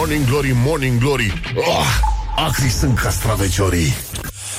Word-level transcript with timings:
Morning 0.00 0.26
Glory, 0.26 0.52
Morning 0.54 0.98
Glory 0.98 1.40
oh, 1.54 1.86
Acri 2.36 2.68
sunt 2.68 2.98
castraveciorii 2.98 3.94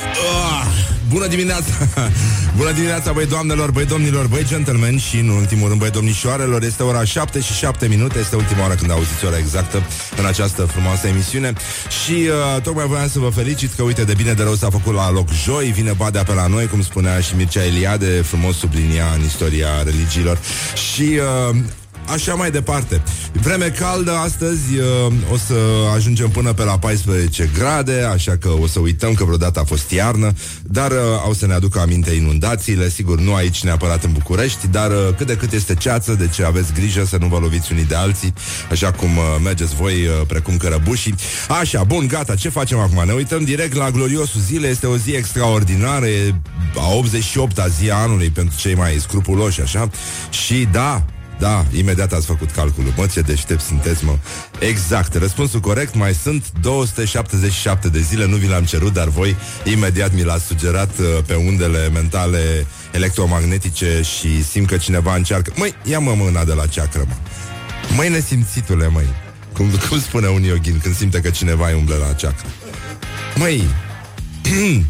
Ah, 0.01 0.65
bună 1.09 1.27
dimineața! 1.27 1.73
Bună 2.57 2.71
dimineața, 2.71 3.11
băi 3.11 3.25
doamnelor, 3.25 3.71
băi 3.71 3.85
domnilor, 3.85 4.27
băi 4.27 4.45
gentlemen 4.45 4.97
și, 4.97 5.17
în 5.17 5.29
ultimul 5.29 5.67
rând, 5.67 5.79
băi 5.79 5.89
domnișoarelor. 5.89 6.63
Este 6.63 6.83
ora 6.83 7.03
7 7.03 7.41
și 7.41 7.53
7 7.53 7.87
minute, 7.87 8.19
este 8.19 8.35
ultima 8.35 8.61
oară 8.61 8.73
când 8.73 8.91
auziți 8.91 9.25
ora 9.25 9.37
exactă 9.37 9.83
în 10.17 10.25
această 10.25 10.61
frumoasă 10.61 11.07
emisiune. 11.07 11.53
Și 12.03 12.11
uh, 12.11 12.61
tocmai 12.61 12.85
voiam 12.85 13.07
să 13.07 13.19
vă 13.19 13.29
felicit 13.29 13.73
că, 13.73 13.83
uite, 13.83 14.03
de 14.03 14.13
bine 14.13 14.33
de 14.33 14.43
rău 14.43 14.55
s-a 14.55 14.69
făcut 14.69 14.93
la 14.93 15.11
loc 15.11 15.29
joi, 15.43 15.71
vine 15.71 15.91
Badea 15.91 16.23
pe 16.23 16.33
la 16.33 16.47
noi, 16.47 16.67
cum 16.67 16.81
spunea 16.81 17.19
și 17.19 17.35
Mircea 17.35 17.63
Eliade, 17.63 18.21
frumos 18.21 18.57
sublinia 18.57 19.05
în 19.15 19.23
istoria 19.25 19.83
religiilor. 19.83 20.39
Și 20.93 21.19
uh, 21.49 21.55
Așa 22.07 22.33
mai 22.33 22.51
departe. 22.51 23.01
Vreme 23.33 23.65
caldă 23.65 24.11
astăzi, 24.11 24.77
uh, 24.77 25.13
o 25.31 25.37
să 25.37 25.53
ajungem 25.95 26.29
până 26.29 26.53
pe 26.53 26.63
la 26.63 26.79
14 26.79 27.49
grade, 27.57 28.01
așa 28.13 28.37
că 28.37 28.49
o 28.61 28.67
să 28.67 28.79
uităm 28.79 29.13
că 29.13 29.23
vreodată 29.23 29.59
a 29.59 29.63
fost 29.63 29.91
iarnă, 29.91 30.33
dar 30.63 30.91
uh, 30.91 30.97
o 31.29 31.33
să 31.33 31.45
ne 31.45 31.53
aducă 31.53 31.79
aminte 31.79 32.11
inundațiile, 32.11 32.89
sigur 32.89 33.19
nu 33.19 33.33
aici 33.33 33.63
neapărat 33.63 34.03
în 34.03 34.11
București, 34.11 34.67
dar 34.67 34.91
uh, 34.91 34.97
cât 35.17 35.27
de 35.27 35.35
cât 35.35 35.51
este 35.51 35.73
ceață, 35.73 36.13
deci 36.13 36.39
aveți 36.39 36.73
grijă 36.73 37.05
să 37.05 37.17
nu 37.19 37.27
vă 37.27 37.37
loviți 37.37 37.71
unii 37.71 37.85
de 37.85 37.95
alții, 37.95 38.33
așa 38.71 38.91
cum 38.91 39.17
uh, 39.17 39.23
mergeți 39.43 39.75
voi 39.75 39.93
uh, 39.93 40.27
precum 40.27 40.57
cărăbușii. 40.57 41.15
Așa, 41.59 41.83
bun, 41.83 42.07
gata, 42.07 42.35
ce 42.35 42.49
facem 42.49 42.77
acum? 42.77 43.05
Ne 43.05 43.13
uităm 43.13 43.43
direct 43.43 43.75
la 43.75 43.91
gloriosul 43.91 44.41
zile, 44.41 44.67
este 44.67 44.87
o 44.87 44.97
zi 44.97 45.11
extraordinară, 45.11 46.05
e 46.05 46.33
a 46.75 47.03
88-a 47.03 47.67
zi 47.67 47.89
a 47.89 47.95
anului 47.95 48.29
pentru 48.29 48.57
cei 48.57 48.75
mai 48.75 48.97
scrupuloși, 48.99 49.61
așa, 49.61 49.89
și 50.29 50.67
da, 50.71 51.05
da, 51.41 51.65
imediat 51.77 52.13
ați 52.13 52.25
făcut 52.25 52.51
calculul. 52.51 52.93
Mă, 52.97 53.05
ce 53.05 53.21
deștept 53.21 53.61
sunteți, 53.61 54.05
mă. 54.05 54.17
Exact, 54.59 55.13
răspunsul 55.13 55.59
corect, 55.59 55.95
mai 55.95 56.13
sunt 56.13 56.51
277 56.61 57.87
de 57.87 57.99
zile, 57.99 58.25
nu 58.25 58.35
vi 58.35 58.47
l-am 58.47 58.63
cerut, 58.63 58.93
dar 58.93 59.07
voi 59.07 59.35
imediat 59.63 60.13
mi 60.13 60.23
l-ați 60.23 60.45
sugerat 60.45 60.99
uh, 60.99 61.05
pe 61.25 61.35
undele 61.35 61.89
mentale 61.89 62.65
electromagnetice 62.91 64.01
și 64.01 64.43
simt 64.43 64.67
că 64.67 64.77
cineva 64.77 65.15
încearcă... 65.15 65.53
Măi, 65.55 65.73
ia-mă 65.83 66.13
mâna 66.15 66.43
de 66.43 66.53
la 66.53 66.67
ceacră, 66.67 67.05
mă. 67.07 67.13
Măi, 67.95 68.09
nesimțitule, 68.09 68.87
măi. 68.87 69.07
Cum, 69.53 69.69
cum 69.89 69.99
spune 69.99 70.27
un 70.27 70.41
yogin 70.43 70.79
când 70.83 70.95
simte 70.95 71.19
că 71.19 71.29
cineva 71.29 71.67
îi 71.67 71.75
umble 71.75 71.95
la 71.95 72.13
ceacră. 72.13 72.47
Măi, 73.35 73.63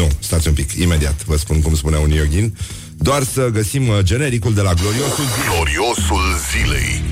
nu, 0.00 0.08
stați 0.18 0.48
un 0.48 0.54
pic, 0.54 0.72
imediat 0.72 1.24
vă 1.24 1.36
spun 1.36 1.60
cum 1.60 1.74
spune 1.74 1.96
un 1.96 2.10
yogin. 2.10 2.56
Doar 3.02 3.22
să 3.22 3.48
găsim 3.48 3.88
uh, 3.88 3.98
genericul 4.02 4.54
de 4.54 4.60
la 4.60 4.72
Gloriosul 4.72 5.24
Zilei. 5.24 5.54
Gloriosul 5.54 6.22
zilei 6.50 7.02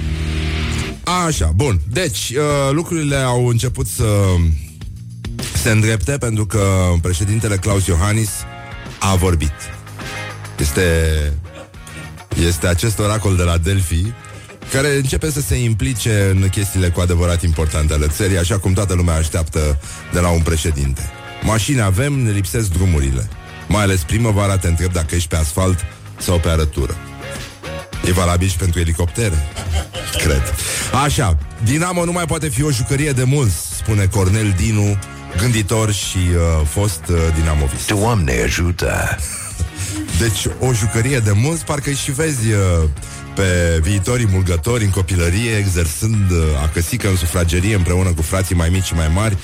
Așa, 1.27 1.53
bun. 1.55 1.81
Deci, 1.91 2.31
uh, 2.31 2.73
lucrurile 2.73 3.17
au 3.17 3.47
început 3.47 3.87
să 3.87 4.05
se 5.55 5.71
îndrepte 5.71 6.19
pentru 6.19 6.47
că 6.47 6.93
președintele 7.03 7.57
Claus 7.57 7.87
Iohannis 7.87 8.31
a 9.01 9.15
vorbit. 9.15 9.53
Este, 10.59 10.83
este 12.47 12.67
acest 12.67 12.99
oracol 12.99 13.37
de 13.37 13.43
la 13.43 13.59
Delphi 13.59 14.13
care 14.73 14.97
începe 14.97 15.31
să 15.31 15.41
se 15.41 15.57
implice 15.57 16.31
în 16.35 16.49
chestiile 16.49 16.89
cu 16.89 17.01
adevărat 17.01 17.43
importante 17.43 17.93
ale 17.93 18.07
țării, 18.07 18.39
așa 18.39 18.59
cum 18.59 18.73
toată 18.73 18.95
lumea 18.95 19.15
așteaptă 19.15 19.81
de 20.13 20.21
la 20.21 20.29
un 20.29 20.43
președinte. 20.43 21.11
Mașini 21.43 21.81
avem, 21.81 22.13
ne 22.13 22.31
lipsesc 22.31 22.73
drumurile. 22.73 23.29
Mai 23.71 23.83
ales 23.83 24.01
primăvara 24.01 24.59
te 24.59 24.69
întreb 24.69 24.93
dacă 24.93 25.15
ești 25.15 25.29
pe 25.29 25.37
asfalt 25.37 25.85
sau 26.19 26.39
pe 26.39 26.49
arătură. 26.49 26.97
E 28.07 28.13
valabil 28.13 28.49
și 28.49 28.57
pentru 28.57 28.81
elicoptere? 28.81 29.49
Cred. 30.23 30.55
Așa, 31.05 31.39
Dinamo 31.65 32.05
nu 32.05 32.13
mai 32.13 32.25
poate 32.25 32.49
fi 32.49 32.63
o 32.63 32.71
jucărie 32.71 33.11
de 33.11 33.25
mulți, 33.25 33.55
spune 33.77 34.07
Cornel 34.07 34.55
Dinu, 34.57 34.99
gânditor 35.39 35.93
și 35.93 36.17
uh, 36.17 36.67
fost 36.67 37.03
uh, 37.09 37.17
dinamovist. 37.39 37.87
Doamne 37.87 38.43
ajută 38.45 39.19
Deci, 40.21 40.47
o 40.59 40.73
jucărie 40.73 41.19
de 41.19 41.33
mulți, 41.35 41.65
parcă 41.65 41.91
și 41.91 42.13
vezi 42.13 42.51
uh, 42.51 42.89
pe 43.35 43.79
viitorii 43.83 44.29
mulgători 44.31 44.85
în 44.85 44.91
copilărie, 44.91 45.57
exersând 45.59 46.31
uh, 46.31 46.63
a 46.63 46.69
căsică 46.69 47.09
în 47.09 47.17
sufragerie 47.17 47.75
împreună 47.75 48.13
cu 48.13 48.23
frații 48.23 48.55
mai 48.55 48.69
mici 48.69 48.85
și 48.85 48.95
mai 48.95 49.11
mari, 49.15 49.37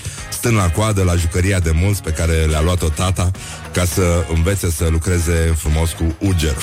stând 0.47 0.61
la 0.61 0.71
coadă 0.71 1.03
la 1.03 1.15
jucăria 1.15 1.61
de 1.61 1.71
mulți 1.75 2.03
pe 2.03 2.11
care 2.11 2.33
le-a 2.33 2.61
luat-o 2.61 2.89
tata 2.89 3.31
ca 3.73 3.85
să 3.85 4.27
învețe 4.35 4.71
să 4.71 4.89
lucreze 4.91 5.55
frumos 5.57 5.93
cu 5.93 6.17
uger. 6.19 6.57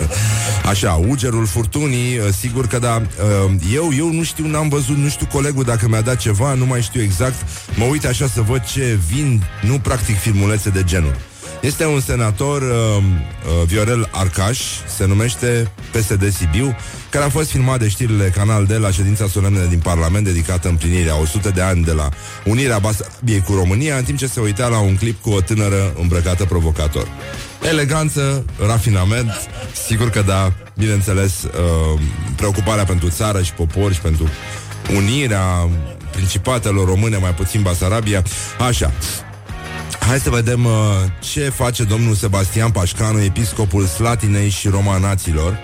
Așa, 0.70 0.92
ugerul 1.08 1.46
furtunii, 1.46 2.18
uh, 2.18 2.28
sigur 2.38 2.66
că 2.66 2.78
da. 2.78 3.02
uh, 3.44 3.52
Eu, 3.74 3.90
eu 3.96 4.12
nu 4.12 4.22
știu, 4.22 4.46
n-am 4.46 4.68
văzut, 4.68 4.96
nu 4.96 5.08
știu 5.08 5.26
colegul 5.26 5.64
dacă 5.64 5.88
mi-a 5.88 6.00
dat 6.00 6.16
ceva, 6.16 6.54
nu 6.54 6.66
mai 6.66 6.82
știu 6.82 7.02
exact. 7.02 7.34
Mă 7.74 7.84
uit 7.84 8.04
așa 8.04 8.26
să 8.26 8.40
văd 8.40 8.64
ce 8.64 8.98
vin, 9.12 9.44
nu 9.60 9.78
practic 9.78 10.18
filmulețe 10.18 10.70
de 10.70 10.82
genul. 10.84 11.16
Este 11.62 11.86
un 11.86 12.00
senator, 12.00 12.62
uh, 12.62 12.68
uh, 12.68 13.66
Viorel 13.66 14.08
Arcaș, 14.12 14.60
se 14.96 15.06
numește 15.06 15.70
PSD 15.90 16.32
Sibiu, 16.32 16.76
care 17.10 17.24
a 17.24 17.28
fost 17.28 17.50
filmat 17.50 17.78
de 17.78 17.88
știrile 17.88 18.32
Canal 18.36 18.66
D 18.66 18.70
la 18.70 18.90
ședința 18.90 19.28
solemnă 19.28 19.60
din 19.64 19.78
Parlament 19.78 20.24
dedicată 20.24 20.68
împlinirea 20.68 21.20
100 21.20 21.48
de 21.48 21.60
ani 21.60 21.84
de 21.84 21.92
la 21.92 22.08
unirea 22.44 22.78
Basabiei 22.78 23.40
cu 23.40 23.54
România, 23.54 23.96
în 23.96 24.04
timp 24.04 24.18
ce 24.18 24.26
se 24.26 24.40
uita 24.40 24.68
la 24.68 24.78
un 24.78 24.96
clip 24.96 25.22
cu 25.22 25.30
o 25.30 25.40
tânără 25.40 25.94
îmbrăcată 26.00 26.44
provocator. 26.44 27.08
Eleganță, 27.68 28.44
rafinament, 28.66 29.32
sigur 29.86 30.10
că 30.10 30.22
da, 30.22 30.52
bineînțeles, 30.76 31.42
uh, 31.42 32.00
preocuparea 32.36 32.84
pentru 32.84 33.08
țară 33.08 33.42
și 33.42 33.52
popor 33.52 33.92
și 33.92 34.00
pentru 34.00 34.28
unirea 34.96 35.68
principatelor 36.10 36.86
române, 36.86 37.16
mai 37.16 37.34
puțin 37.34 37.62
Basarabia. 37.62 38.22
Așa, 38.68 38.92
Hai 40.06 40.18
să 40.18 40.30
vedem 40.30 40.64
uh, 40.64 40.72
ce 41.20 41.40
face 41.40 41.84
domnul 41.84 42.14
Sebastian 42.14 42.70
Pașcanu, 42.70 43.22
episcopul 43.22 43.86
Slatinei 43.86 44.48
și 44.48 44.68
Romanaților. 44.68 45.58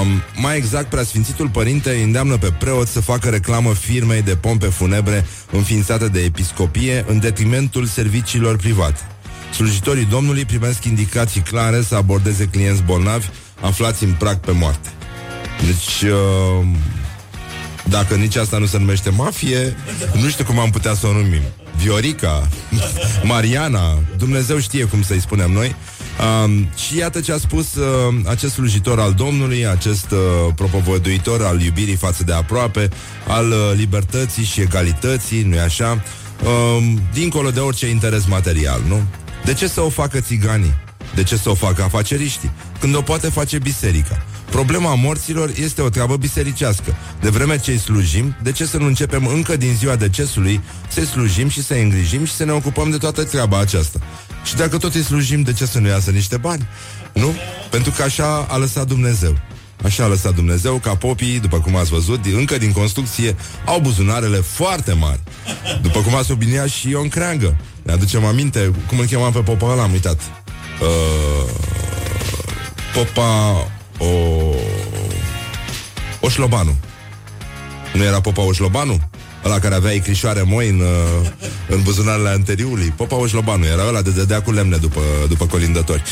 Um, 0.00 0.06
mai 0.36 0.56
exact, 0.56 0.88
preasfințitul 0.88 1.48
părinte 1.48 1.90
îi 1.90 2.02
îndeamnă 2.02 2.36
pe 2.36 2.52
preot 2.58 2.88
să 2.88 3.00
facă 3.00 3.28
reclamă 3.28 3.72
firmei 3.72 4.22
de 4.22 4.36
pompe 4.36 4.66
funebre 4.66 5.26
înființate 5.50 6.08
de 6.08 6.20
episcopie 6.20 7.04
în 7.08 7.18
detrimentul 7.18 7.86
serviciilor 7.86 8.56
private. 8.56 9.00
Slujitorii 9.54 10.04
Domnului 10.04 10.44
primesc 10.44 10.84
indicații 10.84 11.40
clare 11.40 11.82
să 11.82 11.94
abordeze 11.94 12.44
clienți 12.44 12.82
bolnavi 12.82 13.26
aflați 13.60 14.04
în 14.04 14.12
prag 14.12 14.36
pe 14.36 14.52
moarte. 14.52 14.88
Deci, 15.66 16.10
uh, 16.10 16.66
dacă 17.84 18.14
nici 18.14 18.36
asta 18.36 18.58
nu 18.58 18.66
se 18.66 18.78
numește 18.78 19.10
mafie, 19.10 19.76
nu 20.22 20.28
știu 20.28 20.44
cum 20.44 20.58
am 20.58 20.70
putea 20.70 20.94
să 20.94 21.06
o 21.06 21.12
numim. 21.12 21.42
Viorica, 21.80 22.48
Mariana, 23.32 23.98
Dumnezeu 24.16 24.58
știe 24.58 24.84
cum 24.84 25.02
să-i 25.02 25.20
spunem 25.20 25.50
noi. 25.50 25.74
Um, 26.44 26.68
și 26.74 26.96
iată 26.96 27.20
ce 27.20 27.32
a 27.32 27.38
spus 27.38 27.74
uh, 27.74 28.14
acest 28.26 28.52
slujitor 28.52 29.00
al 29.00 29.12
Domnului, 29.12 29.66
acest 29.66 30.10
uh, 30.10 30.18
propovăduitor 30.54 31.42
al 31.42 31.60
iubirii 31.60 31.94
față 31.94 32.24
de 32.24 32.32
aproape, 32.32 32.88
al 33.26 33.50
uh, 33.50 33.72
libertății 33.74 34.44
și 34.44 34.60
egalității, 34.60 35.42
nu-i 35.42 35.58
așa? 35.58 36.02
Um, 36.44 37.00
dincolo 37.12 37.50
de 37.50 37.60
orice 37.60 37.86
interes 37.86 38.26
material, 38.26 38.80
nu? 38.88 39.02
De 39.44 39.54
ce 39.54 39.68
să 39.68 39.80
o 39.80 39.88
facă 39.88 40.20
țiganii? 40.20 40.74
De 41.14 41.22
ce 41.22 41.36
să 41.36 41.50
o 41.50 41.54
facă 41.54 41.82
afaceriștii? 41.82 42.50
Când 42.80 42.96
o 42.96 43.00
poate 43.00 43.28
face 43.28 43.58
biserica. 43.58 44.24
Problema 44.50 44.94
morților 44.94 45.50
este 45.60 45.82
o 45.82 45.88
treabă 45.88 46.16
bisericească. 46.16 46.96
De 47.20 47.28
vreme 47.28 47.58
ce 47.58 47.70
îi 47.70 47.78
slujim, 47.78 48.36
de 48.42 48.52
ce 48.52 48.66
să 48.66 48.76
nu 48.76 48.86
începem 48.86 49.26
încă 49.26 49.56
din 49.56 49.74
ziua 49.78 49.96
decesului 49.96 50.60
să-i 50.88 51.04
slujim 51.06 51.48
și 51.48 51.62
să-i 51.62 51.82
îngrijim 51.82 52.24
și 52.24 52.32
să 52.32 52.44
ne 52.44 52.52
ocupăm 52.52 52.90
de 52.90 52.96
toată 52.96 53.24
treaba 53.24 53.58
aceasta? 53.58 53.98
Și 54.44 54.56
dacă 54.56 54.78
tot 54.78 54.94
îi 54.94 55.02
slujim, 55.02 55.42
de 55.42 55.52
ce 55.52 55.66
să 55.66 55.78
nu 55.78 55.88
iasă 55.88 56.10
niște 56.10 56.36
bani? 56.36 56.68
Nu? 57.12 57.34
Pentru 57.70 57.90
că 57.90 58.02
așa 58.02 58.46
a 58.50 58.56
lăsat 58.56 58.86
Dumnezeu. 58.86 59.38
Așa 59.84 60.04
a 60.04 60.06
lăsat 60.06 60.34
Dumnezeu 60.34 60.76
ca 60.76 60.94
popii, 60.94 61.40
după 61.40 61.60
cum 61.60 61.76
ați 61.76 61.90
văzut, 61.90 62.22
din- 62.22 62.36
încă 62.36 62.58
din 62.58 62.72
construcție, 62.72 63.36
au 63.64 63.80
buzunarele 63.80 64.36
foarte 64.36 64.92
mari. 64.92 65.20
După 65.82 66.00
cum 66.00 66.14
a 66.14 66.22
subliniat 66.22 66.68
și 66.68 66.88
Ion 66.88 67.08
Creangă. 67.08 67.56
Ne 67.82 67.92
aducem 67.92 68.24
aminte, 68.24 68.70
cum 68.86 68.98
îl 68.98 69.04
chemam 69.06 69.32
pe 69.32 69.38
popa 69.38 69.66
ăla, 69.66 69.82
am 69.82 69.92
uitat. 69.92 70.20
Uh, 70.80 71.50
popa 72.94 73.54
o... 74.00 74.06
Oșlobanu. 76.20 76.76
Nu 77.92 78.02
era 78.02 78.20
Popa 78.20 78.42
Oșlobanu? 78.42 79.00
Ăla 79.44 79.58
care 79.58 79.74
avea 79.74 79.92
icrișoare 79.92 80.42
moi 80.42 80.68
în, 80.68 80.80
uh, 80.80 81.28
în 81.68 81.82
buzunarele 81.82 82.28
anteriului. 82.28 82.92
Popa 82.96 83.16
Oșlobanu 83.16 83.64
era 83.64 83.88
ăla 83.88 84.02
de 84.02 84.10
dădea 84.10 84.42
cu 84.42 84.52
lemne 84.52 84.76
după, 84.76 85.00
după 85.28 85.46
colindători. 85.46 86.02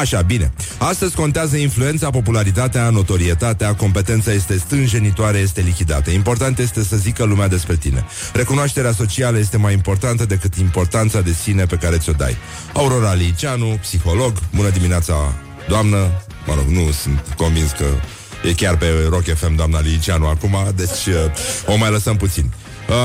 Așa, 0.00 0.20
bine. 0.20 0.52
Astăzi 0.78 1.14
contează 1.14 1.56
influența, 1.56 2.10
popularitatea, 2.10 2.90
notorietatea, 2.90 3.74
competența 3.74 4.32
este 4.32 4.58
strânjenitoare, 4.58 5.38
este 5.38 5.60
lichidată. 5.60 6.10
Important 6.10 6.58
este 6.58 6.84
să 6.84 6.96
zică 6.96 7.24
lumea 7.24 7.48
despre 7.48 7.76
tine. 7.76 8.04
Recunoașterea 8.32 8.92
socială 8.92 9.38
este 9.38 9.56
mai 9.56 9.72
importantă 9.72 10.24
decât 10.26 10.54
importanța 10.54 11.20
de 11.20 11.32
sine 11.42 11.64
pe 11.64 11.76
care 11.76 11.96
ți-o 11.96 12.12
dai. 12.12 12.36
Aurora 12.72 13.12
Liceanu, 13.12 13.78
psiholog, 13.80 14.32
bună 14.54 14.68
dimineața, 14.68 15.14
doamnă. 15.68 16.10
Mă 16.48 16.54
rog, 16.54 16.66
nu 16.66 16.90
sunt 16.90 17.34
convins 17.36 17.70
că 17.70 17.84
E 18.44 18.52
chiar 18.52 18.76
pe 18.76 18.86
Rock 19.08 19.24
FM, 19.34 19.54
doamna 19.54 19.80
Liceanu, 19.80 20.26
acum, 20.26 20.56
deci 20.76 21.06
uh, 21.06 21.14
o 21.66 21.76
mai 21.76 21.90
lăsăm 21.90 22.16
puțin. 22.16 22.52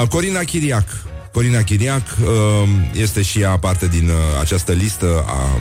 Uh, 0.01 0.07
Corina 0.07 0.39
Chiriac. 0.39 0.87
Corina 1.31 1.61
Chiriac 1.61 2.01
uh, 2.21 2.29
este 2.93 3.21
și 3.21 3.39
ea 3.39 3.57
parte 3.57 3.87
din 3.87 4.09
uh, 4.09 4.15
această 4.41 4.71
listă 4.71 5.23
a 5.27 5.59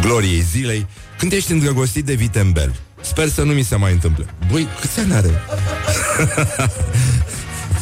gloriei 0.00 0.40
zilei. 0.40 0.86
Când 1.18 1.32
ești 1.32 1.52
îndrăgostit 1.52 2.04
de 2.04 2.14
Vitembel, 2.14 2.74
Sper 3.00 3.28
să 3.28 3.42
nu 3.42 3.52
mi 3.52 3.62
se 3.62 3.76
mai 3.76 3.92
întâmple. 3.92 4.26
Băi, 4.50 4.68
câți 4.80 4.98
ani 4.98 5.12
are? 5.12 5.30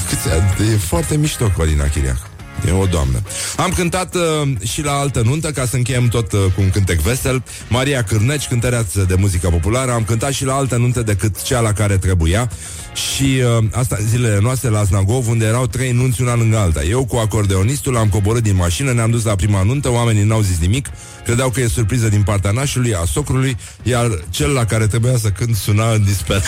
câți 0.08 0.28
ani? 0.28 0.72
E 0.72 0.76
foarte 0.76 1.16
mișto 1.16 1.50
Corina 1.56 1.84
Chiriac. 1.84 2.33
E 2.68 2.72
o 2.72 2.86
doamnă. 2.86 3.22
Am 3.56 3.70
cântat 3.70 4.14
uh, 4.14 4.22
și 4.62 4.82
la 4.82 4.92
altă 4.92 5.22
nuntă, 5.24 5.50
ca 5.50 5.66
să 5.66 5.76
încheiem 5.76 6.08
tot 6.08 6.32
uh, 6.32 6.40
cu 6.54 6.60
un 6.60 6.70
cântec 6.70 7.00
vesel. 7.00 7.42
Maria 7.68 8.02
Cârneci, 8.02 8.48
cântăreață 8.48 9.04
de 9.08 9.14
muzică 9.14 9.48
populară. 9.48 9.92
Am 9.92 10.04
cântat 10.04 10.32
și 10.32 10.44
la 10.44 10.54
altă 10.54 10.76
nuntă 10.76 11.02
decât 11.02 11.42
cea 11.42 11.60
la 11.60 11.72
care 11.72 11.98
trebuia. 11.98 12.50
Și 12.94 13.42
uh, 13.58 13.64
asta 13.72 13.96
zilele 14.08 14.38
noastre 14.40 14.68
la 14.68 14.82
Znagov, 14.82 15.28
unde 15.28 15.44
erau 15.44 15.66
trei 15.66 15.92
nunți 15.92 16.22
una 16.22 16.36
lângă 16.36 16.58
alta. 16.58 16.82
Eu 16.82 17.04
cu 17.04 17.16
acordeonistul 17.16 17.96
am 17.96 18.08
coborât 18.08 18.42
din 18.42 18.56
mașină, 18.56 18.92
ne-am 18.92 19.10
dus 19.10 19.24
la 19.24 19.34
prima 19.34 19.62
nuntă, 19.62 19.90
oamenii 19.90 20.22
n-au 20.22 20.40
zis 20.40 20.58
nimic, 20.58 20.88
credeau 21.24 21.50
că 21.50 21.60
e 21.60 21.66
surpriză 21.66 22.08
din 22.08 22.22
partea 22.22 22.50
nașului, 22.50 22.94
a 22.94 23.04
socrului, 23.04 23.56
iar 23.82 24.24
cel 24.30 24.50
la 24.50 24.64
care 24.64 24.86
trebuia 24.86 25.16
să 25.16 25.28
cânt 25.28 25.56
suna 25.56 25.92
în 25.92 26.04
disperare. 26.04 26.44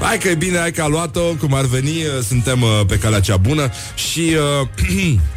hai 0.00 0.18
că 0.18 0.28
e 0.28 0.34
bine, 0.34 0.58
hai 0.58 0.72
că 0.72 0.82
a 0.82 0.86
luat-o, 0.86 1.20
cum 1.20 1.54
ar 1.54 1.64
veni, 1.64 1.88
uh, 1.88 2.22
suntem 2.26 2.62
uh, 2.62 2.80
pe 2.86 2.98
calea 2.98 3.20
cea 3.20 3.36
bună 3.36 3.70
și... 3.94 4.36
Uh, 4.62 5.18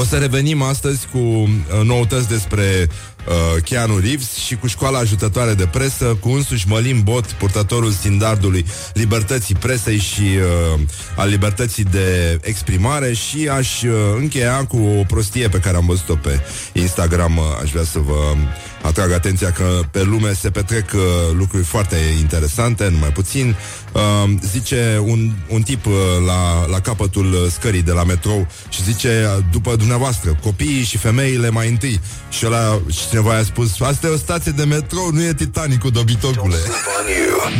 O 0.00 0.04
să 0.04 0.16
revenim 0.16 0.62
astăzi 0.62 1.06
cu 1.12 1.18
uh, 1.18 1.48
noutăți 1.84 2.28
despre 2.28 2.88
uh, 3.28 3.62
Keanu 3.62 3.98
Reeves 3.98 4.34
și 4.34 4.56
cu 4.56 4.66
școala 4.66 4.98
ajutătoare 4.98 5.54
de 5.54 5.66
presă, 5.66 6.04
cu 6.20 6.28
însuși 6.28 6.68
Mălim 6.68 7.02
Bot, 7.02 7.26
purtătorul 7.26 7.90
standardului 7.90 8.64
libertății 8.94 9.54
presei 9.54 9.98
și 9.98 10.22
uh, 10.74 10.80
al 11.16 11.28
libertății 11.28 11.84
de 11.84 12.38
exprimare 12.42 13.12
și 13.12 13.48
aș 13.48 13.82
uh, 13.82 13.90
încheia 14.16 14.64
cu 14.64 14.76
o 14.76 15.02
prostie 15.06 15.48
pe 15.48 15.58
care 15.58 15.76
am 15.76 15.86
văzut-o 15.86 16.14
pe 16.14 16.40
Instagram. 16.72 17.36
Uh, 17.36 17.44
aș 17.62 17.70
vrea 17.70 17.84
să 17.84 17.98
vă 17.98 18.34
atrag 18.82 19.12
atenția 19.12 19.52
că 19.52 19.80
pe 19.90 20.02
lume 20.02 20.32
se 20.32 20.50
petrec 20.50 20.92
uh, 20.94 21.00
lucruri 21.32 21.64
foarte 21.64 21.96
interesante, 22.20 22.88
numai 22.88 23.10
puțin. 23.12 23.48
Uh, 23.48 23.54
zice 24.40 25.00
un, 25.04 25.30
un 25.48 25.62
tip 25.62 25.86
uh, 25.86 25.92
la, 26.26 26.66
la 26.66 26.80
capătul 26.80 27.32
uh, 27.32 27.50
scării 27.50 27.82
de 27.82 27.92
la 27.92 28.04
metrou 28.04 28.46
și 28.68 28.82
zice, 28.82 29.28
uh, 29.36 29.44
după 29.52 29.76
dumneavoastră, 29.76 30.38
copiii 30.42 30.84
și 30.84 30.96
femeile 30.96 31.50
mai 31.50 31.68
întâi. 31.68 32.00
Și 32.30 32.46
ăla, 32.46 32.80
și 32.90 33.08
cineva 33.08 33.34
a 33.34 33.42
spus, 33.42 33.80
asta 33.80 34.06
e 34.06 34.10
o 34.10 34.16
stație 34.16 34.52
de 34.52 34.64
metrou, 34.64 35.10
nu 35.10 35.22
e 35.22 35.32
Titanicul, 35.34 35.90
dobitocule. 35.90 36.56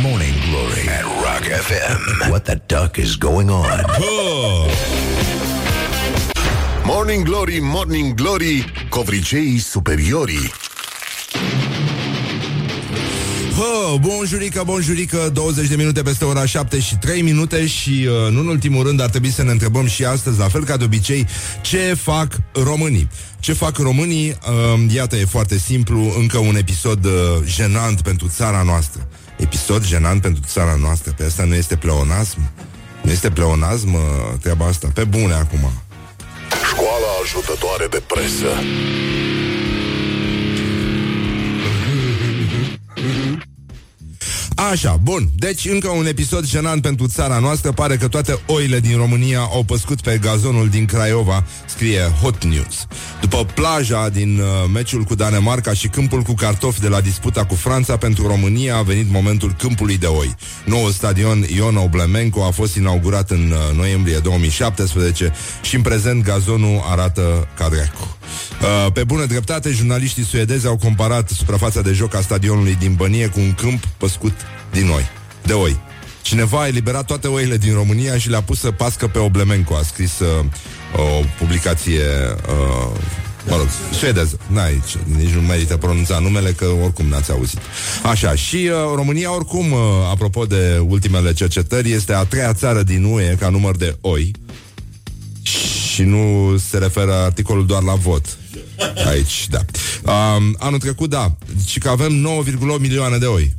Morning 0.01 0.33
Glory 0.49 0.87
at 0.89 1.03
Rock 1.03 1.61
FM. 1.61 2.29
What 2.29 2.43
the 2.43 2.61
duck 2.65 2.95
is 2.95 3.15
going 3.15 3.49
on? 3.49 3.85
Oh! 3.99 4.71
Morning 6.83 7.23
Glory, 7.23 7.59
Morning 7.61 8.13
Glory, 8.13 8.71
covriceii 8.89 9.59
superiorii. 9.59 10.51
Hă, 13.61 13.97
bonjurică, 13.99 14.63
bonjurică 14.65 15.29
20 15.33 15.67
de 15.67 15.75
minute 15.75 16.01
peste 16.01 16.25
ora 16.25 16.45
7 16.45 16.79
și 16.79 16.95
3 16.95 17.21
minute 17.21 17.67
Și 17.67 18.07
uh, 18.07 18.31
nu 18.31 18.39
în 18.39 18.47
ultimul 18.47 18.83
rând 18.83 19.01
ar 19.01 19.09
trebui 19.09 19.31
să 19.31 19.43
ne 19.43 19.51
întrebăm 19.51 19.87
și 19.87 20.05
astăzi 20.05 20.39
La 20.39 20.47
fel 20.47 20.63
ca 20.63 20.77
de 20.77 20.83
obicei, 20.83 21.27
ce 21.61 21.93
fac 22.01 22.33
românii? 22.53 23.09
Ce 23.39 23.53
fac 23.53 23.77
românii? 23.77 24.29
Uh, 24.29 24.93
iată, 24.93 25.15
e 25.15 25.25
foarte 25.25 25.57
simplu 25.57 26.13
Încă 26.19 26.37
un 26.37 26.55
episod 26.55 27.05
uh, 27.05 27.11
jenant 27.45 28.01
pentru 28.01 28.27
țara 28.27 28.61
noastră 28.61 29.07
Episod 29.37 29.85
jenant 29.85 30.21
pentru 30.21 30.41
țara 30.45 30.75
noastră 30.75 31.13
Pe 31.17 31.23
asta 31.23 31.43
nu 31.43 31.53
este 31.53 31.75
pleonasm? 31.75 32.51
Nu 33.01 33.11
este 33.11 33.29
pleonasm 33.29 33.93
uh, 33.93 34.01
treaba 34.41 34.65
asta? 34.65 34.91
Pe 34.93 35.03
bune 35.03 35.33
acum 35.33 35.71
Școala 36.71 37.11
ajutătoare 37.23 37.87
de 37.89 38.01
presă. 38.07 38.49
Așa, 44.69 44.99
bun. 45.03 45.29
Deci 45.35 45.65
încă 45.65 45.89
un 45.89 46.05
episod 46.05 46.45
jenant 46.45 46.81
pentru 46.81 47.07
țara 47.07 47.39
noastră. 47.39 47.71
Pare 47.71 47.97
că 47.97 48.07
toate 48.07 48.39
oile 48.45 48.79
din 48.79 48.97
România 48.97 49.39
au 49.39 49.63
păscut 49.63 50.01
pe 50.01 50.19
gazonul 50.21 50.69
din 50.69 50.85
Craiova, 50.85 51.43
scrie 51.65 52.01
Hot 52.21 52.43
News. 52.43 52.87
După 53.21 53.45
plaja 53.53 54.09
din 54.09 54.39
uh, 54.39 54.45
meciul 54.73 55.03
cu 55.03 55.15
Danemarca 55.15 55.73
și 55.73 55.87
câmpul 55.87 56.21
cu 56.21 56.33
cartofi 56.33 56.79
de 56.79 56.87
la 56.87 57.01
disputa 57.01 57.45
cu 57.45 57.55
Franța 57.55 57.97
pentru 57.97 58.27
România 58.27 58.75
a 58.75 58.81
venit 58.81 59.11
momentul 59.11 59.55
câmpului 59.57 59.97
de 59.97 60.05
oi. 60.05 60.35
Noul 60.65 60.91
stadion 60.91 61.45
Ion 61.55 61.75
Oblemenco 61.75 62.43
a 62.43 62.51
fost 62.51 62.75
inaugurat 62.75 63.29
în 63.29 63.51
uh, 63.51 63.77
noiembrie 63.77 64.17
2017 64.17 65.33
și 65.61 65.75
în 65.75 65.81
prezent 65.81 66.23
gazonul 66.23 66.81
arată 66.85 67.47
ca 67.57 67.69
dracu. 67.69 68.17
Uh, 68.61 68.91
pe 68.91 69.03
bună 69.03 69.25
dreptate, 69.25 69.71
jurnaliștii 69.71 70.23
suedezi 70.23 70.67
au 70.67 70.77
comparat 70.77 71.29
suprafața 71.29 71.81
de 71.81 71.91
joc 71.91 72.15
a 72.15 72.21
stadionului 72.21 72.75
din 72.79 72.93
Bănie 72.93 73.27
cu 73.27 73.39
un 73.39 73.53
câmp 73.53 73.85
păscut 73.97 74.33
din 74.71 74.89
oi, 74.89 75.09
de 75.43 75.53
oi. 75.53 75.79
Cineva 76.21 76.61
a 76.61 76.67
eliberat 76.67 77.05
toate 77.05 77.27
oile 77.27 77.57
din 77.57 77.73
România 77.73 78.17
și 78.17 78.29
le-a 78.29 78.41
pus 78.41 78.59
să 78.59 78.71
pască 78.71 79.07
pe 79.07 79.19
Oblemenco, 79.19 79.75
a 79.75 79.83
scris 79.83 80.19
uh, 80.19 80.45
o 80.95 81.23
publicație 81.37 82.01
uh, 82.47 82.99
Mă 83.47 83.55
rog, 83.55 83.67
suedeză. 83.91 84.39
N-aici, 84.47 84.97
nici 85.17 85.29
nu 85.29 85.41
merită 85.41 85.77
pronunța 85.77 86.19
numele, 86.19 86.51
că 86.51 86.65
oricum 86.65 87.05
n-ați 87.05 87.31
auzit. 87.31 87.59
Așa, 88.03 88.35
și 88.35 88.55
uh, 88.55 88.71
România, 88.95 89.35
oricum, 89.35 89.71
uh, 89.71 89.79
apropo 90.11 90.45
de 90.45 90.83
ultimele 90.87 91.33
cercetări, 91.33 91.91
este 91.91 92.13
a 92.13 92.23
treia 92.23 92.53
țară 92.53 92.83
din 92.83 93.03
UE 93.03 93.35
ca 93.39 93.49
număr 93.49 93.77
de 93.77 93.97
oi 94.01 94.31
și 95.93 96.03
nu 96.03 96.57
se 96.69 96.77
referă 96.77 97.13
articolul 97.13 97.65
doar 97.65 97.83
la 97.83 97.93
vot. 97.93 98.37
Aici, 99.07 99.47
da. 99.49 99.59
Um, 100.11 100.55
anul 100.59 100.79
trecut, 100.79 101.09
da. 101.09 101.35
Și 101.65 101.79
că 101.79 101.89
avem 101.89 102.43
9,8 102.45 102.79
milioane 102.79 103.17
de 103.17 103.25
oi. 103.25 103.53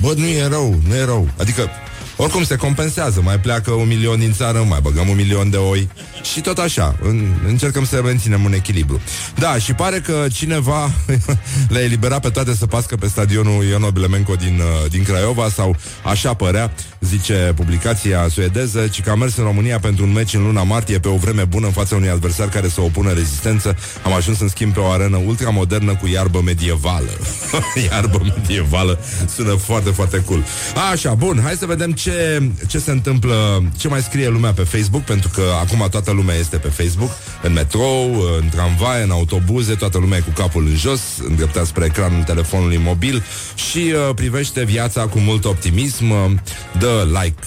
Bă, 0.00 0.12
nu 0.16 0.26
e 0.26 0.46
rău, 0.46 0.80
nu 0.88 0.94
e 0.94 1.04
rău. 1.04 1.28
Adică, 1.38 1.70
oricum 2.16 2.44
se 2.44 2.56
compensează. 2.56 3.20
Mai 3.20 3.40
pleacă 3.40 3.70
un 3.70 3.86
milion 3.86 4.18
din 4.18 4.32
țară, 4.32 4.64
mai 4.68 4.80
băgăm 4.82 5.08
un 5.08 5.16
milion 5.16 5.50
de 5.50 5.56
oi. 5.56 5.88
Și 6.32 6.40
tot 6.40 6.58
așa, 6.58 6.96
în, 7.02 7.34
încercăm 7.46 7.84
să 7.84 8.00
menținem 8.04 8.44
un 8.44 8.52
echilibru. 8.52 9.00
Da, 9.34 9.58
și 9.58 9.72
pare 9.72 9.98
că 9.98 10.26
cineva 10.32 10.90
le-a 11.72 11.82
eliberat 11.82 12.20
pe 12.20 12.28
toate 12.28 12.54
să 12.54 12.66
pască 12.66 12.96
pe 12.96 13.08
stadionul 13.08 13.64
Ion 13.64 13.82
Oblemenco 13.82 14.34
din, 14.34 14.60
uh, 14.60 14.90
din 14.90 15.02
Craiova 15.02 15.48
sau 15.48 15.76
așa 16.04 16.34
părea, 16.34 16.72
zice 17.00 17.52
publicația 17.56 18.28
suedeză, 18.30 18.86
ci 18.86 19.02
că 19.02 19.10
a 19.10 19.14
mers 19.14 19.36
în 19.36 19.44
România 19.44 19.78
pentru 19.78 20.04
un 20.04 20.12
meci 20.12 20.34
în 20.34 20.42
luna 20.42 20.62
martie 20.62 20.98
pe 20.98 21.08
o 21.08 21.16
vreme 21.16 21.44
bună 21.44 21.66
în 21.66 21.72
fața 21.72 21.96
unui 21.96 22.08
adversar 22.08 22.48
care 22.48 22.68
să 22.68 22.80
opună 22.80 23.12
rezistență. 23.12 23.76
Am 24.04 24.12
ajuns 24.12 24.40
în 24.40 24.48
schimb 24.48 24.72
pe 24.72 24.80
o 24.80 24.90
arenă 24.90 25.16
ultramodernă 25.16 25.94
cu 25.94 26.06
iarbă 26.06 26.40
medievală. 26.44 27.10
iarbă 27.90 28.20
medievală 28.36 28.98
sună 29.34 29.54
foarte, 29.54 29.90
foarte 29.90 30.22
cool. 30.24 30.44
Așa, 30.92 31.14
bun, 31.14 31.40
hai 31.44 31.54
să 31.54 31.66
vedem 31.66 31.92
ce, 31.92 32.42
ce 32.66 32.78
se 32.78 32.90
întâmplă, 32.90 33.64
ce 33.76 33.88
mai 33.88 34.02
scrie 34.02 34.28
lumea 34.28 34.52
pe 34.52 34.62
Facebook, 34.62 35.02
pentru 35.02 35.28
că 35.28 35.42
acum 35.60 35.86
toată 35.90 36.10
lumea 36.18 36.34
este 36.34 36.56
pe 36.56 36.68
Facebook, 36.68 37.10
în 37.42 37.52
metrou, 37.52 38.20
în 38.40 38.48
tramvai, 38.48 39.02
în 39.02 39.10
autobuze, 39.10 39.74
toată 39.74 39.98
lumea 39.98 40.18
e 40.18 40.20
cu 40.20 40.30
capul 40.30 40.66
în 40.66 40.76
jos, 40.76 41.00
îndreptat 41.28 41.66
spre 41.66 41.84
ecranul 41.84 42.22
telefonului 42.22 42.76
mobil 42.76 43.22
și 43.54 43.78
uh, 43.78 44.14
privește 44.14 44.64
viața 44.64 45.06
cu 45.06 45.18
mult 45.18 45.44
optimism, 45.44 46.10
uh, 46.10 46.30
dă 46.78 47.06
like, 47.06 47.42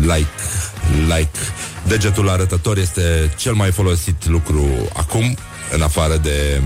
like, 0.00 0.34
like. 1.16 1.38
Degetul 1.86 2.28
arătător 2.28 2.78
este 2.78 3.32
cel 3.36 3.52
mai 3.52 3.70
folosit 3.70 4.26
lucru 4.26 4.66
acum, 4.96 5.36
în 5.72 5.82
afară 5.82 6.16
de 6.16 6.60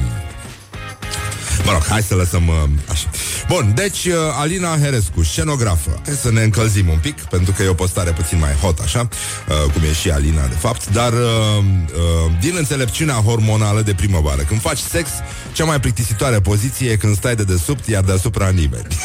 Mă 1.65 1.73
rog, 1.73 1.87
hai 1.89 2.03
să 2.03 2.15
lăsăm 2.15 2.49
uh, 2.49 2.55
așa. 2.91 3.09
Bun, 3.49 3.73
deci 3.75 4.05
uh, 4.05 4.15
Alina 4.39 4.77
Herescu, 4.79 5.23
scenografă. 5.23 6.01
Hai 6.05 6.15
să 6.15 6.31
ne 6.31 6.43
încălzim 6.43 6.89
un 6.89 6.99
pic, 6.99 7.21
pentru 7.21 7.53
că 7.53 7.63
e 7.63 7.69
o 7.69 7.75
postare 7.75 8.11
puțin 8.11 8.39
mai 8.39 8.53
hot, 8.53 8.79
așa, 8.79 9.09
uh, 9.49 9.73
cum 9.73 9.83
e 9.83 9.93
și 9.93 10.11
Alina, 10.11 10.47
de 10.47 10.55
fapt, 10.59 10.89
dar 10.91 11.13
uh, 11.13 11.19
uh, 11.19 12.33
din 12.41 12.55
înțelepciunea 12.57 13.15
hormonală 13.15 13.81
de 13.81 13.95
primăvară, 13.95 14.43
când 14.43 14.61
faci 14.61 14.79
sex, 14.79 15.09
cea 15.53 15.65
mai 15.65 15.81
plictisitoare 15.81 16.41
poziție 16.41 16.91
e 16.91 16.97
când 16.97 17.17
stai 17.17 17.35
de 17.35 17.43
desubt, 17.43 17.87
iar 17.87 18.03
deasupra 18.03 18.49
nimeni. 18.49 18.87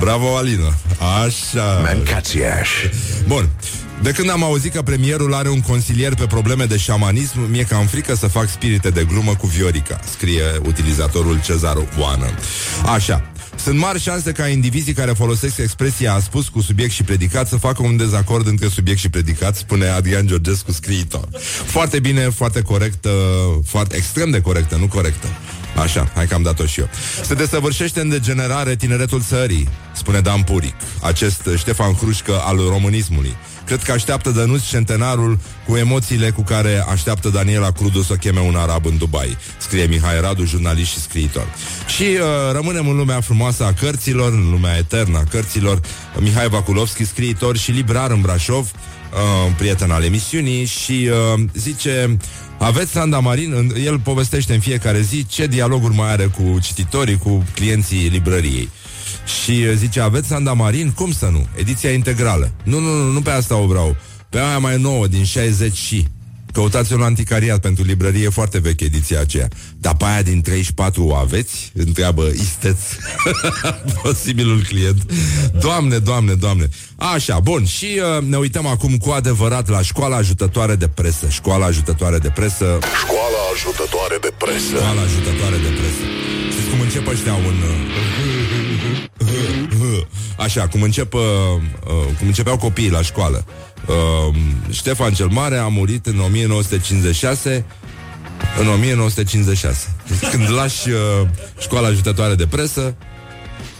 Bravo, 0.00 0.36
Alina. 0.36 0.74
Așa. 1.24 1.80
Mancațiaș. 1.82 2.68
Bun. 3.26 3.48
De 4.02 4.10
când 4.10 4.30
am 4.30 4.42
auzit 4.42 4.72
că 4.72 4.82
premierul 4.82 5.34
are 5.34 5.48
un 5.48 5.60
consilier 5.60 6.14
pe 6.14 6.26
probleme 6.26 6.64
de 6.64 6.76
șamanism, 6.76 7.40
mi-e 7.50 7.62
cam 7.62 7.86
frică 7.86 8.14
să 8.14 8.26
fac 8.26 8.48
spirite 8.48 8.90
de 8.90 9.04
glumă 9.04 9.34
cu 9.34 9.46
Viorica, 9.46 10.00
scrie 10.10 10.42
utilizatorul 10.66 11.40
Cezar 11.44 11.76
Oană. 11.98 12.26
Așa. 12.86 13.26
Sunt 13.56 13.78
mari 13.78 14.00
șanse 14.00 14.32
ca 14.32 14.48
indivizii 14.48 14.92
care 14.92 15.12
folosesc 15.12 15.58
expresia 15.58 16.14
a 16.14 16.20
spus 16.20 16.48
cu 16.48 16.60
subiect 16.60 16.92
și 16.92 17.02
predicat 17.02 17.48
să 17.48 17.56
facă 17.56 17.82
un 17.82 17.96
dezacord 17.96 18.46
între 18.46 18.68
subiect 18.68 18.98
și 18.98 19.08
predicat, 19.08 19.56
spune 19.56 19.86
Adrian 19.86 20.26
Georgescu, 20.26 20.72
scriitor. 20.72 21.28
Foarte 21.64 21.98
bine, 21.98 22.20
foarte 22.20 22.62
corectă, 22.62 23.10
foarte 23.66 23.96
extrem 23.96 24.30
de 24.30 24.40
corectă, 24.40 24.76
nu 24.76 24.86
corectă. 24.86 25.26
Așa, 25.82 26.10
hai 26.14 26.26
că 26.26 26.34
am 26.34 26.42
dat-o 26.42 26.66
și 26.66 26.80
eu. 26.80 26.88
Se 27.24 27.34
desăvârșește 27.34 28.00
în 28.00 28.08
degenerare 28.08 28.76
tineretul 28.76 29.22
țării, 29.22 29.68
spune 29.94 30.20
Dan 30.20 30.42
Puric, 30.42 30.74
acest 31.02 31.48
Ștefan 31.56 31.92
Hrușcă 31.92 32.40
al 32.44 32.56
românismului. 32.56 33.36
Cred 33.66 33.82
că 33.82 33.92
așteaptă 33.92 34.30
Dănuț 34.30 34.62
centenarul 34.62 35.38
cu 35.66 35.76
emoțiile 35.76 36.30
cu 36.30 36.42
care 36.42 36.84
așteaptă 36.88 37.28
Daniela 37.28 37.70
Crudu 37.70 38.02
să 38.02 38.14
cheme 38.14 38.40
un 38.40 38.54
arab 38.56 38.86
în 38.86 38.98
Dubai, 38.98 39.36
scrie 39.58 39.84
Mihai 39.84 40.20
Radu, 40.20 40.44
jurnalist 40.44 40.90
și 40.90 41.00
scriitor. 41.00 41.46
Și 41.86 42.02
uh, 42.02 42.52
rămânem 42.52 42.88
în 42.88 42.96
lumea 42.96 43.20
frumoasă 43.20 43.64
a 43.64 43.72
cărților, 43.72 44.32
în 44.32 44.50
lumea 44.50 44.76
eternă 44.76 45.18
a 45.18 45.24
cărților. 45.30 45.80
Mihai 46.18 46.48
Vakulovski, 46.48 47.04
scriitor 47.04 47.56
și 47.56 47.70
librar 47.70 48.10
în 48.10 48.20
Brașov, 48.20 48.70
uh, 49.12 49.54
prieten 49.56 49.90
al 49.90 50.04
emisiunii 50.04 50.64
și 50.64 51.08
uh, 51.34 51.42
zice 51.54 52.16
aveți 52.58 52.90
Sanda 52.90 53.18
Marin, 53.18 53.72
el 53.84 53.98
povestește 53.98 54.54
în 54.54 54.60
fiecare 54.60 55.00
zi 55.00 55.26
ce 55.26 55.46
dialoguri 55.46 55.94
mai 55.94 56.10
are 56.10 56.24
cu 56.24 56.58
cititorii, 56.60 57.18
cu 57.18 57.44
clienții 57.54 58.08
librăriei. 58.08 58.68
Și 59.24 59.76
zice, 59.76 60.00
aveți 60.00 60.28
Sanda 60.28 60.52
Marin? 60.52 60.90
Cum 60.90 61.12
să 61.12 61.28
nu? 61.32 61.46
Ediția 61.54 61.90
integrală. 61.90 62.52
Nu, 62.64 62.78
nu, 62.78 62.96
nu, 62.96 63.10
nu 63.10 63.20
pe 63.20 63.30
asta 63.30 63.56
o 63.56 63.66
vreau. 63.66 63.96
Pe 64.28 64.38
aia 64.38 64.58
mai 64.58 64.80
nouă, 64.80 65.06
din 65.06 65.24
60 65.24 65.76
și. 65.76 66.06
Căutați-o 66.52 66.96
la 66.96 67.04
anticariat 67.04 67.60
pentru 67.60 67.84
librărie 67.84 68.28
foarte 68.28 68.58
veche 68.58 68.84
ediția 68.84 69.20
aceea. 69.20 69.48
Dar 69.78 69.96
pe 69.96 70.04
aia 70.04 70.22
din 70.22 70.40
34 70.40 71.04
o 71.04 71.14
aveți? 71.14 71.72
Întreabă 71.74 72.26
isteț 72.26 72.78
posibilul 74.02 74.62
client. 74.68 75.12
Doamne, 75.60 75.98
doamne, 75.98 76.34
doamne. 76.34 76.68
Așa, 76.96 77.40
bun. 77.40 77.64
Și 77.64 78.00
uh, 78.16 78.22
ne 78.24 78.36
uităm 78.36 78.66
acum 78.66 78.96
cu 78.96 79.10
adevărat 79.10 79.68
la 79.68 79.82
școala 79.82 80.16
ajutătoare 80.16 80.74
de 80.74 80.88
presă. 80.88 81.28
Școala 81.28 81.66
ajutătoare 81.66 82.18
de 82.18 82.28
presă. 82.28 82.78
Școala 83.02 83.40
ajutătoare 83.54 84.18
de 84.20 84.32
presă. 84.38 84.76
Școala 84.76 85.00
ajutătoare 85.00 85.56
de 85.56 85.68
presă. 85.78 86.41
Știți 86.92 87.04
cum 87.04 87.12
încep 87.12 87.24
ăștia 87.24 87.34
un... 87.34 87.54
Uh, 89.80 90.02
așa, 90.36 90.68
cum 90.68 90.82
încep, 90.82 91.14
uh, 91.14 91.20
uh, 91.20 92.16
cum 92.18 92.26
începeau 92.26 92.56
copiii 92.56 92.90
la 92.90 93.02
școală. 93.02 93.44
Uh, 93.86 94.34
Ștefan 94.70 95.12
cel 95.12 95.26
Mare 95.26 95.56
a 95.56 95.66
murit 95.66 96.06
în 96.06 96.20
1956 96.20 97.64
în 98.60 98.68
1956. 98.68 99.94
Când 100.30 100.50
lași 100.50 100.88
uh, 100.88 100.96
școala 101.58 101.86
ajutătoare 101.88 102.34
de 102.34 102.46
presă, 102.46 102.96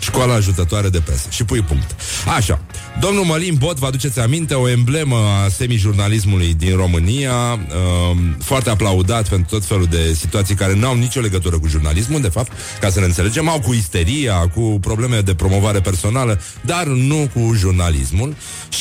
școala 0.03 0.35
ajutătoare 0.35 0.89
de 0.89 1.01
presă. 1.01 1.27
Și 1.31 1.45
pui 1.45 1.61
punct. 1.61 1.97
Așa. 2.37 2.61
Domnul 3.01 3.25
Mălin 3.25 3.55
Bot, 3.59 3.79
vă 3.79 3.87
aduceți 3.87 4.21
aminte, 4.21 4.55
o 4.55 4.69
emblemă 4.69 5.17
a 5.17 5.49
semijurnalismului 5.49 6.55
din 6.55 6.77
România, 6.77 7.33
uh, 7.33 8.17
foarte 8.39 8.71
aplaudat 8.71 9.29
pentru 9.29 9.55
tot 9.55 9.65
felul 9.65 9.87
de 9.91 10.13
situații 10.13 10.55
care 10.55 10.75
nu 10.75 10.87
au 10.87 10.95
nicio 10.95 11.21
legătură 11.21 11.59
cu 11.59 11.69
jurnalismul, 11.69 12.21
de 12.21 12.29
fapt, 12.29 12.53
ca 12.81 12.91
să 12.91 13.01
ne 13.01 13.05
înțelegem, 13.05 13.49
au 13.49 13.61
cu 13.61 13.73
isteria, 13.73 14.49
cu 14.55 14.79
probleme 14.81 15.21
de 15.21 15.35
promovare 15.35 15.81
personală, 15.81 16.41
dar 16.61 16.87
nu 16.87 17.31
cu 17.35 17.55
jurnalismul. 17.55 18.35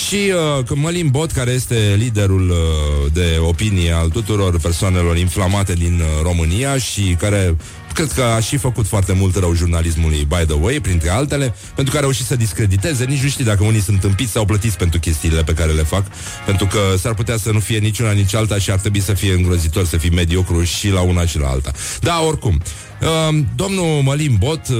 Și 0.07 0.33
uh, 0.59 0.67
Mălin 0.75 1.07
Bot, 1.07 1.31
care 1.31 1.51
este 1.51 1.95
liderul 1.97 2.49
uh, 2.49 3.11
de 3.13 3.37
opinie 3.47 3.91
al 3.91 4.09
tuturor 4.09 4.59
persoanelor 4.59 5.17
inflamate 5.17 5.73
din 5.73 5.99
uh, 5.99 6.23
România 6.23 6.77
și 6.77 7.15
care 7.19 7.55
Cred 7.93 8.11
că 8.11 8.21
a 8.21 8.39
și 8.39 8.57
făcut 8.57 8.87
foarte 8.87 9.13
mult 9.13 9.35
rău 9.35 9.53
jurnalismului, 9.53 10.27
by 10.27 10.45
the 10.45 10.55
way, 10.59 10.79
printre 10.79 11.09
altele, 11.09 11.55
pentru 11.75 11.93
că 11.93 11.99
a 11.99 12.01
reușit 12.01 12.25
să 12.25 12.35
discrediteze. 12.35 13.05
Nici 13.05 13.21
nu 13.21 13.29
știi 13.29 13.45
dacă 13.45 13.63
unii 13.63 13.81
sunt 13.81 14.03
împiți 14.03 14.31
sau 14.31 14.45
plătiți 14.45 14.77
pentru 14.77 14.99
chestiile 14.99 15.43
pe 15.43 15.53
care 15.53 15.71
le 15.71 15.83
fac, 15.83 16.05
pentru 16.45 16.65
că 16.65 16.79
s-ar 16.97 17.13
putea 17.13 17.37
să 17.37 17.51
nu 17.51 17.59
fie 17.59 17.77
niciuna, 17.77 18.11
nici 18.11 18.35
alta 18.35 18.57
și 18.57 18.71
ar 18.71 18.79
trebui 18.79 19.01
să 19.01 19.13
fie 19.13 19.33
îngrozitor, 19.33 19.85
să 19.85 19.97
fii 19.97 20.09
mediocru 20.09 20.63
și 20.63 20.89
la 20.89 21.01
una 21.01 21.25
și 21.25 21.39
la 21.39 21.47
alta. 21.47 21.71
Da, 21.99 22.21
oricum. 22.27 22.61
Uh, 23.01 23.39
domnul 23.55 24.01
Mălim 24.03 24.35
Bot, 24.39 24.67
uh, 24.67 24.77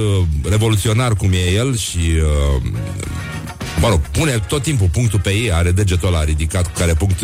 revoluționar 0.48 1.14
cum 1.14 1.32
e 1.32 1.52
el 1.52 1.76
și 1.76 1.98
uh, 1.98 2.62
Mă 3.80 3.88
rog, 3.88 4.00
pune 4.00 4.32
tot 4.48 4.62
timpul 4.62 4.88
punctul 4.92 5.20
pe 5.20 5.30
ei, 5.30 5.52
are 5.52 5.70
degetul 5.70 6.08
ăla 6.08 6.24
ridicat, 6.24 6.66
cu 6.66 6.72
care 6.78 6.94
punct, 6.94 7.20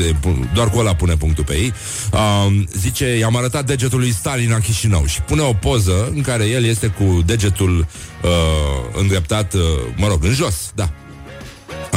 doar 0.54 0.70
cu 0.70 0.78
ăla 0.78 0.94
pune 0.94 1.16
punctul 1.16 1.44
pe 1.44 1.54
ei. 1.54 1.72
Uh, 2.12 2.62
zice, 2.72 3.18
i-am 3.18 3.36
arătat 3.36 3.66
degetul 3.66 3.98
lui 3.98 4.12
Stalin 4.12 4.50
la 4.50 4.58
Chișinău 4.58 5.06
și 5.06 5.22
pune 5.22 5.42
o 5.42 5.52
poză 5.52 6.10
în 6.14 6.20
care 6.20 6.44
el 6.44 6.64
este 6.64 6.86
cu 6.86 7.22
degetul 7.26 7.86
uh, 8.22 9.00
îndreptat, 9.00 9.54
uh, 9.54 9.60
mă 9.96 10.06
rog, 10.06 10.24
în 10.24 10.32
jos, 10.32 10.70
da. 10.74 10.90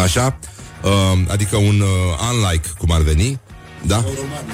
Așa, 0.04 0.38
uh, 0.84 1.20
adică 1.28 1.58
un 1.58 1.80
uh, 1.80 2.34
unlike, 2.34 2.68
cum 2.78 2.92
ar 2.92 3.02
veni, 3.02 3.40
da? 3.82 4.06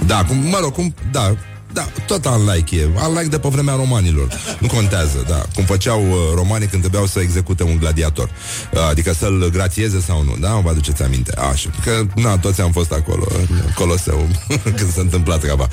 Da, 0.06 0.24
cum, 0.24 0.38
mă 0.38 0.58
rog, 0.62 0.74
cum, 0.74 0.94
da, 1.12 1.36
da, 1.78 1.88
tot 2.06 2.26
unlike 2.26 2.76
e. 2.76 2.90
Unlike 3.08 3.28
de 3.28 3.40
pe 3.40 3.48
vremea 3.48 3.74
romanilor. 3.74 4.28
Nu 4.60 4.68
contează, 4.68 5.26
da. 5.28 5.46
Cum 5.56 5.64
făceau 5.64 6.10
uh, 6.10 6.18
romanii 6.36 6.68
când 6.68 6.82
trebuiau 6.82 7.06
să 7.06 7.20
execute 7.20 7.64
un 7.64 7.78
gladiator. 7.78 8.30
Uh, 8.74 8.88
adică 8.90 9.14
să-l 9.14 9.50
grațieze 9.52 10.00
sau 10.00 10.24
nu, 10.24 10.36
da? 10.40 10.56
Vă 10.56 10.70
aduceți 10.70 11.04
aminte. 11.04 11.34
Așa, 11.52 11.70
că, 11.84 12.06
na, 12.16 12.38
toți 12.38 12.62
am 12.62 12.72
fost 12.72 12.92
acolo, 12.92 13.28
Coloseu, 13.76 14.28
când 14.78 14.94
se 14.94 15.00
întâmpla 15.00 15.38
treaba. 15.38 15.68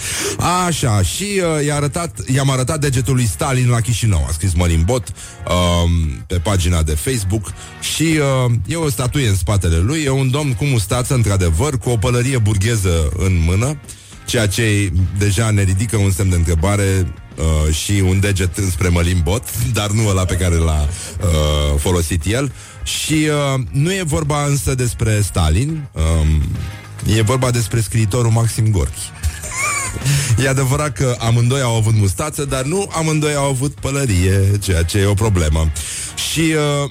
Așa, 0.67 1.03
și 1.03 1.25
uh, 1.59 1.67
i-a 1.67 1.75
arătat, 1.75 2.19
i-am 2.35 2.51
arătat 2.51 2.81
degetul 2.81 3.15
lui 3.15 3.27
Stalin 3.27 3.69
la 3.69 3.81
Chișinău. 3.81 4.25
A 4.29 4.33
scris 4.33 4.53
Mărin 4.55 4.83
Bot 4.85 5.09
uh, 5.09 5.55
pe 6.27 6.39
pagina 6.39 6.83
de 6.83 6.95
Facebook 6.95 7.53
și 7.95 8.19
uh, 8.47 8.53
e 8.67 8.77
o 8.77 8.91
statuie 8.91 9.29
în 9.29 9.37
spatele 9.37 9.77
lui. 9.77 10.03
E 10.03 10.11
un 10.11 10.31
domn 10.31 10.53
cu 10.53 10.65
mustață, 10.65 11.15
într-adevăr, 11.15 11.79
cu 11.79 11.91
o 11.91 11.97
pălărie 11.97 12.39
burgheză 12.39 13.13
în 13.17 13.43
mână 13.47 13.77
ceea 14.25 14.47
ce 14.47 14.93
deja 15.19 15.51
ne 15.51 15.63
ridică 15.63 15.97
un 15.97 16.11
semn 16.11 16.31
de 16.31 16.37
întrebare 16.37 17.13
uh, 17.37 17.75
și 17.75 18.03
un 18.07 18.21
deget 18.21 18.57
înspre 18.57 18.89
Mălin 18.89 19.21
Bot, 19.23 19.67
dar 19.73 19.91
nu 19.91 20.09
ăla 20.09 20.25
pe 20.25 20.37
care 20.37 20.55
l-a 20.55 20.89
uh, 21.21 21.79
folosit 21.79 22.25
el. 22.25 22.53
Și 22.83 23.13
uh, 23.55 23.61
nu 23.71 23.93
e 23.93 24.03
vorba 24.03 24.45
însă 24.45 24.75
despre 24.75 25.21
Stalin, 25.21 25.89
um, 25.93 26.43
e 27.17 27.23
vorba 27.23 27.51
despre 27.51 27.81
scriitorul 27.81 28.31
Maxim 28.31 28.71
Gorki. 28.71 29.01
E 30.45 30.49
adevărat 30.49 30.93
că 30.93 31.17
amândoi 31.19 31.61
au 31.61 31.77
avut 31.77 31.95
mustață, 31.95 32.45
dar 32.45 32.63
nu 32.65 32.91
amândoi 32.97 33.35
au 33.35 33.49
avut 33.49 33.75
pălărie, 33.75 34.59
ceea 34.61 34.83
ce 34.83 34.99
e 34.99 35.07
o 35.07 35.15
problemă. 35.15 35.71
Și 36.33 36.41
uh, 36.41 36.91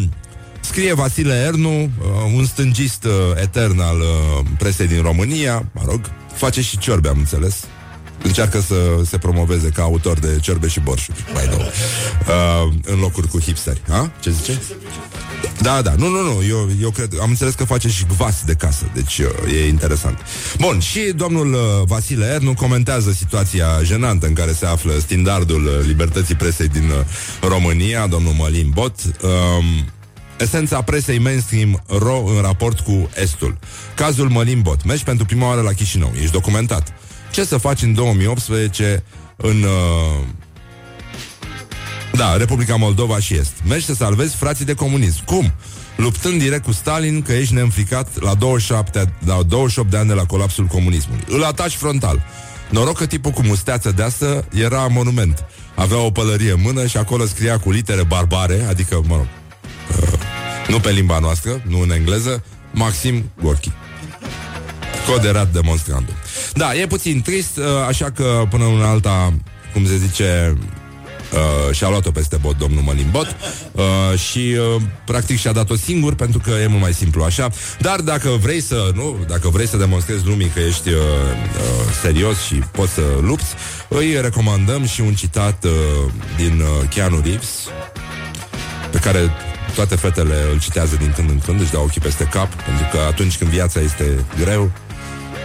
scrie 0.70 0.94
Vasile 0.94 1.34
Ernu, 1.34 1.82
uh, 1.82 1.88
un 2.34 2.44
stângist 2.44 3.04
uh, 3.04 3.12
etern 3.42 3.80
al 3.80 4.00
uh, 4.00 4.46
presei 4.58 4.86
din 4.86 5.02
România, 5.02 5.66
mă 5.72 5.82
rog, 5.86 6.00
Face 6.34 6.62
și 6.62 6.78
ciorbe, 6.78 7.08
am 7.08 7.18
înțeles. 7.18 7.64
Încearcă 8.22 8.60
să 8.60 8.74
se 9.06 9.18
promoveze 9.18 9.68
ca 9.68 9.82
autor 9.82 10.18
de 10.18 10.38
ciorbe 10.40 10.68
și 10.68 10.80
borșuri, 10.80 11.24
mai 11.34 11.46
nou. 11.50 11.60
Uh, 11.60 12.72
în 12.84 12.98
locuri 12.98 13.28
cu 13.28 13.40
hipsteri. 13.40 13.80
Ha? 13.88 14.10
Ce 14.20 14.30
zice? 14.30 14.60
Da, 15.60 15.82
da, 15.82 15.94
nu, 15.96 16.08
nu, 16.08 16.22
nu, 16.22 16.42
eu, 16.48 16.68
eu 16.80 16.90
cred, 16.90 17.12
am 17.20 17.28
înțeles 17.28 17.54
că 17.54 17.64
face 17.64 17.88
și 17.88 18.04
vas 18.16 18.42
de 18.44 18.52
casă, 18.52 18.90
deci 18.94 19.18
uh, 19.18 19.52
e 19.52 19.66
interesant. 19.66 20.18
Bun, 20.58 20.78
și 20.80 21.00
domnul 21.16 21.52
uh, 21.52 21.60
Vasile 21.86 22.26
Ernu 22.26 22.54
comentează 22.54 23.12
situația 23.12 23.66
jenantă 23.82 24.26
în 24.26 24.32
care 24.32 24.52
se 24.52 24.66
află 24.66 24.92
standardul 24.98 25.66
uh, 25.66 25.86
libertății 25.86 26.34
presei 26.34 26.68
din 26.68 26.90
uh, 26.90 27.48
România, 27.48 28.06
domnul 28.06 28.32
Mălin 28.32 28.70
Bot. 28.72 28.94
Uh, 29.22 29.30
Esența 30.38 30.82
presei 30.82 31.18
mainstream 31.18 31.82
ro 31.86 32.24
în 32.36 32.42
raport 32.42 32.80
cu 32.80 33.10
Estul. 33.22 33.58
Cazul 33.94 34.28
Mălin 34.28 34.60
Bot. 34.60 34.84
Mergi 34.84 35.04
pentru 35.04 35.24
prima 35.24 35.46
oară 35.46 35.60
la 35.60 35.72
Chișinău. 35.72 36.12
Ești 36.16 36.30
documentat. 36.30 36.92
Ce 37.32 37.44
să 37.44 37.56
faci 37.56 37.82
în 37.82 37.94
2018 37.94 39.02
în... 39.36 39.62
Uh... 39.62 40.26
Da, 42.12 42.36
Republica 42.36 42.76
Moldova 42.76 43.18
și 43.18 43.34
Est. 43.34 43.52
Mergi 43.68 43.84
să 43.84 43.94
salvezi 43.94 44.36
frații 44.36 44.64
de 44.64 44.74
comunism. 44.74 45.24
Cum? 45.24 45.52
Luptând 45.96 46.38
direct 46.38 46.64
cu 46.64 46.72
Stalin 46.72 47.22
că 47.22 47.32
ești 47.32 47.54
neînfricat 47.54 48.20
la 48.20 48.34
27, 48.34 49.12
la 49.26 49.42
28 49.42 49.90
de 49.90 49.96
ani 49.96 50.08
de 50.08 50.14
la 50.14 50.24
colapsul 50.24 50.64
comunismului. 50.64 51.24
Îl 51.28 51.44
ataci 51.44 51.74
frontal. 51.74 52.22
Noroc 52.70 52.96
că 52.96 53.06
tipul 53.06 53.30
cu 53.30 53.42
musteață 53.42 53.92
de 53.92 54.02
asta 54.02 54.44
era 54.54 54.86
monument. 54.86 55.44
Avea 55.74 55.98
o 55.98 56.10
pălărie 56.10 56.52
în 56.52 56.60
mână 56.62 56.86
și 56.86 56.96
acolo 56.96 57.26
scria 57.26 57.58
cu 57.58 57.70
litere 57.70 58.02
barbare, 58.02 58.66
adică, 58.68 59.00
mă 59.06 59.14
rog, 59.14 59.24
uh, 59.24 59.43
nu 60.68 60.80
pe 60.80 60.90
limba 60.90 61.18
noastră, 61.18 61.62
nu 61.68 61.80
în 61.80 61.90
engleză, 61.90 62.44
Maxim 62.70 63.30
Gorki. 63.42 63.72
Coderat 65.06 65.52
demonstrandum. 65.52 66.14
Da, 66.54 66.74
e 66.74 66.86
puțin 66.86 67.22
trist, 67.22 67.56
uh, 67.56 67.64
așa 67.88 68.10
că 68.10 68.46
până 68.50 68.64
în 68.64 68.82
alta, 68.82 69.32
cum 69.72 69.86
se 69.86 69.96
zice, 69.96 70.56
Uh, 71.34 71.74
și-a 71.74 71.88
luat-o 71.88 72.10
peste 72.10 72.36
bot 72.36 72.58
domnul 72.58 72.82
Mălimbot 72.82 73.36
uh, 73.72 74.18
și 74.18 74.38
uh, 74.38 74.82
practic 75.04 75.38
și-a 75.38 75.52
dat-o 75.52 75.76
singur 75.76 76.14
pentru 76.14 76.38
că 76.38 76.50
e 76.50 76.66
mult 76.66 76.80
mai 76.80 76.92
simplu 76.92 77.22
așa. 77.22 77.50
Dar 77.80 78.00
dacă 78.00 78.28
vrei 78.28 78.60
să, 78.60 78.90
nu, 78.94 79.24
dacă 79.28 79.48
vrei 79.48 79.68
să 79.68 79.76
demonstrezi 79.76 80.26
lumii 80.26 80.46
că 80.46 80.60
ești 80.60 80.88
uh, 80.88 80.96
uh, 80.96 81.92
serios 82.02 82.42
și 82.42 82.54
poți 82.54 82.92
să 82.92 83.02
lupți, 83.20 83.54
îi 83.88 84.20
recomandăm 84.20 84.86
și 84.86 85.00
un 85.00 85.14
citat 85.14 85.64
uh, 85.64 85.70
din 86.36 86.60
uh, 86.60 86.88
Keanu 86.88 87.20
Reeves 87.24 87.68
pe 88.90 88.98
care 88.98 89.30
toate 89.74 89.96
fetele 89.96 90.34
îl 90.52 90.60
citează 90.60 90.96
din 90.96 91.12
când 91.16 91.30
în 91.30 91.38
când, 91.38 91.60
își 91.60 91.70
dau 91.70 91.82
ochii 91.82 92.00
peste 92.00 92.24
cap, 92.24 92.52
pentru 92.54 92.86
că 92.92 92.98
atunci 92.98 93.38
când 93.38 93.50
viața 93.50 93.80
este 93.80 94.24
greu, 94.38 94.62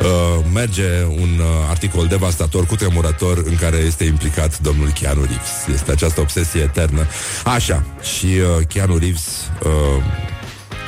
uh, 0.01 0.45
merge 0.53 1.03
un 1.03 1.39
uh, 1.39 1.45
articol 1.69 2.07
devastator, 2.07 2.65
cu 2.65 2.75
tremurător, 2.75 3.37
în 3.45 3.55
care 3.55 3.77
este 3.77 4.03
implicat 4.03 4.59
domnul 4.59 4.89
Keanu 4.89 5.21
Reeves. 5.21 5.67
Este 5.73 5.91
această 5.91 6.21
obsesie 6.21 6.61
eternă. 6.61 7.07
Așa, 7.43 7.83
și 8.15 8.25
uh, 8.25 8.67
Keanu 8.67 8.97
Reeves 8.97 9.49
uh, 9.63 10.03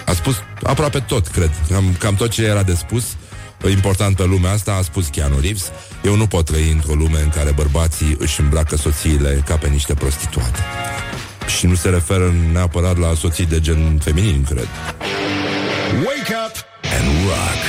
a 0.05 0.13
spus 0.13 0.36
aproape 0.63 1.00
tot, 1.00 1.27
cred. 1.27 1.51
Cam, 1.69 1.95
cam 2.00 2.15
tot 2.15 2.29
ce 2.29 2.43
era 2.43 2.63
de 2.63 2.74
spus 2.74 3.03
important 3.69 4.15
pe 4.15 4.24
lumea 4.24 4.51
asta, 4.51 4.74
a 4.74 4.81
spus 4.81 5.07
Keanu 5.07 5.39
Reeves, 5.39 5.71
eu 6.03 6.15
nu 6.15 6.27
pot 6.27 6.45
trăi 6.45 6.71
într-o 6.71 6.93
lume 6.93 7.21
în 7.21 7.29
care 7.29 7.51
bărbații 7.51 8.15
își 8.19 8.41
îmbracă 8.41 8.75
soțiile 8.75 9.43
ca 9.45 9.57
pe 9.57 9.67
niște 9.67 9.93
prostituate. 9.93 10.60
Și 11.58 11.65
nu 11.65 11.75
se 11.75 11.89
referă 11.89 12.34
neapărat 12.51 12.98
la 12.98 13.13
soții 13.13 13.46
de 13.46 13.60
gen 13.60 14.00
feminin, 14.03 14.43
cred. 14.43 14.67
Wake 15.93 16.34
up 16.46 16.55
and 16.98 17.08
rock. 17.25 17.60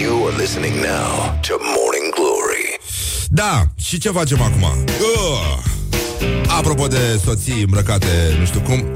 You 0.00 0.26
are 0.26 0.36
listening 0.36 0.74
now 0.74 1.38
to 1.46 1.54
Morning 1.60 2.14
Glory. 2.14 2.78
Da, 3.28 3.62
și 3.76 3.98
ce 3.98 4.10
facem 4.10 4.42
acum? 4.42 4.62
Uh! 4.62 5.58
Apropo 6.46 6.86
de 6.86 7.20
soții 7.24 7.62
îmbrăcate, 7.62 8.06
nu 8.38 8.44
știu 8.44 8.60
cum, 8.60 8.92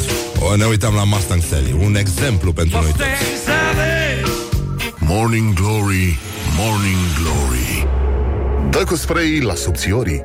ne 0.56 0.64
uităm 0.64 0.94
la 0.94 1.04
Mustang 1.04 1.42
Sally, 1.42 1.76
un 1.80 1.94
exemplu 1.94 2.52
pentru 2.52 2.80
noi 2.80 2.90
toți. 2.90 3.02
Morning 4.98 5.54
Glory, 5.54 6.18
Morning 6.56 7.04
Glory. 7.22 7.86
Dă 8.70 8.84
cu 8.84 8.96
spray 8.96 9.40
la 9.40 9.54
subțiorii. 9.54 10.24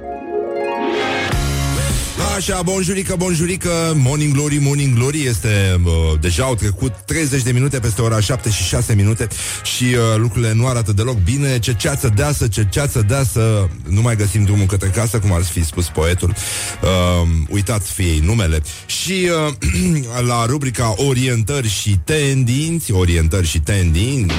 Așa, 2.38 2.62
bonjurică, 2.62 3.16
bonjurică, 3.16 3.70
Morning 3.96 4.34
Glory, 4.34 4.58
Morning 4.58 4.96
Glory 4.96 5.26
Este, 5.26 5.82
uh, 5.84 6.20
deja 6.20 6.44
au 6.44 6.56
trecut 6.56 6.94
30 7.06 7.42
de 7.42 7.52
minute 7.52 7.80
Peste 7.80 8.02
ora 8.02 8.20
7 8.20 8.50
și 8.50 8.64
6 8.64 8.94
minute 8.94 9.28
Și 9.64 9.84
uh, 9.84 10.18
lucrurile 10.18 10.54
nu 10.54 10.68
arată 10.68 10.92
deloc 10.92 11.18
bine. 11.18 11.60
Ce 11.60 11.74
ceață 11.74 12.12
deasă, 12.16 12.48
ce 12.48 12.68
ceață 12.70 13.02
deasă 13.08 13.70
Nu 13.90 14.02
mai 14.02 14.16
găsim 14.16 14.44
drumul 14.44 14.66
către 14.66 14.88
casă 14.88 15.20
Cum 15.20 15.32
ar 15.34 15.44
fi 15.44 15.66
spus 15.66 15.88
poetul. 15.88 16.34
Uh, 16.82 17.28
Uitați 17.50 17.92
fiei 17.92 18.20
numele. 18.20 18.62
Și 18.86 19.30
uh, 19.48 20.24
la 20.28 20.46
rubrica 20.46 20.94
Orientări 20.98 21.70
și 21.70 22.00
tendinți 22.04 22.92
Orientări 22.92 23.48
și 23.48 23.60
tendinți. 23.60 24.34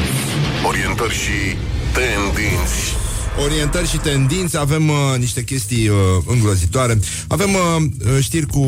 Orientări 0.67 1.15
și 1.15 1.57
tendinți. 1.93 3.08
Orientări 3.45 3.89
și 3.89 3.97
tendințe, 3.97 4.59
avem 4.59 4.89
uh, 4.89 4.97
niște 5.19 5.45
chestii 5.45 5.89
uh, 5.89 5.97
îngrozitoare. 6.27 6.99
Avem 7.29 7.51
uh, 7.55 8.23
știri 8.23 8.47
cu 8.47 8.65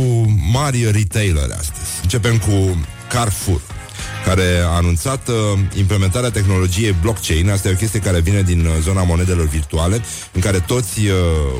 mari 0.52 0.90
retaileri 0.90 1.52
astăzi. 1.52 1.90
Începem 2.02 2.38
cu 2.38 2.86
Carrefour 3.08 3.60
care 4.24 4.60
a 4.64 4.68
anunțat 4.68 5.28
uh, 5.28 5.34
implementarea 5.78 6.30
tehnologiei 6.30 6.96
blockchain. 7.00 7.50
Asta 7.50 7.68
e 7.68 7.72
o 7.72 7.76
chestie 7.76 8.00
care 8.00 8.20
vine 8.20 8.42
din 8.42 8.66
uh, 8.66 8.72
zona 8.80 9.02
monedelor 9.02 9.46
virtuale, 9.46 10.00
în 10.32 10.40
care 10.40 10.58
toți 10.58 11.00
uh, 11.00 11.14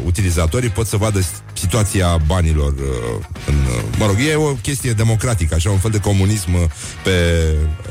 utilizatorii 0.07 0.69
pot 0.69 0.87
să 0.87 0.97
vadă 0.97 1.21
situația 1.53 2.17
banilor 2.27 2.73
uh, 2.73 3.25
în, 3.47 3.55
uh, 3.55 3.85
mă 3.99 4.07
rog, 4.07 4.17
e 4.29 4.35
o 4.35 4.53
chestie 4.53 4.93
democratică, 4.93 5.55
așa 5.55 5.71
un 5.71 5.79
fel 5.79 5.91
de 5.91 6.01
comunism 6.01 6.55
uh, 6.55 6.61
pe 7.05 7.11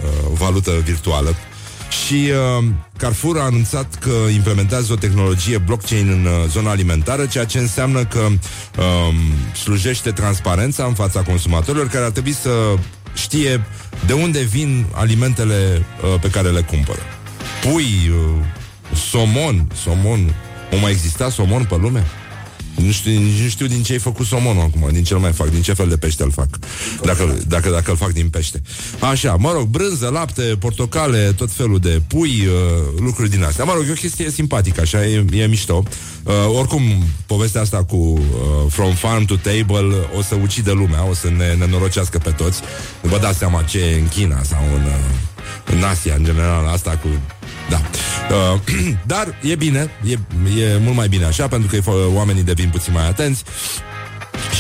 uh, 0.04 0.38
valută 0.38 0.72
virtuală. 0.86 1.36
Și 1.90 2.32
uh, 2.60 2.66
Carrefour 2.98 3.38
a 3.38 3.44
anunțat 3.44 3.96
că 3.96 4.12
implementează 4.34 4.94
o 4.94 4.96
tehnologie 4.96 5.58
blockchain 5.58 6.10
în 6.10 6.26
uh, 6.26 6.50
zona 6.50 6.70
alimentară, 6.70 7.26
ceea 7.26 7.46
ce 7.46 7.58
înseamnă 7.60 8.06
că 8.06 8.20
um, 8.20 9.16
slujește 9.62 10.12
transparența 10.12 10.86
în 10.86 10.94
fața 10.94 11.22
consumatorilor 11.22 11.88
care 11.88 12.06
ar 12.06 12.12
trebui 12.12 12.34
să 12.34 12.50
știe 13.14 13.64
de 14.06 14.14
unde 14.14 14.40
vin 14.40 14.86
alimentele 14.94 15.86
uh, 16.04 16.20
pe 16.22 16.30
care 16.30 16.50
le 16.50 16.62
cumpără. 16.62 17.00
Pui, 17.62 18.12
uh, 18.12 18.46
somon, 19.10 19.68
somon, 19.84 20.36
o 20.72 20.78
mai 20.82 20.92
exista 20.92 21.30
somon 21.30 21.66
pe 21.70 21.76
lume? 21.76 22.06
Nu 22.76 22.92
știu, 22.92 23.12
nici 23.12 23.42
nu 23.42 23.48
știu 23.48 23.66
din 23.68 23.84
ce 23.84 23.92
ai 23.92 24.00
făcut 24.00 24.26
somonul 24.26 24.62
acum, 24.62 24.90
din 24.92 25.04
ce 25.04 25.16
mai 25.16 25.32
fac, 25.32 25.50
din 25.50 25.62
ce 25.62 25.74
fel 25.74 25.88
de 25.88 25.98
pește 25.98 26.24
îl 26.24 26.32
fac. 26.32 26.48
Dacă, 27.04 27.38
dacă, 27.48 27.70
dacă 27.70 27.92
îl 27.92 27.98
fac 27.98 28.12
din 28.12 28.30
pește. 28.30 28.62
Așa, 29.00 29.36
mă 29.36 29.52
rog, 29.52 29.68
brânză, 29.68 30.08
lapte, 30.08 30.42
portocale, 30.42 31.32
tot 31.32 31.52
felul 31.52 31.80
de 31.80 32.02
pui, 32.08 32.30
uh, 32.30 33.00
lucruri 33.00 33.30
din 33.30 33.44
astea. 33.44 33.66
Mă 33.66 33.74
rog, 33.76 33.84
e 33.88 33.92
o 33.92 33.94
chestie 33.94 34.32
simpatică, 34.32 34.82
așa, 34.82 35.06
e, 35.06 35.26
e 35.32 35.48
mișto. 35.48 35.84
Uh, 36.24 36.34
oricum, 36.58 36.82
povestea 37.26 37.62
asta 37.62 37.84
cu 37.84 37.96
uh, 37.96 38.20
From 38.70 38.94
Farm 38.94 39.26
to 39.26 39.36
Table 39.36 39.96
o 40.18 40.22
să 40.22 40.36
ucide 40.42 40.72
lumea, 40.72 41.08
o 41.10 41.14
să 41.14 41.30
ne 41.38 41.54
nenorocească 41.54 42.18
pe 42.18 42.30
toți. 42.30 42.62
Vă 43.02 43.18
dați 43.18 43.38
seama 43.38 43.62
ce 43.64 43.80
e 43.80 44.00
în 44.00 44.08
China 44.08 44.44
sau 44.44 44.64
în, 44.76 44.84
uh, 44.84 44.94
în 45.66 45.84
Asia, 45.84 46.14
în 46.18 46.24
general, 46.24 46.68
asta 46.68 47.00
cu 47.02 47.08
da. 47.70 47.82
Uh, 48.54 48.60
dar 49.14 49.36
e 49.42 49.56
bine, 49.56 49.90
e, 50.06 50.12
e 50.62 50.78
mult 50.80 50.96
mai 50.96 51.08
bine 51.08 51.26
așa, 51.26 51.48
pentru 51.48 51.70
că 51.70 51.76
e, 51.76 51.80
fă- 51.82 52.16
oamenii 52.16 52.44
devin 52.44 52.70
puțin 52.70 52.94
mai 52.94 53.08
atenți. 53.08 53.44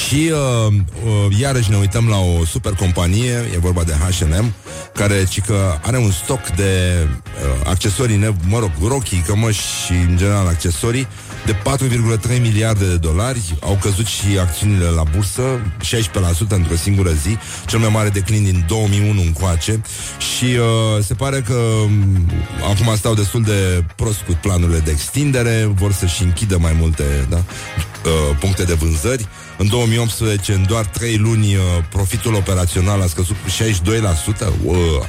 Și 0.08 0.32
uh, 0.32 0.74
uh, 1.06 1.39
iarăși 1.39 1.70
ne 1.70 1.78
uităm 1.78 2.08
la 2.08 2.18
o 2.18 2.46
super 2.46 2.74
companie, 2.74 3.32
e 3.54 3.58
vorba 3.60 3.84
de 3.84 3.94
H&M, 3.94 4.54
care 4.94 5.24
ci 5.30 5.42
că 5.42 5.78
are 5.82 5.98
un 5.98 6.12
stoc 6.12 6.48
de 6.56 6.98
uh, 7.04 7.68
accesorii, 7.70 8.15
ne- 8.15 8.34
mă 8.48 8.60
rog, 8.60 8.72
rochii, 8.88 9.24
cămăși 9.28 9.62
și 9.86 9.92
în 9.92 10.18
general 10.18 10.48
accesorii 10.48 11.08
de 11.45 11.54
4,3 11.54 12.41
miliarde 12.41 12.86
de 12.86 12.95
dolari. 12.95 13.58
Au 13.60 13.78
căzut 13.82 14.06
și 14.06 14.38
acțiunile 14.39 14.86
la 14.86 15.04
bursă, 15.15 15.41
16% 15.84 16.47
într-o 16.49 16.75
singură 16.75 17.12
zi, 17.12 17.38
cel 17.65 17.80
mai 17.80 17.89
mare 17.89 18.10
declin 18.10 18.43
din 18.43 18.65
2001 18.67 19.21
încoace. 19.21 19.82
Și 20.17 20.45
uh, 20.45 21.04
se 21.04 21.13
pare 21.13 21.41
că 21.47 21.54
um, 21.54 22.32
acum 22.71 22.95
stau 22.95 23.13
destul 23.13 23.41
de 23.41 23.84
prost 23.95 24.19
cu 24.21 24.38
planurile 24.41 24.80
de 24.80 24.91
extindere, 24.91 25.71
vor 25.73 25.91
să-și 25.91 26.23
închidă 26.23 26.58
mai 26.58 26.75
multe 26.80 27.04
da, 27.30 27.38
uh, 27.38 28.38
puncte 28.39 28.63
de 28.63 28.73
vânzări. 28.73 29.28
În 29.58 29.67
2018, 29.67 30.54
în 30.54 30.65
doar 30.67 30.86
3 30.86 31.17
luni, 31.17 31.56
uh, 31.56 31.62
profitul 31.89 32.34
operațional 32.34 33.02
a 33.02 33.06
scăzut 33.06 33.36
cu 33.43 33.49
62%. 33.49 34.54
Wow. 34.63 35.06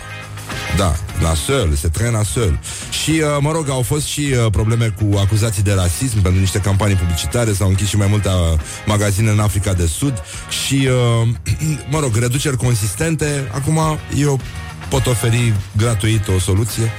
Da, 0.77 0.97
nasol, 1.21 1.75
se 1.75 1.89
trei 1.89 2.11
nasol. 2.11 2.59
Și, 2.91 3.11
uh, 3.11 3.27
mă 3.41 3.53
rog, 3.53 3.69
au 3.69 3.83
fost 3.83 4.07
și 4.07 4.21
uh, 4.21 4.51
probleme 4.53 4.95
cu 4.99 5.19
acuzații 5.19 5.63
de 5.63 5.73
rasism 5.73 6.23
pentru 6.23 6.41
niște 6.41 6.59
campanii 6.59 6.97
publicitare, 6.97 7.53
s-au 7.53 7.69
închis 7.69 7.89
și 7.89 7.97
mai 7.97 8.07
multe 8.07 8.29
uh, 8.29 8.61
magazine 8.87 9.31
în 9.31 9.41
Africa 9.41 9.73
de 9.73 9.87
Sud 9.87 10.23
și, 10.65 10.89
uh, 11.23 11.29
mă 11.93 11.99
rog, 12.01 12.17
reduceri 12.17 12.57
consistente. 12.57 13.51
Acum 13.53 13.99
eu 14.17 14.41
pot 14.89 15.07
oferi 15.07 15.55
gratuit 15.77 16.29
o 16.29 16.39
soluție 16.39 16.93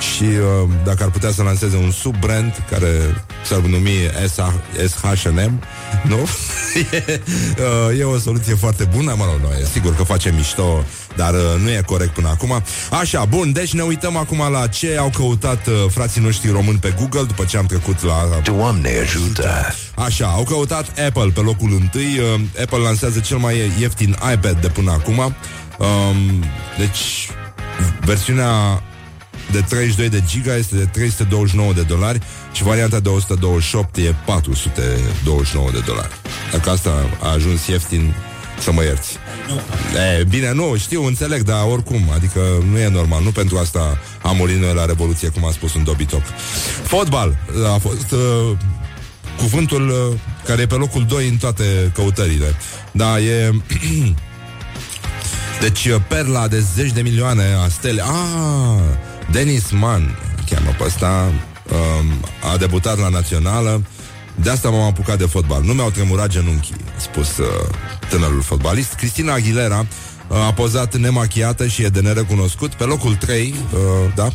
și 0.00 0.22
uh, 0.22 0.68
dacă 0.84 1.02
ar 1.02 1.10
putea 1.10 1.30
să 1.30 1.42
lanseze 1.42 1.76
un 1.76 1.90
sub-brand 1.90 2.62
care 2.70 3.24
s-ar 3.44 3.60
numi 3.60 3.90
SH&M, 4.86 5.60
nu? 6.02 6.28
e, 6.92 7.04
uh, 7.90 7.98
e 7.98 8.04
o 8.04 8.18
soluție 8.18 8.54
foarte 8.54 8.88
bună, 8.94 9.14
mă 9.16 9.24
rog, 9.24 9.50
noi, 9.50 9.60
e 9.60 9.66
sigur 9.72 9.94
că 9.94 10.02
face 10.02 10.32
mișto, 10.36 10.84
dar 11.16 11.34
uh, 11.34 11.60
nu 11.62 11.70
e 11.70 11.82
corect 11.86 12.10
până 12.14 12.28
acum. 12.28 12.62
Așa, 12.90 13.24
bun, 13.24 13.52
deci 13.52 13.72
ne 13.72 13.82
uităm 13.82 14.16
acum 14.16 14.50
la 14.50 14.66
ce 14.66 14.96
au 14.98 15.10
căutat 15.16 15.66
uh, 15.66 15.74
frații 15.88 16.20
noștri 16.20 16.50
români 16.50 16.78
pe 16.78 16.94
Google 16.98 17.22
după 17.22 17.44
ce 17.44 17.56
am 17.56 17.66
trecut 17.66 18.02
la... 18.02 18.40
Doamne 18.42 18.90
ajută! 19.02 19.74
Așa, 19.94 20.26
au 20.26 20.44
căutat 20.44 20.86
Apple 21.06 21.30
pe 21.34 21.40
locul 21.40 21.72
întâi. 21.80 22.18
Uh, 22.18 22.40
Apple 22.60 22.78
lansează 22.78 23.20
cel 23.20 23.36
mai 23.36 23.72
ieftin 23.78 24.16
iPad 24.32 24.60
de 24.60 24.68
până 24.68 24.90
acum. 24.90 25.18
Um, 25.78 26.44
deci, 26.78 27.30
versiunea 28.00 28.82
de 29.52 29.60
32 29.60 30.08
de 30.08 30.22
giga 30.26 30.56
este 30.56 30.76
de 30.76 30.84
329 30.84 31.72
de 31.72 31.82
dolari 31.82 32.20
și 32.52 32.62
varianta 32.62 33.00
de 33.00 33.08
128 33.08 33.96
e 33.96 34.14
429 34.24 35.70
de 35.70 35.82
dolari. 35.86 36.12
Dacă 36.52 36.70
asta 36.70 36.90
a 37.22 37.32
ajuns 37.32 37.66
ieftin, 37.66 38.14
să 38.60 38.72
mă 38.72 38.82
ierți. 38.82 39.16
E, 40.18 40.24
bine, 40.24 40.52
nu, 40.52 40.76
știu, 40.76 41.04
înțeleg, 41.04 41.42
dar 41.42 41.64
oricum, 41.70 42.10
adică 42.14 42.40
nu 42.70 42.78
e 42.78 42.88
normal, 42.88 43.22
nu 43.22 43.30
pentru 43.30 43.56
asta 43.58 43.98
am 44.22 44.36
murit 44.36 44.56
noi 44.56 44.74
la 44.74 44.84
Revoluție, 44.84 45.28
cum 45.28 45.44
a 45.44 45.50
spus 45.50 45.74
un 45.74 45.84
dobitoc. 45.84 46.22
Fotbal 46.82 47.36
a 47.74 47.78
fost 47.78 48.10
uh, 48.10 48.56
cuvântul 49.36 49.88
uh, 49.88 50.18
care 50.44 50.62
e 50.62 50.66
pe 50.66 50.74
locul 50.74 51.04
2 51.08 51.28
în 51.28 51.36
toate 51.36 51.92
căutările. 51.94 52.54
Da, 52.92 53.20
e... 53.20 53.50
deci 55.64 55.84
uh, 55.84 56.00
perla 56.08 56.48
de 56.48 56.64
zeci 56.74 56.92
de 56.92 57.00
milioane 57.00 57.44
a 57.64 57.68
stele. 57.68 58.02
Ah, 58.02 58.80
Denis 59.30 59.70
Mann, 59.70 60.18
cheamă 60.50 60.74
pe 60.78 60.84
ăsta, 60.84 61.32
um, 61.70 62.06
a 62.52 62.56
debutat 62.56 62.98
la 62.98 63.08
națională. 63.08 63.82
De 64.34 64.50
asta 64.50 64.68
m-am 64.68 64.80
apucat 64.80 65.18
de 65.18 65.26
fotbal. 65.26 65.62
Nu 65.62 65.72
mi-au 65.72 65.90
tremurat 65.90 66.28
genunchii, 66.28 66.74
a 66.96 67.00
spus 67.00 67.36
uh, 67.36 67.46
tânărul 68.08 68.42
fotbalist. 68.42 68.94
Cristina 68.94 69.32
Aguilera 69.32 69.86
a 70.28 70.52
pozat 70.52 70.96
nemachiată 70.96 71.66
și 71.66 71.82
e 71.82 71.88
de 71.88 72.00
nerecunoscut. 72.00 72.74
Pe 72.74 72.84
locul 72.84 73.14
3, 73.14 73.54
uh, 73.72 73.80
da, 74.14 74.28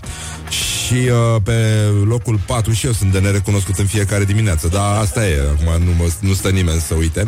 și 0.50 0.94
uh, 0.94 1.42
pe 1.44 1.54
locul 2.06 2.40
4 2.46 2.72
și 2.72 2.86
eu 2.86 2.92
sunt 2.92 3.12
de 3.12 3.20
nerecunoscut 3.20 3.78
în 3.78 3.86
fiecare 3.86 4.24
dimineață, 4.24 4.68
dar 4.68 4.98
asta 4.98 5.28
e, 5.28 5.40
acum 5.40 5.84
nu, 5.84 5.92
mă, 5.98 6.10
nu 6.20 6.34
stă 6.34 6.50
nimeni 6.50 6.80
să 6.80 6.94
uite. 6.94 7.22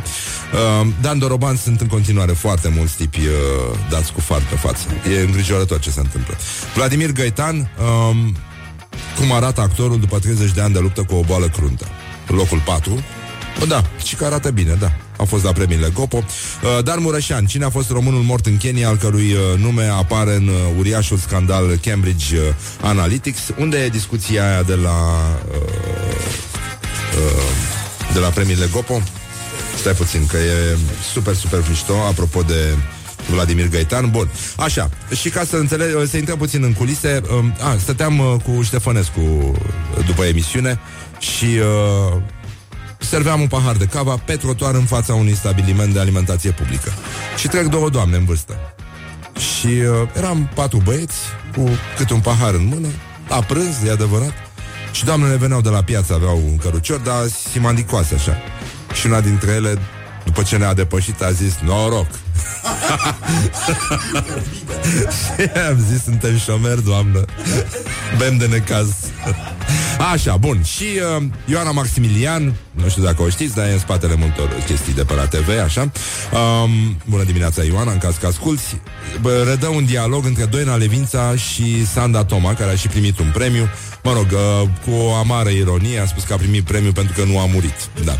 Uh, 0.81 0.87
Dan 1.01 1.19
Doroban 1.19 1.55
sunt 1.55 1.81
în 1.81 1.87
continuare 1.87 2.31
foarte 2.31 2.73
mulți 2.75 2.95
tipi 2.95 3.19
uh, 3.19 3.77
dați 3.89 4.13
cu 4.13 4.19
far 4.19 4.41
pe 4.49 4.55
față. 4.55 4.87
E 5.15 5.19
îngrijorător 5.19 5.79
ce 5.79 5.89
se 5.89 5.99
întâmplă. 5.99 6.37
Vladimir 6.75 7.11
Gaitan, 7.11 7.55
uh, 7.57 8.15
cum 9.17 9.31
arată 9.31 9.61
actorul 9.61 9.99
după 9.99 10.19
30 10.19 10.51
de 10.51 10.61
ani 10.61 10.73
de 10.73 10.79
luptă 10.79 11.03
cu 11.03 11.15
o 11.15 11.21
boală 11.21 11.47
cruntă. 11.47 11.87
Locul 12.27 12.61
4, 12.65 12.91
Bă, 12.93 12.99
da, 13.67 13.83
și 14.03 14.15
că 14.15 14.25
arată 14.25 14.51
bine, 14.51 14.77
da. 14.79 14.91
A 15.17 15.23
fost 15.23 15.43
la 15.43 15.51
premiile 15.51 15.89
Gopo. 15.93 16.17
Uh, 16.17 16.83
Dar 16.83 16.97
Mureșan, 16.97 17.45
cine 17.45 17.65
a 17.65 17.69
fost 17.69 17.89
românul 17.89 18.21
mort 18.21 18.45
în 18.45 18.57
Kenya, 18.57 18.87
al 18.87 18.97
cărui 18.97 19.33
uh, 19.33 19.59
nume 19.59 19.83
apare 19.83 20.35
în 20.35 20.47
uh, 20.47 20.55
uriașul 20.77 21.17
scandal 21.17 21.79
Cambridge 21.81 22.37
uh, 22.37 22.43
Analytics? 22.81 23.39
Unde 23.59 23.77
e 23.77 23.89
discuția 23.89 24.49
aia 24.49 24.63
de 24.63 24.73
la 24.73 24.95
uh, 25.51 25.57
uh, 27.17 28.13
de 28.13 28.19
la 28.19 28.27
premiile 28.27 28.69
Gopo? 28.71 29.01
Stai 29.79 29.93
puțin, 29.93 30.25
că 30.25 30.37
e 30.37 30.77
super, 31.13 31.35
super 31.35 31.63
mișto, 31.69 31.93
apropo 31.93 32.41
de 32.41 32.77
Vladimir 33.29 33.67
Gaitan. 33.69 34.09
Bun, 34.11 34.29
așa, 34.57 34.89
și 35.15 35.29
ca 35.29 35.43
să 35.49 35.55
înțeleg, 35.55 36.07
să 36.07 36.17
intrăm 36.17 36.37
puțin 36.37 36.63
în 36.63 36.73
culise, 36.73 37.21
uh, 37.23 37.67
a, 37.67 37.77
stăteam 37.79 38.19
uh, 38.19 38.35
cu 38.43 38.61
Ștefănescu 38.61 39.19
uh, 39.19 40.05
după 40.05 40.23
emisiune 40.23 40.79
și 41.19 41.45
uh, 41.45 42.21
serveam 43.05 43.41
un 43.41 43.47
pahar 43.47 43.75
de 43.75 43.85
cava 43.85 44.15
pe 44.25 44.35
trotuar 44.35 44.75
în 44.75 44.85
fața 44.85 45.13
unui 45.13 45.35
stabiliment 45.35 45.93
de 45.93 45.99
alimentație 45.99 46.51
publică. 46.51 46.91
Și 47.37 47.47
trec 47.47 47.65
două 47.65 47.89
doamne 47.89 48.17
în 48.17 48.25
vârstă. 48.25 48.57
Și 49.37 49.67
uh, 49.67 50.09
eram 50.15 50.49
patru 50.55 50.81
băieți 50.83 51.15
cu 51.55 51.69
câte 51.97 52.13
un 52.13 52.19
pahar 52.19 52.53
în 52.53 52.65
mână, 52.65 52.87
la 53.29 53.39
prânz, 53.39 53.83
e 53.85 53.91
adevărat. 53.91 54.33
Și 54.91 55.05
doamnele 55.05 55.35
veneau 55.35 55.61
de 55.61 55.69
la 55.69 55.83
piață, 55.83 56.13
aveau 56.13 56.41
un 56.45 56.57
cărucior, 56.57 56.99
dar 56.99 57.27
simandicoase 57.51 58.15
așa. 58.15 58.37
Și 58.93 59.05
una 59.05 59.21
dintre 59.21 59.51
ele, 59.51 59.77
după 60.25 60.43
ce 60.43 60.57
ne-a 60.57 60.73
depășit, 60.73 61.21
a 61.21 61.31
zis, 61.31 61.55
noroc. 61.61 62.07
Și 65.25 65.49
am 65.69 65.85
zis, 65.89 66.03
suntem 66.03 66.37
șomeri, 66.37 66.83
doamnă. 66.83 67.25
Bem 68.17 68.37
de 68.37 68.45
necaz. 68.45 68.89
Așa, 70.11 70.37
bun. 70.37 70.63
Și 70.63 70.83
uh, 71.17 71.23
Ioana 71.45 71.71
Maximilian, 71.71 72.55
nu 72.71 72.89
știu 72.89 73.03
dacă 73.03 73.21
o 73.21 73.29
știți, 73.29 73.55
dar 73.55 73.65
e 73.65 73.71
în 73.71 73.79
spatele 73.79 74.15
multor 74.15 74.49
chestii 74.65 74.93
de 74.93 75.03
pe 75.03 75.13
la 75.13 75.25
TV, 75.25 75.49
așa. 75.63 75.81
Um, 75.81 76.97
bună 77.05 77.23
dimineața, 77.23 77.63
Ioana, 77.63 77.91
în 77.91 77.97
caz 77.97 78.15
că 78.15 78.27
asculti. 78.27 78.77
Bă, 79.21 79.43
redă 79.47 79.67
un 79.67 79.85
dialog 79.85 80.25
între 80.25 80.45
Doina 80.45 80.75
Levința 80.75 81.35
și 81.35 81.85
Sanda 81.85 82.25
Toma, 82.25 82.53
care 82.53 82.71
a 82.71 82.75
și 82.75 82.87
primit 82.87 83.19
un 83.19 83.31
premiu. 83.33 83.69
Mă 84.03 84.13
rog, 84.13 84.27
uh, 84.31 84.69
cu 84.85 84.91
o 84.91 85.13
amară 85.13 85.49
ironie, 85.49 85.99
a 85.99 86.05
spus 86.05 86.23
că 86.23 86.33
a 86.33 86.37
primit 86.37 86.63
premiu 86.63 86.91
pentru 86.91 87.13
că 87.13 87.23
nu 87.23 87.39
a 87.39 87.45
murit. 87.45 87.89
Da. 88.03 88.11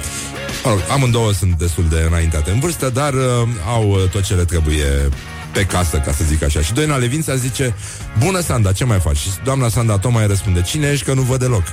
Mă 0.63 0.69
rog, 0.69 0.79
amândouă 0.91 1.31
sunt 1.31 1.57
destul 1.57 1.85
de 1.89 2.05
înaintate 2.07 2.51
în 2.51 2.59
vârstă, 2.59 2.89
dar 2.89 3.13
uh, 3.13 3.21
au 3.67 3.89
uh, 3.89 4.09
tot 4.09 4.23
ce 4.23 4.33
le 4.33 4.45
trebuie 4.45 5.09
pe 5.53 5.65
casă, 5.65 5.97
ca 5.97 6.11
să 6.11 6.23
zic 6.23 6.43
așa. 6.43 6.61
Și 6.61 6.73
Doina 6.73 6.95
Levința 6.95 7.35
zice, 7.35 7.75
bună 8.19 8.39
Sanda, 8.39 8.71
ce 8.71 8.85
mai 8.85 8.99
faci? 8.99 9.17
Și 9.17 9.29
doamna 9.43 9.69
Sanda 9.69 9.97
Toma 9.97 10.21
îi 10.21 10.27
răspunde, 10.27 10.61
cine 10.61 10.87
ești 10.87 11.05
că 11.05 11.13
nu 11.13 11.21
văd 11.21 11.39
deloc? 11.39 11.63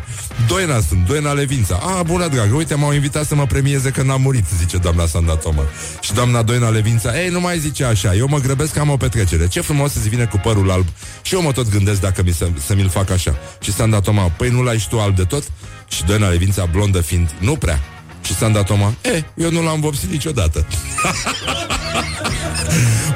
Doina 0.49 0.81
sunt, 0.89 1.07
Doina 1.07 1.33
Levința. 1.33 1.81
A, 1.83 2.03
bună 2.03 2.29
dragă, 2.29 2.55
uite, 2.55 2.75
m-au 2.75 2.93
invitat 2.93 3.27
să 3.27 3.35
mă 3.35 3.47
premieze 3.47 3.91
că 3.91 4.03
n-am 4.03 4.21
murit, 4.21 4.45
zice 4.59 4.77
doamna 4.77 5.07
Sanda 5.07 5.37
Toma. 5.37 5.63
Și 6.01 6.13
doamna 6.13 6.43
Doina 6.43 6.69
Levința, 6.69 7.21
ei, 7.23 7.29
nu 7.29 7.41
mai 7.41 7.59
zice 7.59 7.85
așa, 7.85 8.15
eu 8.15 8.27
mă 8.29 8.39
grăbesc 8.39 8.73
că 8.73 8.81
am 8.81 8.91
o 8.91 8.97
petrecere. 8.97 9.49
Ce 9.49 9.61
frumos 9.61 9.93
să-ți 9.93 10.09
vine 10.09 10.25
cu 10.25 10.41
părul 10.43 10.71
alb. 10.71 10.87
Și 11.23 11.35
eu 11.35 11.43
mă 11.43 11.53
tot 11.53 11.71
gândesc 11.71 12.01
dacă 12.01 12.23
mi 12.23 12.33
să, 12.33 12.49
să 12.67 12.75
mi-l 12.75 12.89
fac 12.89 13.11
așa. 13.11 13.39
Și 13.61 13.73
Sanda 13.73 14.01
Toma, 14.01 14.23
păi 14.23 14.49
nu 14.49 14.63
l-ai 14.63 14.79
și 14.79 14.89
tu 14.89 15.01
alb 15.01 15.17
de 15.17 15.25
tot? 15.25 15.43
Și 15.89 16.05
Doina 16.05 16.29
Levința, 16.29 16.65
blondă 16.65 17.01
fiind, 17.01 17.31
nu 17.39 17.57
prea. 17.57 17.81
Și 18.23 18.35
Sanda 18.35 18.63
Toma, 18.63 18.95
e, 19.03 19.25
eu 19.35 19.51
nu 19.51 19.63
l-am 19.63 19.81
vopsit 19.81 20.11
niciodată. 20.11 20.67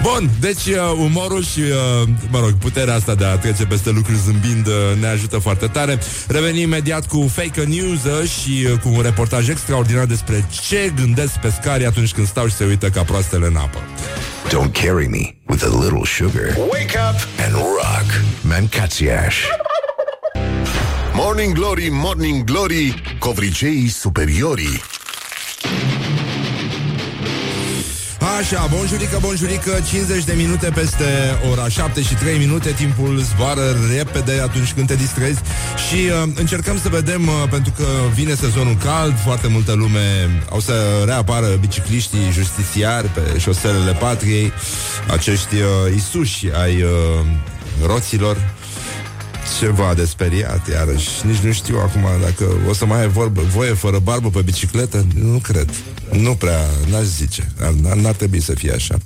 Bun, 0.04 0.30
deci 0.40 0.66
uh, 0.66 0.96
umorul 0.98 1.44
și, 1.44 1.60
uh, 1.60 2.08
mă 2.30 2.38
rog, 2.38 2.52
puterea 2.58 2.94
asta 2.94 3.14
de 3.14 3.24
a 3.24 3.36
trece 3.36 3.64
peste 3.64 3.90
lucruri 3.90 4.18
zâmbind 4.18 4.66
uh, 4.66 4.74
ne 5.00 5.06
ajută 5.06 5.38
foarte 5.38 5.66
tare. 5.66 5.98
Revenim 6.28 6.62
imediat 6.62 7.06
cu 7.06 7.30
fake 7.32 7.62
news 7.62 8.04
uh, 8.04 8.28
și 8.28 8.66
uh, 8.66 8.78
cu 8.78 8.88
un 8.88 9.00
reportaj 9.02 9.48
extraordinar 9.48 10.04
despre 10.04 10.46
ce 10.68 10.92
gândesc 10.96 11.32
pescarii 11.32 11.86
atunci 11.86 12.12
când 12.12 12.26
stau 12.26 12.46
și 12.46 12.54
se 12.54 12.64
uită 12.64 12.88
ca 12.88 13.02
proastele 13.02 13.46
în 13.46 13.56
apă. 13.56 13.78
Don't 14.48 14.72
carry 14.84 15.06
me 15.06 15.34
with 15.48 15.64
a 15.64 15.78
little 15.82 16.04
sugar. 16.04 16.56
Wake 16.56 16.98
up 17.10 17.44
and 17.44 17.54
rock. 17.54 18.22
Mancațiaș. 18.40 19.36
Morning 21.14 21.54
Glory, 21.54 21.88
Morning 21.90 22.44
Glory, 22.44 23.02
covriceii 23.18 23.88
superiorii. 23.88 24.82
Așa, 28.38 28.68
bonjurică, 28.70 29.18
bonjurică 29.20 29.70
50 29.86 30.24
de 30.24 30.32
minute 30.36 30.70
peste 30.74 31.04
ora 31.50 31.68
7 31.68 32.02
și 32.02 32.14
3 32.14 32.38
minute 32.38 32.70
Timpul 32.70 33.18
zboară 33.18 33.76
repede 33.96 34.40
atunci 34.42 34.72
când 34.72 34.86
te 34.86 34.94
distrezi 34.94 35.40
Și 35.88 35.94
uh, 35.94 36.32
încercăm 36.34 36.78
să 36.78 36.88
vedem 36.88 37.26
uh, 37.26 37.32
Pentru 37.50 37.72
că 37.76 37.84
vine 38.14 38.34
sezonul 38.34 38.76
cald 38.84 39.18
Foarte 39.18 39.48
multă 39.48 39.72
lume 39.72 40.30
Au 40.50 40.60
să 40.60 41.02
reapară 41.04 41.46
bicicliștii 41.60 42.30
justițiari 42.32 43.06
Pe 43.06 43.38
șoselele 43.38 43.92
patriei 43.92 44.52
Acești 45.10 45.54
uh, 45.54 45.94
isuși 45.96 46.46
ai 46.62 46.82
uh, 46.82 46.90
roților 47.86 48.36
ceva 49.58 49.94
de 49.94 50.04
speriat, 50.04 50.68
iarăși. 50.68 51.26
Nici 51.26 51.36
nu 51.36 51.52
știu 51.52 51.78
acum 51.78 52.06
dacă 52.22 52.44
o 52.68 52.72
să 52.72 52.86
mai 52.86 53.00
ai 53.00 53.08
vorbă, 53.08 53.40
voie 53.40 53.72
fără 53.72 53.98
barbă 53.98 54.28
pe 54.28 54.42
bicicletă. 54.42 55.06
Nu 55.14 55.38
cred. 55.38 55.70
Nu 56.20 56.34
prea, 56.34 56.60
n-aș 56.90 57.02
zice. 57.02 57.42
N- 57.42 57.94
n-ar 57.94 58.14
trebui 58.14 58.40
să 58.40 58.54
fie 58.54 58.72
așa. 58.72 58.96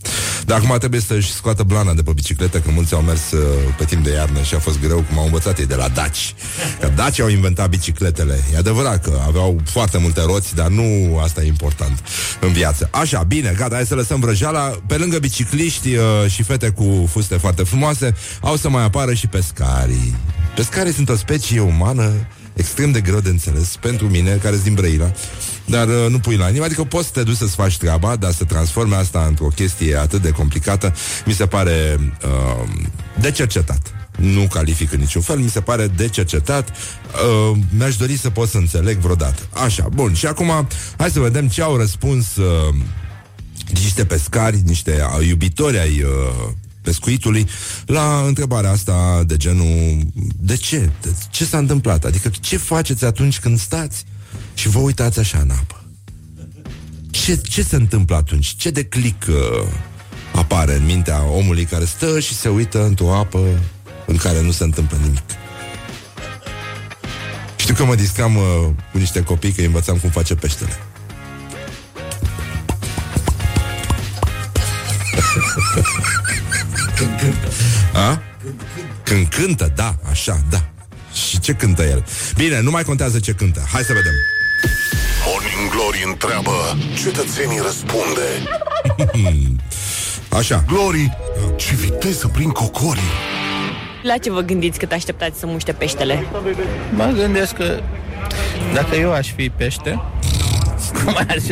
Dar 0.45 0.59
acum 0.59 0.77
trebuie 0.79 1.01
să-și 1.01 1.33
scoată 1.33 1.63
blana 1.63 1.93
de 1.93 2.03
pe 2.03 2.13
bicicletă, 2.15 2.59
că 2.59 2.71
mulți 2.71 2.95
au 2.95 3.01
mers 3.01 3.31
uh, 3.31 3.41
pe 3.79 3.85
timp 3.85 4.05
de 4.05 4.13
iarnă 4.13 4.43
și 4.43 4.55
a 4.55 4.59
fost 4.59 4.81
greu, 4.81 5.05
cum 5.09 5.19
au 5.19 5.25
învățat 5.25 5.59
ei 5.59 5.67
de 5.67 5.75
la 5.75 5.89
Daci. 5.89 6.35
Că 6.81 6.93
Daci 6.95 7.21
au 7.21 7.29
inventat 7.29 7.69
bicicletele. 7.69 8.45
E 8.55 8.57
adevărat 8.57 9.05
că 9.05 9.21
aveau 9.27 9.61
foarte 9.65 9.99
multe 9.99 10.21
roți, 10.21 10.55
dar 10.55 10.69
nu 10.69 11.19
asta 11.23 11.43
e 11.43 11.47
important 11.47 11.99
în 12.41 12.53
viață. 12.53 12.89
Așa, 12.93 13.23
bine, 13.23 13.55
gata, 13.57 13.75
hai 13.75 13.87
să 13.87 13.95
lăsăm 13.95 14.21
vrăjeala. 14.21 14.79
Pe 14.87 14.97
lângă 14.97 15.19
bicicliști 15.19 15.95
uh, 15.95 16.31
și 16.31 16.43
fete 16.43 16.69
cu 16.69 17.09
fuste 17.11 17.37
foarte 17.37 17.63
frumoase, 17.63 18.15
au 18.41 18.57
să 18.57 18.69
mai 18.69 18.85
apară 18.85 19.15
și 19.15 19.27
pescarii. 19.27 20.15
Pescarii 20.55 20.93
sunt 20.93 21.09
o 21.09 21.17
specie 21.17 21.61
umană 21.61 22.13
extrem 22.59 22.91
de 22.91 23.01
greu 23.01 23.21
de 23.21 23.29
înțeles 23.29 23.77
pentru 23.81 24.09
mine, 24.09 24.31
care 24.31 24.53
sunt 24.53 24.65
din 24.65 24.75
Brăila, 24.75 25.13
dar 25.65 25.89
uh, 25.89 26.07
nu 26.09 26.19
pui 26.19 26.37
la 26.37 26.47
nimeni. 26.47 26.65
Adică 26.65 26.85
poți 26.85 27.07
să 27.07 27.13
te 27.13 27.23
duci 27.23 27.37
să-ți 27.37 27.55
faci 27.55 27.77
treaba, 27.77 28.17
dar 28.17 28.33
să 28.33 28.45
transforme 28.45 28.95
asta 28.95 29.25
într-o 29.29 29.47
chestie 29.47 29.97
atât 29.97 30.23
de 30.23 30.31
complicată, 30.31 30.95
mi 31.27 31.33
se 31.33 31.47
pare 31.47 31.99
uh, 32.25 32.69
de 33.21 33.31
cercetat. 33.31 33.93
Nu 34.17 34.47
calific 34.47 34.93
în 34.93 34.99
niciun 34.99 35.23
fel, 35.23 35.39
mi 35.39 35.51
se 35.51 35.61
pare 35.61 35.87
de 35.87 36.09
cercetat. 36.09 36.69
Uh, 36.71 37.59
mi-aș 37.77 37.97
dori 37.97 38.17
să 38.17 38.31
pot 38.31 38.49
să 38.49 38.57
înțeleg 38.57 38.99
vreodată. 38.99 39.43
Așa, 39.53 39.89
bun. 39.93 40.15
Și 40.15 40.27
acum, 40.27 40.69
hai 40.97 41.11
să 41.11 41.21
vedem 41.21 41.49
ce 41.49 41.63
au 41.63 41.77
răspuns 41.77 42.37
uh, 42.37 42.75
niște 43.73 44.05
pescari, 44.05 44.63
niște 44.65 45.07
uh, 45.19 45.27
iubitori 45.27 45.79
ai 45.79 46.03
uh, 46.03 46.53
pescuitului 46.89 47.47
la 47.87 48.23
întrebarea 48.27 48.71
asta 48.71 49.23
de 49.27 49.37
genul 49.37 49.99
de 50.37 50.57
ce? 50.57 50.91
De 51.03 51.15
ce 51.31 51.45
s-a 51.45 51.59
întâmplat? 51.59 52.05
Adică 52.05 52.31
ce 52.41 52.57
faceți 52.57 53.05
atunci 53.05 53.41
când 53.41 53.59
stați 53.59 54.05
și 54.55 54.69
vă 54.69 54.79
uitați 54.79 55.19
așa 55.19 55.39
în 55.39 55.51
apă? 55.51 55.85
Ce, 57.11 57.37
ce 57.37 57.63
se 57.63 57.77
întâmplă 57.77 58.17
atunci? 58.17 58.55
Ce 58.57 58.71
de 58.71 58.85
click 58.85 59.27
uh, 59.29 59.35
apare 60.35 60.75
în 60.75 60.85
mintea 60.85 61.25
omului 61.25 61.65
care 61.65 61.85
stă 61.85 62.21
și 62.21 62.35
se 62.35 62.49
uită 62.49 62.85
într-o 62.85 63.15
apă 63.15 63.41
în 64.07 64.17
care 64.17 64.43
nu 64.43 64.51
se 64.51 64.65
întâmplă 64.65 64.99
nimic? 65.03 65.23
Știu 67.57 67.75
că 67.75 67.85
mă 67.85 67.95
discam 67.95 68.37
uh, 68.37 68.43
cu 68.93 68.99
niște 68.99 69.23
copii 69.23 69.53
că 69.53 69.61
îi 69.61 69.67
învățam 69.67 69.97
cum 69.97 70.11
face 70.11 70.35
peștele. 70.35 70.73
Când 76.99 77.21
cântă. 77.21 77.49
A? 77.95 78.23
Când 79.03 79.27
cântă, 79.27 79.73
da, 79.75 79.95
așa, 80.11 80.41
da. 80.51 80.59
Și 81.13 81.41
ce 81.41 81.53
cântă 81.53 81.83
el? 81.83 82.05
Bine, 82.37 82.61
nu 82.61 82.71
mai 82.71 82.83
contează 82.83 83.19
ce 83.19 83.33
cântă. 83.33 83.67
Hai 83.73 83.83
să 83.83 83.93
vedem. 83.93 84.13
Morning 85.27 85.71
Glory 85.71 86.05
întreabă, 86.07 86.77
cetățenii 87.03 87.61
răspunde. 87.63 88.29
Așa. 90.39 90.65
Glory, 90.67 91.17
ce 91.57 91.75
viteză 91.75 92.29
prin 92.29 92.51
cocorii. 92.51 93.13
La 94.03 94.17
ce 94.17 94.31
vă 94.31 94.41
gândiți 94.41 94.79
cât 94.79 94.93
așteptați 94.93 95.39
să 95.39 95.47
muște 95.47 95.73
peștele? 95.73 96.25
Mă 96.95 97.13
gândesc 97.17 97.53
că 97.53 97.81
dacă 98.75 98.97
eu 98.97 99.13
aș 99.13 99.33
fi 99.33 99.51
pește, 99.51 100.03
cum 101.05 101.17
aș, 101.29 101.43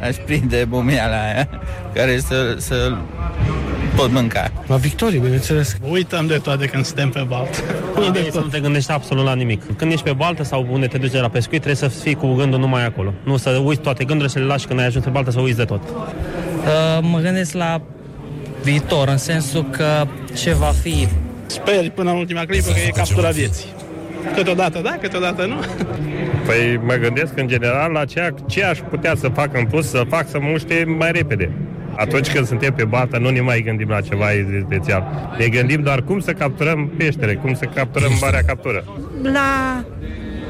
aș 0.00 0.16
prinde 0.24 0.66
mumia 0.68 1.06
la 1.06 1.22
aia, 1.22 1.48
care 1.94 2.20
să, 2.28 2.56
să 2.58 2.96
pot 4.00 4.12
mânca. 4.12 4.52
La 4.66 4.76
victorie, 4.76 5.18
bineînțeles. 5.18 5.76
Uităm 5.90 6.26
de 6.26 6.36
toate 6.36 6.66
când 6.66 6.84
suntem 6.84 7.10
pe 7.10 7.24
baltă. 7.28 7.58
Ideea 8.08 8.24
e 8.24 8.30
să 8.30 8.38
nu 8.38 8.46
te 8.46 8.60
gândești 8.60 8.92
absolut 8.92 9.24
la 9.24 9.34
nimic. 9.34 9.76
Când 9.76 9.92
ești 9.92 10.04
pe 10.04 10.12
baltă 10.12 10.44
sau 10.44 10.66
unde 10.70 10.86
te 10.86 10.98
duci 10.98 11.10
de 11.10 11.18
la 11.18 11.28
pescuit, 11.28 11.62
trebuie 11.62 11.90
să 11.90 11.98
fii 11.98 12.14
cu 12.14 12.34
gândul 12.34 12.58
numai 12.58 12.86
acolo. 12.86 13.12
Nu 13.24 13.36
să 13.36 13.50
uiți 13.50 13.80
toate 13.80 14.04
gândurile, 14.04 14.28
să 14.28 14.38
le 14.38 14.44
lași 14.44 14.66
când 14.66 14.78
ai 14.78 14.86
ajuns 14.86 15.04
pe 15.04 15.10
baltă, 15.10 15.30
să 15.30 15.40
uiți 15.40 15.56
de 15.56 15.64
tot. 15.64 15.82
Uh, 15.82 16.98
mă 17.00 17.18
gândesc 17.18 17.52
la 17.52 17.80
viitor, 18.62 19.08
în 19.08 19.16
sensul 19.16 19.64
că 19.70 20.06
ce 20.34 20.54
va 20.54 20.72
fi. 20.82 21.08
Sper 21.46 21.90
până 21.90 22.10
în 22.10 22.16
ultima 22.16 22.44
clipă 22.44 22.70
că 22.70 22.80
e 22.86 22.90
captura 22.90 23.28
vieții. 23.28 23.66
Câteodată 24.34 24.80
da, 24.82 24.96
câteodată 25.00 25.46
nu. 25.46 25.56
Păi 26.46 26.80
mă 26.84 26.94
gândesc 26.94 27.38
în 27.38 27.48
general 27.48 27.92
la 27.92 28.04
ceea, 28.04 28.34
ce 28.46 28.64
aș 28.64 28.78
putea 28.78 29.14
să 29.16 29.28
fac 29.28 29.56
în 29.56 29.64
plus, 29.64 29.88
să 29.88 30.02
fac 30.08 30.28
să 30.28 30.38
muște 30.40 30.84
mai 30.98 31.12
repede. 31.12 31.50
Atunci 32.00 32.32
când 32.32 32.46
suntem 32.46 32.72
pe 32.72 32.84
baltă, 32.84 33.18
nu 33.18 33.30
ne 33.30 33.40
mai 33.40 33.62
gândim 33.62 33.88
la 33.88 34.00
ceva 34.00 34.26
special. 34.66 35.32
Ne 35.38 35.46
gândim 35.46 35.82
doar 35.82 36.02
cum 36.02 36.20
să 36.20 36.32
capturăm 36.32 36.90
peștele, 36.96 37.34
cum 37.34 37.54
să 37.54 37.64
capturăm 37.74 38.12
marea 38.20 38.42
captură. 38.46 38.84
La 39.22 39.84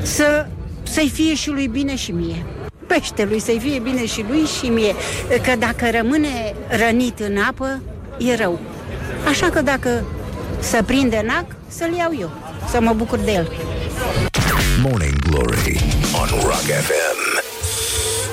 să, 0.02 0.46
să-i 0.82 1.10
fie 1.14 1.34
și 1.34 1.50
lui 1.50 1.68
bine 1.68 1.96
și 1.96 2.10
mie. 2.10 2.44
Peștelui 2.86 3.40
să-i 3.40 3.58
fie 3.62 3.78
bine 3.78 4.06
și 4.06 4.24
lui 4.28 4.44
și 4.44 4.68
mie. 4.68 4.94
Că 5.42 5.52
dacă 5.58 5.90
rămâne 6.00 6.54
rănit 6.68 7.18
în 7.18 7.36
apă, 7.48 7.82
e 8.18 8.36
rău. 8.36 8.60
Așa 9.28 9.46
că 9.46 9.62
dacă 9.62 10.04
să 10.58 10.82
prinde 10.86 11.22
nac, 11.26 11.44
să-l 11.68 11.94
iau 11.98 12.16
eu, 12.20 12.30
să 12.70 12.80
mă 12.80 12.92
bucur 12.96 13.18
de 13.18 13.32
el. 13.32 13.52
Morning 14.82 15.18
Glory 15.18 15.80
on 16.20 16.28
Rock 16.42 16.66
FM. 16.86 17.19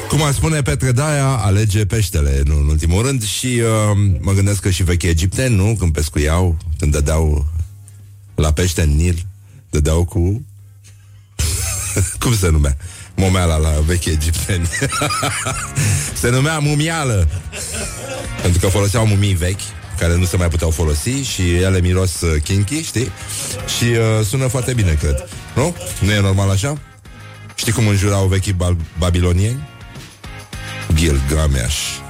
Cum 0.07 0.23
ar 0.23 0.33
spune 0.33 0.61
Petre 0.61 0.91
Daia, 0.91 1.27
alege 1.27 1.85
peștele, 1.85 2.41
nu 2.45 2.57
în 2.57 2.67
ultimul 2.67 3.05
rând, 3.05 3.23
și 3.23 3.45
uh, 3.45 3.97
mă 4.19 4.31
gândesc 4.31 4.61
că 4.61 4.69
și 4.69 4.83
vechi 4.83 5.03
egipteni, 5.03 5.55
nu? 5.55 5.75
Când 5.79 5.93
pescuiau, 5.93 6.57
când 6.79 6.91
dădeau 6.91 7.45
la 8.35 8.51
pește 8.51 8.81
în 8.81 8.95
Nil, 8.95 9.25
dădeau 9.69 10.05
cu... 10.05 10.45
Cum 12.19 12.35
se 12.35 12.49
numea? 12.49 12.77
Momeala 13.15 13.57
la 13.57 13.69
vechi 13.85 14.05
egipteni. 14.05 14.67
se 16.21 16.29
numea 16.29 16.59
mumială. 16.59 17.27
Pentru 18.41 18.59
că 18.59 18.67
foloseau 18.67 19.05
mumii 19.07 19.33
vechi 19.33 19.59
care 19.99 20.17
nu 20.17 20.25
se 20.25 20.37
mai 20.37 20.49
puteau 20.49 20.69
folosi 20.69 21.09
și 21.09 21.55
ele 21.55 21.79
miros 21.81 22.21
uh, 22.21 22.41
kinky, 22.41 22.81
știi? 22.83 23.11
Și 23.77 23.83
uh, 23.83 24.25
sună 24.25 24.47
foarte 24.47 24.73
bine, 24.73 24.93
cred. 24.93 25.27
Nu? 25.55 25.75
Nu 26.01 26.11
e 26.11 26.19
normal 26.19 26.49
așa? 26.49 26.77
Știi 27.55 27.71
cum 27.71 27.87
înjurau 27.87 28.27
vechii 28.27 28.53
bal- 28.53 28.77
babilonieni? 28.97 29.67
Gilgamesh. 30.97 32.01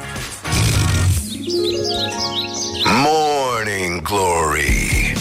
Morning 3.04 4.00
Glory. 4.02 5.14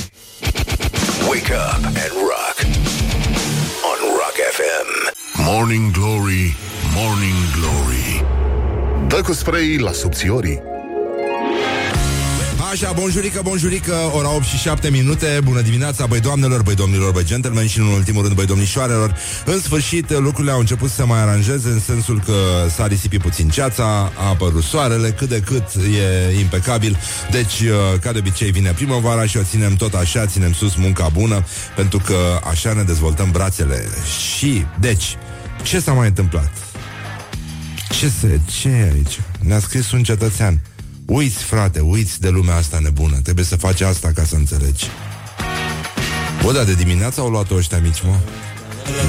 Wake 1.28 1.50
up 1.50 1.82
and 1.84 2.12
rock 2.30 2.56
on 3.90 3.98
Rock 4.18 4.36
FM. 4.56 4.88
Morning 5.44 5.92
Glory, 5.92 6.54
Morning 6.94 7.38
Glory. 7.58 8.24
Dă 9.08 9.20
cu 9.22 9.32
spray 9.32 9.76
la 9.78 9.92
subțiorii. 9.92 10.62
Așa, 12.82 12.92
bonjurică, 12.92 13.40
bonjurică, 13.42 13.94
ora 14.14 14.34
8 14.34 14.44
și 14.44 14.56
7 14.56 14.90
minute. 14.90 15.40
Bună 15.44 15.60
dimineața, 15.60 16.06
băi 16.06 16.20
doamnelor, 16.20 16.62
băi 16.62 16.74
domnilor, 16.74 17.12
băi 17.12 17.24
gentlemen 17.24 17.66
Și 17.66 17.78
în 17.78 17.86
ultimul 17.86 18.22
rând, 18.22 18.34
băi 18.34 18.46
domnișoarelor. 18.46 19.16
În 19.44 19.60
sfârșit, 19.60 20.10
lucrurile 20.10 20.52
au 20.52 20.58
început 20.58 20.88
să 20.88 20.94
se 20.94 21.02
mai 21.02 21.20
aranjeze 21.20 21.68
În 21.68 21.80
sensul 21.80 22.22
că 22.24 22.32
s-a 22.74 22.86
risipit 22.86 23.20
puțin 23.20 23.48
ceața 23.48 23.84
A 24.16 24.28
apărut 24.28 24.62
soarele, 24.62 25.10
cât 25.10 25.28
de 25.28 25.40
cât 25.40 25.66
e 25.74 26.38
impecabil. 26.38 26.98
Deci, 27.30 27.60
uh, 27.60 27.98
ca 28.00 28.12
de 28.12 28.18
obicei, 28.18 28.50
vine 28.50 28.70
primăvara 28.70 29.26
Și 29.26 29.36
o 29.36 29.42
ținem 29.42 29.74
tot 29.74 29.94
așa, 29.94 30.26
ținem 30.26 30.52
sus 30.52 30.74
munca 30.74 31.08
bună 31.08 31.44
Pentru 31.76 31.98
că 31.98 32.40
așa 32.50 32.72
ne 32.72 32.82
dezvoltăm 32.82 33.30
brațele. 33.30 33.84
Și, 34.36 34.64
deci, 34.80 35.16
ce 35.62 35.80
s-a 35.80 35.92
mai 35.92 36.06
întâmplat? 36.06 36.52
Ce 37.90 38.08
se, 38.20 38.40
ce 38.60 38.68
e 38.68 38.92
aici? 38.94 39.20
Ne-a 39.40 39.60
scris 39.60 39.90
un 39.90 40.02
cetățean 40.02 40.60
Uiți, 41.06 41.42
frate, 41.42 41.80
uiți 41.80 42.20
de 42.20 42.28
lumea 42.28 42.54
asta 42.54 42.78
nebună. 42.78 43.16
Trebuie 43.22 43.44
să 43.44 43.56
faci 43.56 43.80
asta 43.80 44.12
ca 44.14 44.24
să 44.24 44.34
înțelegi. 44.34 44.86
Bă, 46.42 46.52
da, 46.52 46.64
de 46.64 46.74
dimineață 46.74 47.20
au 47.20 47.28
luat-o 47.28 47.54
ăștia 47.54 47.78
mici, 47.78 48.02
mă 48.02 48.18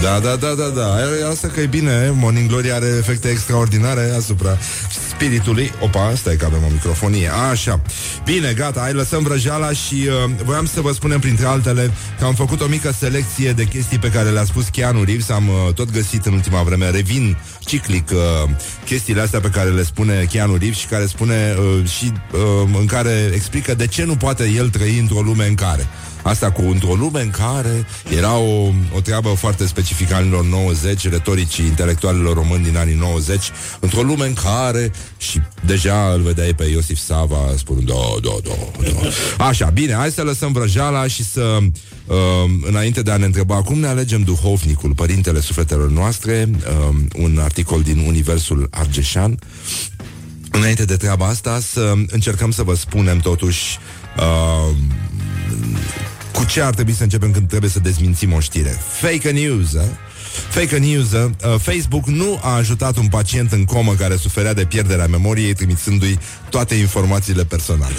da, 0.01 0.19
da, 0.19 0.35
da, 0.35 0.53
da, 0.53 0.69
da. 0.69 0.99
E- 0.99 1.29
Asta 1.29 1.47
că 1.47 1.59
e 1.59 1.65
bine, 1.65 2.13
Morning 2.13 2.49
Glory 2.49 2.71
are 2.71 2.95
efecte 2.97 3.27
extraordinare 3.29 4.13
asupra 4.17 4.57
spiritului. 5.09 5.71
Opa, 5.79 6.13
stai 6.15 6.35
că 6.35 6.45
avem 6.45 6.63
o 6.63 6.69
microfonie. 6.71 7.29
Așa, 7.51 7.81
bine, 8.23 8.53
gata, 8.53 8.79
hai 8.79 8.93
lăsăm 8.93 9.23
vrăjeala 9.23 9.71
Și 9.71 9.95
uh, 9.95 10.31
voiam 10.43 10.65
să 10.65 10.81
vă 10.81 10.91
spunem 10.91 11.19
printre 11.19 11.45
altele 11.45 11.91
Că 12.19 12.25
am 12.25 12.33
făcut 12.33 12.61
o 12.61 12.67
mică 12.67 12.91
selecție 12.99 13.51
de 13.51 13.63
chestii 13.63 13.99
Pe 13.99 14.09
care 14.09 14.29
le-a 14.29 14.43
spus 14.43 14.67
Keanu 14.67 15.03
Reeves. 15.03 15.29
Am 15.29 15.47
uh, 15.47 15.73
tot 15.73 15.91
găsit 15.91 16.25
în 16.25 16.33
ultima 16.33 16.61
vreme 16.61 16.89
Revin 16.89 17.37
ciclic 17.59 18.09
uh, 18.13 18.49
chestiile 18.85 19.21
astea 19.21 19.39
Pe 19.39 19.49
care 19.49 19.69
le 19.69 19.83
spune 19.83 20.27
Keanu 20.31 20.57
Reeves 20.57 20.77
Și 20.77 20.85
care 20.87 21.05
spune 21.05 21.55
uh, 21.59 21.89
și 21.89 22.11
uh, 22.31 22.69
în 22.79 22.85
care 22.85 23.31
explică 23.33 23.73
De 23.73 23.87
ce 23.87 24.03
nu 24.03 24.15
poate 24.15 24.51
el 24.55 24.69
trăi 24.69 24.97
într-o 24.99 25.21
lume 25.21 25.47
în 25.47 25.55
care 25.55 25.87
Asta 26.27 26.51
cu 26.51 26.61
într-o 26.61 26.93
lume 26.93 27.21
în 27.21 27.29
care 27.29 27.85
era 28.17 28.37
o, 28.37 28.71
o 28.95 28.99
treabă 29.03 29.29
foarte 29.29 29.67
specifică 29.67 30.15
anilor 30.15 30.45
90, 30.45 31.09
retoricii 31.09 31.65
intelectualilor 31.65 32.35
români 32.35 32.63
din 32.63 32.77
anii 32.77 32.95
90, 32.95 33.51
într-o 33.79 34.01
lume 34.01 34.25
în 34.25 34.33
care 34.33 34.91
și 35.17 35.41
deja 35.65 36.11
îl 36.13 36.21
vedeai 36.21 36.53
pe 36.53 36.63
Iosif 36.63 36.97
Sava 36.97 37.53
spunând 37.57 37.87
da, 37.87 37.93
da, 38.21 38.29
da, 38.43 38.51
da. 39.37 39.45
Așa, 39.45 39.69
bine, 39.69 39.93
hai 39.93 40.11
să 40.11 40.21
lăsăm 40.21 40.51
vrăjeala 40.51 41.07
și 41.07 41.25
să, 41.25 41.57
uh, 42.05 42.15
înainte 42.67 43.01
de 43.01 43.11
a 43.11 43.17
ne 43.17 43.25
întreba 43.25 43.61
cum 43.61 43.79
ne 43.79 43.87
alegem 43.87 44.21
duhovnicul, 44.21 44.93
părintele 44.95 45.39
sufletelor 45.39 45.89
noastre, 45.89 46.49
uh, 46.51 46.95
un 47.15 47.39
articol 47.41 47.81
din 47.81 48.03
Universul 48.07 48.67
Argeșan, 48.71 49.39
Înainte 50.51 50.85
de 50.85 50.95
treaba 50.95 51.25
asta, 51.25 51.59
să 51.59 51.93
încercăm 52.07 52.51
să 52.51 52.63
vă 52.63 52.75
spunem 52.75 53.19
totuși 53.19 53.77
uh, 54.17 54.75
cu 56.37 56.45
ce 56.45 56.61
ar 56.61 56.73
trebui 56.73 56.93
să 56.93 57.03
începem 57.03 57.31
când 57.31 57.47
trebuie 57.47 57.69
să 57.69 57.79
dezmințim 57.79 58.33
o 58.33 58.39
știre. 58.39 58.77
Fake 58.99 59.31
news, 59.31 59.73
eh? 59.73 59.81
Fake 60.49 60.77
news, 60.77 61.11
uh, 61.11 61.29
Facebook 61.61 62.07
nu 62.07 62.39
a 62.43 62.55
ajutat 62.55 62.97
un 62.97 63.07
pacient 63.07 63.51
în 63.51 63.65
comă 63.65 63.93
care 63.93 64.15
suferea 64.15 64.53
de 64.53 64.65
pierderea 64.65 65.07
memoriei 65.07 65.53
trimițându-i 65.53 66.19
toate 66.49 66.75
informațiile 66.75 67.43
personale. 67.43 67.93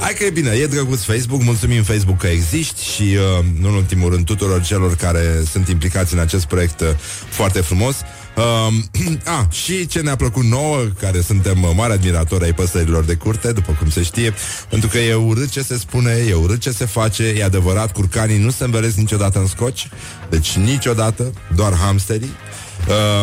Hai 0.00 0.14
că 0.18 0.24
e 0.24 0.30
bine, 0.30 0.50
e 0.50 0.66
drăguț 0.66 1.02
Facebook, 1.02 1.42
mulțumim 1.42 1.82
Facebook 1.82 2.18
că 2.18 2.26
existi 2.26 2.84
și, 2.84 3.02
uh, 3.02 3.44
nu 3.60 3.68
în 3.68 3.74
ultimul 3.74 4.10
rând, 4.10 4.24
tuturor 4.24 4.62
celor 4.62 4.96
care 4.96 5.42
sunt 5.50 5.68
implicați 5.68 6.14
în 6.14 6.18
acest 6.18 6.44
proiect 6.44 6.80
uh, 6.80 6.88
foarte 7.28 7.60
frumos. 7.60 7.96
Um, 8.36 8.90
a, 9.38 9.48
și 9.50 9.86
ce 9.86 10.00
ne-a 10.00 10.16
plăcut 10.16 10.44
nouă, 10.44 10.78
care 11.00 11.20
suntem 11.20 11.62
uh, 11.62 11.70
mari 11.74 11.92
admiratori 11.92 12.44
ai 12.44 12.52
păsărilor 12.52 13.04
de 13.04 13.14
curte, 13.14 13.52
după 13.52 13.76
cum 13.78 13.90
se 13.90 14.02
știe, 14.02 14.34
pentru 14.68 14.88
că 14.88 14.98
e 14.98 15.14
urât 15.14 15.50
ce 15.50 15.62
se 15.62 15.78
spune, 15.78 16.24
e 16.28 16.34
urât 16.34 16.60
ce 16.60 16.70
se 16.70 16.84
face, 16.84 17.34
e 17.38 17.44
adevărat, 17.44 17.92
curcanii 17.92 18.38
nu 18.38 18.50
se 18.50 18.64
învelesc 18.64 18.96
niciodată 18.96 19.38
în 19.38 19.46
scoci, 19.46 19.88
deci 20.30 20.52
niciodată, 20.52 21.32
doar 21.54 21.74
hamsterii. 21.74 22.32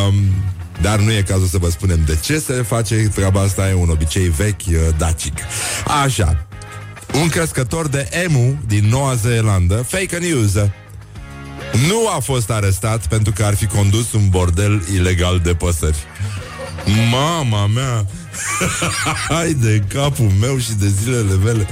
Um, 0.07 0.13
dar 0.81 0.99
nu 0.99 1.11
e 1.11 1.21
cazul 1.21 1.47
să 1.47 1.57
vă 1.57 1.69
spunem 1.69 1.99
de 2.05 2.17
ce 2.21 2.39
se 2.39 2.53
face 2.53 2.95
treaba 2.95 3.41
asta, 3.41 3.69
e 3.69 3.73
un 3.73 3.89
obicei 3.89 4.29
vechi 4.29 4.67
uh, 4.67 4.75
dacic. 4.97 5.33
Așa, 6.03 6.47
un 7.21 7.29
crescător 7.29 7.87
de 7.87 8.09
emu 8.11 8.59
din 8.67 8.85
Noua 8.85 9.15
Zeelandă, 9.15 9.85
fake 9.87 10.17
news, 10.17 10.51
nu 11.87 12.07
a 12.15 12.19
fost 12.19 12.49
arestat 12.49 13.07
pentru 13.07 13.33
că 13.33 13.43
ar 13.43 13.55
fi 13.55 13.65
condus 13.65 14.11
un 14.13 14.29
bordel 14.29 14.83
ilegal 14.93 15.39
de 15.39 15.53
păsări. 15.53 15.97
Mama 17.11 17.67
mea! 17.67 18.05
Hai 19.29 19.53
de 19.53 19.83
capul 19.87 20.31
meu 20.39 20.57
și 20.57 20.73
de 20.73 20.87
zilele 20.87 21.35
mele! 21.43 21.67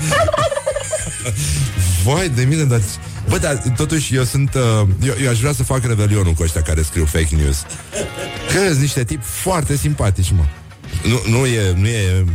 Vai 2.03 2.29
de 2.29 2.43
mine, 2.43 2.63
dar... 2.63 2.81
Bă, 3.29 3.37
dar 3.37 3.63
totuși 3.75 4.15
eu 4.15 4.23
sunt... 4.23 4.53
Uh, 4.53 4.87
eu, 5.05 5.13
eu 5.23 5.29
aș 5.29 5.39
vrea 5.39 5.53
să 5.53 5.63
fac 5.63 5.85
revelionul 5.85 6.33
cu 6.33 6.43
ăștia 6.43 6.61
care 6.61 6.81
scriu 6.81 7.05
fake 7.05 7.35
news. 7.35 7.65
Că 8.53 8.67
sunt 8.67 8.79
niște 8.79 9.03
tipi 9.03 9.23
foarte 9.23 9.75
simpatici, 9.75 10.31
mă. 10.31 10.43
Nu, 11.03 11.37
nu 11.37 11.45
e, 11.45 11.73
nu 11.75 11.87
e 11.87 12.25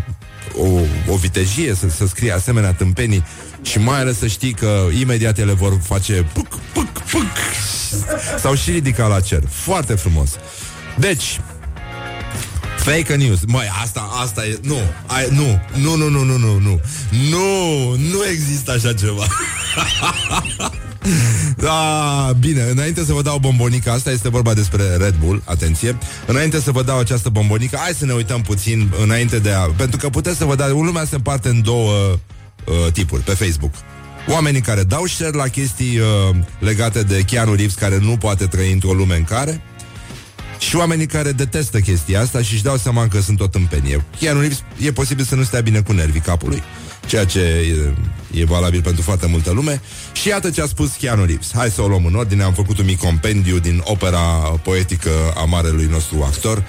o, 0.57 0.81
o 1.12 1.16
vitejie 1.16 1.74
să, 1.74 1.88
să 1.88 2.07
scrie 2.07 2.33
asemenea 2.33 2.72
tâmpenii 2.72 3.24
și 3.64 3.79
mai 3.79 4.00
ales 4.00 4.18
să 4.18 4.27
știi 4.27 4.53
că 4.53 4.87
imediat 5.00 5.38
ele 5.38 5.53
vor 5.53 5.79
face 5.83 6.27
puc, 6.33 6.48
puc, 6.72 6.88
puc 6.92 7.33
sau 8.38 8.55
și 8.55 8.70
ridica 8.70 9.07
la 9.07 9.20
cer. 9.20 9.42
Foarte 9.48 9.94
frumos. 9.94 10.31
Deci, 10.98 11.40
Fake 12.79 13.14
news. 13.14 13.38
Măi, 13.46 13.70
asta, 13.83 14.09
asta 14.22 14.46
e... 14.46 14.59
Nu, 14.62 14.79
ai, 15.07 15.29
nu, 15.31 15.61
nu, 15.74 15.96
nu, 15.96 16.09
nu, 16.09 16.22
nu, 16.22 16.37
nu, 16.37 16.59
nu. 16.59 16.81
Nu, 17.31 17.90
nu 17.96 18.24
există 18.31 18.72
așa 18.72 18.92
ceva. 18.92 19.24
Da, 21.57 22.33
bine, 22.38 22.62
înainte 22.70 23.05
să 23.05 23.12
vă 23.12 23.22
dau 23.22 23.38
bombonica 23.38 23.92
Asta 23.92 24.11
este 24.11 24.29
vorba 24.29 24.55
despre 24.55 24.96
Red 24.96 25.14
Bull, 25.14 25.42
atenție 25.44 25.98
Înainte 26.27 26.61
să 26.61 26.70
vă 26.70 26.83
dau 26.83 26.98
această 26.98 27.29
bombonică 27.29 27.77
Hai 27.77 27.92
să 27.92 28.05
ne 28.05 28.12
uităm 28.12 28.42
puțin 28.42 28.92
înainte 29.03 29.38
de 29.38 29.50
a 29.50 29.61
Pentru 29.61 29.96
că 29.96 30.09
puteți 30.09 30.37
să 30.37 30.44
vă 30.44 30.55
dați, 30.55 30.72
lumea 30.72 31.05
se 31.05 31.14
împarte 31.14 31.48
în 31.48 31.62
două 31.62 32.18
uh, 32.66 32.92
tipuri 32.92 33.22
pe 33.22 33.33
Facebook 33.33 33.72
Oamenii 34.29 34.61
care 34.61 34.83
dau 34.83 35.07
share 35.07 35.37
la 35.37 35.48
chestii 35.48 35.98
uh, 35.98 36.37
legate 36.59 37.03
de 37.03 37.22
Keanu 37.22 37.55
Reeves 37.55 37.74
Care 37.74 37.98
nu 37.98 38.16
poate 38.16 38.46
trăi 38.46 38.72
într-o 38.72 38.92
lume 38.92 39.16
în 39.16 39.24
care 39.24 39.62
și 40.59 40.77
oamenii 40.77 41.07
care 41.07 41.33
detestă 41.33 41.81
chestia 41.81 42.20
asta 42.20 42.42
și 42.42 42.53
își 42.53 42.62
dau 42.62 42.77
seama 42.77 43.09
că 43.09 43.20
sunt 43.20 43.38
tot 43.38 43.55
în 43.55 43.66
penie. 43.70 44.05
Keanu 44.18 44.40
Reeves 44.40 44.62
e 44.81 44.92
posibil 44.92 45.24
să 45.24 45.35
nu 45.35 45.42
stea 45.42 45.61
bine 45.61 45.81
cu 45.81 45.92
nervii 45.92 46.20
capului, 46.20 46.62
ceea 47.07 47.24
ce 47.24 47.40
e, 48.33 48.40
e 48.40 48.44
valabil 48.44 48.83
pentru 48.83 49.03
foarte 49.03 49.27
multă 49.27 49.50
lume. 49.50 49.81
Și 50.12 50.29
iată 50.29 50.50
ce 50.50 50.62
a 50.62 50.66
spus 50.66 50.92
Keanu 51.00 51.24
Reeves. 51.24 51.50
Hai 51.55 51.70
să 51.70 51.83
o 51.83 51.87
luăm 51.87 52.05
în 52.05 52.14
ordine. 52.14 52.42
Am 52.42 52.53
făcut 52.53 52.79
un 52.79 52.85
mic 52.85 52.98
compendiu 52.98 53.59
din 53.59 53.81
opera 53.85 54.20
poetică 54.62 55.11
a 55.37 55.44
marelui 55.44 55.88
nostru 55.90 56.22
actor. 56.22 56.57
Uh, 56.57 56.64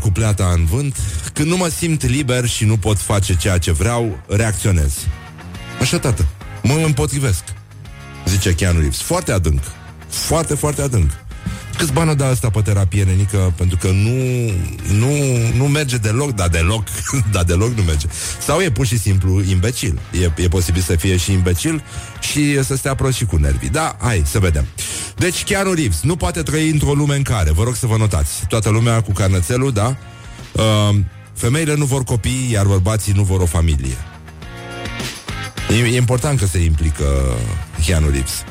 cu 0.00 0.10
pleata 0.10 0.50
în 0.54 0.64
vânt 0.64 0.96
Când 1.32 1.48
nu 1.48 1.56
mă 1.56 1.68
simt 1.68 2.06
liber 2.06 2.46
și 2.46 2.64
nu 2.64 2.76
pot 2.76 2.98
face 2.98 3.36
ceea 3.36 3.58
ce 3.58 3.72
vreau 3.72 4.18
Reacționez 4.28 4.92
Așa, 5.80 5.98
tată, 5.98 6.26
mă 6.62 6.82
împotrivesc 6.84 7.44
Zice 8.26 8.54
Keanu 8.54 8.78
Reeves 8.78 9.00
Foarte 9.00 9.32
adânc 9.32 9.60
Foarte, 10.08 10.54
foarte 10.54 10.82
adânc 10.82 11.10
Câți 11.80 11.92
bani 11.92 12.10
o 12.10 12.14
da 12.14 12.26
asta 12.26 12.50
pe 12.50 12.60
terapie, 12.60 13.04
nenică? 13.04 13.52
Pentru 13.56 13.76
că 13.76 13.86
nu, 13.86 14.50
nu, 14.98 15.12
nu 15.56 15.64
merge 15.64 15.96
deloc, 15.96 16.34
dar 16.34 16.48
deloc, 16.48 16.84
dar 17.32 17.44
deloc 17.44 17.76
nu 17.76 17.82
merge. 17.82 18.06
Sau 18.40 18.60
e 18.60 18.70
pur 18.70 18.86
și 18.86 18.98
simplu 18.98 19.42
imbecil. 19.42 20.00
E, 20.22 20.42
e 20.42 20.48
posibil 20.48 20.82
să 20.82 20.96
fie 20.96 21.16
și 21.16 21.32
imbecil 21.32 21.82
și 22.20 22.62
să 22.62 22.76
stea 22.76 22.94
prost 22.94 23.16
și 23.16 23.24
cu 23.24 23.36
nervii. 23.36 23.68
Da, 23.68 23.96
hai, 24.00 24.22
să 24.26 24.38
vedem. 24.38 24.66
Deci 25.20 25.44
Keanu 25.44 25.72
Reeves 25.72 26.00
nu 26.02 26.16
poate 26.16 26.42
trăi 26.42 26.68
într-o 26.68 26.92
lume 26.92 27.16
în 27.16 27.22
care, 27.22 27.50
vă 27.50 27.62
rog 27.62 27.74
să 27.74 27.86
vă 27.86 27.96
notați, 27.96 28.46
toată 28.48 28.70
lumea 28.70 29.02
cu 29.02 29.12
carnățelul, 29.12 29.72
da? 29.72 29.96
Uh, 30.52 30.96
femeile 31.34 31.74
nu 31.74 31.84
vor 31.84 32.04
copii, 32.04 32.48
iar 32.52 32.66
bărbații 32.66 33.12
nu 33.12 33.22
vor 33.22 33.40
o 33.40 33.46
familie. 33.46 33.96
E, 35.70 35.74
e 35.74 35.96
important 35.96 36.38
că 36.38 36.46
se 36.46 36.58
implică 36.58 37.04
Keanu 37.86 38.10
Reeves. 38.10 38.44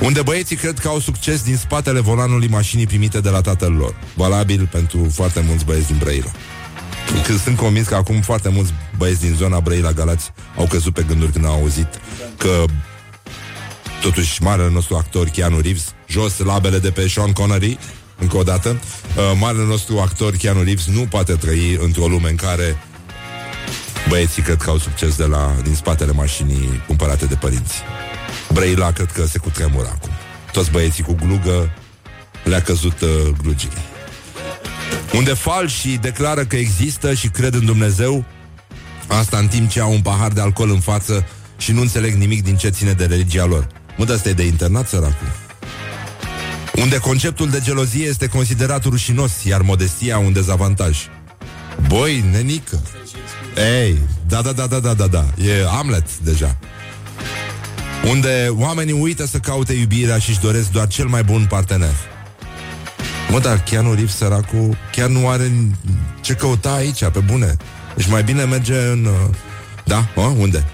Unde 0.00 0.22
băieții 0.22 0.56
cred 0.56 0.78
că 0.78 0.88
au 0.88 0.98
succes 0.98 1.42
din 1.42 1.56
spatele 1.56 2.00
volanului 2.00 2.48
mașinii 2.48 2.86
primite 2.86 3.20
de 3.20 3.28
la 3.28 3.40
tatăl 3.40 3.72
lor. 3.72 3.94
Valabil 4.14 4.68
pentru 4.72 5.08
foarte 5.12 5.44
mulți 5.46 5.64
băieți 5.64 5.86
din 5.86 5.96
Brăila. 5.98 6.30
Când 7.26 7.40
sunt 7.40 7.56
convins 7.56 7.86
că 7.86 7.94
acum 7.94 8.20
foarte 8.20 8.48
mulți 8.48 8.72
băieți 8.96 9.20
din 9.20 9.34
zona 9.34 9.60
Brăila 9.60 9.92
Galați 9.92 10.32
au 10.56 10.66
căzut 10.66 10.94
pe 10.94 11.04
gânduri 11.08 11.32
când 11.32 11.44
au 11.44 11.52
auzit 11.52 11.88
că 12.36 12.64
totuși 14.02 14.42
marele 14.42 14.70
nostru 14.70 14.96
actor 14.96 15.28
Keanu 15.28 15.60
Reeves, 15.60 15.94
jos 16.14 16.38
labele 16.38 16.78
de 16.78 16.90
pe 16.90 17.08
Sean 17.08 17.32
Connery, 17.32 17.78
încă 18.18 18.36
o 18.36 18.42
dată, 18.42 18.68
uh, 18.68 19.38
marele 19.38 19.64
nostru 19.64 19.98
actor 19.98 20.36
Keanu 20.36 20.62
Reeves 20.62 20.86
nu 20.86 21.00
poate 21.00 21.32
trăi 21.32 21.78
într-o 21.80 22.06
lume 22.06 22.28
în 22.28 22.36
care 22.36 22.76
băieții 24.08 24.42
cred 24.42 24.56
că 24.56 24.70
au 24.70 24.78
succes 24.78 25.16
de 25.16 25.24
la, 25.24 25.54
din 25.62 25.74
spatele 25.74 26.12
mașinii 26.12 26.82
cumpărate 26.86 27.26
de 27.26 27.34
părinți. 27.34 27.74
Brăila 28.52 28.92
cred 28.92 29.12
că 29.12 29.26
se 29.26 29.38
cutremură 29.38 29.88
acum. 29.94 30.10
Toți 30.52 30.70
băieții 30.70 31.02
cu 31.02 31.16
glugă 31.24 31.72
le-a 32.44 32.62
căzut 32.62 33.00
uh, 33.00 33.08
glugile. 33.42 33.82
Unde 35.14 35.32
falși 35.32 35.96
declară 35.96 36.44
că 36.44 36.56
există 36.56 37.14
și 37.14 37.28
cred 37.28 37.54
în 37.54 37.64
Dumnezeu, 37.64 38.24
asta 39.06 39.38
în 39.38 39.46
timp 39.46 39.70
ce 39.70 39.80
au 39.80 39.92
un 39.92 40.00
pahar 40.00 40.32
de 40.32 40.40
alcool 40.40 40.70
în 40.70 40.80
față 40.80 41.26
și 41.56 41.72
nu 41.72 41.80
înțeleg 41.80 42.14
nimic 42.14 42.42
din 42.42 42.56
ce 42.56 42.68
ține 42.68 42.92
de 42.92 43.04
religia 43.04 43.44
lor. 43.44 43.66
Mă, 43.96 44.12
asta 44.12 44.28
e 44.28 44.32
de 44.32 44.46
internat, 44.46 44.88
săracul. 44.88 45.43
Unde 46.80 46.98
conceptul 46.98 47.50
de 47.50 47.60
gelozie 47.64 48.06
este 48.06 48.26
considerat 48.26 48.84
rușinos, 48.84 49.32
iar 49.44 49.60
modestia 49.62 50.18
un 50.18 50.32
dezavantaj. 50.32 50.98
Boi, 51.86 52.24
nenică. 52.32 52.82
Ei, 53.82 53.98
da, 54.28 54.42
da, 54.42 54.52
da, 54.52 54.66
da, 54.66 54.78
da, 54.78 54.94
da, 54.94 55.06
da. 55.06 55.24
E 55.44 55.64
Hamlet 55.66 56.18
deja. 56.18 56.56
Unde 58.10 58.46
oamenii 58.50 58.92
uită 58.92 59.26
să 59.26 59.38
caute 59.38 59.72
iubirea 59.72 60.18
și 60.18 60.30
își 60.30 60.40
doresc 60.40 60.70
doar 60.70 60.86
cel 60.86 61.06
mai 61.06 61.24
bun 61.24 61.46
partener. 61.48 61.94
Mă, 63.30 63.38
dar 63.40 63.62
Keanu 63.62 63.94
Reeves, 63.94 64.16
săracul, 64.16 64.76
chiar 64.92 65.08
nu 65.08 65.28
are 65.28 65.52
ce 66.20 66.34
căuta 66.34 66.72
aici, 66.72 67.04
pe 67.04 67.18
bune. 67.18 67.56
Deci 67.96 68.08
mai 68.08 68.22
bine 68.22 68.44
merge 68.44 68.74
în... 68.74 69.04
uh, 69.04 69.34
Da? 69.84 70.06
O, 70.14 70.22
unde? 70.22 70.64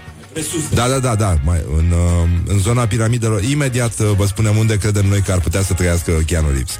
Da, 0.73 0.87
da, 0.87 0.99
da, 0.99 1.15
da, 1.15 1.35
mai, 1.43 1.59
în, 1.77 1.91
uh, 1.91 2.29
în 2.47 2.57
zona 2.57 2.85
piramidelor. 2.85 3.43
Imediat 3.43 3.99
uh, 3.99 4.11
vă 4.17 4.25
spunem 4.25 4.57
unde 4.57 4.77
credem 4.77 5.05
noi 5.05 5.21
că 5.21 5.31
ar 5.31 5.39
putea 5.39 5.61
să 5.61 5.73
trăiască 5.73 6.11
Keanu 6.25 6.47
Reeves. 6.47 6.79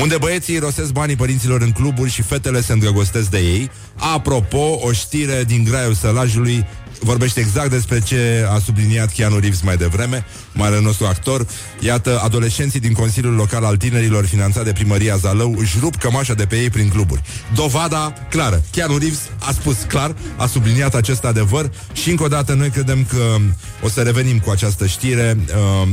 Unde 0.00 0.16
băieții 0.18 0.58
rosesc 0.58 0.92
banii 0.92 1.16
părinților 1.16 1.60
în 1.60 1.72
cluburi 1.72 2.10
și 2.10 2.22
fetele 2.22 2.60
se 2.60 2.72
îndrăgostesc 2.72 3.30
de 3.30 3.38
ei. 3.38 3.70
Apropo, 3.94 4.78
o 4.82 4.92
știre 4.92 5.44
din 5.46 5.64
graiul 5.64 5.94
sălajului 5.94 6.66
vorbește 7.00 7.40
exact 7.40 7.70
despre 7.70 8.00
ce 8.00 8.46
a 8.50 8.58
subliniat 8.58 9.12
Keanu 9.12 9.38
Reeves 9.38 9.60
mai 9.60 9.76
devreme, 9.76 10.24
marele 10.52 10.80
nostru 10.80 11.06
actor. 11.06 11.46
Iată, 11.80 12.20
adolescenții 12.24 12.80
din 12.80 12.92
Consiliul 12.92 13.34
Local 13.34 13.64
al 13.64 13.76
Tinerilor, 13.76 14.26
finanțat 14.26 14.64
de 14.64 14.72
primăria 14.72 15.16
Zalău, 15.16 15.54
își 15.58 15.76
rup 15.80 15.96
cămașa 15.96 16.34
de 16.34 16.46
pe 16.46 16.56
ei 16.56 16.70
prin 16.70 16.88
cluburi. 16.88 17.22
Dovada 17.54 18.12
clară. 18.30 18.62
Keanu 18.70 18.98
Reeves 18.98 19.20
a 19.38 19.52
spus 19.52 19.76
clar, 19.88 20.14
a 20.36 20.46
subliniat 20.46 20.94
acest 20.94 21.24
adevăr 21.24 21.70
și 21.92 22.10
încă 22.10 22.22
o 22.22 22.28
dată 22.28 22.54
noi 22.54 22.70
credem 22.70 23.04
că 23.04 23.36
o 23.82 23.88
să 23.88 24.00
revenim 24.00 24.38
cu 24.38 24.50
această 24.50 24.86
știre. 24.86 25.36
Uh, 25.82 25.88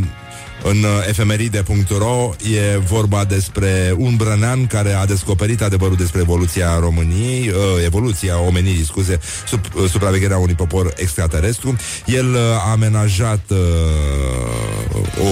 în 0.63 0.77
uh, 0.77 1.07
efemeride.ro 1.07 2.29
e 2.37 2.77
vorba 2.77 3.25
despre 3.25 3.93
un 3.97 4.15
brănean 4.15 4.67
care 4.67 4.93
a 4.93 5.05
descoperit 5.05 5.61
adevărul 5.61 5.95
despre 5.95 6.19
evoluția 6.19 6.79
României, 6.79 7.49
uh, 7.49 7.83
evoluția 7.85 8.39
omenirii, 8.39 8.85
scuze, 8.85 9.19
sub 9.47 9.59
uh, 9.75 9.89
supravegherea 9.89 10.37
unui 10.37 10.53
popor 10.53 10.93
extraterestru. 10.95 11.75
El 12.05 12.33
uh, 12.33 12.39
a 12.39 12.71
amenajat 12.71 13.43
uh, 13.49 13.57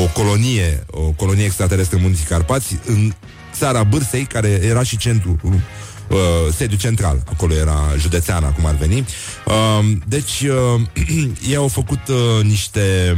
o 0.02 0.08
colonie, 0.14 0.86
o 0.88 1.02
colonie 1.02 1.46
extraterestră 1.46 1.98
în 1.98 2.04
Munții 2.04 2.26
Carpați, 2.26 2.80
în 2.86 3.14
țara 3.58 3.84
Bârsei, 3.84 4.24
care 4.24 4.60
era 4.64 4.84
și 4.84 4.98
centru 4.98 5.40
uh, 6.12 6.54
sediu 6.56 6.78
central, 6.78 7.24
acolo 7.32 7.54
era 7.54 7.94
județean, 7.98 8.44
acum 8.44 8.66
ar 8.66 8.76
veni. 8.76 9.06
Uh, 9.46 9.98
deci, 10.08 10.42
uh, 10.42 10.82
ei 11.50 11.56
au 11.56 11.68
făcut 11.68 12.08
uh, 12.08 12.44
niște 12.44 13.18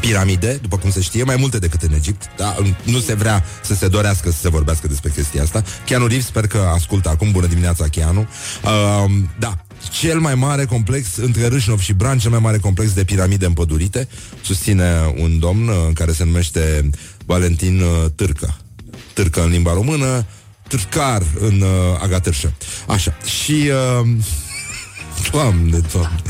piramide, 0.00 0.58
după 0.62 0.76
cum 0.76 0.90
se 0.90 1.00
știe, 1.00 1.22
mai 1.22 1.36
multe 1.36 1.58
decât 1.58 1.82
în 1.82 1.92
Egipt, 1.94 2.30
dar 2.36 2.56
nu 2.82 2.98
se 2.98 3.14
vrea 3.14 3.44
să 3.62 3.74
se 3.74 3.88
dorească 3.88 4.30
să 4.30 4.38
se 4.40 4.48
vorbească 4.48 4.86
despre 4.88 5.10
chestia 5.10 5.42
asta. 5.42 5.62
Keanu 5.84 6.06
Reeves, 6.06 6.26
sper 6.26 6.46
că 6.46 6.70
ascultă 6.74 7.08
acum, 7.08 7.30
bună 7.30 7.46
dimineața, 7.46 7.88
Keanu. 7.88 8.20
Uh, 8.64 9.10
da, 9.38 9.56
cel 9.90 10.18
mai 10.18 10.34
mare 10.34 10.64
complex 10.64 11.16
între 11.16 11.46
Râșnov 11.46 11.80
și 11.80 11.92
Bran, 11.92 12.18
cel 12.18 12.30
mai 12.30 12.38
mare 12.38 12.58
complex 12.58 12.92
de 12.92 13.04
piramide 13.04 13.46
împădurite, 13.46 14.08
susține 14.42 15.14
un 15.16 15.38
domn 15.38 15.68
uh, 15.68 15.74
care 15.94 16.12
se 16.12 16.24
numește 16.24 16.90
Valentin 17.26 17.80
uh, 17.80 18.10
Târcă. 18.14 18.56
Târcă 19.12 19.42
în 19.42 19.50
limba 19.50 19.72
română, 19.72 20.26
Târcar 20.68 21.22
în 21.40 21.60
uh, 21.60 22.00
agatârșă. 22.02 22.52
Așa. 22.86 23.16
Și... 23.42 23.70
Uh, 24.02 24.08
Doamne, 25.32 25.80
doamne. 25.92 26.22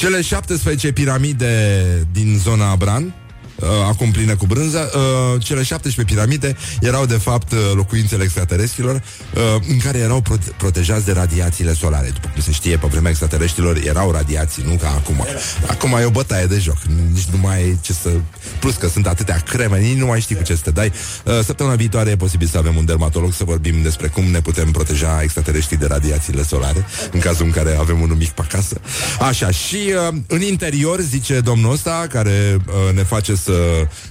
Cele 0.00 0.20
17 0.22 0.92
piramide 0.92 2.06
din 2.12 2.38
zona 2.38 2.70
Abran 2.70 3.14
Uh, 3.62 3.68
acum 3.88 4.10
pline 4.10 4.34
cu 4.34 4.46
brânză, 4.46 4.90
uh, 4.94 5.42
cele 5.42 5.62
17 5.62 6.14
piramide 6.14 6.56
erau 6.80 7.06
de 7.06 7.14
fapt 7.14 7.52
uh, 7.52 7.58
locuințele 7.74 8.22
extraterestrilor 8.22 8.94
uh, 8.94 9.40
în 9.68 9.78
care 9.78 9.98
erau 9.98 10.20
prote- 10.20 10.52
protejați 10.56 11.04
de 11.04 11.12
radiațiile 11.12 11.74
solare. 11.74 12.10
După 12.12 12.30
cum 12.32 12.42
se 12.42 12.52
știe, 12.52 12.76
pe 12.76 12.86
vremea 12.90 13.10
extraterestrilor 13.10 13.76
erau 13.76 14.10
radiații, 14.10 14.62
nu 14.66 14.74
ca 14.74 14.88
acum. 14.88 15.26
Acum 15.66 15.96
e 16.00 16.04
o 16.04 16.10
bătaie 16.10 16.46
de 16.46 16.58
joc, 16.58 16.76
nici 17.12 17.24
nu 17.24 17.38
mai 17.38 17.54
ai 17.54 17.78
ce 17.80 17.92
să... 17.92 18.10
Plus 18.58 18.74
că 18.74 18.88
sunt 18.88 19.06
atâtea 19.06 19.36
creme, 19.36 19.78
nici 19.78 19.96
nu 19.96 20.06
mai 20.06 20.20
știi 20.20 20.36
cu 20.36 20.42
ce 20.42 20.54
să 20.54 20.60
te 20.64 20.70
dai. 20.70 20.92
Uh, 21.24 21.38
săptămâna 21.44 21.76
viitoare 21.76 22.10
e 22.10 22.16
posibil 22.16 22.46
să 22.46 22.58
avem 22.58 22.76
un 22.76 22.84
dermatolog 22.84 23.32
să 23.32 23.44
vorbim 23.44 23.82
despre 23.82 24.06
cum 24.06 24.24
ne 24.24 24.40
putem 24.40 24.70
proteja 24.70 25.20
extraterestrii 25.22 25.78
de 25.78 25.86
radiațiile 25.86 26.42
solare, 26.42 26.86
în 27.12 27.20
cazul 27.20 27.44
în 27.46 27.50
care 27.52 27.76
avem 27.80 28.00
unul 28.00 28.16
mic 28.16 28.30
pe 28.30 28.42
acasă. 28.44 28.80
Așa, 29.20 29.50
și 29.50 29.76
uh, 29.76 30.14
în 30.26 30.40
interior, 30.40 31.00
zice 31.00 31.40
domnul 31.40 31.72
ăsta, 31.72 32.06
care 32.08 32.56
uh, 32.66 32.94
ne 32.94 33.02
face 33.02 33.34
să 33.34 33.49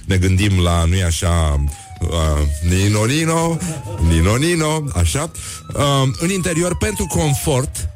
ne 0.04 0.16
gândim 0.16 0.60
la, 0.62 0.84
nu-i 0.84 1.02
așa, 1.02 1.64
uh, 2.00 2.08
Nino 2.68 3.04
Nino, 3.04 3.56
Nino 4.08 4.36
Nino, 4.36 4.84
așa, 4.94 5.30
uh, 5.74 6.08
în 6.18 6.30
interior, 6.30 6.76
pentru 6.76 7.06
confort, 7.06 7.88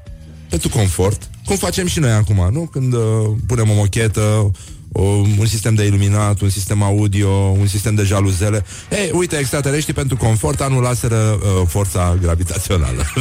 pentru 0.49 0.69
confort, 0.69 1.29
cum 1.45 1.57
facem 1.57 1.87
și 1.87 1.99
noi 1.99 2.11
acum, 2.11 2.49
nu? 2.53 2.69
Când 2.73 2.93
uh, 2.93 3.01
punem 3.47 3.71
o 3.71 3.75
mochetă, 3.75 4.51
o, 4.93 5.03
un 5.39 5.47
sistem 5.47 5.75
de 5.75 5.85
iluminat, 5.85 6.41
un 6.41 6.49
sistem 6.49 6.83
audio, 6.83 7.29
un 7.31 7.67
sistem 7.67 7.95
de 7.95 8.03
jaluzele. 8.03 8.65
Ei, 8.91 9.11
uite, 9.13 9.37
extraterestrii 9.37 9.95
pentru 9.95 10.17
confort 10.17 10.61
anulaseră 10.61 11.17
uh, 11.17 11.67
forța 11.69 12.19
gravitațională. 12.21 13.05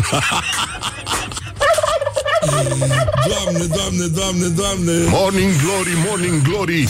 Doamne, 3.27 3.65
doamne, 3.75 4.05
doamne, 4.05 4.47
doamne. 4.47 4.91
Morning 5.09 5.51
glory, 5.61 5.93
morning 6.07 6.41
glory. 6.41 6.89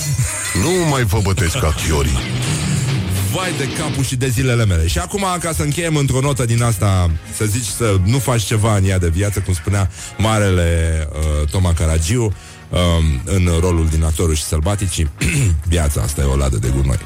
Nu 0.53 0.89
mai 0.89 1.03
vă 1.03 1.19
bătesc 1.23 1.59
ca 1.59 1.75
chiorii. 1.85 2.17
Vai 3.33 3.53
de 3.57 3.67
capul 3.77 4.03
și 4.03 4.15
de 4.15 4.27
zilele 4.27 4.65
mele. 4.65 4.87
Și 4.87 4.99
acum, 4.99 5.25
ca 5.39 5.51
să 5.53 5.61
încheiem 5.61 5.95
într-o 5.95 6.19
notă 6.19 6.45
din 6.45 6.63
asta 6.63 7.11
Să 7.35 7.45
zici 7.45 7.65
să 7.65 7.99
nu 8.03 8.17
faci 8.17 8.41
ceva 8.41 8.75
în 8.75 8.85
ea 8.85 8.97
de 8.97 9.09
viață 9.09 9.39
Cum 9.39 9.53
spunea 9.53 9.89
marele 10.17 11.07
uh, 11.11 11.49
Toma 11.49 11.73
Caragiu 11.73 12.33
uh, 12.69 12.79
În 13.23 13.49
rolul 13.59 13.87
din 13.89 14.03
actorul 14.03 14.35
și 14.35 14.43
sălbaticii. 14.43 15.09
Viața 15.73 16.01
asta 16.01 16.21
e 16.21 16.23
o 16.23 16.35
ladă 16.35 16.57
de 16.57 16.73
gunoi 16.75 16.99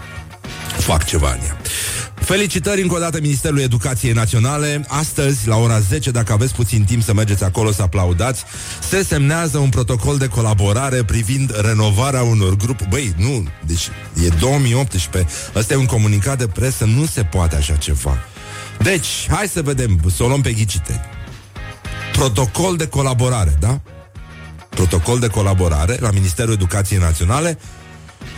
Fac 0.77 1.05
ceva 1.05 1.31
în 1.31 1.39
ea 1.45 1.57
Felicitări 2.27 2.81
încă 2.81 2.95
o 2.95 2.99
dată 2.99 3.19
Ministerului 3.21 3.63
Educației 3.63 4.11
Naționale. 4.11 4.85
Astăzi, 4.87 5.47
la 5.47 5.55
ora 5.55 5.79
10, 5.79 6.11
dacă 6.11 6.33
aveți 6.33 6.53
puțin 6.53 6.83
timp 6.83 7.03
să 7.03 7.13
mergeți 7.13 7.43
acolo 7.43 7.71
să 7.71 7.81
aplaudați, 7.81 8.43
se 8.89 9.03
semnează 9.03 9.57
un 9.57 9.69
protocol 9.69 10.17
de 10.17 10.27
colaborare 10.27 11.03
privind 11.03 11.61
renovarea 11.61 12.23
unor 12.23 12.55
grupuri. 12.55 12.89
Băi, 12.89 13.13
nu, 13.17 13.47
deci 13.65 13.89
e 14.25 14.27
2018. 14.39 15.31
Ăsta 15.55 15.73
e 15.73 15.77
un 15.77 15.85
comunicat 15.85 16.37
de 16.37 16.47
presă, 16.47 16.85
nu 16.85 17.05
se 17.05 17.23
poate 17.23 17.55
așa 17.55 17.75
ceva. 17.75 18.17
Deci, 18.79 19.27
hai 19.29 19.47
să 19.47 19.61
vedem, 19.61 19.99
să 20.15 20.23
o 20.23 20.27
luăm 20.27 20.41
pe 20.41 20.51
ghicite. 20.51 21.01
Protocol 22.11 22.75
de 22.75 22.87
colaborare, 22.87 23.57
da? 23.59 23.81
Protocol 24.69 25.19
de 25.19 25.27
colaborare 25.27 25.97
la 25.99 26.11
Ministerul 26.11 26.53
Educației 26.53 26.99
Naționale 26.99 27.57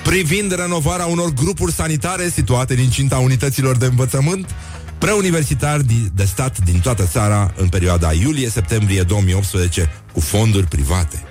privind 0.04 0.56
renovarea 0.56 1.06
unor 1.06 1.34
grupuri 1.34 1.72
sanitare 1.72 2.30
situate 2.30 2.76
din 2.76 2.90
cinta 2.90 3.18
unităților 3.18 3.78
de 3.78 3.86
învățământ 3.86 4.50
preuniversitari 4.98 5.84
di- 5.84 6.10
de 6.16 6.24
stat 6.26 6.58
din 6.66 6.80
toată 6.80 7.04
țara 7.12 7.54
în 7.56 7.68
perioada 7.68 8.14
iulie-septembrie 8.14 9.02
2018 9.02 9.90
cu 10.14 10.20
fonduri 10.20 10.66
private. 10.68 11.24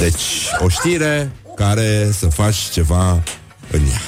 Deci, 0.00 0.22
o 0.58 0.68
știre 0.68 1.32
care 1.56 2.10
să 2.18 2.26
faci 2.26 2.56
ceva 2.56 3.10
în 3.70 3.80
ea. 3.90 4.00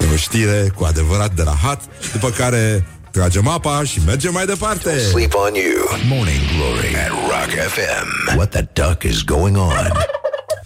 E 0.00 0.12
o 0.12 0.16
știre 0.16 0.72
cu 0.76 0.84
adevărat 0.84 1.32
de 1.34 1.42
rahat, 1.42 1.82
după 2.12 2.30
care 2.30 2.86
tragem 3.10 3.48
apa 3.48 3.82
și 3.84 4.00
mergem 4.06 4.32
mai 4.32 4.46
departe. 4.46 4.98
Sleep 4.98 5.34
on 5.34 5.54
you. 5.54 5.98
Morning 6.08 6.40
Glory 6.56 6.94
at 6.96 7.08
Rock 7.08 7.50
FM. 7.72 8.36
What 8.36 8.50
the 8.50 8.66
duck 8.72 9.02
is 9.02 9.22
going 9.22 9.56
on? 9.56 9.92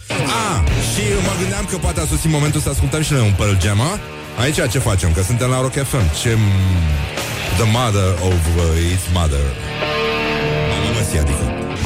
Ah, 0.09 0.61
și 0.99 1.05
mă 1.27 1.33
gândeam 1.41 1.65
că 1.71 1.77
poate 1.77 1.99
a 1.99 2.05
sosit 2.05 2.31
momentul 2.31 2.61
să 2.61 2.69
ascultăm 2.69 3.01
și 3.01 3.11
noi 3.13 3.21
un 3.21 3.33
Pearl 3.39 3.55
Jam, 3.63 3.81
a? 3.81 3.99
Aici 4.41 4.59
ce 4.71 4.79
facem? 4.79 5.11
Că 5.11 5.21
suntem 5.21 5.49
la 5.49 5.61
Rock 5.61 5.73
FM. 5.91 6.05
Ce... 6.21 6.37
The 7.59 7.67
mother 7.77 8.09
of 8.29 8.41
uh, 8.55 8.91
its 8.93 9.05
mother. 9.17 9.45
Mamă, 10.71 10.89
mă, 10.95 11.19
adică. 11.23 11.45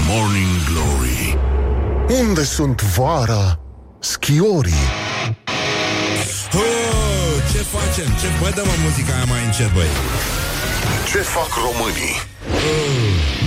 Morning 0.09 0.55
glory 0.69 1.37
Unde 2.21 2.43
sunt 2.43 2.81
vara 2.81 3.59
schiorii? 3.99 4.85
Oh, 6.53 7.33
ce 7.51 7.61
facem? 7.75 8.09
Ce... 8.19 8.27
Bă, 8.41 8.51
dă-mă 8.55 8.75
muzica 8.83 9.13
aia 9.13 9.25
mai 9.27 9.45
încet, 9.45 9.73
băi. 9.73 9.91
Ce 11.11 11.17
fac 11.17 11.49
românii? 11.65 12.15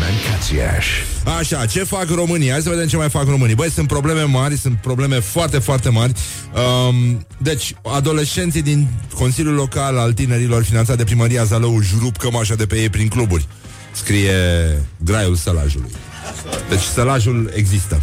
Mancațiaș. 0.07 0.87
Așa, 1.39 1.67
ce 1.67 1.85
fac 1.85 2.09
românii? 2.09 2.51
Hai 2.51 2.61
să 2.61 2.69
vedem 2.69 2.87
ce 2.87 2.97
mai 2.97 3.11
fac 3.11 3.29
românii. 3.29 3.55
Băi, 3.55 3.71
sunt 3.71 3.89
probleme 3.89 4.23
mari, 4.23 4.57
sunt 4.57 4.77
probleme 4.77 5.19
foarte, 5.21 5.59
foarte 5.59 5.89
mari. 5.89 6.13
Um, 6.89 7.27
deci, 7.39 7.75
adolescenții 7.83 8.63
din 8.63 8.89
Consiliul 9.15 9.55
Local 9.55 9.99
al 9.99 10.13
Tinerilor 10.13 10.65
finanțat 10.65 10.97
de 10.97 11.05
Primăria 11.05 11.45
Zalău 11.45 11.77
își 11.77 11.95
rup 12.01 12.17
cămașa 12.17 12.55
de 12.55 12.67
pe 12.67 12.77
ei 12.77 12.89
prin 12.89 13.09
cluburi. 13.09 13.47
Scrie 13.93 14.33
graiul 15.05 15.35
sălajului. 15.35 15.91
Deci 16.69 16.83
sălajul 16.95 17.53
există. 17.55 18.03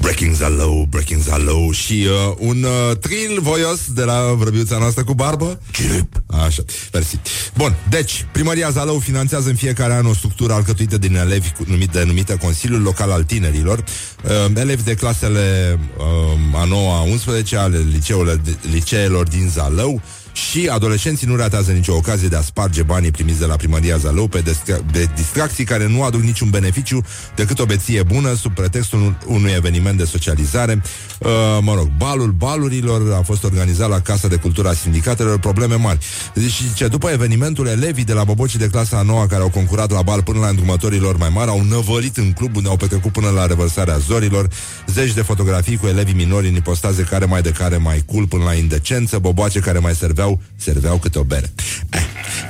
Breaking 0.00 0.34
Zalou, 0.34 0.86
Breaking 0.90 1.22
Zalou 1.22 1.70
și 1.72 2.06
uh, 2.28 2.34
un 2.38 2.62
uh, 2.62 2.96
tril 2.96 3.38
voios 3.40 3.80
de 3.94 4.02
la 4.02 4.32
vrăbiuța 4.36 4.78
noastră 4.78 5.04
cu 5.04 5.14
barbă. 5.14 5.60
Chip. 5.72 6.22
Așa, 6.26 6.62
mersi. 6.92 7.18
Bun, 7.56 7.76
deci, 7.90 8.26
Primăria 8.32 8.70
Zalău 8.70 8.98
finanțează 8.98 9.48
în 9.48 9.54
fiecare 9.54 9.92
an 9.94 10.06
o 10.06 10.14
structură 10.14 10.52
alcătuită 10.52 10.98
din 10.98 11.16
elevi 11.16 11.50
cu- 11.52 11.64
numit, 11.66 11.90
denumită 11.90 12.36
Consiliul 12.36 12.82
Local 12.82 13.10
al 13.10 13.22
Tinerilor, 13.24 13.78
uh, 14.24 14.30
elevi 14.56 14.82
de 14.82 14.94
clasele 14.94 15.78
uh, 15.98 16.60
a 16.60 16.64
9 16.64 16.94
a 16.94 17.00
11 17.00 17.56
ale 17.56 17.78
liceelor, 17.92 18.40
liceelor 18.70 19.28
din 19.28 19.48
Zalău, 19.52 20.02
și 20.32 20.68
adolescenții 20.72 21.26
nu 21.26 21.36
ratează 21.36 21.70
nicio 21.72 21.94
ocazie 21.94 22.28
de 22.28 22.36
a 22.36 22.40
sparge 22.42 22.82
banii 22.82 23.10
primiți 23.10 23.38
de 23.38 23.44
la 23.46 23.56
primăria 23.56 23.96
Zalău 23.96 24.28
pe, 24.28 24.42
distra- 24.42 24.92
pe 24.92 25.08
distracții 25.16 25.64
care 25.64 25.88
nu 25.88 26.02
aduc 26.02 26.20
niciun 26.20 26.50
beneficiu 26.50 27.04
decât 27.34 27.58
o 27.58 27.64
beție 27.64 28.02
bună 28.02 28.34
sub 28.34 28.54
pretextul 28.54 29.00
un- 29.00 29.14
unui 29.26 29.52
eveniment 29.56 29.98
de 29.98 30.04
socializare. 30.04 30.82
Uh, 31.18 31.28
mă 31.60 31.74
rog, 31.74 31.88
balul 31.96 32.30
balurilor 32.30 33.12
a 33.12 33.22
fost 33.22 33.44
organizat 33.44 33.88
la 33.88 34.00
Casa 34.00 34.28
de 34.28 34.36
Cultură 34.36 34.68
a 34.68 34.72
Sindicatelor, 34.72 35.38
probleme 35.38 35.74
mari. 35.74 35.98
Deci, 36.34 36.62
ce 36.74 36.88
după 36.88 37.08
evenimentul, 37.10 37.66
elevii 37.66 38.04
de 38.04 38.12
la 38.12 38.24
Bobocii 38.24 38.58
de 38.58 38.66
clasa 38.66 38.96
a 38.98 39.02
noua 39.02 39.26
care 39.26 39.42
au 39.42 39.48
concurat 39.50 39.90
la 39.90 40.02
bal 40.02 40.22
până 40.22 40.38
la 40.38 40.48
îndrumătorilor 40.48 41.16
mai 41.16 41.28
mari 41.32 41.50
au 41.50 41.62
năvălit 41.62 42.16
în 42.16 42.32
club 42.32 42.56
unde 42.56 42.68
au 42.68 42.76
petrecut 42.76 43.12
până 43.12 43.28
la 43.30 43.46
revărsarea 43.46 43.96
zorilor, 43.96 44.48
zeci 44.86 45.12
de 45.12 45.22
fotografii 45.22 45.76
cu 45.76 45.86
elevii 45.86 46.14
minori 46.14 46.48
în 46.48 46.54
ipostaze 46.54 47.02
care 47.02 47.24
mai 47.24 47.42
de 47.42 47.50
care 47.50 47.76
mai 47.76 48.02
cool 48.06 48.26
până 48.26 48.44
la 48.44 48.54
indecență, 48.54 49.18
boboace 49.18 49.58
care 49.58 49.78
mai 49.78 49.94
serveau, 49.94 50.21
serveau 50.56 50.98
câte 50.98 51.18
o 51.18 51.22
bere. 51.22 51.52
Eh, 51.90 52.00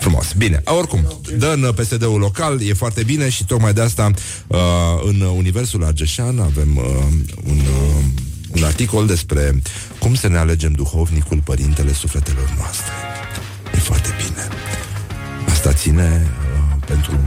frumos. 0.00 0.32
Bine, 0.36 0.62
oricum, 0.64 1.20
dă 1.38 1.46
în 1.46 1.72
PSD-ul 1.72 2.18
local, 2.18 2.62
e 2.62 2.72
foarte 2.72 3.02
bine 3.02 3.28
și 3.28 3.44
tocmai 3.44 3.72
de 3.72 3.80
asta 3.80 4.10
uh, 4.46 4.58
în 5.04 5.20
Universul 5.20 5.84
Argeșan 5.84 6.38
avem 6.38 6.76
uh, 6.76 6.84
un, 7.44 7.58
uh, 7.58 8.04
un 8.54 8.64
articol 8.64 9.06
despre 9.06 9.62
cum 9.98 10.14
să 10.14 10.28
ne 10.28 10.38
alegem 10.38 10.72
duhovnicul 10.72 11.40
părintele 11.44 11.92
sufletelor 11.92 12.54
noastre. 12.56 12.92
E 13.74 13.78
foarte 13.78 14.08
bine. 14.16 14.48
Asta 15.48 15.72
ține 15.72 16.26
uh, 16.26 16.76
pentru... 16.86 17.18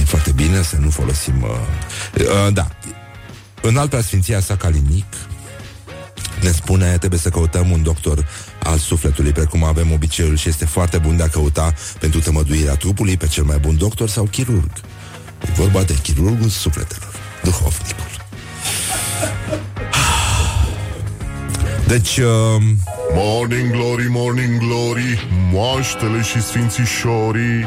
E 0.00 0.04
foarte 0.04 0.32
bine 0.32 0.62
să 0.62 0.76
nu 0.76 0.90
folosim... 0.90 1.42
Uh, 1.42 1.48
uh, 2.20 2.52
da. 2.52 2.68
În 3.62 3.76
alta 3.76 4.00
sfinția 4.00 4.40
sa 4.40 4.56
Calinic 4.56 5.04
ne 6.44 6.50
spune 6.50 6.98
trebuie 6.98 7.20
să 7.20 7.28
căutăm 7.28 7.70
un 7.70 7.82
doctor 7.82 8.26
al 8.62 8.78
sufletului, 8.78 9.32
precum 9.32 9.64
avem 9.64 9.92
obiceiul 9.92 10.36
și 10.36 10.48
este 10.48 10.64
foarte 10.64 10.98
bun 10.98 11.16
de 11.16 11.22
a 11.22 11.28
căuta 11.28 11.74
pentru 11.98 12.20
tămăduirea 12.20 12.74
trupului 12.74 13.16
pe 13.16 13.26
cel 13.26 13.44
mai 13.44 13.58
bun 13.58 13.76
doctor 13.76 14.08
sau 14.08 14.24
chirurg. 14.24 14.70
E 15.42 15.52
vorba 15.56 15.82
de 15.82 15.94
chirurgul 16.02 16.48
sufletelor, 16.48 17.12
duhovnicul. 17.42 18.04
Deci, 21.92 22.16
uh, 22.16 22.62
Morning 23.14 23.70
glory, 23.70 24.06
morning 24.08 24.58
glory 24.58 25.28
Moaștele 25.52 26.22
și 26.22 26.42
sfințișorii 26.42 27.66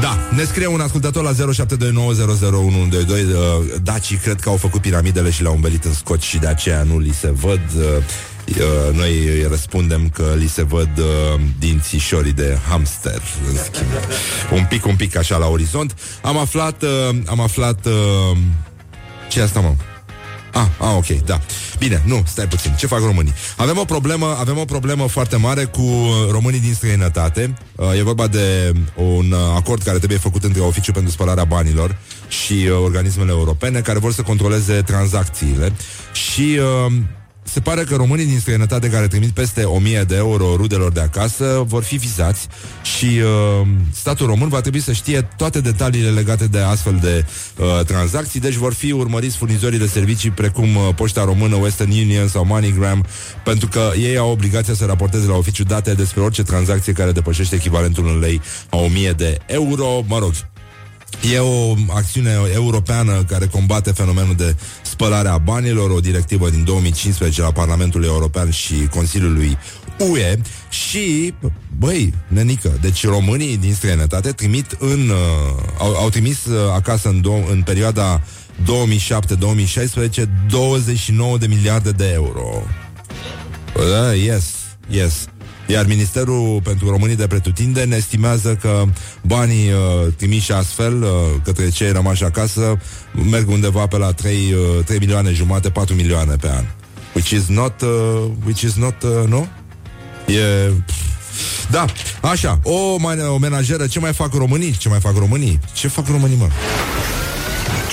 Da, 0.00 0.18
ne 0.36 0.44
scrie 0.44 0.66
un 0.66 0.80
ascultător 0.80 1.22
la 1.22 1.32
0729001122 1.32 1.36
uh, 1.36 1.44
Dacii 3.82 4.16
cred 4.16 4.40
că 4.40 4.48
au 4.48 4.56
făcut 4.56 4.80
piramidele 4.80 5.30
și 5.30 5.42
le-au 5.42 5.54
învelit 5.54 5.84
în 5.84 5.94
scoci 5.94 6.22
și 6.22 6.38
de 6.38 6.46
aceea 6.46 6.82
nu 6.82 6.98
li 6.98 7.12
se 7.12 7.30
văd 7.30 7.60
uh, 7.76 7.84
uh, 8.56 8.94
Noi 8.96 9.10
îi 9.10 9.46
răspundem 9.48 10.08
că 10.08 10.34
li 10.36 10.48
se 10.48 10.62
văd 10.62 10.90
uh, 10.98 11.40
dințișorii 11.58 12.32
de 12.32 12.58
hamster 12.68 13.22
în 13.50 13.56
schimb. 13.56 13.88
Un 14.52 14.66
pic, 14.68 14.86
un 14.86 14.96
pic 14.96 15.16
așa 15.16 15.36
la 15.36 15.46
orizont 15.46 15.94
Am 16.22 16.38
aflat, 16.38 16.82
uh, 16.82 17.16
am 17.26 17.40
aflat 17.40 17.86
uh, 17.86 18.36
Ce 19.28 19.40
e 19.40 19.42
asta 19.42 19.60
mă? 19.60 19.74
Ah, 20.52 20.66
ah, 20.78 20.94
ok, 20.96 21.06
da. 21.06 21.40
Bine, 21.78 22.02
nu, 22.06 22.22
stai 22.26 22.46
puțin. 22.46 22.74
Ce 22.78 22.86
fac 22.86 23.00
românii? 23.00 23.34
Avem 23.56 23.78
o 23.78 23.84
problemă, 23.84 24.36
avem 24.38 24.58
o 24.58 24.64
problemă 24.64 25.06
foarte 25.06 25.36
mare 25.36 25.64
cu 25.64 25.80
uh, 25.80 26.30
românii 26.30 26.60
din 26.60 26.74
străinătate. 26.74 27.54
Uh, 27.74 27.98
e 27.98 28.02
vorba 28.02 28.26
de 28.26 28.72
un 28.94 29.32
uh, 29.32 29.38
acord 29.56 29.82
care 29.82 29.98
trebuie 29.98 30.18
făcut 30.18 30.44
între 30.44 30.60
Oficiul 30.60 30.94
pentru 30.94 31.12
spălarea 31.12 31.44
banilor 31.44 31.96
și 32.28 32.52
uh, 32.52 32.78
organismele 32.82 33.30
europene 33.30 33.80
care 33.80 33.98
vor 33.98 34.12
să 34.12 34.22
controleze 34.22 34.82
tranzacțiile 34.82 35.72
și 36.12 36.58
uh, 36.86 36.92
se 37.52 37.60
pare 37.60 37.82
că 37.84 37.94
românii 37.96 38.24
din 38.26 38.40
străinătate 38.40 38.88
care 38.88 39.06
trimit 39.06 39.30
peste 39.30 39.62
1000 39.64 40.02
de 40.02 40.16
euro 40.16 40.54
rudelor 40.56 40.92
de 40.92 41.00
acasă 41.00 41.64
vor 41.66 41.82
fi 41.82 41.96
vizați 41.96 42.48
și 42.82 43.04
uh, 43.04 43.66
statul 43.92 44.26
român 44.26 44.48
va 44.48 44.60
trebui 44.60 44.80
să 44.80 44.92
știe 44.92 45.28
toate 45.36 45.60
detaliile 45.60 46.10
legate 46.10 46.46
de 46.46 46.58
astfel 46.58 46.98
de 47.00 47.24
uh, 47.56 47.84
tranzacții, 47.84 48.40
deci 48.40 48.54
vor 48.54 48.74
fi 48.74 48.92
urmăriți 48.92 49.36
furnizorii 49.36 49.78
de 49.78 49.86
servicii 49.86 50.30
precum 50.30 50.76
uh, 50.76 50.88
Poșta 50.94 51.24
Română, 51.24 51.54
Western 51.54 51.90
Union 51.90 52.28
sau 52.28 52.44
MoneyGram, 52.44 53.04
pentru 53.44 53.68
că 53.68 53.90
ei 53.98 54.16
au 54.16 54.30
obligația 54.30 54.74
să 54.74 54.84
raporteze 54.84 55.26
la 55.26 55.36
oficiu 55.36 55.64
date 55.64 55.94
despre 55.94 56.20
orice 56.20 56.42
tranzacție 56.42 56.92
care 56.92 57.12
depășește 57.12 57.54
echivalentul 57.54 58.08
în 58.08 58.18
lei 58.18 58.40
a 58.68 58.76
1000 58.76 59.12
de 59.12 59.38
euro. 59.46 60.04
Mă 60.06 60.18
rog, 60.18 60.32
E 61.34 61.38
o 61.38 61.74
acțiune 61.88 62.36
europeană 62.54 63.24
care 63.28 63.46
combate 63.46 63.90
fenomenul 63.90 64.34
de 64.34 64.56
spălare 64.98 65.28
a 65.28 65.38
banilor, 65.38 65.90
o 65.90 66.00
directivă 66.00 66.50
din 66.50 66.64
2015 66.64 67.40
la 67.40 67.52
Parlamentul 67.52 68.04
European 68.04 68.50
și 68.50 68.74
Consiliului 68.90 69.58
UE 69.98 70.38
și, 70.68 71.34
băi, 71.78 72.14
nenică, 72.28 72.78
deci 72.80 73.06
românii 73.06 73.56
din 73.56 73.74
străinătate 73.74 74.32
trimit 74.32 74.76
în, 74.78 75.08
uh, 75.08 75.62
au, 75.78 75.94
au 75.94 76.08
trimis 76.08 76.44
uh, 76.44 76.72
acasă 76.74 77.08
în, 77.08 77.20
dou- 77.20 77.46
în 77.50 77.62
perioada 77.62 78.22
2007-2016 78.62 80.24
29 80.48 81.38
de 81.38 81.46
miliarde 81.46 81.90
de 81.90 82.10
euro. 82.14 82.62
Uh, 83.76 84.22
yes, 84.24 84.54
yes. 84.88 85.28
Iar 85.70 85.86
Ministerul 85.86 86.60
pentru 86.64 86.90
Românii 86.90 87.16
de 87.16 87.26
Pretutindeni 87.26 87.94
estimează 87.94 88.54
că 88.54 88.84
banii 89.22 89.68
uh, 89.68 90.12
trimiși 90.16 90.52
astfel 90.52 91.02
uh, 91.02 91.08
către 91.44 91.68
cei 91.68 91.92
rămași 91.92 92.24
acasă 92.24 92.78
merg 93.30 93.48
undeva 93.48 93.86
pe 93.86 93.96
la 93.96 94.12
3, 94.12 94.54
uh, 94.78 94.84
3 94.84 94.98
milioane 94.98 95.32
jumate, 95.32 95.70
4 95.70 95.94
milioane 95.94 96.36
pe 96.36 96.48
an. 96.48 96.64
Which 97.14 97.30
is 97.30 97.46
not, 97.46 97.80
uh, 97.80 97.88
which 98.44 98.60
is 98.60 98.74
not, 98.74 99.02
uh, 99.02 99.28
no? 99.28 99.46
E... 100.26 100.70
Da, 101.70 101.84
așa, 102.20 102.58
o, 102.62 102.96
mai, 102.96 103.18
o 103.20 103.38
menajeră, 103.38 103.86
ce 103.86 103.98
mai 103.98 104.12
fac 104.12 104.34
românii? 104.34 104.76
Ce 104.76 104.88
mai 104.88 105.00
fac 105.00 105.16
românii? 105.16 105.58
Ce 105.72 105.88
fac 105.88 106.06
românii, 106.06 106.36
mă? 106.36 106.48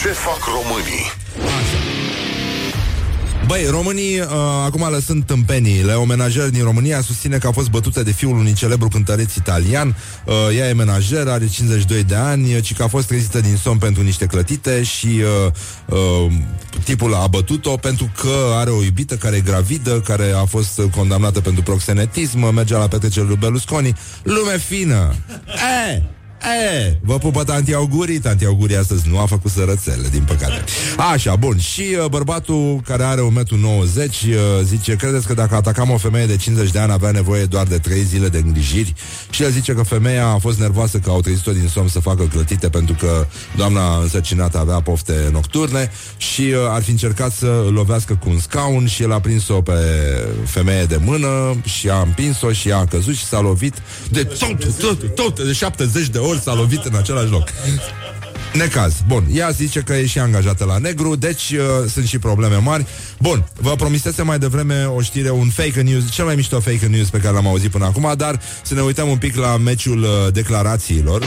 Ce 0.01 0.07
fac 0.07 0.39
românii? 0.45 1.24
Băi, 3.47 3.65
românii, 3.69 4.19
uh, 4.19 4.27
acum 4.65 4.87
lăsând 4.91 5.23
tâmpeniile, 5.23 5.93
o 5.93 6.05
menajer 6.05 6.49
din 6.49 6.63
România 6.63 7.01
susține 7.01 7.37
că 7.37 7.47
a 7.47 7.51
fost 7.51 7.69
bătută 7.69 8.03
de 8.03 8.11
fiul 8.11 8.37
unui 8.37 8.53
celebru 8.53 8.87
cântăreț 8.87 9.35
italian. 9.35 9.95
Uh, 10.25 10.33
ea 10.57 10.69
e 10.69 10.73
menajer, 10.73 11.27
are 11.27 11.47
52 11.47 12.03
de 12.03 12.15
ani, 12.15 12.61
ci 12.61 12.73
că 12.73 12.83
a 12.83 12.87
fost 12.87 13.07
trezită 13.07 13.41
din 13.41 13.55
somn 13.55 13.77
pentru 13.77 14.03
niște 14.03 14.25
clătite 14.25 14.83
și 14.83 15.07
uh, 15.07 15.51
uh, 16.25 16.31
tipul 16.83 17.13
a 17.13 17.27
bătut-o 17.27 17.75
pentru 17.75 18.11
că 18.21 18.53
are 18.53 18.69
o 18.69 18.83
iubită 18.83 19.15
care 19.15 19.35
e 19.35 19.39
gravidă, 19.39 19.99
care 19.99 20.31
a 20.31 20.45
fost 20.45 20.81
condamnată 20.95 21.41
pentru 21.41 21.63
proxenetism, 21.63 22.53
mergea 22.53 22.77
la 22.77 22.87
petrecerea 22.87 23.27
lui 23.27 23.37
Berlusconi. 23.37 23.95
Lume 24.23 24.57
fină! 24.57 25.15
E, 25.87 26.01
E, 26.45 26.97
vă 27.01 27.17
pupă 27.17 27.43
tanti 27.43 27.73
augurii 27.73 28.19
Tanti 28.19 28.45
augurii 28.45 28.77
astăzi 28.77 29.09
nu 29.09 29.19
a 29.19 29.25
făcut 29.25 29.51
sărățele 29.51 30.07
Din 30.11 30.23
păcate. 30.23 30.63
Așa, 31.11 31.35
bun. 31.35 31.59
Și 31.59 31.81
uh, 31.99 32.05
bărbatul 32.09 32.81
care 32.85 33.03
are 33.03 33.21
1,90 33.21 33.25
m 33.27 33.65
uh, 33.67 33.83
Zice, 34.63 34.95
credeți 34.95 35.27
că 35.27 35.33
dacă 35.33 35.55
atacam 35.55 35.89
o 35.89 35.97
femeie 35.97 36.25
de 36.25 36.35
50 36.35 36.71
de 36.71 36.79
ani 36.79 36.91
Avea 36.91 37.11
nevoie 37.11 37.45
doar 37.45 37.65
de 37.65 37.77
3 37.77 38.03
zile 38.03 38.29
de 38.29 38.37
îngrijiri? 38.37 38.93
Și 39.29 39.43
el 39.43 39.51
zice 39.51 39.73
că 39.73 39.83
femeia 39.83 40.27
a 40.27 40.37
fost 40.37 40.59
nervoasă 40.59 40.97
Că 40.97 41.09
au 41.09 41.21
trezit-o 41.21 41.51
din 41.51 41.67
somn 41.67 41.87
să 41.87 41.99
facă 41.99 42.23
clătite 42.23 42.69
Pentru 42.69 42.95
că 42.99 43.25
doamna 43.55 43.97
însărcinată 43.97 44.57
avea 44.57 44.81
pofte 44.81 45.29
nocturne 45.31 45.91
Și 46.17 46.41
uh, 46.41 46.57
ar 46.69 46.81
fi 46.81 46.91
încercat 46.91 47.31
să 47.31 47.63
îl 47.65 47.73
lovească 47.73 48.13
cu 48.23 48.29
un 48.29 48.39
scaun 48.39 48.87
Și 48.87 49.03
el 49.03 49.11
a 49.11 49.19
prins-o 49.19 49.61
pe 49.61 49.73
femeie 50.45 50.83
de 50.83 50.99
mână 51.03 51.55
Și 51.63 51.89
a 51.89 52.01
împins-o 52.01 52.51
și 52.51 52.69
ea 52.69 52.77
a 52.77 52.85
căzut 52.85 53.15
Și 53.15 53.25
s-a 53.25 53.41
lovit 53.41 53.73
de 54.09 54.23
tot, 54.23 54.77
tot, 54.79 55.15
tot 55.15 55.45
De 55.45 55.53
70 55.53 56.07
de 56.07 56.17
ori 56.17 56.34
s-a 56.41 56.53
lovit 56.53 56.85
în 56.85 56.95
același 56.95 57.29
loc. 57.31 57.49
Necaz. 58.53 58.93
Bun, 59.07 59.25
ea 59.31 59.49
zice 59.49 59.79
că 59.79 59.93
e 59.93 60.05
și 60.05 60.19
angajată 60.19 60.65
la 60.65 60.77
negru, 60.77 61.15
deci 61.15 61.51
uh, 61.51 61.89
sunt 61.89 62.07
și 62.07 62.19
probleme 62.19 62.55
mari. 62.55 62.85
Bun, 63.19 63.47
vă 63.53 63.75
promisese 63.75 64.21
mai 64.21 64.39
devreme 64.39 64.85
o 64.85 65.01
știre, 65.01 65.29
un 65.29 65.49
fake 65.49 65.81
news, 65.81 66.11
cel 66.11 66.25
mai 66.25 66.35
mișto 66.35 66.59
fake 66.59 66.85
news 66.85 67.09
pe 67.09 67.17
care 67.17 67.33
l-am 67.33 67.47
auzit 67.47 67.71
până 67.71 67.85
acum, 67.85 68.13
dar 68.17 68.39
să 68.63 68.73
ne 68.73 68.81
uităm 68.81 69.09
un 69.09 69.17
pic 69.17 69.35
la 69.35 69.57
meciul 69.57 70.03
uh, 70.03 70.33
declarațiilor. 70.33 71.23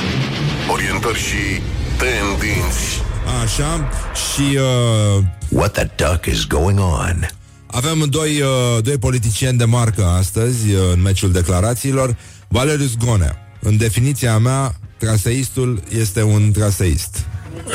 Orientări 0.72 1.18
și 1.18 1.61
tendinți. 1.98 3.02
Așa, 3.42 3.88
și... 4.14 4.56
Uh, 4.56 5.24
What 5.48 5.72
the 5.72 5.90
duck 5.96 6.26
is 6.26 6.46
going 6.46 6.78
on? 6.78 7.28
Avem 7.66 8.06
doi, 8.09 8.40
uh, 8.40 8.82
doi 8.82 8.98
politicieni 8.98 9.59
de 9.59 9.64
marcă 9.64 10.04
astăzi 10.04 10.72
uh, 10.72 10.80
în 10.92 11.02
meciul 11.02 11.32
declarațiilor. 11.32 12.16
Valerius 12.48 12.96
Gonea. 12.96 13.36
În 13.61 13.76
definiția 13.76 14.38
mea, 14.38 14.74
traseistul 14.99 15.82
este 15.88 16.22
un 16.22 16.53
traseist. 16.53 17.26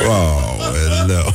Wow, 0.07 0.59
hello. 0.87 1.33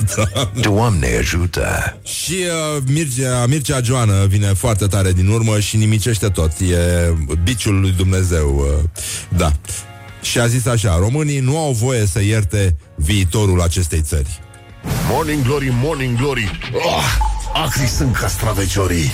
Doamne 0.70 1.16
ajută! 1.18 1.98
Și 2.04 2.34
uh, 2.76 2.82
Mircea, 2.86 3.46
Mircea 3.46 3.80
Joană 3.80 4.26
vine 4.26 4.46
foarte 4.46 4.86
tare 4.86 5.12
din 5.12 5.26
urmă 5.28 5.60
și 5.60 5.76
nimicește 5.76 6.28
tot. 6.28 6.52
E 6.60 7.14
biciul 7.42 7.80
lui 7.80 7.90
Dumnezeu. 7.90 8.56
Uh, 8.58 8.88
da. 9.36 9.52
Și 10.22 10.38
a 10.38 10.46
zis 10.46 10.66
așa, 10.66 10.96
românii 10.96 11.40
nu 11.40 11.58
au 11.58 11.72
voie 11.72 12.06
să 12.06 12.22
ierte 12.22 12.76
viitorul 12.96 13.60
acestei 13.60 14.00
țări. 14.00 14.40
Morning 15.10 15.44
Glory, 15.44 15.70
Morning 15.82 16.16
Glory. 16.16 16.58
Oh, 16.72 17.04
acri 17.54 17.86
sunt 17.86 18.16
castraveciorii. 18.16 19.12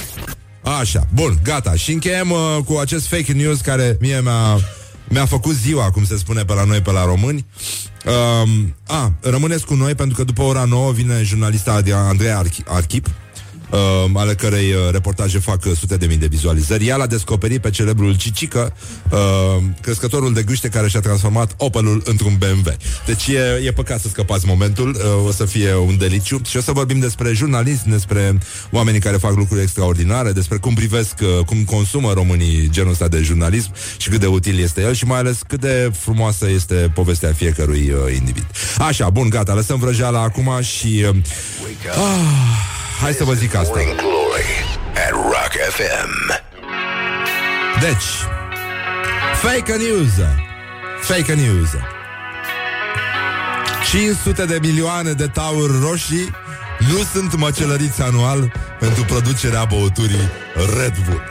Așa, 0.62 1.06
bun, 1.14 1.38
gata. 1.42 1.74
Și 1.74 1.92
încheiem 1.92 2.30
uh, 2.30 2.38
cu 2.64 2.76
acest 2.76 3.06
fake 3.06 3.32
news 3.32 3.60
care 3.60 3.96
mie 4.00 4.20
mi-a, 4.20 4.60
mi-a 5.08 5.26
făcut 5.26 5.54
ziua, 5.54 5.90
cum 5.90 6.04
se 6.04 6.16
spune 6.16 6.42
pe 6.44 6.54
la 6.54 6.64
noi, 6.64 6.80
pe 6.80 6.90
la 6.90 7.04
români. 7.04 7.46
Um, 8.06 8.74
a, 8.86 9.12
rămâneți 9.20 9.66
cu 9.66 9.74
noi 9.74 9.94
pentru 9.94 10.16
că 10.16 10.24
după 10.24 10.42
ora 10.42 10.64
9 10.64 10.92
vine 10.92 11.22
jurnalista 11.22 11.72
Adria- 11.82 12.08
Andreea 12.08 12.42
Archi- 12.44 12.64
Archip, 12.66 13.06
uh, 13.70 13.78
ale 14.14 14.34
cărei 14.34 14.72
uh, 14.72 14.90
reportaje 14.90 15.38
fac 15.38 15.64
uh, 15.64 15.72
sute 15.76 15.96
de 15.96 16.06
mii 16.06 16.16
de 16.16 16.26
vizualizări. 16.26 16.86
Ea 16.86 16.96
l-a 16.96 17.06
descoperit 17.06 17.60
pe 17.60 17.70
celebrul 17.70 18.16
Cicică, 18.16 18.72
uh, 19.10 19.62
crescătorul 19.80 20.32
de 20.32 20.42
gâște 20.42 20.68
care 20.68 20.88
și-a 20.88 21.00
transformat 21.00 21.54
Opelul 21.56 22.02
într-un 22.04 22.36
BMW. 22.38 22.76
Deci 23.06 23.26
e, 23.26 23.62
e 23.64 23.72
păcat 23.72 24.00
să 24.00 24.08
scăpați 24.08 24.46
momentul, 24.46 24.88
uh, 24.88 25.26
o 25.26 25.32
să 25.32 25.44
fie 25.44 25.74
un 25.74 25.98
deliciu 25.98 26.40
și 26.48 26.56
o 26.56 26.60
să 26.60 26.72
vorbim 26.72 26.98
despre 26.98 27.32
jurnalism, 27.32 27.90
despre 27.90 28.38
oamenii 28.70 29.00
care 29.00 29.16
fac 29.16 29.36
lucruri 29.36 29.62
extraordinare, 29.62 30.32
despre 30.32 30.56
cum 30.56 30.74
privesc, 30.74 31.14
uh, 31.22 31.44
cum 31.44 31.64
consumă 31.64 32.12
românii 32.12 32.68
genul 32.70 32.90
ăsta 32.90 33.08
de 33.08 33.22
jurnalism 33.22 33.72
și 33.96 34.08
cât 34.08 34.20
de 34.20 34.26
util 34.26 34.58
este 34.58 34.80
el 34.80 34.94
și 34.94 35.04
mai 35.04 35.18
ales 35.18 35.38
cât 35.46 35.60
de 35.60 35.90
frumoasă 35.98 36.50
este 36.50 36.90
povestea 36.94 37.32
fiecărui 37.32 37.90
uh, 37.90 38.14
individ. 38.14 38.46
Așa, 38.78 39.10
bun, 39.10 39.28
gata, 39.28 39.54
lăsăm 39.54 39.78
vrăjeala 39.78 40.22
acum 40.22 40.50
și... 40.60 41.04
Uh, 41.08 41.16
ah, 41.90 42.87
hai 43.00 43.12
să 43.12 43.24
vă 43.24 43.32
zic 43.32 43.54
asta. 43.54 43.72
Morning 43.74 43.96
Glory 43.96 44.78
at 44.94 45.10
Rock 45.10 45.52
FM. 45.70 46.40
Deci, 47.80 48.04
fake 49.42 49.72
news. 49.76 50.12
Fake 51.00 51.34
news. 51.34 51.68
500 53.90 54.44
de 54.44 54.58
milioane 54.62 55.12
de 55.12 55.26
tauri 55.26 55.72
roșii 55.80 56.30
nu 56.78 57.02
sunt 57.12 57.36
măcelăriți 57.36 58.02
anual 58.02 58.52
pentru 58.80 59.04
producerea 59.04 59.64
băuturii 59.64 60.28
Red 60.54 60.94
Bull. 61.08 61.22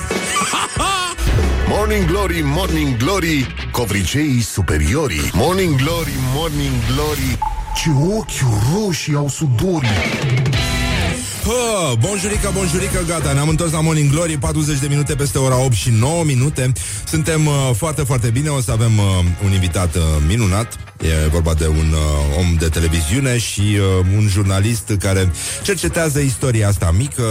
Morning 1.73 2.05
Glory, 2.05 2.41
Morning 2.43 2.97
Glory, 2.97 3.55
covriceii 3.71 4.41
superiorii. 4.41 5.29
Morning 5.33 5.75
Glory, 5.75 6.13
Morning 6.33 6.73
Glory, 6.93 7.37
ce 7.75 7.89
ochi 8.17 8.59
roșii 8.73 9.15
au 9.15 9.29
sudorii. 9.29 9.89
Hă, 11.47 11.95
bonjurică, 11.99 12.51
bonjurică, 12.53 13.03
gata, 13.07 13.33
ne-am 13.33 13.49
întors 13.49 13.71
la 13.71 13.81
Morning 13.81 14.11
Glory 14.11 14.37
40 14.37 14.79
de 14.79 14.87
minute 14.87 15.15
peste 15.15 15.37
ora 15.37 15.63
8 15.63 15.73
și 15.73 15.89
9 15.89 16.23
minute. 16.23 16.71
Suntem 17.05 17.45
uh, 17.45 17.53
foarte, 17.75 18.03
foarte 18.03 18.29
bine 18.29 18.49
O 18.49 18.61
să 18.61 18.71
avem 18.71 18.97
uh, 18.97 19.05
un 19.45 19.51
invitat 19.51 19.95
uh, 19.95 20.01
minunat 20.27 20.77
E 21.01 21.27
vorba 21.27 21.53
de 21.53 21.67
un 21.67 21.93
uh, 21.93 22.37
om 22.37 22.55
de 22.59 22.67
televiziune 22.67 23.37
Și 23.37 23.61
uh, 23.61 24.05
un 24.17 24.27
jurnalist 24.27 24.95
care 24.99 25.31
cercetează 25.63 26.19
istoria 26.19 26.67
asta 26.67 26.93
mică 26.97 27.23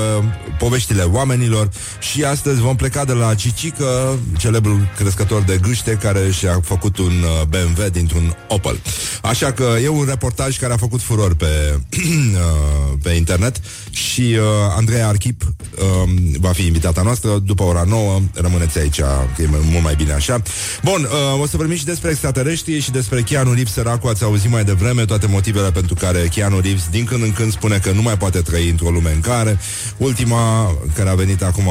Poveștile 0.59 1.03
oamenilor 1.03 1.69
Și 1.99 2.25
astăzi 2.25 2.61
vom 2.61 2.77
pleca 2.77 3.05
de 3.05 3.13
la 3.13 3.35
Cicică 3.35 4.19
Celebrul 4.39 4.89
crescător 4.97 5.43
de 5.43 5.59
gâște 5.63 5.93
Care 5.93 6.31
și-a 6.31 6.61
făcut 6.63 6.99
un 6.99 7.13
uh, 7.23 7.43
BMW 7.49 7.89
dintr-un 7.93 8.37
Opel 8.49 8.81
Așa 9.23 9.53
că 9.53 9.77
e 9.83 9.89
un 9.89 10.05
reportaj 10.09 10.59
care 10.59 10.73
a 10.73 10.77
făcut 10.77 11.01
furor 11.01 11.35
pe, 11.35 11.47
uh, 11.97 12.99
pe 13.03 13.11
internet 13.11 13.61
și 13.91 14.21
uh, 14.21 14.39
Andreea 14.77 15.09
Archip 15.09 15.43
uh, 15.43 16.11
va 16.41 16.53
fi 16.53 16.67
invitata 16.67 17.03
noastră 17.03 17.39
după 17.39 17.63
ora 17.63 17.85
9. 17.89 18.21
Rămâneți 18.35 18.79
aici, 18.79 19.01
că 19.37 19.43
e 19.43 19.49
mult 19.71 19.83
mai 19.83 19.95
bine 19.95 20.13
așa. 20.13 20.43
Bun, 20.83 21.09
uh, 21.35 21.41
o 21.41 21.47
să 21.47 21.57
vorbim 21.57 21.77
și 21.77 21.85
despre 21.85 22.11
extraterestri 22.11 22.81
și 22.81 22.91
despre 22.91 23.23
Keanu 23.23 23.53
Reeves, 23.57 23.73
săracu, 23.73 24.07
ați 24.07 24.25
auzit 24.25 24.51
mai 24.51 24.65
devreme 24.65 25.05
toate 25.05 25.27
motivele 25.27 25.71
pentru 25.71 25.95
care 25.95 26.29
Keanu 26.35 26.61
Reeves 26.61 26.89
din 26.91 27.05
când 27.05 27.23
în 27.23 27.33
când 27.33 27.53
spune 27.53 27.79
că 27.79 27.91
nu 27.91 28.03
mai 28.03 28.17
poate 28.17 28.41
trăi 28.41 28.69
într-o 28.69 28.91
lume 28.91 29.13
în 29.13 29.21
care 29.21 29.59
ultima 29.97 30.75
care 30.95 31.09
a 31.09 31.15
venit 31.15 31.43
acum 31.43 31.65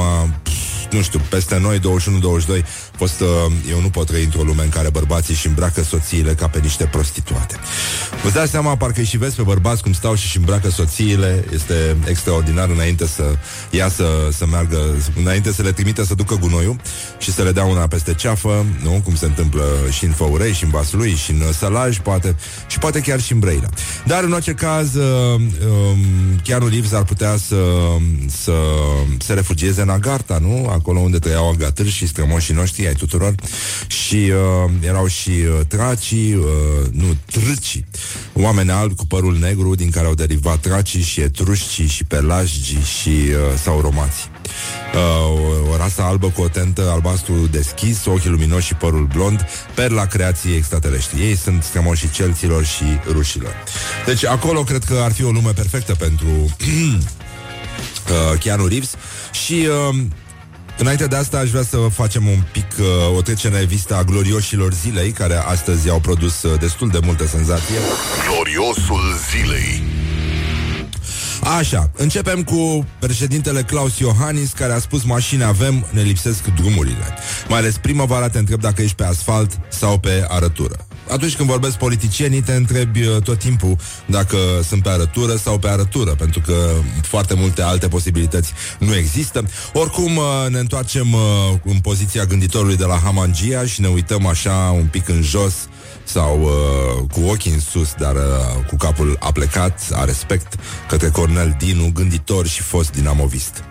pf, 0.43 0.64
nu 0.95 1.01
știu, 1.01 1.21
peste 1.29 1.57
noi, 1.59 1.79
21-22, 1.79 1.81
fost, 2.91 3.19
uh, 3.19 3.27
eu 3.69 3.81
nu 3.81 3.89
pot 3.89 4.05
trăi 4.07 4.23
într-o 4.23 4.41
lume 4.41 4.63
în 4.63 4.69
care 4.69 4.89
bărbații 4.89 5.35
și 5.35 5.47
îmbracă 5.47 5.83
soțiile 5.83 6.33
ca 6.33 6.47
pe 6.47 6.59
niște 6.59 6.85
prostituate. 6.85 7.55
Vă 8.23 8.29
dați 8.29 8.51
seama, 8.51 8.77
parcă 8.77 9.01
și 9.01 9.17
vezi 9.17 9.35
pe 9.35 9.41
bărbați 9.41 9.83
cum 9.83 9.93
stau 9.93 10.15
și 10.15 10.27
și 10.27 10.37
îmbracă 10.37 10.69
soțiile, 10.69 11.45
este 11.53 11.97
extraordinar 12.07 12.69
înainte 12.69 13.07
să 13.07 13.35
iasă, 13.69 14.05
să 14.31 14.45
meargă, 14.45 14.77
înainte 15.15 15.51
să 15.51 15.61
le 15.61 15.71
trimite 15.71 16.05
să 16.05 16.15
ducă 16.15 16.35
gunoiul 16.35 16.75
și 17.17 17.31
să 17.31 17.43
le 17.43 17.51
dea 17.51 17.63
una 17.63 17.87
peste 17.87 18.13
ceafă, 18.13 18.65
nu? 18.83 19.01
Cum 19.03 19.15
se 19.15 19.25
întâmplă 19.25 19.63
și 19.89 20.05
în 20.05 20.11
Făurei, 20.11 20.53
și 20.53 20.63
în 20.63 20.69
Vaslui, 20.69 21.15
și 21.15 21.31
în 21.31 21.53
Sălaj, 21.53 21.99
poate, 21.99 22.35
și 22.67 22.79
poate 22.79 22.99
chiar 22.99 23.21
și 23.21 23.33
în 23.33 23.39
Brăila. 23.39 23.69
Dar, 24.05 24.23
în 24.23 24.31
orice 24.31 24.53
caz, 24.53 24.95
uh, 24.95 25.33
um, 25.35 25.99
Keanu 26.43 26.67
Reeves 26.67 26.91
ar 26.91 27.03
putea 27.03 27.35
să, 27.37 27.63
să 28.27 28.53
se 29.19 29.33
refugieze 29.33 29.81
în 29.81 29.89
Agarta, 29.89 30.37
nu? 30.41 30.69
Acolo 30.85 30.99
unde 30.99 31.19
trăiau 31.19 31.49
agatâri 31.49 31.89
și 31.89 32.07
strămoșii 32.07 32.53
noștri 32.53 32.87
ai 32.87 32.93
tuturor. 32.93 33.35
Și 33.87 34.15
uh, 34.15 34.71
erau 34.81 35.07
și 35.07 35.29
uh, 35.29 35.65
tracii, 35.67 36.33
uh, 36.33 36.43
nu, 36.91 37.17
trâcii, 37.31 37.85
oameni 38.33 38.71
albi 38.71 38.95
cu 38.95 39.05
părul 39.05 39.37
negru 39.37 39.75
din 39.75 39.89
care 39.89 40.07
au 40.07 40.13
derivat 40.13 40.59
tracii 40.59 41.01
și 41.01 41.21
etrușcii 41.21 41.87
și 41.87 42.03
pelagii 42.03 42.83
și 42.99 43.09
uh, 43.09 43.57
sauromații. 43.61 44.29
Uh, 44.93 45.67
o, 45.67 45.71
o 45.71 45.77
rasă 45.77 46.01
albă 46.01 46.29
cu 46.29 46.41
o 46.41 46.47
tentă 46.47 46.89
albastru 46.89 47.47
deschis, 47.51 48.05
ochii 48.05 48.29
luminoși 48.29 48.67
și 48.67 48.73
părul 48.73 49.07
blond, 49.13 49.45
perla 49.73 50.05
creației 50.05 50.55
extraterestri. 50.55 51.21
Ei 51.21 51.35
sunt 51.35 51.63
strămoșii 51.63 52.09
celților 52.09 52.65
și 52.65 52.83
rușilor. 53.11 53.53
Deci 54.05 54.25
acolo 54.25 54.63
cred 54.63 54.83
că 54.83 54.93
ar 55.03 55.11
fi 55.11 55.23
o 55.23 55.31
lume 55.31 55.51
perfectă 55.51 55.95
pentru 55.95 56.27
uh, 58.09 58.39
Keanu 58.39 58.67
Reeves 58.67 58.95
și 59.45 59.67
uh, 59.89 59.95
Înainte 60.77 61.07
de 61.07 61.15
asta 61.15 61.37
aș 61.37 61.49
vrea 61.49 61.63
să 61.63 61.77
facem 61.77 62.27
un 62.27 62.43
pic 62.51 62.65
uh, 62.79 63.17
o 63.17 63.21
trecere 63.21 63.53
în 63.53 63.59
revistă 63.59 63.95
a 63.95 64.03
glorioșilor 64.03 64.73
zilei, 64.73 65.11
care 65.11 65.35
astăzi 65.35 65.89
au 65.89 65.99
produs 65.99 66.43
uh, 66.43 66.59
destul 66.59 66.89
de 66.89 66.99
multe 67.03 67.27
senzație. 67.27 67.75
Gloriosul 68.29 69.01
zilei. 69.31 69.83
Așa, 71.57 71.89
începem 71.95 72.43
cu 72.43 72.87
președintele 72.99 73.61
Claus 73.61 73.97
Iohannis 73.97 74.51
care 74.51 74.73
a 74.73 74.79
spus 74.79 75.03
mașini 75.03 75.43
avem, 75.43 75.85
ne 75.91 76.01
lipsesc 76.01 76.45
drumurile. 76.45 77.13
Mai 77.47 77.59
ales 77.59 77.77
primăvara 77.77 78.29
te 78.29 78.37
întreb 78.37 78.59
dacă 78.59 78.81
ești 78.81 78.95
pe 78.95 79.03
asfalt 79.03 79.59
sau 79.69 79.99
pe 79.99 80.25
arătură. 80.27 80.87
Atunci 81.09 81.35
când 81.35 81.49
vorbesc 81.49 81.77
politicienii, 81.77 82.41
te 82.41 82.53
întrebi 82.53 83.01
uh, 83.01 83.21
tot 83.21 83.39
timpul 83.39 83.75
dacă 84.05 84.37
sunt 84.67 84.83
pe 84.83 84.89
arătură 84.89 85.35
sau 85.35 85.57
pe 85.57 85.67
arătură, 85.67 86.11
pentru 86.11 86.39
că 86.39 86.71
foarte 87.01 87.33
multe 87.33 87.61
alte 87.61 87.87
posibilități 87.87 88.53
nu 88.79 88.95
există. 88.95 89.43
Oricum, 89.73 90.15
uh, 90.15 90.23
ne 90.49 90.59
întoarcem 90.59 91.13
uh, 91.13 91.19
în 91.63 91.79
poziția 91.79 92.25
gânditorului 92.25 92.77
de 92.77 92.85
la 92.85 92.99
Hamangia 93.03 93.65
și 93.65 93.81
ne 93.81 93.87
uităm 93.87 94.25
așa 94.25 94.73
un 94.77 94.85
pic 94.85 95.07
în 95.07 95.21
jos 95.21 95.53
sau 96.03 96.41
uh, 96.41 97.09
cu 97.11 97.29
ochii 97.29 97.51
în 97.51 97.59
sus, 97.59 97.93
dar 97.97 98.15
uh, 98.15 98.65
cu 98.67 98.75
capul 98.75 99.17
aplecat, 99.19 99.79
a 99.91 100.03
respect 100.03 100.53
către 100.87 101.09
Cornel 101.09 101.55
Dinu, 101.57 101.91
gânditor 101.93 102.47
și 102.47 102.61
fost 102.61 102.91
dinamovist. 102.91 103.63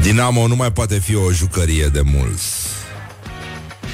Dinamo 0.00 0.46
nu 0.46 0.56
mai 0.56 0.72
poate 0.72 0.98
fi 0.98 1.14
o 1.14 1.32
jucărie 1.32 1.86
de 1.86 2.00
mulți. 2.04 2.69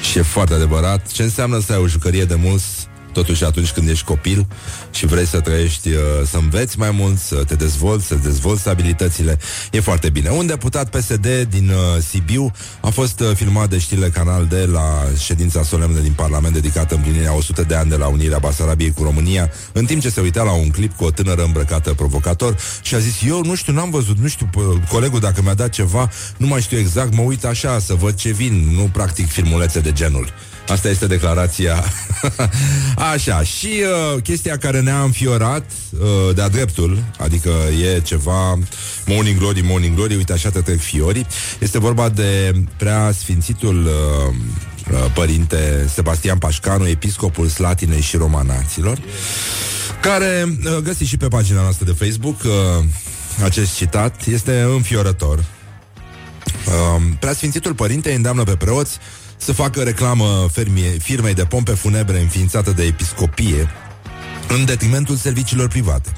Și 0.01 0.17
e 0.17 0.21
foarte 0.21 0.53
adevărat. 0.53 1.07
Ce 1.11 1.23
înseamnă 1.23 1.59
să 1.59 1.73
ai 1.73 1.79
o 1.79 1.87
jucărie 1.87 2.25
de 2.25 2.35
mulți 2.35 2.76
Totuși 3.17 3.43
atunci 3.43 3.71
când 3.71 3.89
ești 3.89 4.05
copil 4.05 4.47
și 4.91 5.05
vrei 5.05 5.25
să 5.25 5.39
trăiești, 5.39 5.89
uh, 5.89 5.95
să 6.29 6.37
înveți 6.37 6.79
mai 6.79 6.91
mult, 6.91 7.17
să 7.17 7.35
te 7.35 7.55
dezvolți, 7.55 8.05
să 8.07 8.15
dezvolți 8.15 8.69
abilitățile, 8.69 9.37
e 9.71 9.79
foarte 9.79 10.09
bine. 10.09 10.29
Un 10.29 10.45
deputat 10.45 10.89
PSD 10.89 11.27
din 11.49 11.69
uh, 11.69 12.01
Sibiu 12.09 12.51
a 12.81 12.89
fost 12.89 13.19
uh, 13.19 13.31
filmat 13.35 13.69
de 13.69 13.77
știrile 13.77 14.09
Canal 14.09 14.45
de 14.45 14.65
la 14.65 15.03
ședința 15.19 15.63
solemnă 15.63 15.99
din 15.99 16.11
Parlament 16.11 16.53
dedicată 16.53 16.95
împlinirea 16.95 17.33
100 17.33 17.61
de 17.61 17.75
ani 17.75 17.89
de 17.89 17.95
la 17.95 18.07
unirea 18.07 18.37
Basarabiei 18.37 18.91
cu 18.91 19.03
România, 19.03 19.51
în 19.71 19.85
timp 19.85 20.01
ce 20.01 20.09
se 20.09 20.21
uita 20.21 20.43
la 20.43 20.51
un 20.51 20.69
clip 20.69 20.95
cu 20.95 21.03
o 21.03 21.11
tânără 21.11 21.43
îmbrăcată 21.43 21.93
provocator 21.93 22.57
și 22.81 22.95
a 22.95 22.99
zis, 22.99 23.15
eu 23.27 23.43
nu 23.43 23.55
știu, 23.55 23.73
n-am 23.73 23.89
văzut, 23.89 24.17
nu 24.17 24.27
știu, 24.27 24.49
p- 24.49 24.89
colegul 24.89 25.19
dacă 25.19 25.41
mi-a 25.41 25.53
dat 25.53 25.69
ceva, 25.69 26.09
nu 26.37 26.47
mai 26.47 26.61
știu 26.61 26.77
exact, 26.77 27.13
mă 27.13 27.21
uit 27.21 27.45
așa 27.45 27.79
să 27.79 27.93
văd 27.93 28.15
ce 28.15 28.31
vin, 28.31 28.69
nu 28.75 28.89
practic 28.93 29.27
filmulețe 29.27 29.79
de 29.79 29.91
genul. 29.91 30.33
Asta 30.67 30.89
este 30.89 31.07
declarația. 31.07 31.83
Așa, 33.13 33.43
și 33.43 33.67
uh, 34.15 34.21
chestia 34.21 34.57
care 34.57 34.81
ne-a 34.81 35.01
înfiorat 35.01 35.71
uh, 35.99 36.35
de-a 36.35 36.47
dreptul, 36.47 37.03
adică 37.17 37.49
e 37.95 37.99
ceva 37.99 38.59
Morning 39.05 39.37
Glory, 39.37 39.61
Morning 39.61 39.95
Glory, 39.95 40.15
uite 40.15 40.33
așa 40.33 40.49
te 40.49 40.61
trec 40.61 40.79
fiorii, 40.79 41.27
este 41.59 41.79
vorba 41.79 42.09
de 42.09 42.53
prea 42.77 43.11
sfințitul 43.11 43.85
uh, 43.85 44.35
uh, 44.91 45.11
părinte 45.13 45.89
Sebastian 45.93 46.37
Pașcanu, 46.37 46.87
episcopul 46.87 47.47
Slatinei 47.47 48.01
și 48.01 48.17
Romanaților, 48.17 48.97
care 50.01 50.57
uh, 50.65 50.77
găsiți 50.83 51.09
și 51.09 51.17
pe 51.17 51.27
pagina 51.27 51.61
noastră 51.61 51.85
de 51.85 52.05
Facebook 52.05 52.41
uh, 52.43 52.83
acest 53.43 53.75
citat, 53.75 54.25
este 54.25 54.61
înfiorător. 54.61 55.37
Uh, 56.67 57.01
Preasfințitul 57.19 57.73
părinte 57.73 58.13
îndeamnă 58.13 58.43
pe 58.43 58.55
preoți 58.55 58.97
să 59.37 59.53
facă 59.53 59.81
reclamă 59.81 60.47
fermie, 60.51 60.89
firmei 60.89 61.33
de 61.33 61.43
pompe 61.43 61.71
funebre 61.71 62.19
înființată 62.19 62.71
de 62.71 62.83
episcopie 62.83 63.69
în 64.47 64.65
detrimentul 64.65 65.15
serviciilor 65.15 65.67
private. 65.67 66.11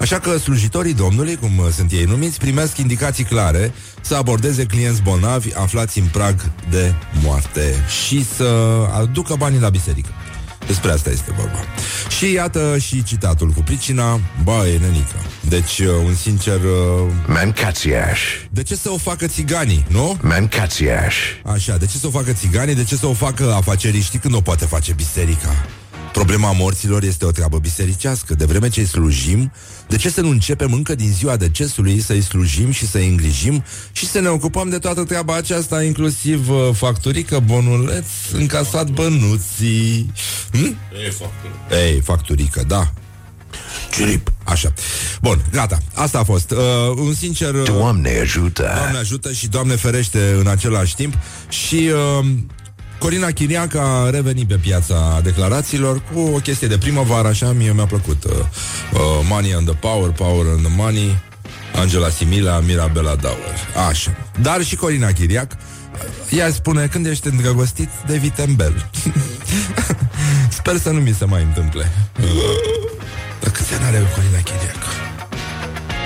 Așa 0.00 0.18
că 0.18 0.36
slujitorii 0.36 0.94
Domnului, 0.94 1.36
cum 1.36 1.50
sunt 1.72 1.92
ei 1.92 2.04
numiți, 2.04 2.38
primesc 2.38 2.76
indicații 2.76 3.24
clare 3.24 3.72
să 4.00 4.14
abordeze 4.14 4.66
clienți 4.66 5.02
bolnavi 5.02 5.54
aflați 5.54 5.98
în 5.98 6.06
prag 6.12 6.50
de 6.70 6.94
moarte 7.22 7.74
și 8.06 8.26
să 8.36 8.44
aducă 8.92 9.34
banii 9.34 9.60
la 9.60 9.68
biserică. 9.68 10.08
Despre 10.66 10.90
asta 10.90 11.10
este 11.10 11.32
vorba. 11.36 11.64
Și 12.18 12.32
iată 12.32 12.78
și 12.78 13.02
citatul 13.02 13.48
cu 13.48 13.60
pricina, 13.60 14.20
ba, 14.44 14.68
e 14.68 14.78
nenică. 14.78 15.16
Deci, 15.48 15.78
uh, 15.78 15.88
un 16.04 16.14
sincer... 16.14 16.60
Uh, 16.60 17.12
Mancațiaș. 17.26 18.20
de 18.50 18.62
ce 18.62 18.76
să 18.76 18.90
o 18.90 18.96
facă 18.96 19.26
țiganii, 19.26 19.84
nu? 19.88 20.18
Mancațiaș. 20.22 21.16
Așa, 21.44 21.76
de 21.76 21.86
ce 21.86 21.98
să 21.98 22.06
o 22.06 22.10
facă 22.10 22.32
țiganii? 22.32 22.74
De 22.74 22.84
ce 22.84 22.96
să 22.96 23.06
o 23.06 23.12
facă 23.12 23.52
afaceriștii 23.52 24.18
când 24.18 24.34
o 24.34 24.40
poate 24.40 24.64
face 24.64 24.92
biserica? 24.92 25.66
Problema 26.16 26.52
morților 26.52 27.02
este 27.02 27.24
o 27.24 27.30
treabă 27.30 27.58
bisericească. 27.58 28.34
De 28.34 28.44
vreme 28.44 28.68
ce 28.68 28.80
îi 28.80 28.86
slujim, 28.86 29.52
de 29.88 29.96
ce 29.96 30.10
să 30.10 30.20
nu 30.20 30.28
începem 30.28 30.72
încă 30.72 30.94
din 30.94 31.12
ziua 31.12 31.36
decesului 31.36 32.00
să-i 32.00 32.20
slujim 32.20 32.70
și 32.70 32.86
să-i 32.86 33.08
îngrijim 33.08 33.64
și 33.92 34.06
să 34.06 34.20
ne 34.20 34.28
ocupăm 34.28 34.68
de 34.68 34.78
toată 34.78 35.04
treaba 35.04 35.34
aceasta, 35.34 35.82
inclusiv 35.82 36.50
uh, 36.50 36.68
facturică, 36.72 37.38
bonuleț, 37.38 38.06
încasat 38.32 38.90
bănuții. 38.90 40.12
Hm? 40.52 40.76
E 41.06 41.10
faptul. 41.10 41.50
Ei, 41.70 42.00
facturică, 42.00 42.64
da. 42.66 42.92
Cirip. 43.92 44.32
Așa. 44.44 44.72
Bun, 45.22 45.44
gata. 45.52 45.78
Asta 45.94 46.18
a 46.18 46.24
fost. 46.24 46.50
Uh, 46.50 46.58
un 46.96 47.14
sincer... 47.14 47.54
Uh, 47.54 47.62
Doamne 47.64 48.18
ajută. 48.20 48.72
Doamne 48.76 48.98
ajută 48.98 49.32
și 49.32 49.46
Doamne 49.48 49.74
ferește 49.74 50.36
în 50.38 50.46
același 50.46 50.94
timp. 50.94 51.14
Și 51.48 51.90
uh, 52.18 52.26
Corina 52.98 53.30
Chiriac 53.30 53.74
a 53.74 54.10
revenit 54.10 54.48
pe 54.48 54.56
piața 54.56 55.20
declarațiilor 55.22 56.02
cu 56.12 56.20
o 56.20 56.38
chestie 56.38 56.68
de 56.68 56.78
primăvară, 56.78 57.28
așa, 57.28 57.52
mie 57.52 57.72
mi-a 57.72 57.86
plăcut. 57.86 58.24
Uh, 58.24 58.32
uh, 58.32 59.00
money 59.28 59.54
and 59.54 59.66
the 59.66 59.76
power, 59.76 60.10
power 60.10 60.46
and 60.46 60.60
the 60.66 60.74
money, 60.76 61.18
Angela 61.74 62.08
Simila, 62.08 62.60
Mirabela 62.60 63.14
Dauer. 63.14 63.86
Așa. 63.88 64.16
Dar 64.40 64.62
și 64.62 64.76
Corina 64.76 65.12
Chiriac 65.12 65.52
ea 66.30 66.50
spune, 66.50 66.86
când 66.86 67.06
ești 67.06 67.26
îndrăgostit, 67.26 67.88
de 68.06 68.16
vitembel. 68.16 68.90
Sper 70.58 70.76
să 70.78 70.90
nu 70.90 71.00
mi 71.00 71.14
se 71.18 71.24
mai 71.24 71.42
întâmple. 71.42 71.90
Dar 73.40 73.50
câți 73.52 73.74
ani 73.74 73.84
are 73.84 73.96
Corina 74.14 74.40
Chiriac? 74.42 74.82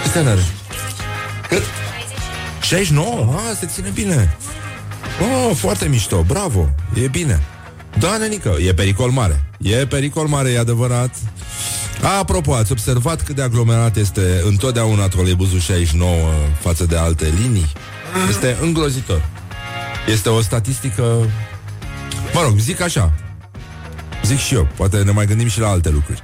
Câți 0.03 0.19
ani 0.19 0.29
are? 0.29 0.41
Cât? 1.49 1.63
69? 2.61 3.35
Ah, 3.35 3.57
se 3.59 3.67
ține 3.67 3.89
bine. 3.89 4.37
Oh, 5.21 5.57
foarte 5.57 5.89
mișto, 5.89 6.23
bravo, 6.27 6.69
e 7.03 7.09
bine. 7.09 7.41
Da, 7.99 8.17
nenică, 8.17 8.57
e 8.67 8.75
pericol 8.75 9.11
mare. 9.11 9.45
E 9.59 9.87
pericol 9.87 10.27
mare, 10.27 10.51
e 10.51 10.59
adevărat. 10.59 11.15
Apropo, 12.19 12.55
ați 12.55 12.73
observat 12.73 13.23
cât 13.23 13.35
de 13.35 13.43
aglomerat 13.43 13.97
este 13.97 14.43
întotdeauna 14.45 15.09
troleibuzul 15.09 15.59
69 15.59 16.15
față 16.61 16.85
de 16.87 16.97
alte 16.97 17.33
linii? 17.41 17.73
Este 18.29 18.57
îngrozitor. 18.61 19.29
Este 20.09 20.29
o 20.29 20.41
statistică... 20.41 21.03
Mă 22.35 22.41
rog, 22.43 22.59
zic 22.59 22.81
așa. 22.81 23.13
Zic 24.25 24.39
și 24.39 24.55
eu, 24.55 24.69
poate 24.77 24.97
ne 24.97 25.11
mai 25.11 25.27
gândim 25.27 25.49
și 25.49 25.61
la 25.61 25.69
alte 25.69 25.91
lucruri. 25.91 26.23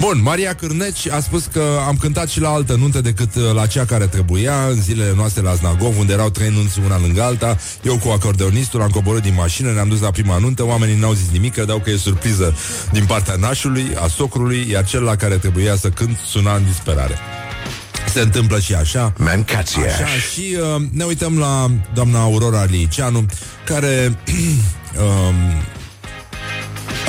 Bun, 0.00 0.20
Maria 0.22 0.54
Cârneci 0.54 1.08
a 1.08 1.20
spus 1.20 1.44
că 1.52 1.62
am 1.86 1.96
cântat 1.96 2.28
și 2.28 2.40
la 2.40 2.48
altă 2.48 2.74
nuntă 2.74 3.00
decât 3.00 3.34
uh, 3.34 3.52
la 3.54 3.66
cea 3.66 3.84
care 3.84 4.06
trebuia 4.06 4.66
în 4.70 4.82
zilele 4.82 5.12
noastre 5.16 5.42
la 5.42 5.54
Znagov, 5.54 5.98
unde 5.98 6.12
erau 6.12 6.30
trei 6.30 6.50
nunți 6.50 6.78
una 6.84 7.00
lângă 7.00 7.22
alta. 7.22 7.58
Eu 7.82 7.98
cu 7.98 8.08
acordeonistul 8.08 8.82
am 8.82 8.88
coborât 8.88 9.22
din 9.22 9.34
mașină, 9.34 9.72
ne-am 9.72 9.88
dus 9.88 10.00
la 10.00 10.10
prima 10.10 10.38
nuntă, 10.38 10.64
oamenii 10.64 10.98
n-au 10.98 11.12
zis 11.12 11.30
nimic, 11.32 11.52
credeau 11.52 11.78
că 11.78 11.90
e 11.90 11.96
surpriză 11.96 12.54
din 12.92 13.04
partea 13.04 13.34
nașului, 13.34 13.96
a 14.02 14.08
socrului, 14.08 14.66
iar 14.70 14.84
cel 14.84 15.02
la 15.02 15.16
care 15.16 15.36
trebuia 15.36 15.76
să 15.76 15.88
cânt 15.88 16.18
suna 16.26 16.54
în 16.54 16.64
disperare. 16.64 17.18
Se 18.12 18.20
întâmplă 18.20 18.58
și 18.58 18.74
așa. 18.74 19.12
Mancațiaș. 19.16 19.92
Așa, 19.92 20.06
și 20.06 20.56
uh, 20.76 20.82
ne 20.90 21.04
uităm 21.04 21.38
la 21.38 21.70
doamna 21.94 22.20
Aurora 22.20 22.64
Liceanu, 22.64 23.26
care 23.64 24.18
um, 25.02 25.34
mă 25.44 25.77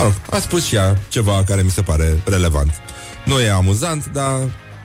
rog, 0.01 0.13
a 0.29 0.39
spus 0.39 0.65
și 0.65 0.75
ea 0.75 0.97
ceva 1.07 1.43
care 1.45 1.61
mi 1.61 1.69
se 1.69 1.81
pare 1.81 2.21
relevant. 2.25 2.71
Nu 3.25 3.39
e 3.39 3.49
amuzant, 3.49 4.05
dar 4.05 4.39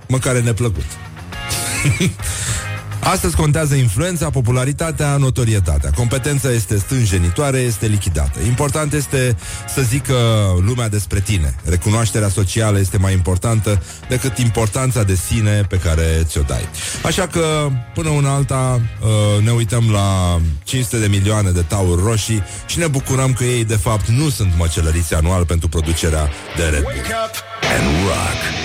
măcar 0.09 0.35
e 0.35 0.41
neplăcut. 0.41 0.85
Astăzi 3.05 3.37
contează 3.37 3.75
influența, 3.75 4.31
popularitatea, 4.31 5.17
notorietatea. 5.17 5.91
Competența 5.91 6.51
este 6.51 6.79
stânjenitoare, 6.79 7.59
este 7.59 7.87
lichidată. 7.87 8.41
Important 8.47 8.93
este 8.93 9.37
să 9.75 9.81
zică 9.81 10.15
lumea 10.67 10.89
despre 10.89 11.21
tine. 11.21 11.55
Recunoașterea 11.65 12.29
socială 12.29 12.79
este 12.79 12.99
mai 12.99 13.13
importantă 13.13 13.83
decât 14.09 14.39
importanța 14.39 15.03
de 15.03 15.15
sine 15.15 15.63
pe 15.69 15.77
care 15.77 16.23
ți-o 16.23 16.43
dai. 16.43 16.69
Așa 17.03 17.27
că, 17.27 17.69
până 17.95 18.09
una 18.09 18.35
alta, 18.35 18.81
uh, 19.01 19.45
ne 19.45 19.51
uităm 19.51 19.91
la 19.91 20.41
500 20.65 20.99
de 20.99 21.07
milioane 21.07 21.51
de 21.51 21.63
tauri 21.63 22.03
roșii 22.03 22.43
și 22.67 22.79
ne 22.79 22.87
bucurăm 22.87 23.33
că 23.33 23.45
ei, 23.45 23.65
de 23.65 23.77
fapt, 23.77 24.09
nu 24.09 24.29
sunt 24.29 24.53
măcelăriți 24.57 25.15
anual 25.15 25.45
pentru 25.47 25.69
producerea 25.69 26.29
de 26.57 26.63
Red 26.63 26.83
Bull. 26.83 26.95
and 27.77 28.07
rock. 28.07 28.64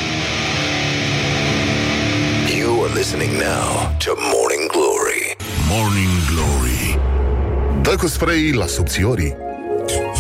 Listening 3.11 3.37
now 3.37 3.95
to 3.97 4.11
Morning 4.33 4.69
Glory. 4.71 5.35
Morning 5.69 6.09
Glory 6.31 6.99
Dă 7.81 7.95
cu 7.95 8.07
spray 8.07 8.51
la 8.51 8.65
subțiorii 8.65 9.35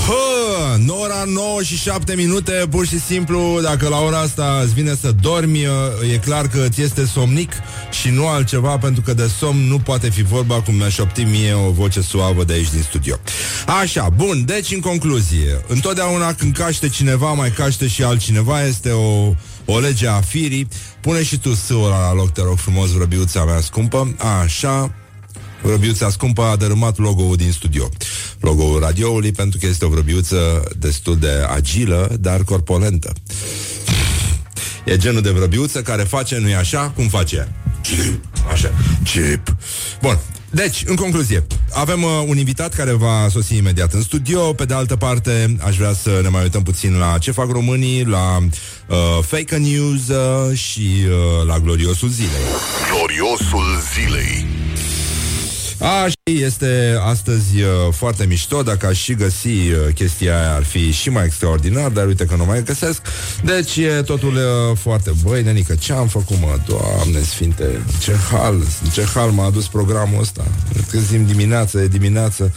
Hă, 0.07 0.73
în 0.75 0.87
ora 0.87 1.23
9 1.25 1.63
și 1.63 1.77
7 1.77 2.15
minute, 2.15 2.51
pur 2.69 2.85
și 2.85 2.99
simplu, 2.99 3.59
dacă 3.61 3.87
la 3.87 3.99
ora 3.99 4.19
asta 4.19 4.59
îți 4.63 4.73
vine 4.73 4.95
să 5.01 5.11
dormi, 5.21 5.67
e 6.13 6.17
clar 6.17 6.47
că 6.47 6.65
ți 6.69 6.81
este 6.81 7.05
somnic 7.05 7.51
și 7.91 8.09
nu 8.09 8.27
altceva, 8.27 8.77
pentru 8.77 9.01
că 9.01 9.13
de 9.13 9.29
somn 9.39 9.67
nu 9.67 9.79
poate 9.79 10.09
fi 10.09 10.23
vorba, 10.23 10.61
cum 10.61 10.75
mi-a 10.75 10.89
șoptit 10.89 11.27
mie 11.27 11.53
o 11.53 11.71
voce 11.71 12.01
suavă 12.01 12.43
de 12.43 12.53
aici 12.53 12.71
din 12.71 12.81
studio. 12.81 13.19
Așa, 13.81 14.09
bun, 14.15 14.45
deci 14.45 14.71
în 14.71 14.79
concluzie, 14.79 15.61
întotdeauna 15.67 16.33
când 16.33 16.55
caște 16.55 16.89
cineva, 16.89 17.33
mai 17.33 17.51
caște 17.51 17.87
și 17.87 18.03
altcineva, 18.03 18.65
este 18.65 18.89
o, 18.89 19.33
o 19.71 19.79
lege 19.79 20.07
a 20.07 20.21
firii. 20.21 20.67
Pune 21.01 21.23
și 21.23 21.37
tu 21.37 21.53
sâul 21.53 21.89
la 21.89 22.13
loc, 22.13 22.31
te 22.31 22.41
rog 22.41 22.57
frumos, 22.57 22.91
vrăbiuța 22.91 23.43
mea 23.43 23.61
scumpă. 23.61 24.15
Așa, 24.41 24.93
Vrăbiuța 25.61 26.09
scumpă 26.09 26.41
a 26.41 26.55
dărâmat 26.55 26.97
logo-ul 26.97 27.35
din 27.35 27.51
studio. 27.51 27.89
Logo-ul 28.39 28.79
radioului 28.79 29.31
pentru 29.31 29.59
că 29.59 29.65
este 29.65 29.85
o 29.85 29.89
vrăbiuță 29.89 30.63
destul 30.77 31.17
de 31.17 31.45
agilă, 31.49 32.17
dar 32.19 32.43
corpolentă. 32.43 33.13
E 34.85 34.97
genul 34.97 35.21
de 35.21 35.29
vrăbiuță 35.29 35.81
care 35.81 36.03
face, 36.03 36.37
nu-i 36.37 36.55
așa? 36.55 36.91
Cum 36.95 37.07
face 37.07 37.35
ea? 37.35 37.47
Chip. 37.81 38.23
Așa. 38.51 38.71
Chip. 39.03 39.55
Bun. 40.01 40.19
Deci, 40.51 40.83
în 40.85 40.95
concluzie, 40.95 41.47
avem 41.73 42.03
uh, 42.03 42.09
un 42.27 42.37
invitat 42.37 42.73
care 42.73 42.91
va 42.91 43.27
sosi 43.29 43.57
imediat 43.57 43.93
în 43.93 44.01
studio. 44.01 44.53
Pe 44.53 44.65
de 44.65 44.73
altă 44.73 44.95
parte, 44.95 45.55
aș 45.65 45.77
vrea 45.77 45.93
să 45.93 46.19
ne 46.21 46.29
mai 46.29 46.41
uităm 46.41 46.63
puțin 46.63 46.97
la 46.97 47.17
ce 47.17 47.31
fac 47.31 47.51
românii, 47.51 48.05
la 48.05 48.37
uh, 48.37 48.97
fake 49.21 49.57
news 49.57 50.07
uh, 50.07 50.57
și 50.57 50.89
uh, 51.05 51.47
la 51.47 51.59
gloriosul 51.59 52.09
zilei. 52.09 52.43
Gloriosul 52.95 53.81
zilei 53.93 54.45
A, 55.79 56.07
și 56.07 56.43
este 56.43 56.99
astăzi 57.01 57.61
uh, 57.61 57.67
foarte 57.91 58.25
mișto. 58.25 58.61
Dacă 58.63 58.85
aș 58.85 58.97
și 59.01 59.13
găsi 59.13 59.47
uh, 59.47 59.93
chestia 59.93 60.39
aia 60.39 60.53
Ar 60.53 60.63
fi 60.63 60.91
și 60.91 61.09
mai 61.09 61.25
extraordinar 61.25 61.89
Dar 61.89 62.07
uite 62.07 62.25
că 62.25 62.35
nu 62.35 62.45
mai 62.45 62.63
găsesc. 62.63 63.01
Deci 63.43 63.75
e 63.75 64.01
totul 64.01 64.33
uh, 64.33 64.77
foarte 64.77 65.11
Băi, 65.23 65.43
nenică, 65.43 65.75
ce 65.75 65.93
am 65.93 66.07
făcut, 66.07 66.39
mă? 66.39 66.57
Doamne 66.67 67.21
sfinte, 67.21 67.83
ce 68.01 68.15
hal 68.31 68.53
în 68.53 68.89
Ce 68.89 69.03
hal 69.13 69.29
m-a 69.29 69.45
adus 69.45 69.67
programul 69.67 70.19
ăsta? 70.19 70.43
Ne 70.73 70.81
trezim 70.81 71.25
dimineață, 71.25 71.79
e 71.79 71.87
dimineață 71.87 72.53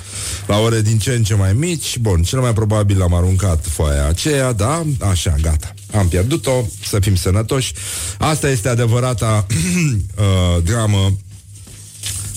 La 0.47 0.59
ore 0.59 0.81
din 0.81 0.99
ce 0.99 1.11
în 1.11 1.23
ce 1.23 1.35
mai 1.35 1.53
mici. 1.53 1.99
Bun, 1.99 2.23
cel 2.23 2.41
mai 2.41 2.53
probabil 2.53 3.03
am 3.03 3.15
aruncat 3.15 3.67
foaia 3.67 4.07
aceea 4.07 4.53
Da, 4.53 4.83
așa, 4.99 5.35
gata. 5.43 5.75
Am 5.93 6.09
pierdut-o, 6.09 6.65
să 6.85 6.99
fim 7.01 7.15
sănătoși. 7.15 7.73
Asta 8.19 8.49
este 8.49 8.69
adevărata 8.69 9.47
uh, 9.47 10.63
dramă 10.65 11.13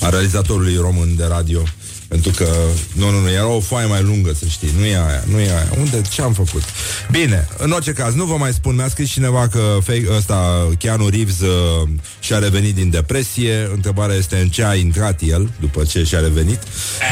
a 0.05 0.09
realizatorului 0.09 0.75
român 0.75 1.15
de 1.15 1.25
radio 1.25 1.61
pentru 2.07 2.31
că, 2.31 2.47
nu, 2.93 3.09
nu, 3.09 3.19
nu, 3.19 3.31
era 3.31 3.47
o 3.47 3.59
foaie 3.59 3.87
mai 3.87 4.03
lungă, 4.03 4.33
să 4.33 4.45
știi, 4.49 4.69
nu 4.77 4.85
e 4.85 4.95
aia, 4.95 5.23
nu 5.31 5.39
e 5.39 5.49
aia. 5.49 5.69
Unde, 5.77 6.01
ce 6.09 6.21
am 6.21 6.33
făcut? 6.33 6.63
Bine, 7.11 7.47
în 7.57 7.71
orice 7.71 7.91
caz, 7.91 8.13
nu 8.13 8.25
vă 8.25 8.35
mai 8.37 8.53
spun, 8.53 8.75
mi-a 8.75 8.87
scris 8.87 9.09
cineva 9.09 9.47
că 9.47 9.77
fake, 9.83 10.07
ăsta, 10.17 10.67
Keanu 10.77 11.09
Reeves 11.09 11.39
uh, 11.39 11.89
și-a 12.19 12.39
revenit 12.39 12.75
din 12.75 12.89
depresie. 12.89 13.69
Întrebarea 13.73 14.15
este 14.15 14.37
în 14.37 14.49
ce 14.49 14.65
a 14.65 14.75
intrat 14.75 15.21
el 15.21 15.51
după 15.59 15.83
ce 15.83 16.03
și-a 16.03 16.19
revenit. 16.19 16.59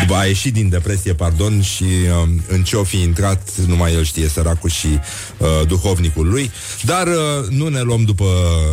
După 0.02 0.16
a 0.16 0.26
ieșit 0.26 0.54
din 0.54 0.70
depresie, 0.70 1.14
pardon, 1.14 1.62
și 1.62 1.84
uh, 1.84 2.30
în 2.48 2.64
ce 2.64 2.76
o 2.76 2.84
fi 2.84 3.02
intrat, 3.02 3.50
numai 3.68 3.94
el 3.94 4.04
știe, 4.04 4.28
săracul 4.28 4.70
și 4.70 5.00
uh, 5.38 5.48
duhovnicul 5.68 6.28
lui. 6.30 6.52
Dar 6.82 7.08
uh, 7.08 7.48
nu 7.50 7.68
ne 7.68 7.82
luăm 7.82 8.04
după, 8.04 8.26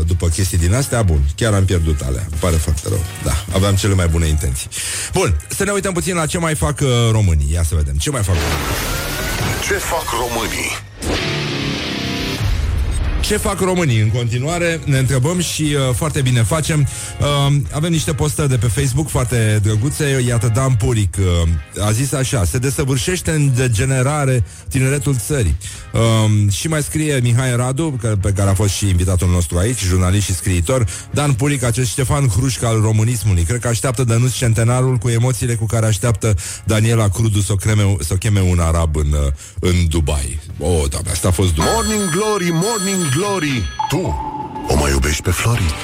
după 0.07 0.29
chestii 0.29 0.59
din 0.59 0.75
astea. 0.75 1.03
Bun, 1.03 1.21
chiar 1.37 1.53
am 1.53 1.65
pierdut 1.65 2.01
alea. 2.01 2.27
Îmi 2.31 2.41
pare 2.41 2.57
foarte 2.57 2.89
rău. 2.89 3.05
Da, 3.25 3.45
aveam 3.53 3.75
cele 3.75 3.95
mai 3.95 4.09
bune 4.09 4.27
intenții. 4.27 4.69
Bun, 5.13 5.41
să 5.49 5.65
ne 5.65 5.71
uităm 5.71 5.93
puțin 5.93 6.10
la 6.15 6.27
ce 6.27 6.39
mai 6.39 6.55
fac 6.55 6.81
uh, 6.81 6.89
românii. 7.11 7.53
Ia 7.53 7.63
să 7.63 7.75
vedem. 7.75 7.95
Ce 7.95 8.11
mai 8.11 8.23
fac 8.23 8.35
românii? 8.35 9.61
Ce 9.63 9.75
fac 9.75 10.05
românii? 10.11 10.71
Ce 13.31 13.37
fac 13.37 13.61
românii? 13.61 14.01
În 14.01 14.09
continuare 14.09 14.81
ne 14.85 14.99
întrebăm 14.99 15.41
și 15.41 15.63
uh, 15.63 15.95
foarte 15.95 16.21
bine 16.21 16.43
facem. 16.43 16.89
Uh, 17.21 17.57
avem 17.73 17.91
niște 17.91 18.13
postări 18.13 18.49
de 18.49 18.57
pe 18.57 18.67
Facebook 18.67 19.09
foarte 19.09 19.61
drăguțe. 19.63 20.23
Iată, 20.27 20.51
Dan 20.55 20.75
Puric 20.75 21.17
uh, 21.19 21.85
a 21.85 21.91
zis 21.91 22.13
așa, 22.13 22.45
se 22.45 22.59
desăvârșește 22.59 23.31
în 23.31 23.55
degenerare 23.55 24.45
tineretul 24.69 25.17
țării. 25.17 25.57
Uh, 25.93 26.53
și 26.53 26.69
mai 26.69 26.83
scrie 26.83 27.21
Mihai 27.23 27.57
Radu, 27.57 27.99
că, 28.01 28.17
pe 28.21 28.33
care 28.33 28.51
a 28.51 28.55
fost 28.55 28.75
și 28.75 28.89
invitatul 28.89 29.29
nostru 29.29 29.59
aici, 29.59 29.79
jurnalist 29.79 30.25
și 30.25 30.35
scriitor, 30.35 30.87
Dan 31.11 31.33
Puric, 31.33 31.63
acest 31.63 31.91
Ștefan 31.91 32.29
Hrușca 32.29 32.69
al 32.69 32.81
românismului. 32.81 33.43
Cred 33.43 33.61
că 33.61 33.69
așteaptă 33.69 34.05
Dănuț 34.05 34.33
Centenarul 34.33 34.97
cu 34.97 35.09
emoțiile 35.09 35.55
cu 35.55 35.67
care 35.67 35.87
așteaptă 35.87 36.35
Daniela 36.65 37.09
Crudu 37.09 37.41
să 37.41 37.53
o, 37.53 37.57
creme, 37.57 37.97
să 38.01 38.13
o 38.13 38.17
cheme 38.17 38.41
un 38.41 38.59
arab 38.59 38.97
în, 38.97 39.13
uh, 39.13 39.33
în 39.61 39.89
Dubai. 39.89 40.41
Oh, 40.59 40.83
da, 40.91 40.99
asta 41.11 41.29
a 41.29 41.31
fost 41.31 41.55
Dubai. 41.55 41.71
Morning 41.75 42.11
Glory, 42.11 42.51
Morning 42.53 43.03
Glory 43.03 43.20
Tu 43.89 43.99
o 44.69 44.77
mai 44.77 44.91
iubești 44.91 45.23
pe 45.23 45.31
Flori? 45.31 45.75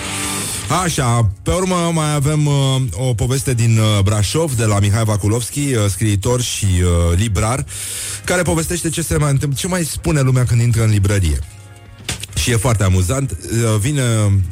Așa, 0.83 1.31
pe 1.43 1.51
urmă 1.51 1.91
mai 1.93 2.15
avem 2.15 2.47
uh, 2.47 2.55
o 2.91 3.15
poveste 3.15 3.55
din 3.55 3.79
uh, 3.79 4.03
Brașov 4.03 4.53
de 4.53 4.65
la 4.65 4.79
Mihai 4.79 5.05
Vakulovski, 5.05 5.75
uh, 5.75 5.85
scriitor 5.89 6.41
și 6.41 6.65
uh, 6.65 7.17
librar, 7.17 7.65
care 8.25 8.43
povestește 8.43 8.89
ce 8.89 9.03
se 9.03 9.17
mai 9.17 9.31
întâmplă, 9.31 9.59
ce 9.59 9.67
mai 9.67 9.85
spune 9.85 10.21
lumea 10.21 10.45
când 10.45 10.61
intră 10.61 10.83
în 10.83 10.91
librărie. 10.91 11.39
Și 12.35 12.51
e 12.51 12.57
foarte 12.57 12.85
amuzant. 12.85 13.31
Uh, 13.31 13.79
vine 13.79 14.03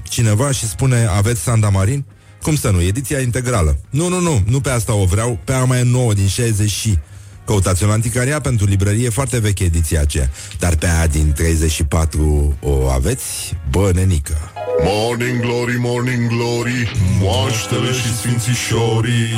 cineva 0.09 0.51
și 0.51 0.69
spune, 0.69 1.07
aveți 1.07 1.41
Sandamarin? 1.41 2.05
Cum 2.43 2.57
să 2.57 2.71
nu? 2.71 2.81
Ediția 2.81 3.21
integrală. 3.21 3.81
Nu, 3.91 4.09
nu, 4.09 4.21
nu, 4.21 4.43
nu 4.47 4.61
pe 4.61 4.71
asta 4.71 4.95
o 4.95 5.05
vreau, 5.05 5.39
pe 5.45 5.53
aia 5.53 5.65
mai 5.65 5.79
e 5.79 5.83
nouă 5.83 6.15
din 6.15 6.27
60 6.27 6.71
și... 6.71 6.99
Căutați-o 7.45 7.87
la 7.87 7.93
anticaria 7.93 8.41
pentru 8.41 8.67
librărie, 8.67 9.09
foarte 9.09 9.39
veche 9.39 9.65
ediția 9.65 10.01
aceea. 10.01 10.31
Dar 10.59 10.75
pe 10.75 10.87
aia 10.87 11.07
din 11.07 11.33
34 11.33 12.57
o 12.61 12.89
aveți? 12.89 13.57
Bă, 13.71 13.91
nenică. 13.95 14.53
Morning 14.83 15.41
Glory, 15.41 15.77
Morning 15.79 16.29
Glory 16.29 16.93
Moaștele 17.21 17.93
și 17.93 18.15
sfințișorii 18.17 19.35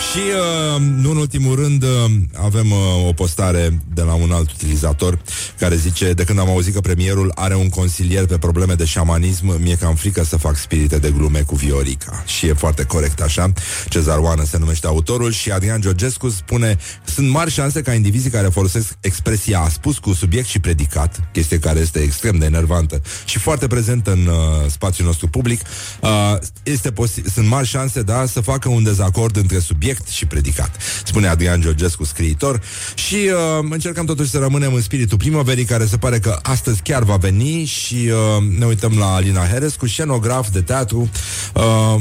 Și, 0.00 0.18
uh, 0.18 0.80
nu 0.80 1.10
în 1.10 1.16
ultimul 1.16 1.54
rând, 1.54 1.82
uh, 1.82 1.88
avem 2.34 2.70
uh, 2.70 3.08
o 3.08 3.12
postare 3.12 3.80
de 3.94 4.02
la 4.02 4.14
un 4.14 4.30
alt 4.30 4.50
utilizator 4.50 5.18
care 5.58 5.76
zice, 5.76 6.12
de 6.12 6.24
când 6.24 6.38
am 6.38 6.48
auzit 6.48 6.74
că 6.74 6.80
premierul 6.80 7.32
are 7.34 7.54
un 7.54 7.68
consilier 7.68 8.26
pe 8.26 8.38
probleme 8.38 8.74
de 8.74 8.84
șamanism, 8.84 9.60
mi-e 9.62 9.74
cam 9.74 9.94
frică 9.94 10.24
să 10.24 10.36
fac 10.36 10.56
spirite 10.56 10.98
de 10.98 11.10
glume 11.10 11.40
cu 11.40 11.54
Viorica. 11.54 12.22
Și 12.26 12.46
e 12.46 12.52
foarte 12.52 12.84
corect 12.84 13.20
așa. 13.20 13.52
Cezar 13.88 14.18
Oană 14.18 14.44
se 14.44 14.58
numește 14.58 14.86
autorul 14.86 15.32
și 15.32 15.50
Adrian 15.50 15.80
Georgescu 15.80 16.28
spune, 16.28 16.78
sunt 17.04 17.28
mari 17.28 17.50
șanse 17.50 17.82
ca 17.82 17.92
indivizii 17.92 18.30
care 18.30 18.48
folosesc 18.48 18.96
expresia 19.00 19.60
a 19.60 19.68
spus 19.68 19.98
cu 19.98 20.12
subiect 20.12 20.46
și 20.46 20.58
predicat, 20.58 21.28
chestie 21.32 21.58
care 21.58 21.80
este 21.80 21.98
extrem 21.98 22.38
de 22.38 22.44
enervantă 22.44 23.02
și 23.24 23.38
foarte 23.38 23.66
prezentă 23.66 24.12
în 24.12 24.26
uh, 24.26 24.34
spațiul 24.70 25.06
nostru 25.06 25.28
public, 25.28 25.60
uh, 26.00 26.36
este 26.62 26.92
posi- 26.92 27.32
sunt 27.32 27.48
mari 27.48 27.66
șanse, 27.66 28.02
da, 28.02 28.26
să 28.26 28.40
facă 28.40 28.68
un 28.68 28.82
dezacord 28.82 29.36
între 29.36 29.58
subiect 29.58 29.89
și 30.10 30.26
predicat. 30.26 30.70
Spune 31.04 31.26
Adrian 31.26 31.60
Georgescu, 31.60 32.04
scriitor, 32.04 32.60
și 32.94 33.14
uh, 33.14 33.66
încercăm 33.70 34.04
totuși 34.04 34.30
să 34.30 34.38
rămânem 34.38 34.74
în 34.74 34.82
spiritul 34.82 35.18
primăverii, 35.18 35.64
care 35.64 35.86
se 35.86 35.96
pare 35.96 36.18
că 36.18 36.38
astăzi 36.42 36.82
chiar 36.82 37.02
va 37.02 37.16
veni 37.16 37.64
și 37.64 37.94
uh, 37.94 38.58
ne 38.58 38.64
uităm 38.64 38.98
la 38.98 39.14
Alina 39.14 39.46
Herescu, 39.46 39.86
scenograf 39.86 40.48
de 40.48 40.60
teatru. 40.60 41.10
Uh, 41.54 42.00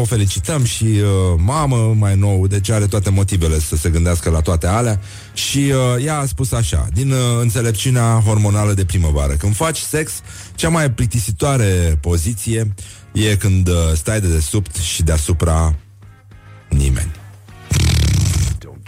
o 0.00 0.04
felicităm 0.04 0.64
și 0.64 0.84
uh, 0.84 1.00
mamă 1.36 1.94
mai 1.98 2.16
nou, 2.16 2.46
deci 2.46 2.70
are 2.70 2.86
toate 2.86 3.10
motivele 3.10 3.58
să 3.60 3.76
se 3.76 3.88
gândească 3.88 4.30
la 4.30 4.40
toate 4.40 4.66
alea 4.66 5.00
și 5.34 5.58
uh, 5.58 6.04
ea 6.04 6.18
a 6.18 6.26
spus 6.26 6.52
așa, 6.52 6.88
din 6.92 7.10
uh, 7.10 7.18
înțelepciunea 7.40 8.22
hormonală 8.24 8.72
de 8.72 8.84
primăvară, 8.84 9.32
când 9.32 9.56
faci 9.56 9.78
sex, 9.78 10.12
cea 10.54 10.68
mai 10.68 10.90
plictisitoare 10.90 11.98
poziție 12.00 12.74
e 13.12 13.36
când 13.36 13.68
uh, 13.68 13.74
stai 13.94 14.20
de 14.20 14.28
desubt 14.28 14.76
și 14.76 15.02
deasupra 15.02 15.74
nimeni. 16.68 17.19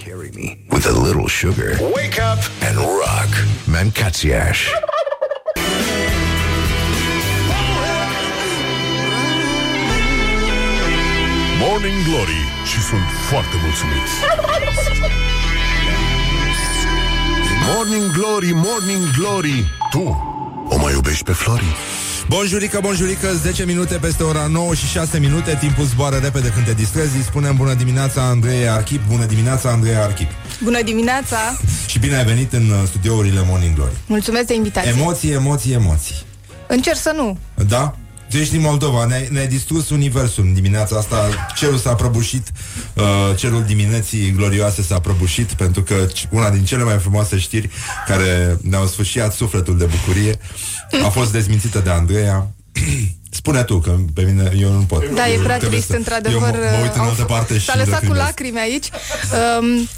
Carry 0.05 0.33
me 0.33 0.59
with 0.73 0.87
a 0.87 0.91
little 0.91 1.29
sugar. 1.29 1.79
Wake 1.95 2.19
up 2.19 2.41
and 2.61 2.77
rock. 2.77 3.31
Mancațiaș. 3.67 4.69
Morning 11.61 11.95
Glory 12.09 12.43
și 12.65 12.81
sunt 12.81 13.07
foarte 13.29 13.57
mulțumiți. 13.65 14.13
Morning 17.75 18.11
Glory, 18.13 18.53
Morning 18.55 19.05
Glory, 19.19 19.65
tu 19.91 20.05
o 20.69 20.77
mai 20.77 20.93
iubești 20.93 21.25
pe 21.25 21.33
Flori? 21.33 21.77
Bonjurică, 22.29 22.79
bonjurică, 22.83 23.33
10 23.35 23.65
minute 23.65 23.95
peste 23.95 24.23
ora 24.23 24.47
9 24.47 24.75
și 24.75 24.87
6 24.87 25.19
minute 25.19 25.57
Timpul 25.61 25.85
zboară 25.85 26.17
repede 26.17 26.49
când 26.49 26.67
te 26.67 26.73
distrezi 26.73 27.17
Îi 27.17 27.23
spunem 27.23 27.57
bună 27.57 27.75
dimineața 27.75 28.23
Andrei 28.23 28.69
Archip 28.69 29.01
Bună 29.09 29.25
dimineața 29.25 29.71
Andrei 29.71 29.95
Archip 29.95 30.29
Bună 30.63 30.83
dimineața! 30.83 31.37
Și 31.87 31.99
bine 31.99 32.17
ai 32.17 32.25
venit 32.25 32.53
în 32.53 32.71
uh, 32.71 32.83
studiourile 32.87 33.43
Morning 33.47 33.75
Glory 33.75 33.93
Mulțumesc 34.07 34.47
de 34.47 34.55
invitație. 34.55 34.91
Emoții, 34.91 35.31
emoții, 35.31 35.73
emoții 35.73 36.17
Încerc 36.67 36.97
să 36.97 37.13
nu. 37.17 37.39
Da? 37.69 37.97
Tu 38.33 38.39
ești 38.39 38.53
din 38.53 38.61
Moldova, 38.61 39.05
ne-ai, 39.05 39.29
ne 39.31 39.45
distrus 39.47 39.91
universul 39.91 40.45
în 40.45 40.55
dimineața 40.55 40.97
asta 40.97 41.29
Cerul 41.57 41.79
s-a 41.79 41.95
prăbușit 41.95 42.47
uh, 42.95 43.05
Cerul 43.37 43.63
dimineții 43.65 44.31
glorioase 44.37 44.83
s-a 44.83 44.99
prăbușit 45.01 45.53
Pentru 45.53 45.83
că 45.83 46.07
c- 46.07 46.29
una 46.31 46.51
din 46.51 46.65
cele 46.65 46.83
mai 46.85 46.99
frumoase 46.99 47.39
știri 47.39 47.71
Care 48.07 48.59
ne-au 48.63 48.87
sfârșit 48.87 49.23
sufletul 49.37 49.79
de 49.79 49.85
bucurie 49.85 50.39
A 51.05 51.09
fost 51.09 51.33
dezmințită 51.33 51.79
de 51.79 51.91
Andreea 51.91 52.47
Spune 53.31 53.63
tu, 53.63 53.79
că 53.79 53.97
pe 54.15 54.23
mine 54.23 54.53
eu 54.61 54.73
nu 54.73 54.81
pot 54.81 55.15
Da, 55.15 55.29
e 55.29 55.37
prea 55.39 55.57
Trebuie 55.57 55.69
trist, 55.81 55.87
să- 55.91 55.97
într-adevăr. 55.97 56.55
Eu 56.55 56.61
mă, 56.61 56.77
mă 56.77 56.83
uit 56.83 56.95
în 56.95 57.01
au 57.01 57.09
altă 57.09 57.25
f- 57.25 57.29
parte 57.29 57.59
și 57.59 57.65
S-a 57.65 57.77
lăsat 57.77 57.87
cu 58.07 58.13
lacrimez. 58.13 58.19
lacrimi 58.25 58.59
aici. 58.59 58.87
Um, 59.61 59.89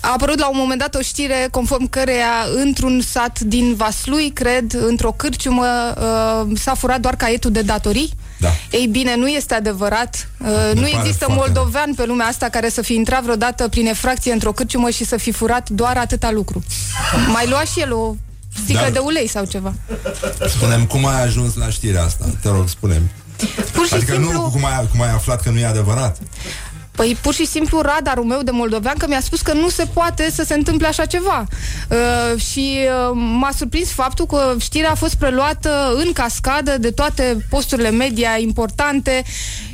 a 0.00 0.12
apărut 0.12 0.38
la 0.38 0.48
un 0.48 0.56
moment 0.58 0.80
dat 0.80 0.94
o 0.94 1.00
știre 1.00 1.48
conform 1.50 1.88
căreia 1.88 2.46
într-un 2.54 3.00
sat 3.00 3.40
din 3.40 3.74
Vaslui, 3.74 4.30
cred, 4.30 4.72
într-o 4.86 5.12
cârciumă, 5.12 5.66
uh, 5.96 6.58
s-a 6.58 6.74
furat 6.74 7.00
doar 7.00 7.16
caietul 7.16 7.50
de 7.50 7.62
datorii. 7.62 8.12
Da. 8.38 8.48
Ei 8.70 8.86
bine, 8.86 9.16
nu 9.16 9.28
este 9.28 9.54
adevărat. 9.54 10.28
Uh, 10.38 10.46
nu 10.74 10.80
pare 10.80 10.94
există 10.98 11.24
foarte 11.24 11.34
moldovean 11.34 11.94
pe 11.94 12.04
lumea 12.04 12.26
asta 12.26 12.48
care 12.48 12.68
să 12.68 12.82
fi 12.82 12.94
intrat 12.94 13.22
vreodată 13.22 13.68
prin 13.68 13.86
efracție 13.86 14.32
într-o 14.32 14.52
cârciumă 14.52 14.90
și 14.90 15.04
să 15.04 15.16
fi 15.16 15.32
furat 15.32 15.68
doar 15.68 15.96
atâta 15.96 16.30
lucru. 16.30 16.62
Mai 17.26 17.48
lua 17.48 17.62
și 17.72 17.80
el 17.80 17.92
o 17.92 18.14
sticlă 18.62 18.80
Dar- 18.80 18.90
de 18.90 18.98
ulei 18.98 19.28
sau 19.28 19.44
ceva. 19.44 19.72
Spunem 20.48 20.84
cum 20.84 21.06
ai 21.06 21.22
ajuns 21.22 21.54
la 21.54 21.70
știrea 21.70 22.04
asta 22.04 22.24
Te 22.42 22.48
rog, 22.48 22.68
spune 22.68 23.02
Pur 23.72 23.86
și 23.86 23.94
Adică 23.94 24.12
simplu... 24.12 24.32
nu 24.32 24.50
cum 24.50 24.64
ai, 24.64 24.88
cum 24.90 25.02
ai 25.02 25.10
aflat 25.10 25.42
că 25.42 25.50
nu 25.50 25.58
e 25.58 25.66
adevărat 25.66 26.18
Păi 27.00 27.16
pur 27.20 27.34
și 27.34 27.46
simplu 27.46 27.80
radarul 27.80 28.24
meu 28.24 28.42
de 28.42 28.50
moldovean 28.50 28.94
că 28.98 29.06
mi-a 29.08 29.20
spus 29.20 29.40
că 29.40 29.52
nu 29.52 29.68
se 29.68 29.86
poate 29.92 30.30
să 30.30 30.42
se 30.42 30.54
întâmple 30.54 30.86
așa 30.86 31.04
ceva. 31.04 31.44
Uh, 31.90 32.40
și 32.40 32.78
uh, 32.78 33.10
m-a 33.14 33.50
surprins 33.56 33.92
faptul 33.92 34.26
că 34.26 34.54
știrea 34.58 34.90
a 34.90 34.94
fost 34.94 35.14
preluată 35.14 35.94
în 36.04 36.12
cascadă 36.12 36.78
de 36.78 36.90
toate 36.90 37.46
posturile 37.50 37.90
media 37.90 38.38
importante 38.38 39.22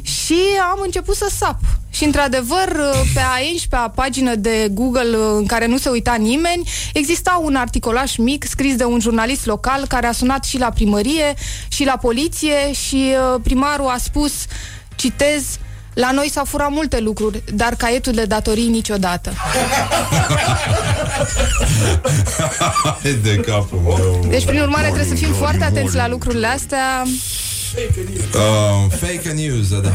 și 0.02 0.38
am 0.72 0.80
început 0.82 1.16
să 1.16 1.30
sap. 1.36 1.58
Și 1.90 2.04
într-adevăr, 2.04 2.68
uh, 2.68 3.00
pe 3.14 3.20
a 3.20 3.38
11-a 3.38 3.90
pagină 3.94 4.34
de 4.34 4.68
Google 4.70 5.16
uh, 5.16 5.34
în 5.36 5.46
care 5.46 5.66
nu 5.66 5.76
se 5.76 5.88
uita 5.88 6.14
nimeni, 6.14 6.68
exista 6.92 7.40
un 7.42 7.54
articolaș 7.54 8.16
mic 8.16 8.44
scris 8.44 8.76
de 8.76 8.84
un 8.84 9.00
jurnalist 9.00 9.46
local 9.46 9.86
care 9.88 10.06
a 10.06 10.12
sunat 10.12 10.44
și 10.44 10.58
la 10.58 10.70
primărie 10.70 11.34
și 11.68 11.84
la 11.84 11.96
poliție 11.96 12.72
și 12.72 13.14
uh, 13.34 13.40
primarul 13.42 13.88
a 13.88 13.96
spus, 13.98 14.32
citez, 14.94 15.58
la 15.96 16.10
noi 16.12 16.30
s-au 16.30 16.44
furat 16.44 16.70
multe 16.70 17.00
lucruri, 17.00 17.42
dar 17.54 17.74
caietul 17.74 18.12
de 18.12 18.24
datorii 18.24 18.68
niciodată. 18.68 19.32
Hai 23.02 23.12
de 23.22 23.36
capul 23.36 23.78
meu 23.78 24.26
Deci, 24.28 24.44
prin 24.44 24.60
urmare, 24.60 24.86
trebuie 24.86 25.16
să 25.16 25.24
fim 25.24 25.32
foarte 25.32 25.64
atenți 25.64 25.94
la 25.94 26.08
lucrurile 26.08 26.46
astea. 26.46 27.02
uh, 28.34 28.92
Fake 29.00 29.32
news, 29.34 29.68
da 29.68 29.90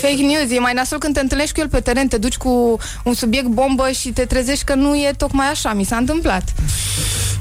Fake 0.00 0.22
news, 0.22 0.50
e 0.50 0.58
mai 0.58 0.72
nasol 0.72 0.98
când 0.98 1.14
te 1.14 1.20
întâlnești 1.20 1.54
cu 1.54 1.60
el 1.60 1.68
pe 1.68 1.80
teren, 1.80 2.08
te 2.08 2.18
duci 2.18 2.36
cu 2.36 2.76
un 3.04 3.14
subiect 3.14 3.46
bombă 3.46 3.90
și 3.90 4.08
te 4.08 4.24
trezești 4.24 4.64
că 4.64 4.74
nu 4.74 4.94
e 4.94 5.12
tocmai 5.16 5.46
așa, 5.46 5.72
mi 5.72 5.84
s-a 5.84 5.96
întâmplat. 5.96 6.42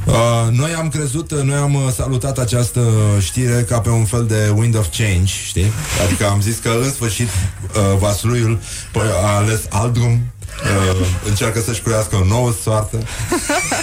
Uh, 0.05 0.47
noi 0.51 0.73
am 0.73 0.87
crezut, 0.89 1.31
noi 1.31 1.55
am 1.55 1.73
uh, 1.73 1.81
salutat 1.95 2.37
această 2.37 2.81
știre 3.19 3.65
ca 3.67 3.79
pe 3.79 3.89
un 3.89 4.05
fel 4.05 4.25
de 4.25 4.53
wind 4.55 4.77
of 4.77 4.87
change, 4.97 5.33
știi? 5.45 5.71
Adică 6.05 6.27
am 6.27 6.41
zis 6.41 6.57
că 6.57 6.69
în 6.81 6.91
sfârșit 6.91 7.27
uh, 7.27 7.97
Vasluiul 7.99 8.59
păi, 8.91 9.07
a 9.23 9.35
ales 9.35 9.61
alt 9.69 9.93
drum, 9.93 10.11
uh, 10.11 11.07
încearcă 11.27 11.61
să-și 11.61 11.81
curească 11.81 12.15
o 12.15 12.25
nouă 12.25 12.53
soartă. 12.63 12.97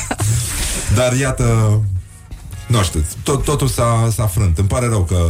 Dar 0.96 1.12
iată, 1.12 1.80
nu 2.66 2.82
știu, 2.82 3.04
tot, 3.22 3.44
totul 3.44 3.68
s-a, 3.68 4.08
s-a 4.14 4.26
frânt. 4.26 4.58
Îmi 4.58 4.68
pare 4.68 4.86
rău 4.86 5.02
că 5.02 5.26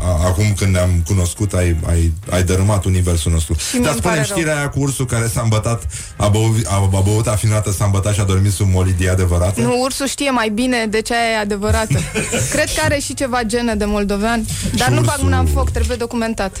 a, 0.00 0.26
acum 0.26 0.54
când 0.56 0.72
ne-am 0.72 1.02
cunoscut 1.06 1.52
ai, 1.52 1.76
ai, 1.86 2.12
ai 2.30 2.42
dărâmat 2.42 2.84
universul 2.84 3.32
nostru. 3.32 3.56
mie 3.72 3.82
Dar 3.82 3.90
îmi 3.90 4.00
spune 4.00 4.14
pare 4.14 4.26
știrea 4.26 4.56
aia 4.56 4.68
cu 4.68 4.80
ursul 4.80 5.06
care 5.06 5.26
s-a 5.26 5.40
îmbătat, 5.40 5.86
a, 6.16 6.28
băut, 6.28 6.66
a, 6.66 6.90
a 6.92 7.00
băut 7.00 7.26
afinată, 7.26 7.70
s-a 7.72 7.84
îmbătat 7.84 8.14
și 8.14 8.20
a 8.20 8.24
dormit 8.24 8.52
sub 8.52 8.68
molidie 8.72 9.10
adevărată? 9.10 9.60
Nu, 9.60 9.80
ursul 9.80 10.06
știe 10.06 10.30
mai 10.30 10.48
bine 10.48 10.86
de 10.86 11.00
ce 11.00 11.14
aia 11.14 11.30
e 11.32 11.40
adevărată. 11.40 11.98
Cred 12.52 12.66
că 12.74 12.80
are 12.84 12.98
și 12.98 13.14
ceva 13.14 13.42
genă 13.42 13.74
de 13.74 13.84
moldovean, 13.84 14.44
dar 14.76 14.88
nu 14.88 14.94
bag 14.94 15.04
ursul- 15.06 15.22
mâna 15.24 15.38
în 15.38 15.46
foc, 15.46 15.70
trebuie 15.70 15.96
documentat. 15.96 16.56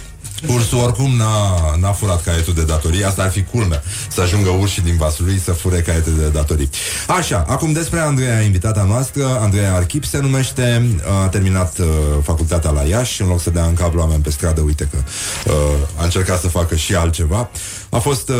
Ursul 0.46 0.78
oricum 0.78 1.16
n-a, 1.16 1.76
n-a 1.80 1.92
furat 1.92 2.22
caietul 2.22 2.54
de 2.54 2.64
datorii. 2.64 3.04
Asta 3.04 3.22
ar 3.22 3.30
fi 3.30 3.42
culmea. 3.42 3.82
Să 4.08 4.20
ajungă 4.20 4.48
urșii 4.48 4.82
din 4.82 4.96
Vaslui 4.96 5.38
să 5.38 5.52
fure 5.52 5.80
caietul 5.80 6.12
de 6.18 6.28
datorii. 6.28 6.70
Așa, 7.06 7.44
acum 7.48 7.72
despre 7.72 7.98
Andreea, 7.98 8.40
invitata 8.40 8.84
noastră. 8.84 9.38
Andreea 9.40 9.74
Archip 9.74 10.04
se 10.04 10.18
numește. 10.18 10.96
A 11.22 11.28
terminat 11.28 11.78
uh, 11.78 11.86
facultatea 12.22 12.70
la 12.70 12.82
Iași. 12.82 13.22
În 13.22 13.28
loc 13.28 13.40
să 13.40 13.50
dea 13.50 13.64
în 13.64 13.74
cablu 13.74 14.00
oameni 14.00 14.22
pe 14.22 14.30
stradă 14.30 14.60
Uite 14.60 14.88
că 14.90 14.98
uh, 15.46 15.52
a 15.96 16.04
încercat 16.04 16.40
să 16.40 16.48
facă 16.48 16.76
și 16.76 16.94
altceva. 16.94 17.50
A 17.90 17.98
fost, 17.98 18.28
uh, 18.28 18.36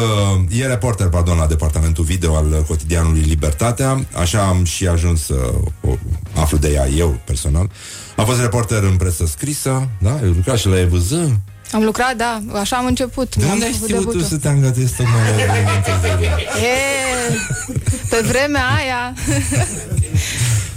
e 0.61 0.67
reporter, 0.67 1.07
pardon, 1.07 1.37
la 1.37 1.47
departamentul 1.47 2.05
video 2.05 2.37
Al 2.37 2.47
uh, 2.51 2.59
cotidianului 2.67 3.21
Libertatea. 3.21 4.07
Așa 4.21 4.43
am 4.43 4.65
și 4.65 4.87
ajuns 4.87 5.25
să 5.25 5.35
o 5.81 5.97
aflu 6.35 6.59
de 6.59 6.69
ea 6.69 6.89
eu 6.89 7.21
personal. 7.25 7.71
A 8.17 8.23
fost 8.23 8.41
reporter 8.41 8.83
în 8.83 8.97
presă 8.97 9.27
scrisă, 9.27 9.89
da? 9.99 10.21
Eu 10.23 10.29
lucrat 10.29 10.59
și 10.59 10.69
la 10.69 10.81
EVZ, 10.81 11.13
Am 11.73 11.83
lucrat, 11.85 12.16
da, 12.16 12.43
așa 12.61 12.77
am 12.77 12.87
început. 12.87 13.37
de 13.37 13.45
Am 13.45 13.51
unde 13.51 13.64
ai 13.64 13.73
făcut 13.73 13.87
știut 13.89 14.03
tu 14.05 14.07
debutul. 14.11 14.29
să 14.29 14.37
te 14.37 14.49
angajezi 14.49 14.95
tocmai 14.97 15.21
la 15.23 15.43
evenimente 15.43 15.91
zilele? 16.01 16.37
E, 16.62 17.33
pe 18.11 18.21
vremea 18.29 18.64
aia 18.77 19.12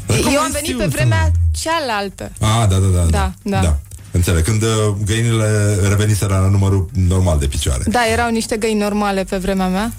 cum 0.07 0.15
Eu 0.17 0.39
ai 0.39 0.45
am 0.45 0.51
venit 0.51 0.67
știut, 0.67 0.79
pe 0.79 0.85
vremea 0.85 1.31
cealaltă 1.51 2.31
Ah, 2.39 2.67
da, 2.69 2.75
da, 2.75 2.87
da. 2.87 3.05
Da, 3.09 3.31
da. 3.41 3.61
da. 3.61 3.77
Înțeleg. 4.13 4.43
Când 4.43 4.61
uh, 4.63 4.69
găinile 5.05 5.75
reveniseră 5.87 6.33
la 6.33 6.47
numărul 6.49 6.89
normal 7.07 7.39
de 7.39 7.47
picioare. 7.47 7.83
Da, 7.87 7.99
erau 8.11 8.29
niște 8.29 8.57
găini 8.57 8.79
normale 8.79 9.23
pe 9.23 9.37
vremea 9.37 9.67
mea 9.67 9.91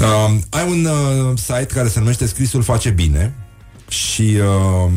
Uh, 0.00 0.34
ai 0.50 0.64
un 0.68 0.84
uh, 0.84 1.38
site 1.38 1.66
care 1.74 1.88
se 1.88 1.98
numește 1.98 2.26
Scrisul 2.26 2.62
face 2.62 2.90
bine 2.90 3.34
și 3.88 4.38
uh, 4.40 4.90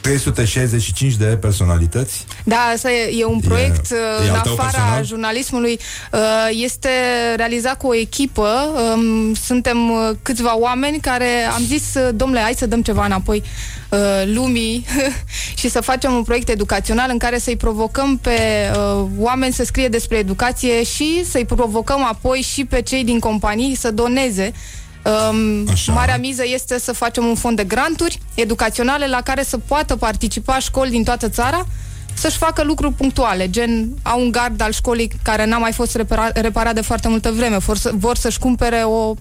365 0.00 1.14
de 1.14 1.24
personalități. 1.24 2.24
Da, 2.44 2.56
asta 2.74 2.90
e, 2.92 3.18
e 3.18 3.24
un 3.24 3.40
proiect 3.40 3.90
E- 3.90 3.94
uh, 4.20 4.26
e 4.26 4.28
în 4.28 4.34
al 4.34 4.40
tău 4.40 4.52
afara 4.52 4.70
personal? 4.70 5.04
jurnalismului. 5.04 5.78
Uh, 6.12 6.18
Este 6.50 6.88
realizat 7.36 7.76
cu 7.76 7.86
o 7.86 7.94
echipă. 7.94 8.48
Um, 8.94 9.34
Suntem 9.34 9.90
uh, 9.90 10.10
câțiva 10.22 10.58
oameni 10.58 10.98
care 11.00 11.28
am 11.54 11.62
zis, 11.62 11.94
uh, 11.94 12.08
domnule, 12.14 12.40
hai 12.40 12.54
să 12.56 12.66
dăm 12.66 12.82
ceva 12.82 13.04
înapoi 13.04 13.42
uh, 13.90 13.98
lumii 14.24 14.86
și 15.58 15.68
să 15.70 15.80
facem 15.80 16.12
un 16.12 16.22
proiect 16.22 16.48
educațional 16.48 17.08
în 17.10 17.18
care 17.18 17.38
să-i 17.38 17.56
provocăm 17.56 18.16
pe 18.18 18.38
uh, 19.00 19.06
oameni 19.18 19.52
să 19.52 19.64
scrie 19.64 19.88
despre 19.88 20.16
educație 20.16 20.82
și 20.84 21.24
să-i 21.30 21.44
provocăm 21.44 22.04
apoi 22.04 22.40
și 22.40 22.64
pe 22.64 22.82
cei 22.82 23.04
din 23.04 23.18
companii 23.18 23.74
să 23.74 23.90
doneze 23.90 24.52
Um, 25.04 25.68
Așa. 25.70 25.92
marea 25.92 26.18
miză 26.18 26.42
este 26.44 26.78
să 26.78 26.92
facem 26.92 27.24
un 27.24 27.34
fond 27.34 27.56
de 27.56 27.64
granturi 27.64 28.18
educaționale 28.34 29.08
la 29.08 29.20
care 29.20 29.42
să 29.42 29.58
poată 29.58 29.96
participa 29.96 30.58
școli 30.58 30.90
din 30.90 31.04
toată 31.04 31.28
țara 31.28 31.66
să-și 32.14 32.36
facă 32.36 32.62
lucruri 32.62 32.92
punctuale, 32.92 33.50
gen 33.50 33.88
au 34.02 34.20
un 34.20 34.30
gard 34.30 34.60
al 34.60 34.72
școlii 34.72 35.10
care 35.22 35.44
n-a 35.44 35.58
mai 35.58 35.72
fost 35.72 35.96
repara- 35.96 36.32
reparat 36.34 36.74
de 36.74 36.80
foarte 36.80 37.08
multă 37.08 37.32
vreme, 37.32 37.58
vor, 37.58 37.76
să, 37.76 37.90
vor 37.94 38.16
să-și 38.16 38.38
cumpere 38.38 38.76
o 38.76 39.14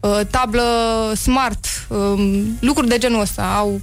uh, 0.00 0.20
tablă 0.30 0.62
smart, 1.20 1.66
um, 1.88 2.56
lucruri 2.60 2.88
de 2.88 2.98
genul 2.98 3.20
ăsta, 3.20 3.54
au 3.56 3.80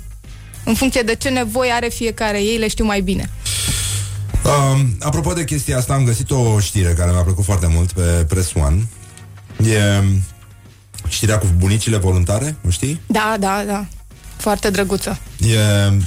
în 0.64 0.74
funcție 0.74 1.02
de 1.02 1.16
ce 1.16 1.30
nevoie 1.30 1.72
are 1.72 1.88
fiecare, 1.88 2.41
ei 2.41 2.58
le 2.58 2.68
știu 2.68 2.86
mai 2.86 3.02
bine. 3.02 3.30
Um, 4.43 4.98
apropo 5.00 5.34
de 5.34 5.43
chestia 5.43 5.78
asta, 5.78 5.93
am 5.93 6.04
găsit 6.04 6.32
o 6.32 6.60
știre 6.60 6.93
care 6.98 7.12
mi-a 7.12 7.22
plăcut 7.22 7.43
foarte 7.43 7.68
mult 7.74 7.91
pe 7.91 8.26
Press 8.28 8.54
One. 8.54 8.88
E 9.70 10.04
știrea 11.08 11.38
cu 11.38 11.47
bunicile 11.58 11.97
voluntare, 11.97 12.56
o 12.68 12.70
știi? 12.70 13.01
Da, 13.08 13.36
da, 13.39 13.64
da, 13.66 13.86
foarte 14.38 14.70
drăguță. 14.70 15.18
E, 15.40 15.58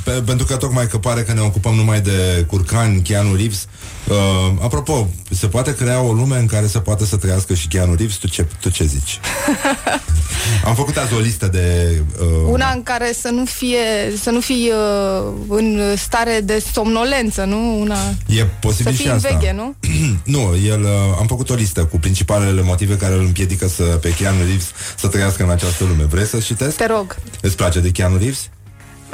pe, 0.04 0.10
pentru 0.10 0.46
că 0.46 0.56
tocmai 0.56 0.86
că 0.86 0.98
pare 0.98 1.22
că 1.22 1.32
ne 1.32 1.40
ocupăm 1.40 1.74
numai 1.74 2.00
de 2.00 2.44
curcani, 2.46 3.02
Keanu 3.02 3.34
Reeves. 3.34 3.66
Uh, 4.08 4.14
apropo, 4.60 5.08
se 5.30 5.46
poate 5.46 5.74
crea 5.74 6.00
o 6.00 6.12
lume 6.12 6.38
în 6.38 6.46
care 6.46 6.66
se 6.66 6.78
poate 6.78 7.04
să 7.04 7.16
trăiască 7.16 7.54
și 7.54 7.68
Keanu 7.68 7.94
Reeves? 7.94 8.14
Tu 8.14 8.28
ce, 8.28 8.46
tu 8.60 8.70
ce 8.70 8.84
zici? 8.84 9.20
Am 10.64 10.74
făcut 10.74 10.96
azi 10.96 11.14
o 11.14 11.18
listă 11.18 11.46
de... 11.46 11.98
Uh, 12.20 12.50
Una 12.50 12.72
în 12.72 12.82
care 12.82 13.12
să 13.20 13.28
nu 13.28 13.44
fie, 13.44 13.78
să 14.22 14.30
nu 14.30 14.40
fii 14.40 14.70
uh, 14.70 15.32
în 15.48 15.96
stare 15.96 16.40
de 16.44 16.64
somnolență, 16.72 17.44
nu? 17.44 17.80
Una... 17.80 17.98
E 18.26 18.44
posibil 18.44 18.92
Să 18.92 18.96
și 18.96 19.02
fii 19.02 19.10
în 19.10 19.16
asta. 19.16 19.28
veche, 19.28 19.52
nu? 19.52 19.74
nu, 20.36 20.56
el, 20.66 20.82
uh, 20.82 21.16
am 21.18 21.26
făcut 21.26 21.50
o 21.50 21.54
listă 21.54 21.84
cu 21.84 21.98
principalele 21.98 22.62
motive 22.62 22.96
care 22.96 23.14
îl 23.14 23.20
împiedică 23.20 23.68
să, 23.68 23.82
pe 23.82 24.14
Keanu 24.14 24.38
Reeves 24.38 24.70
să 24.96 25.06
trăiască 25.06 25.42
în 25.42 25.50
această 25.50 25.84
lume. 25.84 26.04
Vrei 26.04 26.26
să 26.26 26.38
citesc? 26.38 26.76
Te 26.76 26.86
rog. 26.86 27.16
Îți 27.40 27.56
place 27.56 27.80
de 27.80 27.90
Keanu 27.90 28.16
Reeves? 28.16 28.48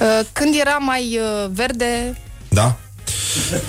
Uh, 0.00 0.20
când 0.32 0.54
era 0.54 0.76
mai 0.78 1.18
uh, 1.18 1.50
verde, 1.52 2.16
Da? 2.48 2.76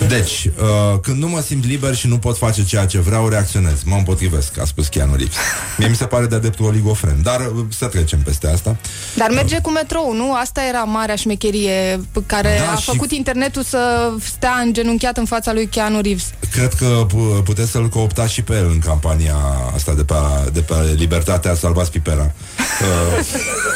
Deci, 0.08 0.50
uh, 0.60 0.98
când 1.02 1.22
nu 1.22 1.28
mă 1.28 1.40
simt 1.40 1.64
liber 1.66 1.94
și 1.94 2.06
nu 2.06 2.18
pot 2.18 2.36
face 2.38 2.64
ceea 2.64 2.86
ce 2.86 2.98
vreau, 2.98 3.28
reacționez. 3.28 3.82
Mă 3.84 3.94
împotrivesc, 3.96 4.58
a 4.60 4.64
spus 4.64 4.86
Keanu 4.86 5.14
Reeves. 5.16 5.34
Mie 5.78 5.88
mi 5.88 5.96
se 5.96 6.04
pare 6.04 6.26
de-a 6.26 6.38
dreptul 6.38 6.64
oligofren, 6.66 7.22
dar 7.22 7.40
uh, 7.40 7.64
să 7.76 7.86
trecem 7.86 8.18
peste 8.18 8.48
asta. 8.48 8.76
dar 9.16 9.30
merge 9.30 9.58
cu 9.62 9.70
metrou, 9.70 10.12
nu? 10.14 10.34
Asta 10.34 10.60
era 10.68 10.82
marea 10.82 11.14
șmecherie 11.14 12.00
pe 12.12 12.20
care 12.26 12.56
Da, 12.66 12.72
a 12.72 12.76
și- 12.76 12.84
făcut 12.84 13.10
internetul 13.12 13.62
să 13.62 14.10
stea 14.36 14.60
îngenunchiat 14.64 15.16
în 15.16 15.24
fața 15.24 15.52
lui 15.52 15.66
Keanu 15.66 16.00
Reeves. 16.00 16.24
Cred 16.50 16.72
că 16.74 17.04
pu- 17.08 17.40
puteți 17.44 17.70
să-l 17.70 17.88
cooptați 17.88 18.32
și 18.32 18.42
pe 18.42 18.54
el 18.54 18.66
în 18.70 18.78
campania 18.78 19.36
asta 19.74 19.92
de 19.94 20.04
pe, 20.04 20.14
de 20.52 20.60
pe 20.60 20.74
Libertatea 20.96 21.54
Salvați 21.54 21.90
Pipera. 21.90 22.32
Uh, 22.80 23.24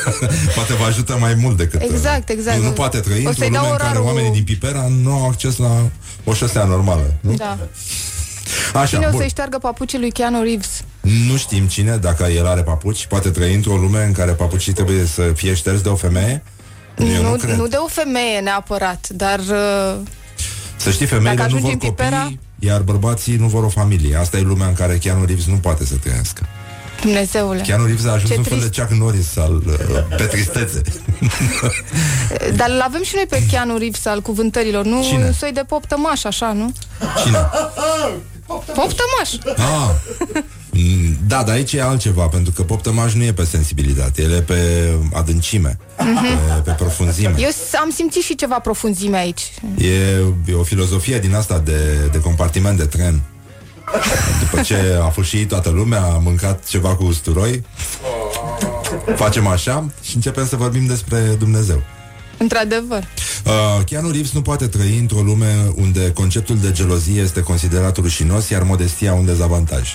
poate 0.55 0.75
vă 0.75 0.85
ajută 0.85 1.17
mai 1.21 1.35
mult 1.35 1.57
decât... 1.57 1.83
uh, 1.83 1.89
Exact, 1.91 2.29
exact. 2.29 2.57
Nu, 2.59 2.65
nu 2.65 2.71
poate 2.71 2.99
trăi 2.99 3.15
O 3.25 3.29
într-o 3.29 3.33
să-i 3.33 3.47
lume 3.49 3.61
dau 3.63 3.71
în 3.71 3.77
care 3.77 3.89
orarul- 3.91 4.07
oamenii 4.07 4.31
din 4.31 4.43
Pipera 4.45 4.87
nu 5.03 5.13
au 5.13 5.27
acces 5.29 5.50
la 5.59 5.91
o 6.25 6.33
șosea 6.35 6.65
normală. 6.65 7.15
Nu? 7.21 7.35
Da. 7.35 7.59
Așa, 8.75 8.87
Cine 8.87 9.07
o 9.07 9.11
bun. 9.11 9.19
să-i 9.21 9.29
șteargă 9.29 9.59
papucii 9.59 9.99
lui 9.99 10.11
Keanu 10.13 10.43
Reeves? 10.43 10.83
Nu 11.27 11.37
știm 11.37 11.67
cine, 11.67 11.97
dacă 11.97 12.25
el 12.25 12.47
are 12.47 12.63
papuci, 12.63 13.07
poate 13.07 13.31
trăi 13.31 13.55
într-o 13.55 13.77
lume 13.77 14.05
în 14.05 14.13
care 14.13 14.33
papucii 14.33 14.73
trebuie 14.73 15.05
să 15.05 15.23
fie 15.35 15.55
șterți 15.55 15.83
de 15.83 15.89
o 15.89 15.95
femeie? 15.95 16.43
Eu 16.99 17.23
nu, 17.23 17.31
nu, 17.31 17.37
cred. 17.37 17.57
nu 17.57 17.67
de 17.67 17.77
o 17.77 17.87
femeie 17.87 18.41
neapărat, 18.41 19.09
dar 19.09 19.39
uh, 19.39 19.97
Să 20.77 20.91
știi, 20.91 21.07
femeile 21.07 21.35
Dacă 21.37 21.49
nu 21.51 21.57
ajungi 21.57 21.63
vor 21.63 21.73
în 21.73 21.79
copii, 21.79 22.05
Pipera- 22.07 22.39
iar 22.59 22.81
bărbații 22.81 23.37
nu 23.37 23.47
vor 23.47 23.65
o 23.65 23.69
familie. 23.69 24.17
Asta 24.17 24.37
e 24.37 24.41
lumea 24.41 24.67
în 24.67 24.75
care 24.75 24.99
Keanu 24.99 25.25
Reeves 25.25 25.45
nu 25.47 25.57
poate 25.57 25.85
să 25.87 25.95
trăiască. 25.95 26.47
Dumnezeule. 27.01 27.61
Keanu 27.61 27.85
Reeves 27.85 28.05
a 28.05 28.13
ajuns 28.13 28.31
Ce 28.31 28.37
un 28.37 28.43
fel 28.43 28.59
de 28.59 28.69
trist. 28.69 28.81
Chuck 28.89 29.01
Norris 29.01 29.37
al, 29.37 29.63
uh, 29.67 30.17
pe 30.17 30.25
tristețe. 30.25 30.83
Dar 32.57 32.71
îl 32.71 32.81
avem 32.81 33.03
și 33.03 33.13
noi 33.15 33.27
pe 33.29 33.43
Keanu 33.51 33.77
Reeves 33.79 34.07
al 34.07 34.21
cuvântărilor, 34.21 34.85
nu 34.85 35.03
Cine? 35.03 35.25
un 35.25 35.33
soi 35.33 35.53
de 35.53 35.63
pop 35.69 35.85
tămaș, 35.87 36.25
așa, 36.25 36.53
nu? 36.53 36.73
Cine? 37.25 37.39
Pop 38.47 38.93
tămaș! 38.93 39.57
Ah. 39.57 39.91
Mm, 40.73 41.17
Da, 41.27 41.43
dar 41.43 41.55
aici 41.55 41.73
e 41.73 41.83
altceva, 41.83 42.27
pentru 42.27 42.53
că 42.53 42.63
pop 42.63 42.83
tămaș 42.83 43.13
nu 43.15 43.23
e 43.23 43.33
pe 43.33 43.45
sensibilitate, 43.45 44.23
el 44.23 44.33
e 44.33 44.41
pe 44.41 44.89
adâncime, 45.15 45.79
pe, 45.97 46.05
pe 46.65 46.71
profunzime. 46.71 47.35
Eu 47.39 47.49
s- 47.51 47.75
am 47.83 47.91
simțit 47.95 48.23
și 48.23 48.35
ceva 48.35 48.59
profunzime 48.59 49.17
aici. 49.17 49.43
E, 49.79 49.89
e 50.47 50.55
o 50.55 50.63
filozofie 50.63 51.19
din 51.19 51.35
asta 51.35 51.59
de, 51.59 52.09
de 52.13 52.21
compartiment 52.21 52.79
de 52.79 52.85
tren. 52.85 53.21
După 54.41 54.63
ce 54.63 54.99
a 55.03 55.09
fâșit 55.09 55.49
toată 55.49 55.71
lumea, 55.71 56.03
a 56.03 56.19
mâncat 56.23 56.65
ceva 56.69 56.95
cu 56.97 57.05
usturoi, 57.05 57.65
facem 59.17 59.47
așa 59.47 59.85
și 60.03 60.15
începem 60.15 60.47
să 60.47 60.57
vorbim 60.57 60.87
despre 60.87 61.19
Dumnezeu. 61.19 61.83
Într-adevăr. 62.39 63.03
Uh, 63.45 63.85
Keanu 63.85 64.11
Reeves 64.11 64.33
nu 64.33 64.43
poate 64.43 64.67
trăi 64.67 64.99
într-o 64.99 65.21
lume 65.21 65.73
unde 65.75 66.11
conceptul 66.13 66.59
de 66.59 66.73
gelozie 66.73 67.21
este 67.23 67.41
considerat 67.43 67.97
rușinos, 67.97 68.49
iar 68.49 68.63
modestia 68.63 69.13
un 69.13 69.25
dezavantaj. 69.25 69.95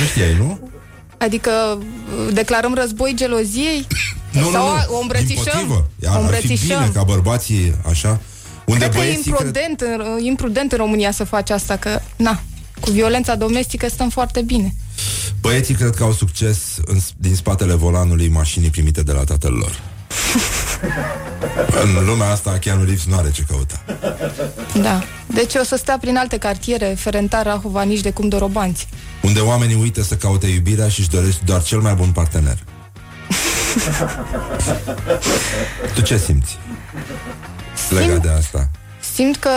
nu 0.00 0.04
știai, 0.10 0.34
nu? 0.38 0.70
Adică 1.18 1.50
uh, 1.78 2.32
declarăm 2.34 2.74
război 2.74 3.12
geloziei? 3.16 3.86
Nu, 4.32 4.50
Sau 4.52 4.66
nu, 4.68 4.72
nu. 4.74 4.96
o 4.96 5.00
îmbrățișăm? 5.00 5.42
Dimpotrivă. 5.44 5.86
O 6.04 6.08
Ar, 6.08 6.14
ar 6.14 6.16
fi 6.16 6.20
îmbrățișăm. 6.20 6.78
bine 6.78 6.90
ca 6.94 7.02
bărbații, 7.02 7.74
așa, 7.88 8.20
unde 8.68 8.88
Cred 8.88 8.90
că 8.90 8.98
e 8.98 9.00
băieții... 9.00 9.32
Cred... 9.32 9.46
imprudent, 9.46 9.80
în, 9.80 10.24
imprudent 10.24 10.72
în 10.72 10.78
România 10.78 11.10
să 11.10 11.24
faci 11.24 11.50
asta, 11.50 11.76
că, 11.76 12.00
na, 12.16 12.40
cu 12.80 12.90
violența 12.90 13.34
domestică 13.34 13.88
stăm 13.88 14.08
foarte 14.08 14.42
bine. 14.42 14.74
Băieții 15.40 15.74
cred 15.74 15.94
că 15.94 16.02
au 16.02 16.12
succes 16.12 16.58
în, 16.84 16.98
din 17.16 17.34
spatele 17.34 17.74
volanului 17.74 18.28
mașinii 18.28 18.70
primite 18.70 19.02
de 19.02 19.12
la 19.12 19.24
tatăl 19.24 19.52
lor. 19.52 19.80
în 21.82 22.06
lumea 22.06 22.30
asta, 22.30 22.58
Keanu 22.58 22.84
Reeves 22.84 23.04
nu 23.04 23.16
are 23.16 23.30
ce 23.30 23.44
căuta. 23.48 23.84
Da. 24.82 25.02
Deci 25.26 25.54
o 25.54 25.64
să 25.64 25.76
stea 25.76 25.98
prin 26.00 26.16
alte 26.16 26.38
cartiere, 26.38 26.94
Ferentar, 26.98 27.44
Rahova, 27.44 27.82
nici 27.82 28.00
de 28.00 28.10
cum 28.10 28.28
dorobanți. 28.28 28.88
Unde 29.22 29.40
oamenii 29.40 29.74
uită 29.74 30.02
să 30.02 30.14
caute 30.14 30.46
iubirea 30.46 30.88
și 30.88 31.00
își 31.00 31.10
doresc 31.10 31.38
doar 31.38 31.62
cel 31.62 31.80
mai 31.80 31.94
bun 31.94 32.10
partener. 32.10 32.58
tu 35.94 36.02
ce 36.02 36.18
simți? 36.18 36.58
Legat 37.90 38.22
de 38.22 38.28
asta. 38.28 38.70
Simt 39.14 39.36
că 39.36 39.50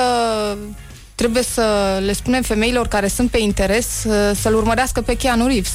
trebuie 1.15 1.43
să 1.43 1.97
le 2.05 2.13
spunem 2.13 2.41
femeilor 2.41 2.87
care 2.87 3.07
sunt 3.07 3.29
pe 3.31 3.37
interes 3.37 3.87
să- 3.87 4.35
să-l 4.41 4.55
urmărească 4.55 5.01
pe 5.01 5.15
Keanu 5.17 5.47
Reeves. 5.47 5.71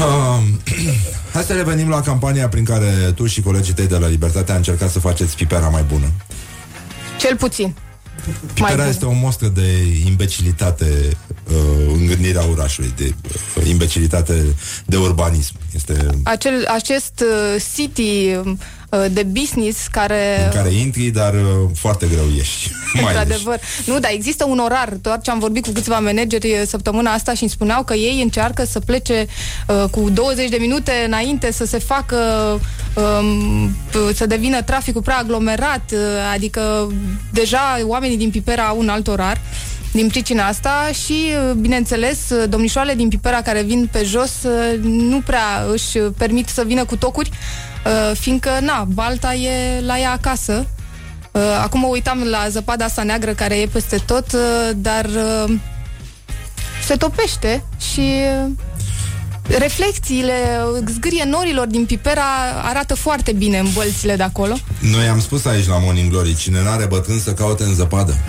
Um, 0.00 0.60
Hai 1.32 1.42
să 1.42 1.52
revenim 1.52 1.88
la 1.88 2.00
campania 2.00 2.48
prin 2.48 2.64
care 2.64 3.12
tu 3.14 3.26
și 3.26 3.40
colegii 3.42 3.72
tăi 3.74 3.86
de 3.86 3.96
la 3.96 4.06
Libertate 4.08 4.52
a 4.52 4.56
încercat 4.56 4.90
să 4.90 4.98
faceți 4.98 5.36
Pipera 5.36 5.68
mai 5.68 5.82
bună. 5.82 6.06
Cel 7.18 7.36
puțin. 7.36 7.74
Pipera 8.54 8.74
bună. 8.74 8.88
este 8.88 9.04
o 9.04 9.12
mostră 9.12 9.46
de 9.48 9.82
imbecilitate 10.06 11.16
uh, 11.48 11.92
în 11.92 12.06
gândirea 12.06 12.48
orașului, 12.50 12.92
de 12.96 13.14
uh, 13.58 13.66
imbecilitate 13.68 14.42
de 14.86 14.96
urbanism. 14.96 15.54
Este 15.74 16.06
Acel, 16.22 16.66
acest 16.68 17.20
uh, 17.54 17.62
city 17.74 18.34
uh, 18.44 18.52
de 19.12 19.22
business 19.22 19.86
care... 19.86 20.44
în 20.44 20.50
care 20.50 20.72
intri, 20.72 21.06
dar 21.06 21.34
uh, 21.34 21.70
foarte 21.74 22.06
greu 22.06 22.24
ieși. 22.36 22.70
Mai 22.94 23.02
ieși. 23.02 23.16
Într-adevăr. 23.16 23.60
Nu, 23.86 23.98
dar 23.98 24.10
există 24.14 24.44
un 24.48 24.58
orar. 24.58 24.88
Doar 25.00 25.20
ce 25.20 25.30
am 25.30 25.38
vorbit 25.38 25.64
cu 25.64 25.70
câțiva 25.70 25.98
manageri 25.98 26.50
eh, 26.50 26.62
săptămâna 26.66 27.12
asta 27.12 27.34
și 27.34 27.42
îmi 27.42 27.50
spuneau 27.50 27.82
că 27.82 27.94
ei 27.94 28.22
încearcă 28.22 28.64
să 28.64 28.80
plece 28.80 29.26
uh, 29.66 29.84
cu 29.90 30.10
20 30.10 30.48
de 30.48 30.56
minute 30.60 30.92
înainte 31.06 31.52
să 31.52 31.64
se 31.64 31.78
facă 31.78 32.16
um, 32.94 33.76
p- 33.90 34.14
să 34.14 34.26
devină 34.26 34.62
traficul 34.62 35.02
prea 35.02 35.18
aglomerat, 35.18 35.90
uh, 35.92 35.98
adică 36.34 36.92
deja 37.32 37.80
oamenii 37.84 38.16
din 38.16 38.30
Pipera 38.30 38.62
au 38.62 38.78
un 38.78 38.88
alt 38.88 39.08
orar 39.08 39.40
din 39.92 40.08
pricina 40.08 40.46
asta 40.46 40.90
și, 41.04 41.12
uh, 41.12 41.54
bineînțeles, 41.54 42.30
uh, 42.30 42.48
domnișoarele 42.48 42.94
din 42.94 43.08
Pipera 43.08 43.42
care 43.42 43.62
vin 43.62 43.88
pe 43.92 44.02
jos 44.04 44.42
uh, 44.42 44.78
nu 44.82 45.20
prea 45.20 45.66
își 45.72 45.98
permit 45.98 46.48
să 46.48 46.62
vină 46.66 46.84
cu 46.84 46.96
tocuri, 46.96 47.30
uh, 47.86 48.16
fiindcă, 48.18 48.50
na, 48.60 48.84
balta 48.88 49.34
e 49.34 49.80
la 49.80 49.98
ea 49.98 50.10
acasă 50.12 50.66
Uh, 51.32 51.40
acum 51.62 51.80
mă 51.80 51.86
uitam 51.86 52.22
la 52.22 52.46
zăpada 52.48 52.84
asta 52.84 53.02
neagră 53.02 53.32
care 53.32 53.58
e 53.58 53.66
peste 53.66 53.96
tot, 54.06 54.32
uh, 54.32 54.70
dar 54.76 55.04
uh, 55.04 55.54
se 56.86 56.96
topește 56.96 57.64
și 57.92 58.00
uh, 58.00 58.50
reflecțiile, 59.58 60.32
uh, 60.76 60.82
zgârie 60.94 61.24
norilor 61.24 61.66
din 61.66 61.84
Pipera 61.84 62.22
arată 62.62 62.94
foarte 62.94 63.32
bine 63.32 63.58
în 63.58 63.66
bălțile 63.74 64.16
de 64.16 64.22
acolo. 64.22 64.54
Noi 64.80 65.06
am 65.06 65.20
spus 65.20 65.44
aici 65.44 65.66
la 65.66 65.78
Morning 65.78 66.10
Glory, 66.10 66.36
cine 66.36 66.62
n-are 66.62 66.86
bătrân 66.86 67.18
să 67.18 67.32
caute 67.32 67.62
în 67.62 67.74
zăpadă. 67.74 68.16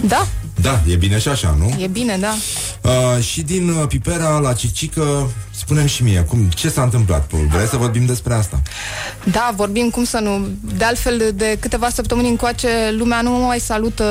Da, 0.00 0.26
Da, 0.60 0.80
e 0.88 0.96
bine 0.96 1.18
și 1.18 1.28
așa, 1.28 1.56
nu? 1.58 1.76
e 1.78 1.86
bine, 1.86 2.18
da. 2.20 2.34
Uh, 2.80 3.22
și 3.22 3.42
din 3.42 3.68
uh, 3.68 3.86
Pipera 3.88 4.38
la 4.38 4.52
Cicică, 4.52 5.30
spunem 5.72 5.90
și 5.90 6.02
mie, 6.02 6.20
cum, 6.20 6.48
ce 6.54 6.68
s-a 6.68 6.82
întâmplat? 6.82 7.30
Vrei 7.30 7.66
să 7.66 7.76
vorbim 7.76 8.06
despre 8.06 8.34
asta? 8.34 8.62
Da, 9.24 9.52
vorbim 9.56 9.90
cum 9.90 10.04
să 10.04 10.18
nu. 10.18 10.48
De 10.76 10.84
altfel, 10.84 11.32
de 11.34 11.56
câteva 11.60 11.88
săptămâni 11.88 12.28
încoace, 12.28 12.68
lumea 12.98 13.20
nu 13.20 13.30
mai 13.30 13.58
salută 13.60 14.06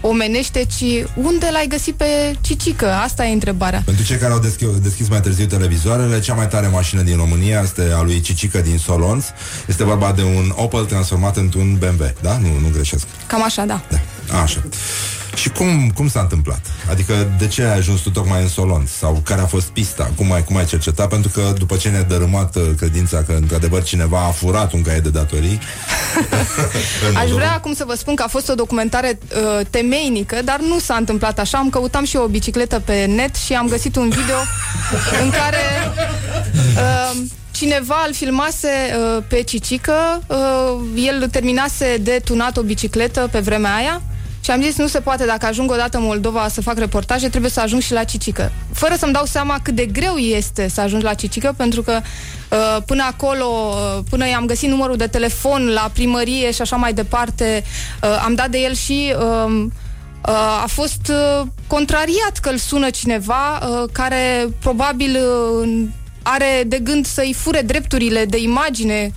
omenește, 0.00 0.66
ci 0.76 1.04
unde 1.14 1.48
l-ai 1.52 1.66
găsit 1.66 1.94
pe 1.94 2.32
Cicică? 2.40 2.92
Asta 2.92 3.24
e 3.24 3.32
întrebarea. 3.32 3.82
Pentru 3.84 4.04
cei 4.04 4.16
care 4.16 4.32
au 4.32 4.38
deschis, 4.38 4.68
deschis 4.82 5.08
mai 5.08 5.20
târziu 5.20 5.46
televizoarele, 5.46 6.20
cea 6.20 6.34
mai 6.34 6.48
tare 6.48 6.66
mașină 6.66 7.02
din 7.02 7.16
România 7.16 7.60
este 7.60 7.92
a 7.94 8.02
lui 8.02 8.20
Cicică 8.20 8.58
din 8.58 8.78
Solonț. 8.78 9.24
Este 9.66 9.84
vorba 9.84 10.12
de 10.12 10.22
un 10.22 10.52
Opel 10.56 10.84
transformat 10.84 11.36
într-un 11.36 11.76
BMW, 11.78 12.12
da? 12.20 12.38
Nu, 12.38 12.48
nu 12.60 12.68
greșesc. 12.72 13.06
Cam 13.26 13.42
așa, 13.42 13.64
da. 13.64 13.80
Da, 14.28 14.40
așa. 14.42 14.62
Și 15.34 15.48
cum, 15.50 15.90
cum 15.94 16.08
s-a 16.08 16.20
întâmplat? 16.20 16.60
Adică 16.90 17.30
de 17.38 17.46
ce 17.46 17.62
ai 17.62 17.76
ajuns 17.76 18.00
tu 18.00 18.10
tocmai 18.10 18.42
în 18.42 18.48
Solonț? 18.48 18.90
Sau 18.90 19.20
care 19.24 19.40
a 19.40 19.46
fost 19.46 19.66
pista? 19.66 20.10
Cum 20.16 20.32
ai, 20.32 20.44
cum 20.44 20.56
ai 20.56 20.64
cercetat? 20.64 21.08
Pentru 21.08 21.30
că 21.30 21.52
după 21.58 21.76
ce 21.76 21.88
ne-a 21.88 22.02
dărâmat 22.02 22.56
uh, 22.56 22.62
credința 22.76 23.22
că 23.22 23.32
într-adevăr 23.32 23.82
cineva 23.82 24.18
a 24.18 24.30
furat 24.30 24.72
un 24.72 24.82
caiet 24.82 25.02
de 25.02 25.08
datorii 25.08 25.58
în 27.08 27.16
Aș 27.16 27.22
Moldova. 27.22 27.34
vrea 27.34 27.52
acum 27.52 27.74
să 27.74 27.84
vă 27.86 27.94
spun 27.94 28.14
că 28.14 28.22
a 28.22 28.28
fost 28.28 28.48
o 28.48 28.54
documentare 28.54 29.18
uh, 29.34 29.66
temeinică, 29.70 30.36
dar 30.44 30.60
nu 30.60 30.78
s-a 30.78 30.94
întâmplat 30.94 31.38
așa. 31.38 31.58
Am 31.58 31.70
căutam 31.70 32.04
și 32.04 32.16
eu 32.16 32.22
o 32.22 32.26
bicicletă 32.26 32.80
pe 32.84 33.04
net 33.04 33.34
și 33.34 33.52
am 33.52 33.68
găsit 33.68 33.96
un 33.96 34.08
video 34.08 34.38
în 35.22 35.30
care 35.30 35.60
Uh, 36.76 37.20
cineva 37.50 38.04
îl 38.06 38.14
filmase 38.14 38.68
uh, 39.16 39.22
pe 39.28 39.42
Cicică, 39.42 40.22
uh, 40.26 40.80
el 40.94 41.28
terminase 41.30 41.96
de 42.00 42.20
tunat 42.24 42.56
o 42.56 42.62
bicicletă 42.62 43.28
pe 43.32 43.38
vremea 43.38 43.74
aia 43.74 44.02
și 44.44 44.50
am 44.50 44.62
zis, 44.62 44.76
nu 44.76 44.86
se 44.86 45.00
poate, 45.00 45.24
dacă 45.24 45.46
ajung 45.46 45.70
odată 45.70 45.96
în 45.96 46.04
Moldova 46.04 46.48
să 46.48 46.60
fac 46.60 46.78
reportaje, 46.78 47.28
trebuie 47.28 47.50
să 47.50 47.60
ajung 47.60 47.82
și 47.82 47.92
la 47.92 48.04
Cicică. 48.04 48.52
Fără 48.72 48.94
să-mi 48.98 49.12
dau 49.12 49.24
seama 49.24 49.58
cât 49.62 49.74
de 49.74 49.86
greu 49.86 50.16
este 50.16 50.68
să 50.68 50.80
ajung 50.80 51.02
la 51.02 51.14
Cicică, 51.14 51.54
pentru 51.56 51.82
că 51.82 52.00
uh, 52.50 52.82
până 52.86 53.02
acolo, 53.10 53.44
uh, 53.44 54.04
până 54.10 54.28
i-am 54.28 54.46
găsit 54.46 54.68
numărul 54.68 54.96
de 54.96 55.06
telefon 55.06 55.68
la 55.68 55.90
primărie 55.92 56.50
și 56.52 56.60
așa 56.60 56.76
mai 56.76 56.92
departe, 56.92 57.64
uh, 58.02 58.22
am 58.24 58.34
dat 58.34 58.48
de 58.48 58.58
el 58.58 58.74
și... 58.74 59.14
Uh, 59.18 59.64
Uh, 60.28 60.34
a 60.62 60.66
fost 60.68 61.08
uh, 61.08 61.46
contrariat 61.66 62.38
că 62.40 62.48
îl 62.48 62.56
sună 62.56 62.90
cineva 62.90 63.58
uh, 63.58 63.88
care 63.92 64.48
probabil 64.60 65.16
uh, 65.16 65.84
are 66.22 66.64
de 66.66 66.78
gând 66.78 67.06
să-i 67.06 67.34
fure 67.38 67.60
drepturile 67.60 68.24
de 68.24 68.38
imagine 68.38 69.12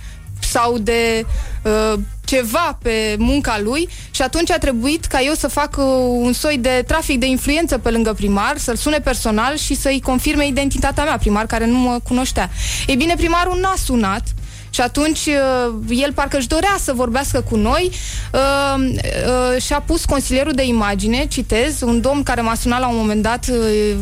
sau 0.56 0.78
de 0.78 1.26
uh, 1.62 1.98
ceva 2.24 2.78
pe 2.82 3.16
munca 3.18 3.60
lui 3.62 3.88
și 4.10 4.22
atunci 4.22 4.50
a 4.50 4.58
trebuit 4.58 5.04
ca 5.04 5.20
eu 5.20 5.32
să 5.34 5.48
fac 5.48 5.76
uh, 5.76 5.84
un 6.08 6.32
soi 6.32 6.58
de 6.58 6.84
trafic 6.86 7.18
de 7.18 7.26
influență 7.26 7.78
pe 7.78 7.90
lângă 7.90 8.12
primar, 8.12 8.56
să-l 8.56 8.76
sune 8.76 8.98
personal 8.98 9.56
și 9.56 9.74
să-i 9.74 10.00
confirme 10.00 10.46
identitatea 10.46 11.04
mea, 11.04 11.18
primar 11.18 11.46
care 11.46 11.66
nu 11.66 11.78
mă 11.78 11.98
cunoștea. 12.08 12.50
Ei 12.86 12.96
bine, 12.96 13.14
primarul 13.14 13.58
n-a 13.60 13.74
sunat, 13.84 14.22
și 14.70 14.80
atunci 14.80 15.26
uh, 15.26 15.74
el 15.88 16.12
parcă 16.12 16.36
își 16.36 16.46
dorea 16.46 16.76
să 16.82 16.92
vorbească 16.92 17.40
cu 17.40 17.56
noi 17.56 17.90
uh, 18.32 18.84
uh, 18.84 19.62
și 19.62 19.72
a 19.72 19.80
pus 19.80 20.04
consilierul 20.04 20.52
de 20.52 20.66
imagine, 20.66 21.26
citez, 21.26 21.80
un 21.80 22.00
domn 22.00 22.22
care 22.22 22.40
m-a 22.40 22.54
sunat 22.54 22.80
la 22.80 22.88
un 22.88 22.96
moment 22.96 23.22
dat, 23.22 23.46
uh, 23.48 23.96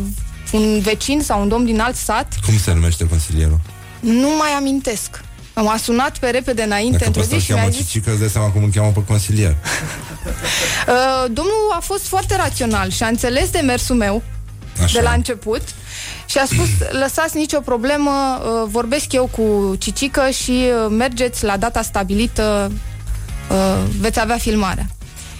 un 0.52 0.80
vecin 0.80 1.20
sau 1.20 1.40
un 1.40 1.48
domn 1.48 1.64
din 1.64 1.80
alt 1.80 1.96
sat. 1.96 2.34
Cum 2.46 2.58
se 2.58 2.72
numește 2.72 3.06
consilierul? 3.06 3.60
Nu 4.00 4.28
mai 4.38 4.50
amintesc. 4.56 5.23
M-a 5.54 5.76
sunat 5.76 6.18
pe 6.18 6.30
repede 6.30 6.62
înainte 6.62 6.96
Dacă 6.96 7.06
într-o 7.06 7.20
pe 7.20 7.26
ăsta 7.26 7.36
zi 7.36 7.40
îl 7.40 7.40
și 7.40 7.52
mi-a 7.52 7.60
cheamă 7.60 7.72
zis 7.72 7.86
Cicică, 7.86 8.10
îți 8.10 8.18
dai 8.18 8.28
seama 8.28 8.48
cum 8.48 8.62
îl 8.62 8.70
cheamă 8.70 8.90
pe 8.90 9.04
consilier. 9.04 9.50
uh, 9.56 11.24
Domnul 11.24 11.72
a 11.76 11.80
fost 11.80 12.06
foarte 12.06 12.36
rațional 12.36 12.90
și 12.90 13.02
a 13.02 13.06
înțeles 13.06 13.50
de 13.50 13.58
mersul 13.58 13.96
meu 13.96 14.22
Așa. 14.82 14.98
de 14.98 15.04
la 15.04 15.12
început 15.12 15.62
și 16.26 16.38
a 16.38 16.44
spus, 16.44 16.68
lăsați 17.02 17.36
nicio 17.36 17.60
problemă, 17.60 18.10
uh, 18.10 18.68
vorbesc 18.70 19.12
eu 19.12 19.26
cu 19.26 19.76
Cicică 19.78 20.30
și 20.30 20.50
uh, 20.50 20.90
mergeți 20.90 21.44
la 21.44 21.56
data 21.56 21.82
stabilită, 21.82 22.72
uh, 23.50 23.82
veți 24.00 24.20
avea 24.20 24.36
filmarea. 24.36 24.86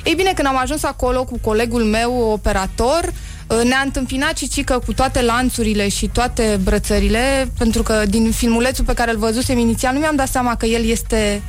Ei 0.05 0.15
bine, 0.15 0.33
când 0.35 0.49
am 0.49 0.59
ajuns 0.59 0.83
acolo 0.83 1.25
cu 1.25 1.39
colegul 1.39 1.83
meu, 1.83 2.31
operator, 2.31 3.01
uh, 3.05 3.34
ne-a 3.49 3.81
întâmpinat 3.85 4.33
Cicică 4.33 4.83
cu 4.87 4.93
toate 4.93 5.23
lanțurile 5.23 5.89
și 5.89 6.07
toate 6.07 6.61
brățările, 6.63 7.53
pentru 7.59 7.83
că 7.83 8.03
din 8.09 8.31
filmulețul 8.31 8.85
pe 8.85 8.95
care 8.95 9.11
îl 9.11 9.19
văzusem 9.19 9.59
inițial 9.59 9.93
nu 9.93 9.99
mi-am 9.99 10.17
dat 10.17 10.29
seama 10.29 10.57
că 10.57 10.67
el 10.67 10.85
este 10.85 11.43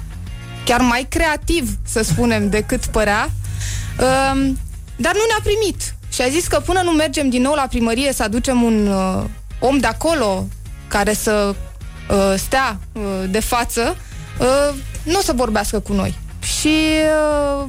chiar 0.65 0.81
mai 0.81 1.05
creativ, 1.09 1.69
să 1.85 2.03
spunem, 2.03 2.49
decât 2.57 2.85
părea. 2.85 3.29
Um, 3.99 4.57
dar 4.95 5.13
nu 5.13 5.21
ne-a 5.27 5.41
primit. 5.43 5.95
Și 6.13 6.21
a 6.21 6.27
zis 6.27 6.47
că 6.47 6.59
până 6.59 6.81
nu 6.83 6.91
mergem 6.91 7.29
din 7.29 7.41
nou 7.41 7.53
la 7.53 7.67
primărie 7.69 8.13
să 8.13 8.23
aducem 8.23 8.61
un 8.61 8.87
uh, 8.87 9.23
om 9.59 9.77
de 9.77 9.87
acolo 9.87 10.47
care 10.87 11.13
să 11.13 11.55
uh, 12.09 12.33
stea 12.37 12.79
uh, 12.91 13.01
de 13.29 13.39
față, 13.39 13.97
uh, 14.39 14.75
nu 15.03 15.17
o 15.17 15.21
să 15.21 15.33
vorbească 15.35 15.79
cu 15.79 15.93
noi. 15.93 16.17
Și 16.59 16.75
uh, 17.59 17.67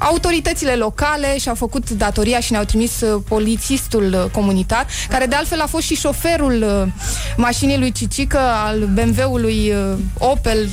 autoritățile 0.00 0.74
locale 0.74 1.38
și-au 1.38 1.54
făcut 1.54 1.90
datoria 1.90 2.40
și 2.40 2.52
ne-au 2.52 2.64
trimis 2.64 3.00
uh, 3.00 3.22
polițistul 3.28 4.12
uh, 4.12 4.30
comunitar, 4.32 4.86
care 5.08 5.26
de 5.26 5.34
altfel 5.34 5.60
a 5.60 5.66
fost 5.66 5.86
și 5.86 5.94
șoferul 5.94 6.62
uh, 6.62 6.92
mașinii 7.36 7.78
lui 7.78 7.92
Cicică, 7.92 8.38
al 8.38 8.88
BMW-ului 8.94 9.72
uh, 9.72 9.98
Opel 10.18 10.68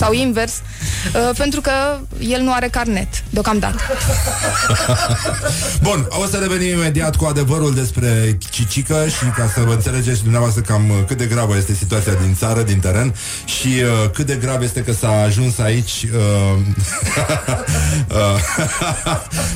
sau 0.00 0.12
invers, 0.12 0.52
uh, 0.52 1.36
pentru 1.36 1.60
că 1.60 1.72
el 2.18 2.40
nu 2.40 2.52
are 2.52 2.68
carnet, 2.68 3.08
deocamdată. 3.30 3.80
Bun, 5.86 6.06
o 6.08 6.26
să 6.26 6.36
revenim 6.36 6.72
imediat 6.72 7.16
cu 7.16 7.24
adevărul 7.24 7.74
despre 7.74 8.38
Cicică 8.50 9.06
și 9.08 9.24
ca 9.36 9.50
să 9.54 9.60
vă 9.60 9.72
înțelegeți 9.72 10.16
și 10.16 10.22
dumneavoastră 10.22 10.62
cam 10.62 10.90
uh, 10.90 10.96
cât 11.06 11.16
de 11.16 11.24
gravă 11.24 11.56
este 11.56 11.74
situația 11.74 12.12
din 12.12 12.34
țară, 12.34 12.62
din 12.62 12.78
teren 12.78 13.14
și 13.44 13.66
uh, 13.66 14.10
cât 14.12 14.26
de 14.26 14.34
grav 14.34 14.62
este 14.62 14.80
că 14.80 14.92
s-a 14.92 15.22
ajuns 15.22 15.58
aici. 15.58 16.06
Uh, 16.14 16.58
uh, 18.16 18.38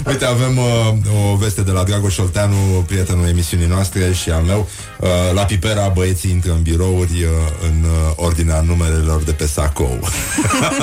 uite, 0.10 0.24
avem 0.24 0.58
uh, 0.58 1.32
o 1.32 1.36
veste 1.36 1.62
de 1.62 1.70
la 1.70 1.82
Dragoș 1.82 2.18
Olteanu, 2.18 2.84
prietenul 2.86 3.28
emisiunii 3.28 3.66
noastre 3.66 4.12
și 4.12 4.30
al 4.30 4.42
meu. 4.42 4.68
Uh, 5.04 5.10
la 5.34 5.44
Pipera 5.44 5.88
băieții 5.88 6.30
intră 6.30 6.52
în 6.52 6.62
birouri 6.62 7.22
uh, 7.22 7.30
în 7.62 7.84
uh, 7.84 8.12
ordinea 8.16 8.60
numerelor 8.60 9.22
de 9.22 9.32
pe 9.32 9.46
sacou. 9.46 9.98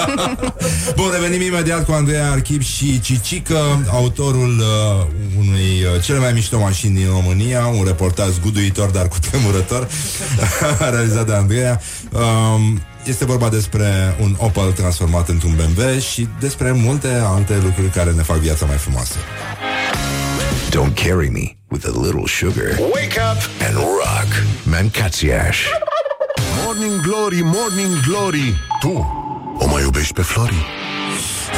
Bun, 0.96 1.10
revenim 1.14 1.42
imediat 1.42 1.86
cu 1.86 1.92
Andreea 1.92 2.32
Archip 2.32 2.62
și 2.62 3.00
Cicică, 3.00 3.86
autorul 3.92 4.60
uh, 4.60 5.06
unui 5.40 5.84
uh, 5.96 6.04
cele 6.04 6.20
mai 6.20 6.34
mișto 6.34 6.60
mașini 6.60 6.96
din 6.96 7.08
România, 7.08 7.66
un 7.66 7.84
reportaj 7.86 8.28
zguduitor, 8.28 8.90
dar 8.90 9.08
cu 9.08 9.18
tremurător, 9.30 9.88
realizat 10.92 11.26
de 11.26 11.34
Andreea. 11.34 11.82
Um, 12.12 12.82
este 13.06 13.26
vorba 13.26 13.50
despre 13.50 14.16
un 14.22 14.36
Opel 14.38 14.72
transformat 14.72 15.30
într-un 15.30 15.56
BMW 15.56 16.00
și 16.00 16.28
despre 16.40 16.72
multe 16.72 17.22
alte 17.24 17.60
lucruri 17.64 17.90
care 17.90 18.12
ne 18.12 18.22
fac 18.22 18.38
viața 18.38 18.66
mai 18.66 18.78
frumoasă. 18.78 19.16
Don't 20.72 20.96
carry 20.96 21.30
me 21.30 21.58
with 21.70 21.86
a 21.86 21.92
little 21.92 22.26
sugar. 22.26 22.78
Wake 22.94 23.18
up 23.18 23.40
and 23.68 23.76
rock. 23.76 24.28
Mancațiaș. 24.64 25.58
Morning 26.64 27.02
Glory, 27.02 27.42
Morning 27.44 28.00
Glory 28.08 28.54
Tu 28.80 29.06
o 29.58 29.68
mai 29.68 29.82
iubești 29.82 30.14
pe 30.14 30.22
Flori? 30.22 30.66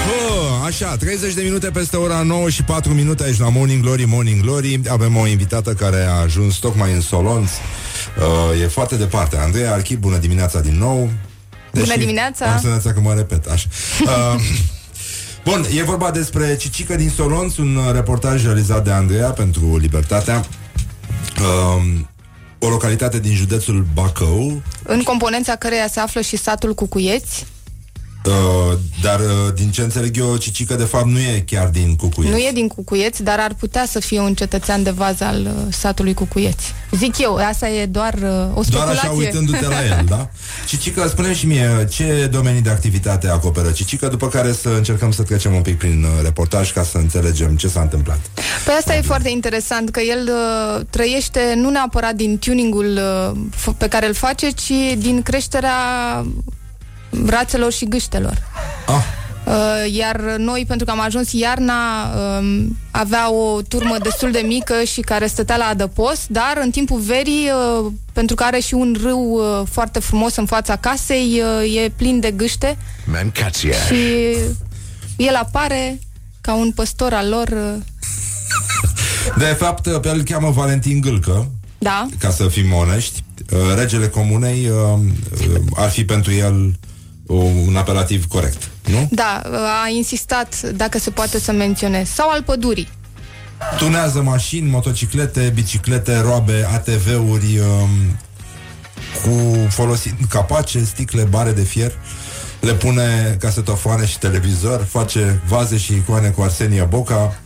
Bă, 0.07 0.66
așa, 0.66 0.95
30 0.95 1.34
de 1.34 1.41
minute 1.41 1.70
peste 1.70 1.97
ora 1.97 2.22
9 2.22 2.49
și 2.49 2.64
4 2.64 2.93
minute 2.93 3.24
aici 3.24 3.39
la 3.39 3.49
Morning 3.49 3.82
Glory, 3.82 4.05
Morning 4.05 4.41
Glory 4.41 4.82
Avem 4.89 5.18
o 5.18 5.28
invitată 5.28 5.74
care 5.74 6.03
a 6.03 6.14
ajuns 6.14 6.55
tocmai 6.55 6.91
în 6.93 7.01
Solonț 7.01 7.49
uh, 7.51 8.61
E 8.61 8.68
foarte 8.68 8.95
departe 8.95 9.38
Andreea 9.38 9.74
Archip, 9.74 9.99
bună 9.99 10.18
dimineața 10.18 10.59
din 10.59 10.78
nou 10.78 11.09
Bună 11.74 11.95
dimineața! 11.97 12.45
Am 12.45 12.59
senzația 12.59 12.93
că 12.93 12.99
mă 12.99 13.14
repet, 13.14 13.45
așa 13.45 13.68
uh, 14.03 14.41
Bun, 15.46 15.66
e 15.76 15.84
vorba 15.84 16.12
despre 16.12 16.56
Cicică 16.56 16.96
din 16.96 17.10
Solonț 17.10 17.58
Un 17.58 17.76
uh, 17.76 17.91
reportaj 17.94 18.44
realizat 18.44 18.84
de 18.84 18.91
Andreea 18.91 19.30
pentru 19.30 19.78
Libertatea. 19.78 20.44
Uh, 21.39 21.84
O 22.60 22.70
localitate 22.70 23.20
din 23.20 23.34
județul 23.36 23.86
Bacău. 23.94 24.62
În 24.84 25.02
componența 25.02 25.56
căreia 25.56 25.88
se 25.88 26.00
află 26.00 26.22
și 26.22 26.38
satul 26.38 26.74
Cucuieți, 26.74 27.46
uh, 28.26 28.78
Dar 29.01 29.19
uh, 29.19 29.53
din 29.55 29.71
ce 29.71 29.82
înțeleg 29.82 30.17
eu 30.17 30.36
Cicică 30.38 30.76
de 30.76 30.84
fapt 30.84 31.05
nu 31.05 31.19
e 31.19 31.43
chiar 31.47 31.67
din 31.67 31.95
Cucuieți 31.95 32.34
nu 32.34 32.39
e 32.41 32.51
din 32.53 32.67
Cucuieți, 32.67 33.24
dar 33.24 33.39
ar 33.39 33.53
putea 33.59 33.86
să 33.88 33.99
fie 33.99 34.19
un 34.19 34.34
cetățean 34.34 34.84
de 34.84 34.89
vază 34.89 35.24
al 35.24 35.41
uh, 35.41 35.51
satului 35.74 36.13
Cucuieți. 36.13 36.74
Zic 36.91 37.17
eu, 37.19 37.36
asta 37.36 37.69
e 37.69 37.86
doar 37.86 38.13
uh, 38.13 38.19
o 38.21 38.26
Doar 38.53 38.63
speculație. 38.63 38.99
așa 38.99 39.11
uitându-te 39.11 39.67
la 39.67 39.86
el, 39.86 40.05
da? 40.07 40.30
Cicică, 40.69 41.07
spune 41.07 41.34
și 41.34 41.45
mie 41.45 41.88
ce 41.91 42.30
domenii 42.32 42.61
de 42.61 42.69
activitate 42.69 43.28
acoperă 43.30 43.71
Cicică, 43.71 44.07
după 44.07 44.28
care 44.28 44.51
să 44.51 44.69
încercăm 44.69 45.11
să 45.11 45.21
trecem 45.24 45.53
un 45.53 45.61
pic 45.61 45.78
prin 45.78 46.03
uh, 46.03 46.09
reportaj 46.24 46.71
ca 46.74 46.84
să 46.84 46.97
înțelegem 46.97 47.55
ce 47.55 47.67
s-a 47.67 47.82
întâmplat. 47.82 48.19
Păi 48.65 48.74
asta 48.78 48.95
e 48.95 49.01
foarte 49.01 49.30
interesant, 49.30 49.89
că 49.89 49.99
el 49.99 50.30
uh, 50.30 50.82
trăiește 50.89 51.53
nu 51.55 51.69
neapărat 51.69 52.13
din 52.15 52.39
tuningul 52.39 52.97
uh, 52.97 53.38
f- 53.55 53.78
pe 53.78 53.88
care 53.88 54.07
îl 54.07 54.13
face, 54.13 54.49
ci 54.49 54.71
din 54.97 55.21
creșterea 55.21 55.71
brațelor 57.22 57.72
și 57.72 57.86
gâștelor. 57.88 58.38
Ah. 58.88 58.93
Uh, 59.45 59.93
iar 59.93 60.20
noi, 60.38 60.66
pentru 60.68 60.86
că 60.86 60.91
am 60.91 60.99
ajuns 60.99 61.32
iarna, 61.32 61.74
um, 62.39 62.78
avea 62.91 63.32
o 63.34 63.61
turmă 63.61 63.95
destul 64.03 64.32
de 64.32 64.43
mică 64.47 64.74
și 64.84 65.01
care 65.01 65.28
stătea 65.28 65.57
la 65.57 65.66
adăpost, 65.66 66.28
dar 66.28 66.59
în 66.61 66.70
timpul 66.72 66.99
verii, 66.99 67.49
uh, 67.86 67.91
pentru 68.14 68.36
că 68.36 68.43
are 68.43 68.59
și 68.59 68.74
un 68.74 68.95
râu 69.03 69.20
uh, 69.59 69.68
foarte 69.72 69.99
frumos 69.99 70.36
în 70.36 70.45
fața 70.45 70.76
casei, 70.76 71.41
uh, 71.61 71.76
e 71.84 71.91
plin 71.95 72.20
de 72.20 72.32
gâște 72.32 72.78
Mancațiaș. 73.11 73.86
și 73.86 74.36
el 75.18 75.36
apare 75.36 75.99
ca 76.41 76.53
un 76.53 76.72
păstor 76.72 77.14
al 77.14 77.30
lor. 77.30 77.47
uh, 77.47 77.74
De 79.38 79.45
fapt, 79.45 79.82
pe 80.01 80.07
el 80.07 80.16
îl 80.16 80.24
cheamă 80.24 80.49
Valentin 80.49 81.01
Gâlcă, 81.01 81.47
Da, 81.78 82.05
ca 82.20 82.30
să 82.30 82.47
fim 82.47 82.74
onești. 82.74 83.24
Uh, 83.51 83.59
Regele 83.78 84.07
Comunei 84.07 84.68
uh, 84.70 84.99
uh, 85.49 85.61
ar 85.76 85.89
fi 85.89 86.05
pentru 86.05 86.32
el 86.34 86.53
uh, 86.66 86.74
un 87.28 87.76
apelativ 87.76 88.28
corect, 88.28 88.69
nu? 88.86 89.07
da, 89.11 89.41
uh, 89.45 89.55
a 89.84 89.89
insistat 89.89 90.61
dacă 90.61 90.99
se 90.99 91.09
poate 91.09 91.39
să 91.39 91.51
menționez. 91.51 92.07
Sau 92.07 92.30
al 92.30 92.43
pădurii. 92.43 92.88
Tunează 93.78 94.21
mașini, 94.21 94.69
motociclete, 94.69 95.51
biciclete, 95.53 96.19
roabe, 96.19 96.67
ATV-uri 96.74 97.59
um, 97.59 97.89
cu 99.21 99.67
folosind 99.69 100.17
capace, 100.30 100.84
sticle, 100.84 101.24
bare 101.24 101.51
de 101.51 101.61
fier. 101.61 101.91
Le 102.59 102.74
pune 102.74 103.38
casetofoane 103.39 104.05
și 104.05 104.19
televizor, 104.19 104.86
face 104.89 105.41
vaze 105.47 105.78
și 105.78 105.93
icoane 105.93 106.30
cu 106.30 106.41
Arsenia 106.41 106.86
Boca, 106.86 107.39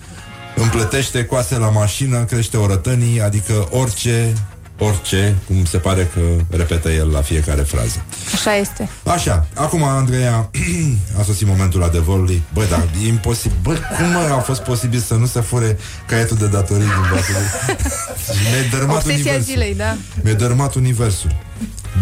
împletește 0.55 1.25
coase 1.25 1.57
la 1.57 1.69
mașină, 1.69 2.23
crește 2.23 2.57
orătănii, 2.57 3.21
adică 3.21 3.67
orice 3.71 4.33
orice, 4.79 5.35
cum 5.47 5.65
se 5.65 5.77
pare 5.77 6.11
că 6.13 6.19
repetă 6.57 6.89
el 6.91 7.09
la 7.09 7.21
fiecare 7.21 7.61
frază. 7.61 8.03
Așa 8.33 8.55
este. 8.55 8.89
Așa, 9.03 9.47
acum, 9.53 9.83
Andreea, 9.83 10.49
a 11.19 11.23
sosit 11.23 11.47
momentul 11.47 11.83
adevărului. 11.83 12.41
Bă, 12.53 12.65
dar 12.69 12.87
e 13.03 13.07
imposibil. 13.07 13.57
Bă, 13.61 13.73
cum 13.97 14.09
mă 14.09 14.33
a 14.37 14.39
fost 14.39 14.61
posibil 14.61 14.99
să 14.99 15.13
nu 15.13 15.25
se 15.25 15.39
fure 15.41 15.77
caietul 16.07 16.37
de 16.37 16.47
datorii 16.47 16.83
din 16.83 17.01
datorii? 17.01 17.77
Mi-a 18.51 18.69
dărâmat 18.71 18.95
Obsesia 18.95 19.15
universul. 19.19 19.41
zilei, 19.53 19.75
da. 19.75 19.97
Mi-a 20.23 20.33
dărâmat 20.33 20.73
universul. 20.75 21.35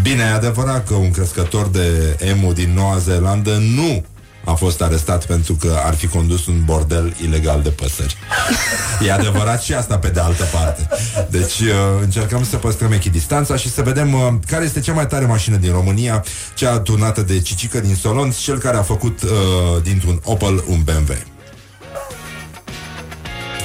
Bine, 0.02 0.22
e 0.22 0.32
adevărat 0.32 0.86
că 0.86 0.94
un 0.94 1.10
crescător 1.10 1.68
de 1.68 2.16
emu 2.20 2.52
din 2.52 2.72
Noua 2.74 2.98
Zeelandă 2.98 3.50
nu 3.74 4.04
a 4.46 4.52
fost 4.52 4.82
arestat 4.82 5.26
pentru 5.26 5.54
că 5.54 5.80
ar 5.84 5.94
fi 5.94 6.06
condus 6.06 6.46
un 6.46 6.64
bordel 6.64 7.14
ilegal 7.22 7.62
de 7.62 7.68
păsări. 7.68 8.16
E 9.06 9.12
adevărat 9.12 9.62
și 9.62 9.74
asta 9.74 9.98
pe 9.98 10.08
de 10.08 10.20
altă 10.20 10.44
parte. 10.52 10.88
Deci 11.30 11.60
uh, 11.60 11.74
încercăm 12.00 12.44
să 12.44 12.56
păstrăm 12.56 12.92
echidistanța 12.92 13.56
și 13.56 13.70
să 13.70 13.82
vedem 13.82 14.12
uh, 14.12 14.32
care 14.46 14.64
este 14.64 14.80
cea 14.80 14.92
mai 14.92 15.06
tare 15.06 15.24
mașină 15.24 15.56
din 15.56 15.72
România, 15.72 16.24
cea 16.54 16.78
turnată 16.78 17.22
de 17.22 17.40
Cicică 17.40 17.80
din 17.80 17.94
Solonț, 17.94 18.36
cel 18.36 18.58
care 18.58 18.76
a 18.76 18.82
făcut 18.82 19.22
uh, 19.22 19.30
dintr-un 19.82 20.20
Opel 20.24 20.64
un 20.66 20.82
BMW. 20.82 21.14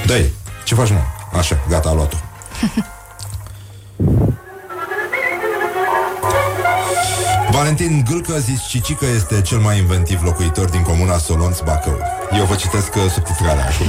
dă 0.05 0.23
ce 0.63 0.75
faci, 0.75 0.89
mă? 0.89 1.01
Așa, 1.37 1.65
gata, 1.69 1.89
a 1.89 1.93
luat-o. 1.93 2.17
Valentin 7.51 7.93
Gâlcă 8.09 8.35
zis 8.47 8.61
Cicică 8.67 9.05
este 9.05 9.41
cel 9.41 9.59
mai 9.67 9.75
inventiv 9.77 10.19
locuitor 10.23 10.67
din 10.75 10.83
comuna 10.89 11.17
Solonț 11.17 11.57
Bacău. 11.67 11.97
Eu 12.39 12.45
vă 12.51 12.55
citesc 12.55 12.91
uh, 12.95 13.01
subtitrarea 13.15 13.65
acum. 13.71 13.87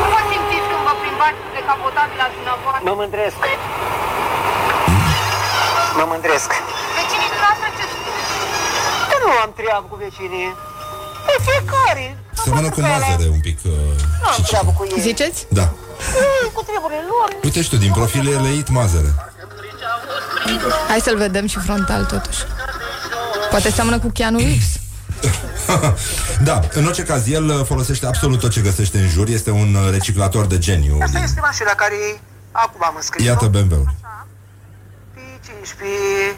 Nu 0.00 0.06
vă 0.14 0.20
simțiți 0.30 0.66
când 0.70 0.82
vă 0.88 0.94
plimbați 1.02 1.40
decapotabil 1.58 2.16
la 2.22 2.28
dumneavoastră? 2.36 2.82
Mă 2.88 2.94
mândresc. 3.00 3.40
Mă 5.98 6.04
mândresc. 6.12 6.50
Vecinii 6.98 7.30
dumneavoastră 7.34 7.68
ce 7.76 7.84
Că 9.10 9.16
nu 9.24 9.30
am 9.44 9.50
treabă 9.60 9.86
cu 9.90 9.96
vecinii. 10.04 10.48
Pe 11.28 11.34
fiecare. 11.46 12.04
Seamănă 12.44 12.68
cu 12.74 12.80
mazăre 12.92 13.26
un 13.36 13.42
pic 13.48 13.58
uh, 13.64 13.72
Nu 14.22 14.28
am 14.36 14.42
treabă 14.50 14.70
cu 14.78 14.82
ei. 14.92 15.00
Ziceți? 15.10 15.38
Da. 15.58 15.66
Ei, 16.24 16.46
Cu 16.56 16.62
treburile 16.68 17.04
lor. 17.12 17.28
Uite 17.46 17.60
și 17.64 17.70
tu, 17.72 17.76
din 17.84 17.92
profil 17.98 18.24
e 18.34 18.36
leit 18.46 18.68
mazăre. 18.78 19.12
Hai 20.88 21.00
să-l 21.00 21.16
vedem 21.16 21.46
și 21.46 21.58
frontal, 21.58 22.04
totuși. 22.04 22.42
Poate 23.50 23.70
seamănă 23.70 23.98
cu 23.98 24.08
Keanu 24.08 24.38
Reeves. 24.38 24.72
Da, 26.48 26.60
în 26.72 26.86
orice 26.86 27.02
caz, 27.02 27.28
el 27.28 27.44
uh, 27.48 27.64
folosește 27.64 28.06
absolut 28.06 28.38
tot 28.40 28.50
ce 28.50 28.60
găsește 28.60 28.98
în 28.98 29.08
jur. 29.08 29.28
Este 29.28 29.50
un 29.50 29.74
uh, 29.74 29.90
reciclator 29.90 30.46
de 30.46 30.58
geniu. 30.58 30.98
Asta 31.00 31.16
Din... 31.18 31.28
este 31.28 31.40
mașina 31.40 31.70
care 31.70 32.20
acum 32.52 32.80
am 32.84 32.94
înscris 32.96 33.24
Iată 33.24 33.46
BMW-ul. 33.46 33.94
Pe 35.14 35.20
15... 35.46 36.36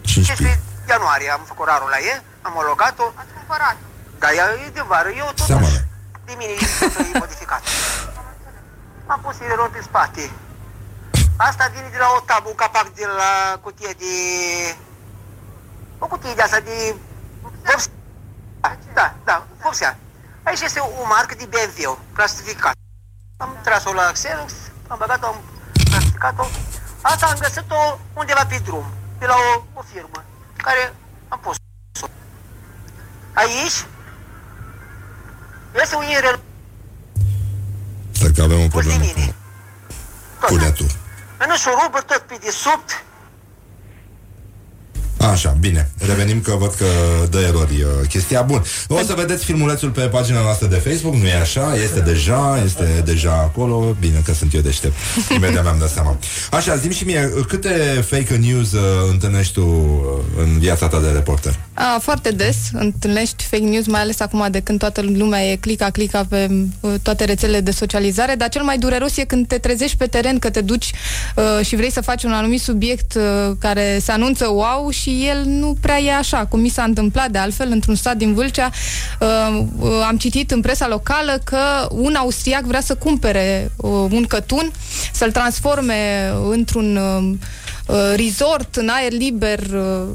15. 0.00 0.34
15 0.34 0.60
ianuarie 0.92 1.30
am 1.36 1.42
făcut 1.50 1.66
rarul 1.70 1.90
la 1.94 2.00
ei, 2.10 2.18
am 2.46 2.52
omologat-o. 2.56 3.06
ați 3.20 3.32
cumpărat? 3.38 3.76
Da, 4.22 4.28
ea 4.38 4.46
e 4.66 4.68
de 4.78 4.84
vară, 4.90 5.10
eu 5.20 5.26
totuși 5.26 5.50
Seamănă. 5.50 5.80
de 6.28 6.34
mine 6.40 6.52
e 7.14 7.18
modificat. 7.24 7.62
Am 9.12 9.18
pus 9.24 9.36
ileron 9.44 9.70
pe 9.76 9.80
spate. 9.88 10.24
Asta 11.40 11.70
vine 11.74 11.88
de 11.88 11.98
la 11.98 12.08
o 12.16 12.20
tabă, 12.20 12.48
un 12.48 12.54
capac 12.54 12.88
de 12.94 13.06
la 13.06 13.58
cutie 13.62 13.94
de... 13.98 14.14
O 15.98 16.06
cutie 16.06 16.34
de 16.34 16.42
asta 16.42 16.60
de... 16.60 16.94
Vopsea. 17.64 17.92
Da, 18.94 19.14
da, 19.24 19.46
vopsea. 19.62 19.98
Aici 20.42 20.60
este 20.60 20.80
o 20.80 21.06
marcă 21.06 21.34
de 21.34 21.48
BMW, 21.52 21.98
clasificat. 22.12 22.74
Am 23.36 23.56
tras-o 23.62 23.92
la 23.92 24.10
Xerox, 24.12 24.52
am 24.88 24.98
băgat-o, 24.98 25.26
am 25.26 25.40
clasificat-o. 25.90 26.46
Asta 27.00 27.26
am 27.26 27.38
găsit-o 27.38 27.98
undeva 28.14 28.46
pe 28.46 28.58
drum, 28.64 28.84
de 29.18 29.26
la 29.26 29.34
o, 29.34 29.62
o 29.78 29.82
firmă, 29.92 30.24
care 30.56 30.94
am 31.28 31.38
pus-o. 31.38 32.08
Aici 33.32 33.86
este 35.82 35.94
un 35.96 36.02
irel 36.02 36.40
Stai 38.12 38.32
că 38.32 38.42
avem 38.42 38.60
o 38.60 38.68
pus 38.68 38.70
de 38.70 38.88
problemă 38.88 39.12
mine. 39.16 39.34
cu 40.40 40.46
culetul. 40.46 40.86
În 41.38 41.50
șurubă, 41.56 41.98
tot 42.06 42.22
pe 42.28 42.36
desubt, 42.44 42.88
Așa, 45.18 45.56
bine. 45.60 45.90
Revenim 46.06 46.40
că 46.40 46.54
văd 46.58 46.74
că 46.74 46.84
dă 47.30 47.40
erori 47.40 47.82
uh, 47.82 48.08
chestia. 48.08 48.42
Bun. 48.42 48.64
O 48.88 49.02
să 49.06 49.14
vedeți 49.16 49.44
filmulețul 49.44 49.90
pe 49.90 50.00
pagina 50.00 50.40
noastră 50.40 50.66
de 50.66 50.76
Facebook, 50.76 51.14
nu 51.14 51.26
e 51.26 51.40
așa? 51.40 51.74
Este 51.74 52.00
deja, 52.00 52.62
este 52.64 53.02
deja 53.04 53.32
acolo. 53.32 53.96
Bine 54.00 54.22
că 54.24 54.32
sunt 54.32 54.54
eu 54.54 54.60
deștept. 54.60 54.94
Imediat 55.36 55.62
mi-am 55.62 55.78
dat 55.78 55.90
seama. 55.90 56.16
Așa, 56.50 56.76
zi 56.76 56.88
și 56.88 57.04
mie, 57.04 57.32
câte 57.48 58.04
fake 58.06 58.36
news 58.36 58.72
uh, 58.72 58.80
întâlnești 59.10 59.52
tu 59.52 59.64
uh, 59.64 60.42
în 60.42 60.58
viața 60.58 60.88
ta 60.88 61.00
de 61.00 61.08
reporter? 61.08 61.58
A, 61.80 61.98
foarte 62.00 62.30
des 62.30 62.56
întâlnești 62.72 63.44
fake 63.44 63.62
news, 63.62 63.86
mai 63.86 64.00
ales 64.00 64.20
acum 64.20 64.46
de 64.50 64.60
când 64.60 64.78
toată 64.78 65.00
lumea 65.00 65.44
e 65.44 65.56
clica-clica 65.56 66.26
pe 66.28 66.50
uh, 66.80 66.94
toate 67.02 67.24
rețelele 67.24 67.60
de 67.60 67.70
socializare, 67.70 68.34
dar 68.34 68.48
cel 68.48 68.62
mai 68.62 68.78
dureros 68.78 69.16
e 69.16 69.24
când 69.24 69.46
te 69.46 69.58
trezești 69.58 69.96
pe 69.96 70.06
teren, 70.06 70.38
că 70.38 70.50
te 70.50 70.60
duci 70.60 70.92
uh, 71.36 71.66
și 71.66 71.76
vrei 71.76 71.90
să 71.90 72.00
faci 72.00 72.22
un 72.22 72.32
anumit 72.32 72.60
subiect 72.60 73.14
uh, 73.14 73.56
care 73.58 73.98
se 74.00 74.12
anunță 74.12 74.48
wow 74.48 74.90
și 74.90 75.26
el 75.28 75.44
nu 75.44 75.76
prea 75.80 75.98
e 75.98 76.14
așa, 76.14 76.46
cum 76.46 76.60
mi 76.60 76.68
s-a 76.68 76.82
întâmplat 76.82 77.30
de 77.30 77.38
altfel 77.38 77.70
într-un 77.70 77.94
stat 77.94 78.16
din 78.16 78.34
Vâlcea. 78.34 78.70
Uh, 79.20 79.62
uh, 79.78 79.88
am 80.08 80.16
citit 80.16 80.50
în 80.50 80.60
presa 80.60 80.88
locală 80.88 81.40
că 81.44 81.88
un 81.90 82.14
austriac 82.14 82.62
vrea 82.62 82.80
să 82.80 82.94
cumpere 82.94 83.70
uh, 83.76 83.90
un 83.90 84.24
cătun, 84.28 84.72
să-l 85.12 85.32
transforme 85.32 86.32
într-un 86.50 86.96
uh, 86.96 87.32
uh, 87.86 88.14
resort 88.16 88.76
în 88.76 88.88
aer 88.88 89.12
liber 89.12 89.58
uh, 89.58 90.08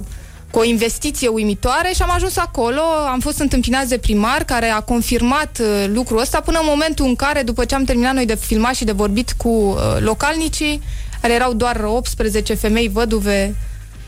cu 0.53 0.59
o 0.59 0.63
investiție 0.63 1.27
uimitoare 1.27 1.91
și 1.95 2.01
am 2.01 2.11
ajuns 2.11 2.37
acolo, 2.37 2.81
am 3.11 3.19
fost 3.19 3.39
întâmpinați 3.39 3.89
de 3.89 3.97
primar 3.97 4.43
care 4.43 4.69
a 4.69 4.79
confirmat 4.79 5.59
uh, 5.61 5.85
lucrul 5.87 6.19
ăsta 6.19 6.39
până 6.39 6.59
în 6.59 6.65
momentul 6.69 7.05
în 7.05 7.15
care, 7.15 7.41
după 7.41 7.65
ce 7.65 7.75
am 7.75 7.83
terminat 7.83 8.13
noi 8.13 8.25
de 8.25 8.35
filmat 8.35 8.73
și 8.73 8.83
de 8.83 8.91
vorbit 8.91 9.31
cu 9.37 9.49
uh, 9.49 9.77
localnicii, 9.99 10.81
care 11.21 11.33
erau 11.33 11.53
doar 11.53 11.83
18 11.83 12.53
femei 12.53 12.87
văduve 12.87 13.55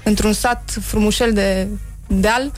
într-un 0.03 0.33
sat 0.33 0.77
frumușel 0.81 1.33
de 1.33 1.67
deal, 2.07 2.51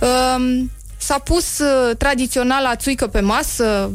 um, 0.00 0.70
s-a 0.96 1.18
pus 1.18 1.58
uh, 1.58 1.96
tradiționala 1.96 2.76
țuică 2.76 3.06
pe 3.06 3.20
masă, 3.20 3.90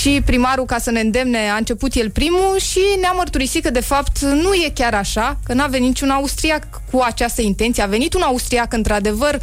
și 0.00 0.22
primarul, 0.24 0.64
ca 0.64 0.78
să 0.78 0.90
ne 0.90 1.00
îndemne, 1.00 1.50
a 1.50 1.56
început 1.56 1.94
el 1.94 2.10
primul 2.10 2.58
și 2.58 2.80
ne-a 3.00 3.12
mărturisit 3.12 3.62
că, 3.62 3.70
de 3.70 3.80
fapt, 3.80 4.20
nu 4.20 4.54
e 4.54 4.70
chiar 4.74 4.94
așa, 4.94 5.38
că 5.44 5.52
n-a 5.52 5.66
venit 5.66 5.88
niciun 5.88 6.10
austriac 6.10 6.82
cu 6.90 7.00
această 7.00 7.42
intenție. 7.42 7.82
A 7.82 7.86
venit 7.86 8.14
un 8.14 8.22
austriac, 8.22 8.72
într-adevăr, 8.72 9.40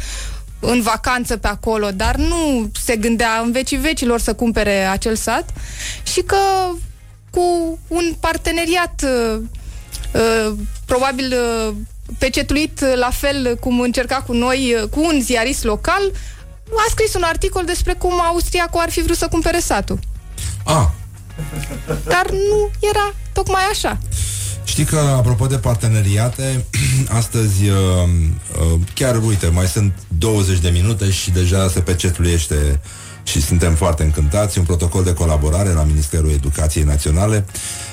în 0.60 0.80
vacanță 0.80 1.36
pe 1.36 1.46
acolo, 1.46 1.90
dar 1.90 2.16
nu 2.16 2.70
se 2.84 2.96
gândea 2.96 3.40
în 3.44 3.52
vecii 3.52 3.76
vecilor 3.76 4.20
să 4.20 4.34
cumpere 4.34 4.84
acel 4.84 5.16
sat 5.16 5.50
și 6.02 6.20
că 6.20 6.36
cu 7.30 7.78
un 7.88 8.14
parteneriat 8.20 9.04
uh, 9.04 9.40
uh, 10.12 10.54
probabil 10.86 11.32
uh, 11.32 11.74
pecetuit 12.18 12.80
uh, 12.82 12.92
la 12.94 13.10
fel 13.10 13.56
cum 13.60 13.80
încerca 13.80 14.16
cu 14.16 14.32
noi, 14.32 14.74
uh, 14.82 14.88
cu 14.88 15.00
un 15.00 15.20
ziarist 15.20 15.64
local, 15.64 16.12
a 16.76 16.86
scris 16.90 17.14
un 17.14 17.22
articol 17.22 17.64
despre 17.64 17.92
cum 17.92 18.20
austriacul 18.20 18.80
ar 18.80 18.90
fi 18.90 19.02
vrut 19.02 19.16
să 19.16 19.28
cumpere 19.28 19.58
satul. 19.58 19.98
Ah, 20.64 20.86
Dar 22.04 22.26
nu 22.30 22.70
era 22.80 23.14
tocmai 23.32 23.62
așa. 23.70 23.98
Știi 24.64 24.84
că, 24.84 24.96
apropo 24.96 25.46
de 25.46 25.56
parteneriate, 25.56 26.64
astăzi, 27.18 27.68
uh, 27.68 27.76
uh, 28.60 28.80
chiar, 28.94 29.22
uite, 29.22 29.46
mai 29.46 29.66
sunt 29.66 29.92
20 30.18 30.58
de 30.58 30.68
minute 30.68 31.10
și 31.10 31.30
deja 31.30 31.68
se 31.68 31.80
pecetluiește 31.80 32.80
și 33.22 33.42
suntem 33.42 33.74
foarte 33.74 34.02
încântați, 34.02 34.58
un 34.58 34.64
protocol 34.64 35.04
de 35.04 35.12
colaborare 35.12 35.68
la 35.68 35.82
Ministerul 35.82 36.30
Educației 36.30 36.84
Naționale 36.84 37.44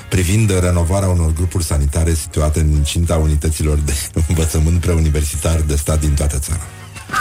privind 0.08 0.60
renovarea 0.60 1.08
unor 1.08 1.32
grupuri 1.32 1.64
sanitare 1.64 2.14
situate 2.14 2.60
în 2.60 2.82
cinta 2.82 3.16
unităților 3.16 3.78
de 3.78 3.92
învățământ 4.28 4.80
preuniversitar 4.80 5.60
de 5.60 5.76
stat 5.76 6.00
din 6.00 6.14
toată 6.14 6.38
țara. 6.38 6.60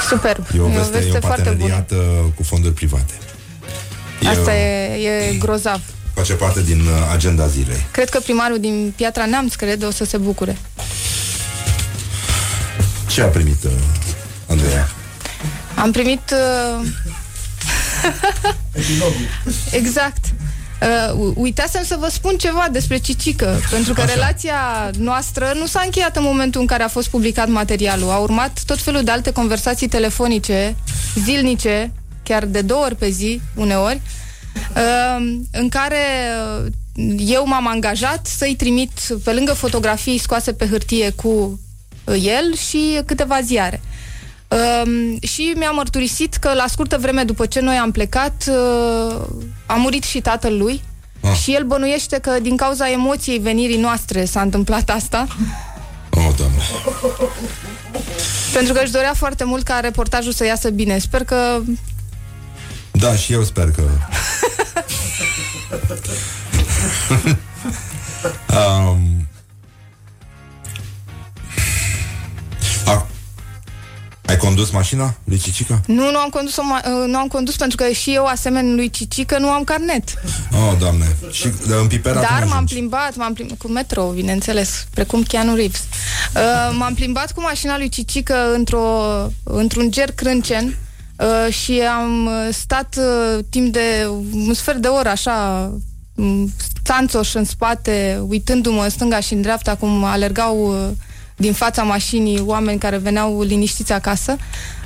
Superb. 0.10 0.46
E 0.56 0.60
o 0.60 0.68
veste, 0.68 0.98
e 0.98 1.14
un 1.14 1.20
foarte 1.20 1.42
bună. 1.42 1.74
parteneriat 1.74 1.92
uh, 1.92 1.98
cu 2.36 2.44
fonduri 2.44 2.74
private. 2.74 3.14
Asta 4.28 4.56
e, 4.56 5.30
e 5.30 5.34
grozav. 5.34 5.82
Face 6.14 6.34
parte 6.34 6.62
din 6.62 6.80
uh, 6.80 7.12
agenda 7.14 7.48
zilei. 7.48 7.86
Cred 7.92 8.10
că 8.10 8.20
primarul 8.20 8.60
din 8.60 8.94
Piatra 8.96 9.26
Neamț, 9.26 9.54
cred, 9.54 9.84
o 9.84 9.92
să 9.92 10.06
se 10.06 10.18
bucure. 10.18 10.58
Ce 13.08 13.22
a 13.22 13.26
primit 13.26 13.64
uh, 13.64 13.72
Andreea? 14.48 14.90
Am 15.76 15.92
primit... 15.92 16.34
Uh... 16.80 16.88
exact. 19.72 20.26
Uh, 20.82 21.14
u- 21.14 21.34
uitasem 21.36 21.84
să 21.84 21.96
vă 22.00 22.08
spun 22.12 22.38
ceva 22.38 22.68
despre 22.72 22.98
Cicică, 22.98 23.60
pentru 23.70 23.94
că 23.94 24.02
Așa. 24.02 24.14
relația 24.14 24.90
noastră 24.98 25.52
nu 25.56 25.66
s-a 25.66 25.82
încheiat 25.86 26.18
în 26.18 26.24
momentul 26.24 26.62
în 26.62 26.68
care 26.68 26.84
a 26.84 26.88
fost 26.88 27.08
publicat 27.10 27.48
materialul. 27.48 28.10
A 28.10 28.18
urmat 28.18 28.60
tot 28.66 28.82
felul 28.82 29.04
de 29.04 29.12
alte 29.12 29.32
conversații 29.32 29.88
telefonice, 29.88 30.76
zilnice, 31.24 31.92
chiar 32.24 32.46
de 32.46 32.62
două 32.62 32.84
ori 32.84 32.96
pe 32.96 33.10
zi, 33.10 33.42
uneori, 33.56 34.02
uh, 34.76 35.40
în 35.52 35.70
care 35.70 35.98
uh, 36.66 36.72
eu 37.18 37.48
m-am 37.48 37.68
angajat 37.68 38.26
să-i 38.28 38.56
trimit 38.56 38.92
pe 39.24 39.34
lângă 39.34 39.54
fotografii 39.54 40.18
scoase 40.18 40.54
pe 40.54 40.68
hârtie 40.68 41.10
cu 41.10 41.60
uh, 42.04 42.16
el 42.26 42.56
și 42.56 43.02
câteva 43.06 43.42
ziare. 43.42 43.82
Um, 44.48 45.20
și 45.22 45.54
mi-a 45.56 45.72
mărturisit 45.72 46.34
că 46.36 46.54
la 46.54 46.66
scurtă 46.70 46.98
vreme 46.98 47.24
după 47.24 47.46
ce 47.46 47.60
noi 47.60 47.76
am 47.76 47.92
plecat 47.92 48.44
uh, 48.50 49.22
a 49.66 49.74
murit 49.74 50.04
și 50.04 50.22
tatăl 50.22 50.58
lui 50.58 50.82
Ah. 51.24 51.36
și 51.44 51.54
el 51.54 51.64
bănuiește 51.64 52.18
că 52.18 52.38
din 52.42 52.56
cauza 52.58 52.90
emoției 52.92 53.38
venirii 53.40 53.78
noastre 53.78 54.26
s-a 54.26 54.42
întâmplat 54.42 54.90
asta 54.90 55.28
Oh, 56.10 56.30
doamne. 56.38 56.58
pentru 58.54 58.74
că 58.74 58.80
își 58.84 58.92
dorea 58.92 59.14
foarte 59.14 59.44
mult 59.44 59.64
ca 59.64 59.80
reportajul 59.80 60.32
să 60.32 60.46
iasă 60.46 60.70
bine. 60.70 60.98
Sper 60.98 61.24
că 61.24 61.62
Da, 63.02 63.16
și 63.16 63.34
eu 63.34 63.44
sper 63.44 63.72
că... 63.72 63.82
um, 68.58 69.28
a, 72.86 73.08
ai 74.26 74.38
condus 74.38 74.70
mașina 74.70 75.16
lui 75.24 75.38
Cicica? 75.38 75.82
nu, 75.86 76.12
nu 76.12 76.18
am 76.18 76.30
condus, 76.30 76.58
o 76.58 76.62
ma- 76.62 76.86
uh, 76.86 77.08
nu 77.08 77.18
am 77.18 77.28
condus 77.28 77.56
pentru 77.56 77.78
că 77.78 77.92
și 77.92 78.14
eu, 78.14 78.26
asemenea 78.26 78.76
lui 78.76 78.90
Cicică, 78.90 79.38
nu 79.38 79.50
am 79.50 79.64
carnet. 79.64 80.14
Oh, 80.52 80.78
doamne. 80.80 81.16
Și 81.32 81.48
de, 81.68 81.74
în 81.74 81.88
Pipera 81.88 82.20
Dar 82.22 82.30
cum 82.30 82.38
m-am 82.38 82.52
ajungi? 82.52 82.74
plimbat, 82.74 83.16
m-am 83.16 83.34
plimbat 83.34 83.58
cu 83.58 83.68
metro, 83.68 84.04
bineînțeles, 84.04 84.86
precum 84.94 85.24
Keanu 85.24 85.56
Reeves. 85.56 85.84
Uh, 86.36 86.76
m-am 86.78 86.94
plimbat 86.94 87.32
cu 87.32 87.42
mașina 87.42 87.78
lui 87.78 87.90
Cicică 87.90 88.54
într-o, 88.54 89.06
într-un 89.44 89.92
ger 89.92 90.12
crâncen 90.12 90.78
uh, 91.22 91.54
și 91.54 91.82
am 91.82 92.26
uh, 92.26 92.54
stat 92.54 92.98
uh, 92.98 93.44
timp 93.50 93.74
de 93.74 94.08
un 94.48 94.54
sfert 94.54 94.78
de 94.78 94.88
oră, 94.88 95.10
așa, 95.10 95.72
m, 96.16 96.52
stanțoș 96.58 97.34
în 97.34 97.44
spate, 97.44 98.24
uitându-mă 98.28 98.84
în 98.84 98.90
stânga 98.90 99.20
și 99.20 99.34
în 99.34 99.42
dreapta 99.42 99.76
cum 99.76 100.04
alergau 100.04 100.68
uh, 100.68 100.90
din 101.36 101.54
fața 101.54 101.84
mașinii 101.84 102.40
oameni 102.40 102.80
care 102.80 102.98
veneau 102.98 103.42
liniștiți 103.42 103.92
acasă. 103.92 104.38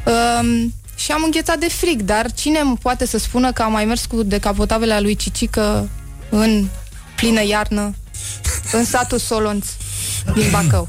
Uh, 0.06 0.66
și 0.96 1.12
am 1.12 1.22
înghețat 1.24 1.58
de 1.58 1.70
frig, 1.70 2.02
dar 2.02 2.32
cine 2.32 2.60
îmi 2.60 2.78
poate 2.78 3.06
să 3.06 3.18
spună 3.18 3.52
că 3.52 3.62
am 3.62 3.72
mai 3.72 3.86
mers 3.86 4.06
cu 4.06 4.24
decapotabila 4.24 5.00
lui 5.00 5.16
Cicică 5.16 5.90
în 6.30 6.68
plină 7.16 7.46
iarnă 7.46 7.94
în 8.72 8.84
satul 8.84 9.18
Solonț 9.18 9.68
din 10.34 10.50
Bacău. 10.52 10.88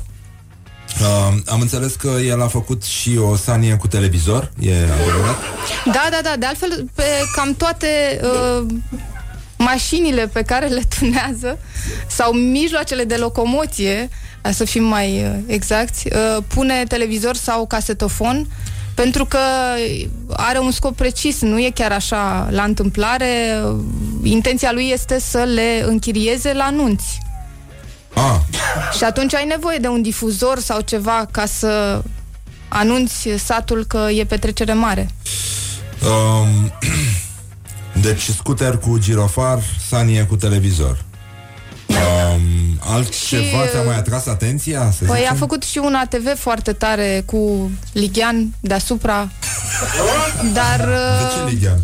Uh, 1.01 1.35
am 1.47 1.61
înțeles 1.61 1.95
că 1.95 2.09
el 2.27 2.43
a 2.43 2.47
făcut 2.47 2.83
și 2.85 3.17
o 3.19 3.37
sanie 3.37 3.75
cu 3.77 3.87
televizor, 3.87 4.51
e 4.59 4.73
adevărat? 4.75 5.37
Da, 5.85 6.09
da, 6.11 6.19
da, 6.23 6.35
de 6.39 6.47
altfel 6.47 6.89
pe 6.95 7.05
cam 7.35 7.55
toate 7.55 8.21
uh, 8.23 8.67
mașinile 9.59 10.27
pe 10.27 10.43
care 10.43 10.67
le 10.67 10.83
tunează 10.99 11.59
sau 12.07 12.33
mijloacele 12.33 13.05
de 13.05 13.17
locomoție, 13.17 14.09
ca 14.43 14.51
să 14.51 14.65
fim 14.65 14.85
mai 14.85 15.23
uh, 15.23 15.31
exacti, 15.47 16.09
uh, 16.13 16.43
pune 16.47 16.85
televizor 16.89 17.37
sau 17.37 17.67
casetofon 17.67 18.47
pentru 18.95 19.25
că 19.25 19.39
are 20.33 20.59
un 20.59 20.71
scop 20.71 20.97
precis, 20.97 21.41
nu 21.41 21.59
e 21.59 21.71
chiar 21.75 21.93
așa 21.93 22.49
la 22.51 22.63
întâmplare. 22.63 23.61
uh, 23.65 23.77
Intenția 24.23 24.73
lui 24.73 24.89
este 24.93 25.21
să 25.21 25.39
le 25.39 25.85
închirieze 25.87 26.53
la 26.53 26.65
anunți. 26.65 27.19
Ah, 28.17 28.39
Și 28.97 29.05
atunci 29.05 29.35
ai 29.35 29.45
nevoie 29.45 29.79
de 29.79 29.89
un 29.89 30.03
difuzor 30.03 30.59
sau 30.59 30.81
ceva 30.81 31.29
ca 31.31 31.47
să 31.47 32.03
anunți 32.69 33.29
satul 33.45 33.85
că 33.89 34.09
e 34.15 34.25
petrecere 34.25 34.73
mare. 34.73 35.09
um, 36.03 36.73
deci 38.07 38.31
scooter 38.31 38.79
cu 38.79 38.99
girofar, 38.99 39.63
sanie 39.89 40.25
cu 40.25 40.37
televizor. 40.37 41.05
Um, 41.89 42.79
altceva 42.79 43.63
Și, 43.65 43.71
ți-a 43.71 43.83
mai 43.83 43.97
atras 43.97 44.27
atenția? 44.27 44.91
Să 44.99 45.05
Păi 45.05 45.17
zicem? 45.19 45.33
a 45.33 45.37
făcut 45.37 45.63
și 45.63 45.79
un 45.79 45.95
ATV 45.95 46.39
foarte 46.39 46.73
tare 46.73 47.23
cu 47.27 47.71
lighean 47.93 48.55
deasupra. 48.61 49.29
Dar 50.53 50.79
De 50.79 51.35
ce 51.37 51.43
uh, 51.45 51.51
Ligian? 51.51 51.79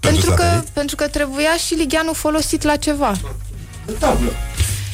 pentru 0.00 0.30
că, 0.30 0.42
satelit? 0.42 0.68
pentru 0.68 0.96
că 0.96 1.06
trebuia 1.08 1.56
și 1.66 1.74
ligheanul 1.74 2.14
folosit 2.14 2.62
la 2.62 2.76
ceva. 2.76 3.12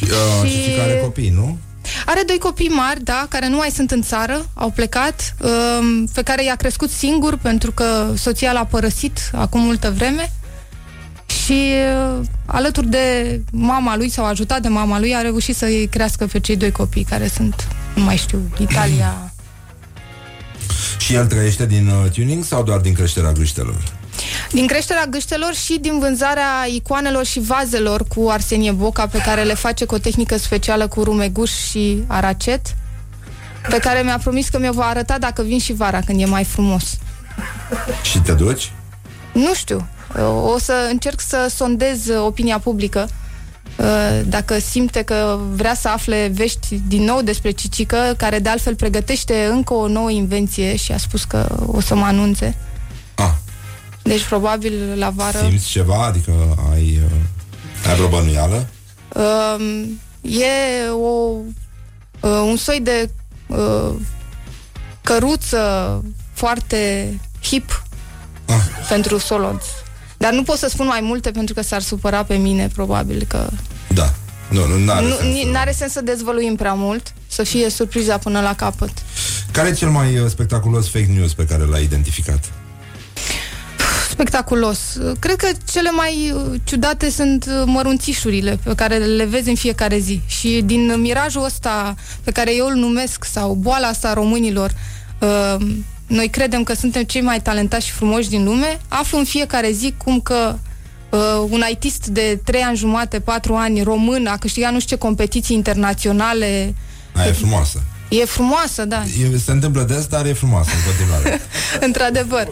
Uh, 0.03 0.49
și... 0.49 0.57
Și- 0.57 0.63
și 0.63 0.77
care 0.77 1.01
copii, 1.03 1.29
nu? 1.31 1.59
Are 2.07 2.23
doi 2.27 2.39
copii 2.39 2.69
mari, 2.69 3.05
da, 3.05 3.27
care 3.29 3.49
nu 3.49 3.57
mai 3.57 3.71
sunt 3.71 3.91
în 3.91 4.03
țară, 4.03 4.47
au 4.55 4.71
plecat, 4.71 5.35
um, 5.41 6.07
pe 6.07 6.23
care 6.23 6.45
i-a 6.45 6.55
crescut 6.55 6.91
singur 6.91 7.37
pentru 7.37 7.73
că 7.73 8.13
soția 8.17 8.53
l-a 8.53 8.65
părăsit 8.65 9.31
acum 9.33 9.61
multă 9.61 9.91
vreme 9.97 10.33
și 11.45 11.73
uh, 12.19 12.27
alături 12.47 12.87
de 12.89 13.41
mama 13.53 13.97
lui 13.97 14.09
sau 14.09 14.25
ajutat 14.25 14.63
de 14.63 14.69
mama 14.69 14.99
lui 14.99 15.15
a 15.15 15.21
reușit 15.21 15.57
să-i 15.57 15.89
crească 15.91 16.27
pe 16.27 16.41
cei 16.41 16.57
doi 16.57 16.71
copii 16.71 17.05
care 17.05 17.29
sunt, 17.29 17.69
nu 17.95 18.03
mai 18.03 18.17
știu, 18.17 18.41
Italia. 18.59 19.33
Și 20.99 21.15
el 21.15 21.27
trăiește 21.27 21.67
din 21.67 21.87
uh, 21.87 22.11
tuning 22.11 22.45
sau 22.45 22.63
doar 22.63 22.79
din 22.79 22.93
creșterea 22.95 23.33
gâștelor? 23.33 23.83
Din 24.53 24.67
creșterea 24.67 25.07
gâștelor 25.07 25.55
și 25.55 25.79
din 25.81 25.99
vânzarea 25.99 26.67
icoanelor 26.75 27.25
și 27.25 27.41
vazelor 27.41 28.05
cu 28.15 28.29
arsenie 28.29 28.73
boca 28.73 29.07
pe 29.07 29.19
care 29.19 29.43
le 29.43 29.55
face 29.55 29.85
cu 29.85 29.95
o 29.95 29.99
tehnică 29.99 30.37
specială 30.37 30.89
cu 30.89 31.03
rumeguș 31.03 31.51
și 31.51 32.03
aracet 32.07 32.61
pe 33.69 33.79
care 33.79 34.03
mi-a 34.03 34.19
promis 34.19 34.49
că 34.49 34.59
mi-o 34.59 34.73
va 34.73 34.85
arăta 34.85 35.19
dacă 35.19 35.43
vin 35.43 35.59
și 35.59 35.73
vara 35.73 36.01
când 36.01 36.21
e 36.21 36.25
mai 36.25 36.45
frumos. 36.45 36.99
Și 38.03 38.19
te 38.19 38.33
duci? 38.33 38.73
Nu 39.33 39.55
știu. 39.55 39.87
O 40.45 40.59
să 40.59 40.89
încerc 40.91 41.21
să 41.21 41.53
sondez 41.55 42.09
opinia 42.09 42.59
publică 42.59 43.09
uh, 43.77 44.21
dacă 44.25 44.59
simte 44.59 45.03
că 45.03 45.39
vrea 45.53 45.75
să 45.75 45.89
afle 45.89 46.31
vești 46.35 46.81
din 46.89 47.03
nou 47.03 47.23
despre 47.23 47.51
Cicică, 47.51 48.15
care 48.17 48.39
de 48.39 48.49
altfel 48.49 48.75
pregătește 48.75 49.49
încă 49.51 49.75
o 49.75 49.89
nouă 49.89 50.11
invenție 50.11 50.77
și 50.77 50.93
a 50.93 50.97
spus 50.97 51.25
că 51.25 51.57
o 51.67 51.81
să 51.81 51.95
mă 51.95 52.05
anunțe. 52.05 52.57
Ah. 54.03 54.11
Deci 54.11 54.25
probabil 54.25 54.95
la 54.99 55.11
vară 55.11 55.39
Simți 55.49 55.69
ceva? 55.69 56.05
Adică 56.05 56.33
ai, 56.73 57.01
uh, 57.05 57.89
ai 57.89 57.95
vreo 57.95 58.09
bănuială? 58.09 58.67
um, 59.15 60.01
e 60.31 60.89
o, 60.91 61.37
uh, 62.21 62.43
un 62.49 62.57
soi 62.57 62.81
de 62.83 63.11
uh, 63.47 63.93
căruță 65.03 66.05
foarte 66.33 67.15
hip 67.43 67.83
Ah. 68.47 68.55
pentru 68.89 69.19
solonți. 69.19 69.69
Dar 70.17 70.33
nu 70.33 70.43
pot 70.43 70.59
să 70.59 70.69
spun 70.69 70.87
mai 70.87 71.01
multe 71.03 71.31
pentru 71.31 71.55
că 71.55 71.63
s-ar 71.63 71.81
supăra 71.83 72.25
pe 72.25 72.37
mine, 72.37 72.69
probabil 72.69 73.25
că 73.29 73.49
Da. 73.95 74.13
Nu, 74.49 74.67
nu 74.67 74.79
n-are 74.85 75.07
nu 75.07 75.15
sens. 75.15 75.35
ni- 75.35 75.51
n-are 75.51 75.73
sens 75.73 75.93
să 75.93 76.01
dezvăluim 76.01 76.57
prea 76.57 76.75
mult, 76.75 77.13
să 77.27 77.43
fie 77.43 77.71
surpriza 77.71 78.19
până 78.19 78.41
la 78.41 78.55
capăt. 78.55 78.91
Care 79.53 79.69
e 79.69 79.73
cel 79.73 79.89
mai 79.91 80.19
uh, 80.19 80.29
spectaculos 80.29 80.89
fake 80.91 81.07
news 81.17 81.33
pe 81.35 81.45
care 81.45 81.65
l-ai 81.65 81.83
identificat? 81.83 82.53
Spectaculos. 84.21 84.79
Cred 85.19 85.37
că 85.37 85.49
cele 85.71 85.91
mai 85.91 86.33
uh, 86.35 86.61
ciudate 86.65 87.11
sunt 87.11 87.45
uh, 87.45 87.63
mărunțișurile 87.67 88.59
pe 88.63 88.75
care 88.75 88.97
le 88.97 89.25
vezi 89.25 89.49
în 89.49 89.55
fiecare 89.55 89.99
zi. 89.99 90.21
Și 90.27 90.63
din 90.65 91.01
mirajul 91.01 91.45
ăsta 91.45 91.95
pe 92.25 92.31
care 92.31 92.55
eu 92.55 92.67
îl 92.67 92.75
numesc, 92.75 93.25
sau 93.25 93.55
boala 93.55 93.87
asta 93.87 94.09
a 94.09 94.13
românilor, 94.13 94.71
uh, 95.19 95.67
noi 96.07 96.29
credem 96.29 96.63
că 96.63 96.75
suntem 96.75 97.03
cei 97.03 97.21
mai 97.21 97.41
talentați 97.41 97.87
și 97.87 97.93
frumoși 97.93 98.29
din 98.29 98.45
lume, 98.45 98.81
aflu 98.89 99.19
în 99.19 99.25
fiecare 99.25 99.71
zi 99.71 99.95
cum 99.97 100.21
că 100.21 100.59
uh, 101.11 101.47
un 101.49 101.61
artist 101.63 102.07
de 102.07 102.41
3 102.45 102.63
ani 102.63 102.77
jumate, 102.77 103.21
4 103.21 103.55
ani, 103.55 103.83
român, 103.83 104.27
a 104.27 104.37
câștigat 104.37 104.73
nu 104.73 104.81
știu 104.81 104.97
ce 104.97 105.03
competiții 105.03 105.57
internaționale. 105.57 106.75
Aia 107.15 107.29
e 107.29 107.33
frumoasă. 107.33 107.83
E 108.11 108.25
frumoasă, 108.25 108.85
da, 108.85 109.03
E, 109.33 109.39
se 109.39 109.51
întâmplă 109.51 109.83
des, 109.83 110.07
dar 110.07 110.27
e 110.27 110.33
frumoasă 110.33 110.71
în 110.75 110.93
continuare. 110.93 111.41
într-adevăr. 111.87 112.49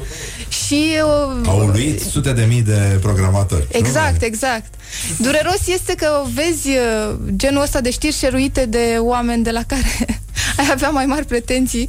Și 0.48 0.92
uh, 1.04 1.48
Au 1.48 1.64
uluit 1.66 2.00
sute 2.00 2.32
de 2.32 2.44
mii 2.44 2.62
de 2.62 2.98
programatori. 3.00 3.66
Exact, 3.70 4.22
exact. 4.22 4.74
Dureros 5.16 5.66
este 5.66 5.94
că 5.94 6.22
vezi 6.34 6.68
uh, 6.68 7.14
genul 7.36 7.62
ăsta 7.62 7.80
de 7.80 7.90
știri 7.90 8.16
șeruite 8.16 8.66
de 8.66 8.96
oameni 8.98 9.42
de 9.44 9.50
la 9.50 9.62
care 9.66 10.20
ai 10.58 10.68
avea 10.72 10.88
mai 10.88 11.06
mari 11.06 11.26
pretenții, 11.26 11.88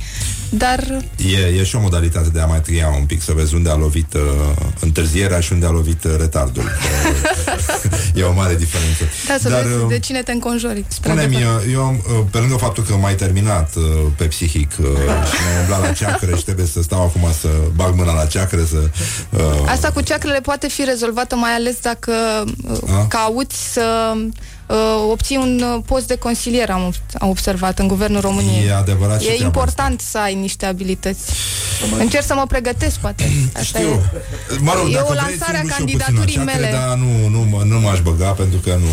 dar 0.49 1.01
E, 1.31 1.59
e 1.59 1.63
și 1.63 1.76
o 1.76 1.80
modalitate 1.80 2.30
de 2.30 2.39
a 2.39 2.45
mai 2.45 2.61
tria 2.61 2.88
un 2.99 3.05
pic 3.05 3.21
Să 3.21 3.31
vezi 3.35 3.55
unde 3.55 3.69
a 3.69 3.76
lovit 3.76 4.13
uh, 4.13 4.21
întârzierea 4.80 5.39
Și 5.39 5.53
unde 5.53 5.65
a 5.65 5.69
lovit 5.69 6.03
uh, 6.03 6.11
retardul 6.17 6.63
E 8.13 8.23
o 8.23 8.34
mare 8.34 8.55
diferență 8.55 9.03
da, 9.27 9.35
să 9.39 9.49
Dar, 9.49 9.61
vezi 9.61 9.76
uh, 9.76 9.89
de 9.89 9.99
cine 9.99 10.21
te 10.21 10.31
înconjori. 10.31 10.85
Spune-mi, 10.88 11.35
uh, 11.35 11.41
eu 11.71 11.81
am, 11.81 12.03
uh, 12.19 12.26
pe 12.31 12.38
lângă 12.38 12.55
faptul 12.55 12.84
că 12.84 12.95
m-ai 12.95 13.15
terminat 13.15 13.76
uh, 13.76 13.84
pe 14.17 14.23
psihic 14.23 14.71
uh, 14.80 14.85
și 15.31 15.41
m-am 15.43 15.59
umblat 15.59 15.81
la 15.81 15.91
ceacre 15.91 16.35
și 16.35 16.43
trebuie 16.43 16.65
să 16.65 16.81
stau 16.81 17.01
acum 17.01 17.21
să 17.39 17.47
bag 17.76 17.95
mâna 17.95 18.13
la 18.13 18.26
ceacre 18.26 18.65
să... 18.69 18.89
Uh, 19.30 19.41
Asta 19.65 19.91
cu 19.91 20.01
ceacrele 20.01 20.39
poate 20.41 20.67
fi 20.67 20.84
rezolvată 20.84 21.35
mai 21.35 21.51
ales 21.51 21.80
dacă 21.81 22.43
uh, 22.63 22.77
A? 22.97 23.05
cauți 23.07 23.71
să 23.73 24.13
uh, 24.67 24.75
obții 25.11 25.37
un 25.37 25.61
uh, 25.75 25.81
post 25.85 26.07
de 26.07 26.15
consilier, 26.17 26.69
am, 26.69 26.91
ob- 26.93 27.17
am 27.19 27.29
observat, 27.29 27.79
în 27.79 27.87
Guvernul 27.87 28.21
României. 28.21 28.65
E 28.67 28.73
adevărat 28.75 29.19
și 29.21 29.25
E 29.27 29.29
treaba 29.29 29.45
important 29.45 30.01
să 30.01 30.17
ai 30.17 30.35
niște 30.35 30.65
abilități. 30.65 31.31
Încerc 31.99 32.25
să 32.25 32.33
mă 32.33 32.45
pregătesc, 32.47 32.95
poate. 32.99 33.31
Asta 33.59 33.79
e. 33.79 33.85
Mă 34.59 34.73
rog, 34.75 34.89
E 34.89 34.93
dacă 34.93 35.05
o 35.09 35.13
vrei, 35.13 35.21
lansare 35.29 35.57
a 35.57 35.61
sigur 35.61 35.73
și 35.75 35.79
eu 35.79 35.85
puțin 35.85 35.97
candidaturii 35.97 36.35
așa, 36.37 36.43
mele. 36.43 36.67
Cred, 36.67 36.79
dar 36.79 36.97
nu, 36.97 37.27
nu, 37.27 37.39
mă- 37.49 37.63
nu 37.63 37.79
m-aș 37.79 38.01
băga 38.01 38.29
pentru 38.31 38.59
că 38.59 38.69
nu... 38.79 38.87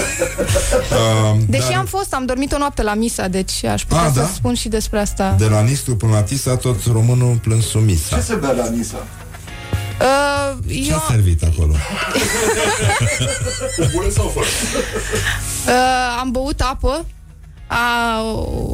uh, 0.00 1.38
Deși 1.54 1.68
dar 1.68 1.78
am 1.78 1.86
fost, 1.86 2.14
am 2.14 2.24
dormit 2.26 2.52
o 2.52 2.58
noapte 2.58 2.82
la 2.82 2.94
Misa, 2.94 3.28
deci 3.28 3.64
aș 3.64 3.82
putea 3.84 4.02
Ah, 4.04 4.10
să 4.14 4.20
da? 4.20 4.26
spun 4.34 4.54
și 4.54 4.68
despre 4.68 4.98
asta. 4.98 5.34
De 5.38 5.44
la 5.46 5.60
Nistru 5.60 5.96
până 5.96 6.12
la 6.12 6.22
Tisa, 6.22 6.56
tot 6.56 6.84
românul 6.92 7.34
plâns 7.42 7.66
sumisa. 7.66 8.16
Ce 8.16 8.22
se 8.22 8.34
bea 8.34 8.50
la 8.52 8.68
Nisa? 8.68 9.06
Uh, 10.00 10.56
Ce 10.68 10.90
eu 10.90 10.96
a 10.96 11.06
servit 11.10 11.42
acolo? 11.42 11.74
Bun 13.94 14.10
sau 14.10 14.26
fără? 14.28 14.46
uh, 15.66 16.18
am 16.20 16.30
băut 16.30 16.60
apă, 16.60 17.06
a, 17.66 18.22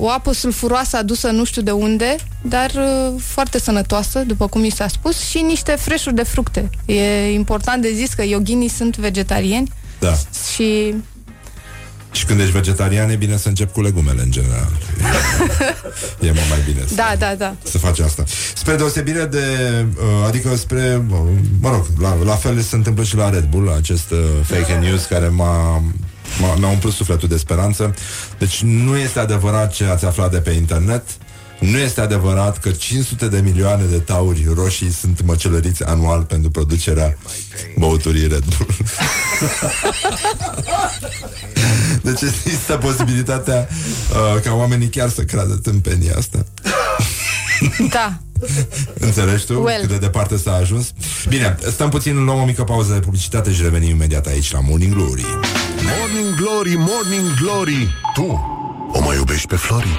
o 0.00 0.10
apă 0.10 0.32
sulfuroasă 0.32 0.96
adusă 0.96 1.30
nu 1.30 1.44
știu 1.44 1.62
de 1.62 1.70
unde, 1.70 2.16
dar 2.42 2.70
uh, 2.76 3.20
foarte 3.26 3.58
sănătoasă, 3.60 4.18
după 4.18 4.46
cum 4.48 4.60
mi 4.60 4.70
s-a 4.70 4.88
spus, 4.88 5.28
și 5.28 5.38
niște 5.40 5.72
freșuri 5.72 6.14
de 6.14 6.22
fructe. 6.22 6.70
E 6.86 7.32
important 7.32 7.82
de 7.82 7.92
zis 7.92 8.12
că 8.14 8.22
yoghinii 8.24 8.68
sunt 8.68 8.96
vegetariani 8.96 9.68
Da. 9.98 10.12
și 10.54 10.94
Și 12.16 12.24
când 12.24 12.40
ești 12.40 12.52
vegetarian, 12.52 13.10
e 13.10 13.14
bine 13.16 13.36
să 13.36 13.48
încep 13.48 13.72
cu 13.72 13.82
legumele, 13.82 14.22
în 14.22 14.30
general. 14.30 14.70
E, 16.20 16.26
e 16.26 16.32
mult 16.32 16.48
mai 16.48 16.58
bine 16.64 16.84
să, 16.88 16.94
da, 16.94 17.14
da, 17.18 17.34
da. 17.38 17.54
să 17.62 17.78
faci 17.78 17.98
asta. 17.98 18.24
Spre 18.54 18.76
deosebire 18.76 19.24
de... 19.24 19.44
Uh, 19.96 20.26
adică 20.26 20.56
spre... 20.56 21.02
uh, 21.10 21.18
Mă 21.60 21.70
rog, 21.70 21.86
la, 21.98 22.16
la 22.24 22.34
fel 22.34 22.60
se 22.60 22.74
întâmplă 22.76 23.04
și 23.04 23.16
la 23.16 23.30
Red 23.30 23.44
Bull, 23.44 23.72
acest 23.72 24.10
uh, 24.10 24.18
fake 24.42 24.72
news 24.72 25.04
care 25.04 25.28
m-a, 25.28 25.82
m-a, 26.40 26.54
mi-a 26.58 26.68
umplut 26.68 26.92
sufletul 26.92 27.28
de 27.28 27.36
speranță. 27.36 27.94
Deci 28.38 28.62
nu 28.62 28.96
este 28.96 29.18
adevărat 29.18 29.72
ce 29.72 29.84
ați 29.84 30.04
aflat 30.04 30.30
de 30.30 30.38
pe 30.38 30.50
internet. 30.50 31.02
Nu 31.60 31.78
este 31.78 32.00
adevărat 32.00 32.58
că 32.58 32.70
500 32.70 33.28
de 33.28 33.40
milioane 33.44 33.84
de 33.84 33.98
tauri 33.98 34.46
roșii 34.54 34.90
sunt 34.92 35.22
măcelăriți 35.24 35.84
anual 35.84 36.22
pentru 36.22 36.50
producerea 36.50 37.18
băuturii 37.78 38.28
Red 38.28 38.44
Bull. 38.56 38.74
Deci 42.02 42.20
există 42.44 42.76
posibilitatea 42.76 43.68
uh, 44.10 44.40
ca 44.42 44.54
oamenii 44.54 44.88
chiar 44.88 45.08
să 45.08 45.22
creadă 45.22 45.54
tâmpenia 45.54 46.14
asta. 46.16 46.44
Da. 47.90 48.18
Înțelegi 49.06 49.44
tu 49.44 49.52
Well. 49.62 49.80
cât 49.80 49.88
de 49.88 49.96
departe 49.96 50.36
s-a 50.36 50.52
ajuns? 50.54 50.92
Bine, 51.28 51.56
stăm 51.72 51.88
puțin, 51.88 52.24
luăm 52.24 52.40
o 52.40 52.44
mică 52.44 52.62
pauză 52.62 52.92
de 52.92 52.98
publicitate 52.98 53.52
și 53.52 53.62
revenim 53.62 53.90
imediat 53.90 54.26
aici 54.26 54.52
la 54.52 54.60
Morning 54.60 54.94
Glory. 54.94 55.24
Morning 55.98 56.34
Glory, 56.34 56.74
Morning 56.76 57.34
Glory 57.40 57.88
Tu 58.14 58.54
o 58.92 59.00
mai 59.00 59.16
iubești 59.16 59.46
pe 59.46 59.56
Flori? 59.56 59.98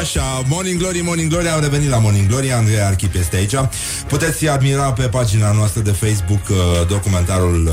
Așa, 0.00 0.42
Morning 0.48 0.78
Glory, 0.78 1.00
Morning 1.00 1.30
Glory, 1.30 1.48
am 1.48 1.60
revenit 1.60 1.88
la 1.88 1.98
Morning 1.98 2.28
Glory, 2.28 2.52
Andrei 2.52 2.80
Archip 2.80 3.14
este 3.14 3.36
aici. 3.36 3.54
Puteți 4.08 4.48
admira 4.48 4.92
pe 4.92 5.02
pagina 5.02 5.52
noastră 5.52 5.80
de 5.80 5.90
Facebook 5.90 6.48
uh, 6.50 6.56
documentarul 6.88 7.66
uh, 7.66 7.72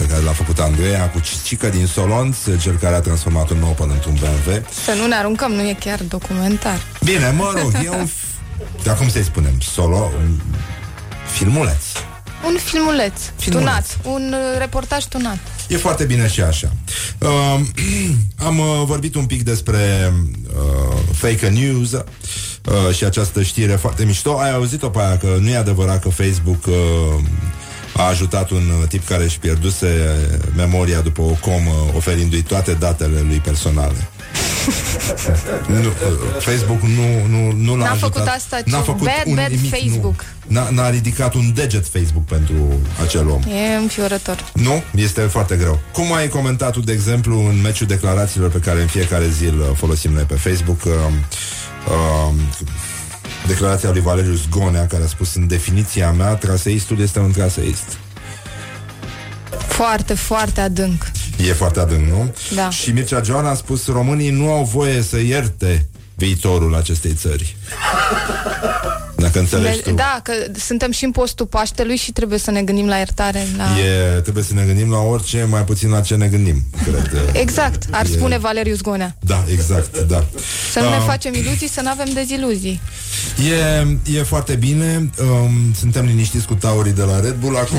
pe 0.00 0.06
care 0.06 0.22
l-a 0.22 0.32
făcut 0.32 0.58
Andreea 0.58 1.10
cu 1.10 1.20
Cicica 1.20 1.68
din 1.68 1.86
Solonț, 1.86 2.36
cel 2.62 2.76
care 2.80 2.94
a 2.94 3.00
transformat 3.00 3.50
un 3.50 3.58
nou 3.58 3.70
până 3.72 3.92
într-un 3.92 4.14
BMW. 4.14 4.62
Să 4.84 4.92
nu 5.00 5.06
ne 5.06 5.14
aruncăm, 5.14 5.52
nu 5.52 5.60
e 5.68 5.76
chiar 5.80 6.00
documentar. 6.08 6.78
Bine, 7.04 7.30
mă 7.36 7.52
rog, 7.62 7.72
e 7.84 7.88
un... 7.88 8.06
f- 8.08 8.82
Dar 8.82 8.96
cum 8.96 9.08
să-i 9.08 9.22
spunem? 9.24 9.52
Solo? 9.72 9.96
Un 10.22 10.40
filmuleț. 11.32 11.82
Un 12.46 12.56
filmuleț, 12.64 13.12
Filmuleț. 13.36 13.68
tunat, 13.68 13.98
un 14.14 14.34
uh, 14.34 14.58
reportaj 14.58 15.04
tunat. 15.04 15.38
E 15.68 15.76
foarte 15.76 16.04
bine 16.04 16.28
și 16.28 16.40
așa. 16.42 16.72
Uh, 17.18 17.60
am 18.46 18.58
uh, 18.58 18.82
vorbit 18.84 19.14
un 19.14 19.24
pic 19.26 19.42
despre 19.42 20.12
uh, 20.56 20.96
fake 21.14 21.48
news 21.48 21.92
uh, 21.92 22.94
și 22.94 23.04
această 23.04 23.42
știre 23.42 23.72
foarte 23.74 24.04
mișto. 24.04 24.38
Ai 24.38 24.52
auzit-o 24.52 24.88
pe 24.88 24.98
aia 25.00 25.16
că 25.16 25.36
nu 25.40 25.48
e 25.48 25.56
adevărat 25.56 26.02
că 26.02 26.08
Facebook 26.08 26.66
uh, 26.66 26.74
a 28.00 28.08
ajutat 28.08 28.50
un 28.50 28.62
uh, 28.80 28.88
tip 28.88 29.06
care 29.06 29.24
își 29.24 29.38
pierduse 29.38 30.16
memoria 30.56 31.00
după 31.00 31.20
o 31.22 31.36
comă, 31.40 31.90
oferindu-i 31.96 32.42
toate 32.42 32.72
datele 32.72 33.20
lui 33.26 33.36
personale. 33.36 34.08
nu, 35.66 35.78
uh, 35.78 35.92
Facebook 36.38 36.80
nu, 36.80 37.26
nu, 37.28 37.52
nu 37.52 37.76
l-a 37.76 37.84
N-a 37.84 37.90
ajutat. 37.90 38.12
făcut 38.12 38.28
asta, 38.28 38.60
ci 38.60 38.70
N-a 38.70 38.80
făcut 38.80 39.04
bad, 39.04 39.22
un 39.24 39.34
bad 39.34 39.50
nimic, 39.50 39.70
Facebook. 39.70 40.24
Nu. 40.46 40.60
N-a, 40.60 40.68
n-a 40.70 40.90
ridicat 40.90 41.34
un 41.34 41.52
deget 41.54 41.86
Facebook 41.86 42.24
pentru 42.24 42.54
acel 43.02 43.28
om. 43.28 43.42
E 43.42 43.76
înfiorător. 43.76 44.50
Nu? 44.54 44.82
Este 44.94 45.20
foarte 45.20 45.56
greu. 45.56 45.80
Cum 45.92 46.12
ai 46.12 46.28
comentat 46.28 46.72
tu, 46.72 46.80
de 46.80 46.92
exemplu, 46.92 47.46
în 47.46 47.60
meciul 47.60 47.86
declarațiilor 47.86 48.50
pe 48.50 48.58
care 48.58 48.80
în 48.80 48.86
fiecare 48.86 49.28
zi 49.28 49.44
îl 49.44 49.74
folosim 49.76 50.12
noi 50.12 50.22
pe 50.22 50.34
Facebook, 50.34 50.84
uh, 50.84 50.92
uh, 51.88 52.34
declarația 53.46 53.90
lui 53.90 54.00
Valeriu 54.00 54.32
Zgonea, 54.32 54.86
care 54.86 55.02
a 55.02 55.06
spus 55.06 55.34
în 55.34 55.46
definiția 55.46 56.10
mea, 56.12 56.34
traseistul 56.34 57.00
este 57.00 57.18
un 57.18 57.30
traseist. 57.30 57.98
Foarte, 59.68 60.14
foarte 60.14 60.60
adânc. 60.60 61.10
E 61.48 61.52
foarte 61.52 61.80
adânc, 61.80 62.08
nu? 62.08 62.34
Da. 62.54 62.70
Și 62.70 62.90
Mircea 62.90 63.22
Joan 63.22 63.46
a 63.46 63.54
spus 63.54 63.86
românii 63.86 64.30
nu 64.30 64.50
au 64.50 64.64
voie 64.64 65.02
să 65.02 65.18
ierte 65.18 65.88
viitorul 66.14 66.74
acestei 66.74 67.12
țări. 67.12 67.56
Dacă 69.20 69.38
înțelegi 69.38 69.82
De- 69.82 69.90
tu. 69.90 69.94
da, 69.96 70.20
că 70.22 70.32
suntem 70.58 70.90
și 70.90 71.04
în 71.04 71.10
postul 71.10 71.46
Paștelui 71.46 71.96
și 71.96 72.12
trebuie 72.12 72.38
să 72.38 72.50
ne 72.50 72.62
gândim 72.62 72.86
la 72.86 72.96
iertare. 72.96 73.46
La... 73.56 73.64
E, 74.16 74.20
trebuie 74.20 74.44
să 74.44 74.54
ne 74.54 74.62
gândim 74.64 74.90
la 74.90 74.98
orice, 74.98 75.46
mai 75.50 75.64
puțin 75.64 75.90
la 75.90 76.00
ce 76.00 76.14
ne 76.14 76.26
gândim, 76.26 76.62
cred. 76.82 77.10
Exact, 77.32 77.82
ar 77.90 78.04
E- 78.04 78.08
spune 78.08 78.38
Valeriu 78.38 78.74
Zgonea. 78.74 79.16
Da, 79.20 79.44
exact, 79.52 79.98
da. 79.98 80.24
Să 80.72 80.80
nu 80.80 80.88
ne 80.88 80.94
Ah, 80.94 81.02
facem 81.06 81.34
iluzii, 81.34 81.68
să 81.68 81.80
nu 81.80 81.90
avem 81.90 82.12
deziluzii. 82.14 82.80
E, 84.06 84.18
e 84.18 84.22
foarte 84.22 84.54
bine 84.54 85.10
um, 85.22 85.72
Suntem 85.78 86.04
liniștiți 86.04 86.46
cu 86.46 86.54
taurii 86.54 86.92
de 86.92 87.02
la 87.02 87.20
Red 87.20 87.34
Bull 87.34 87.56
Acum 87.56 87.78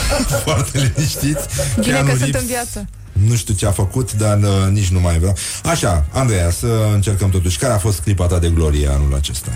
foarte 0.44 0.92
liniștiți 0.94 1.46
Bine 1.80 1.86
Keanu 1.92 2.04
că 2.08 2.10
sunt 2.10 2.20
Reeves, 2.20 2.40
în 2.40 2.46
viață. 2.46 2.86
Nu 3.12 3.34
știu 3.34 3.54
ce 3.54 3.66
a 3.66 3.70
făcut 3.70 4.12
Dar 4.12 4.38
uh, 4.38 4.46
nici 4.70 4.88
nu 4.88 5.00
mai 5.00 5.18
vreau 5.18 5.34
Așa, 5.64 6.04
Andreea, 6.12 6.50
să 6.50 6.66
încercăm 6.94 7.30
totuși 7.30 7.58
Care 7.58 7.72
a 7.72 7.78
fost 7.78 8.00
clipa 8.00 8.26
ta 8.26 8.38
de 8.38 8.48
glorie 8.54 8.88
anul 8.88 9.14
acesta? 9.14 9.50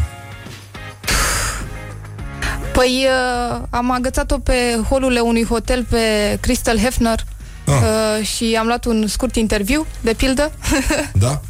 Păi 2.76 3.06
uh, 3.06 3.62
am 3.70 3.90
agățat-o 3.90 4.38
pe 4.38 4.52
holurile 4.88 5.20
unui 5.20 5.44
hotel 5.44 5.84
pe 5.90 5.98
Crystal 6.40 6.78
Hefner 6.78 7.24
Ah. 7.68 7.72
uh, 7.74 8.26
și 8.26 8.56
am 8.58 8.66
luat 8.66 8.84
un 8.84 9.06
scurt 9.06 9.36
interviu, 9.36 9.86
de 10.00 10.12
pildă. 10.14 10.52
Da? 11.26 11.40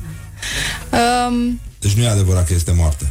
um, 1.28 1.60
Deci 1.78 1.92
nu 1.92 2.02
e 2.02 2.08
adevărat 2.08 2.46
că 2.46 2.54
este 2.54 2.72
moarte 2.76 3.06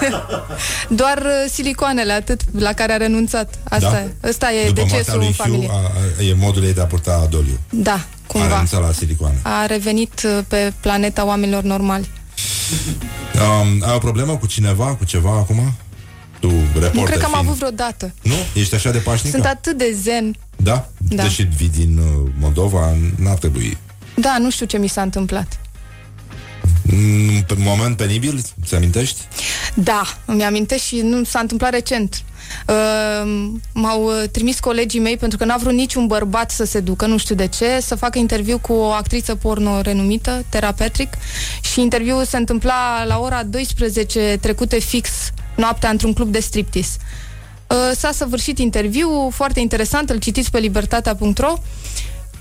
doar 1.00 1.18
uh, 1.18 1.50
silicoanele, 1.52 2.12
atât, 2.12 2.40
la 2.58 2.72
care 2.72 2.92
a 2.92 2.96
renunțat. 2.96 3.58
Asta 3.68 3.90
Da? 3.90 3.98
e. 4.00 4.28
Asta 4.28 4.52
e 4.52 4.66
După 4.66 4.80
moartea 4.80 4.98
decesul 4.98 5.18
lui 5.18 5.26
în 5.26 5.32
Fiu 5.32 5.44
familie. 5.44 5.68
a, 5.70 5.74
a, 6.20 6.22
E 6.24 6.34
modul 6.34 6.64
ei 6.64 6.72
de 6.74 6.80
a 6.80 6.84
purta 6.84 7.26
doliu 7.30 7.58
Da, 7.70 7.92
A 7.92 8.06
cumva. 8.26 8.48
renunțat 8.48 8.80
la 8.80 8.92
silicoane 8.92 9.38
A 9.42 9.66
revenit 9.66 10.22
uh, 10.24 10.38
pe 10.48 10.72
planeta 10.80 11.24
oamenilor 11.26 11.62
normali. 11.62 12.10
um, 13.34 13.82
Ai 13.88 13.94
o 13.94 13.98
problemă 13.98 14.36
cu 14.36 14.46
cineva, 14.46 14.84
cu 14.94 15.04
ceva 15.04 15.30
acum? 15.30 15.72
Tu, 16.40 16.48
reporter 16.48 16.94
Nu 16.94 17.02
cred 17.02 17.18
că 17.18 17.24
am 17.24 17.30
fiind. 17.30 17.46
avut 17.46 17.56
vreodată. 17.56 18.12
Nu? 18.22 18.34
Ești 18.54 18.74
așa 18.74 18.90
de 18.90 18.98
pașnică? 18.98 19.36
Sunt 19.36 19.48
atât 19.48 19.78
de 19.78 19.96
zen. 20.02 20.36
Da? 20.56 20.88
Da. 21.08 21.22
Deși 21.22 21.42
vii 21.42 21.68
din 21.76 21.98
uh, 21.98 22.30
Moldova, 22.40 22.96
n-ar 23.18 23.36
trebui 23.38 23.76
Da, 24.14 24.36
nu 24.38 24.50
știu 24.50 24.66
ce 24.66 24.78
mi 24.78 24.88
s-a 24.88 25.02
întâmplat. 25.02 25.60
Mm, 26.82 27.42
Pe 27.46 27.54
moment 27.58 27.96
penibil, 27.96 28.42
ți 28.66 28.74
amintești? 28.74 29.20
Da, 29.74 30.02
îmi 30.24 30.44
amintesc 30.44 30.84
și 30.84 31.00
nu 31.00 31.24
s-a 31.24 31.38
întâmplat 31.38 31.70
recent. 31.70 32.22
Uh, 32.68 33.50
m-au 33.72 34.04
uh, 34.04 34.28
trimis 34.32 34.60
colegii 34.60 35.00
mei 35.00 35.16
pentru 35.16 35.38
că 35.38 35.44
n-a 35.44 35.56
vrut 35.56 35.72
niciun 35.72 36.06
bărbat 36.06 36.50
să 36.50 36.64
se 36.64 36.80
ducă, 36.80 37.06
nu 37.06 37.16
știu 37.18 37.34
de 37.34 37.46
ce, 37.46 37.78
să 37.80 37.94
facă 37.94 38.18
interviu 38.18 38.58
cu 38.58 38.72
o 38.72 38.90
actriță 38.90 39.34
porno 39.34 39.80
renumită, 39.80 40.44
Tera 40.48 40.72
Patrick, 40.72 41.14
și 41.72 41.80
interviul 41.80 42.24
se 42.24 42.36
întâmpla 42.36 43.04
la 43.06 43.18
ora 43.18 43.42
12 43.42 44.38
trecute 44.40 44.78
fix 44.78 45.08
noaptea 45.60 45.90
într-un 45.90 46.12
club 46.12 46.28
de 46.28 46.40
striptease. 46.40 46.96
Uh, 47.66 47.76
s-a 47.96 48.10
săvârșit 48.12 48.58
interviul, 48.58 49.30
foarte 49.32 49.60
interesant, 49.60 50.10
îl 50.10 50.18
citiți 50.18 50.50
pe 50.50 50.58
libertatea.ro 50.58 51.54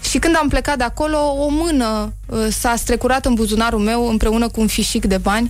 și 0.10 0.20
când 0.20 0.36
am 0.36 0.48
plecat 0.48 0.78
de 0.78 0.84
acolo, 0.84 1.18
o 1.18 1.48
mână 1.50 2.14
uh, 2.26 2.48
s-a 2.50 2.76
strecurat 2.76 3.26
în 3.26 3.34
buzunarul 3.34 3.80
meu 3.80 4.08
împreună 4.08 4.50
cu 4.50 4.62
un 4.62 4.68
fișic 4.68 5.06
de 5.06 5.18
bani. 5.18 5.50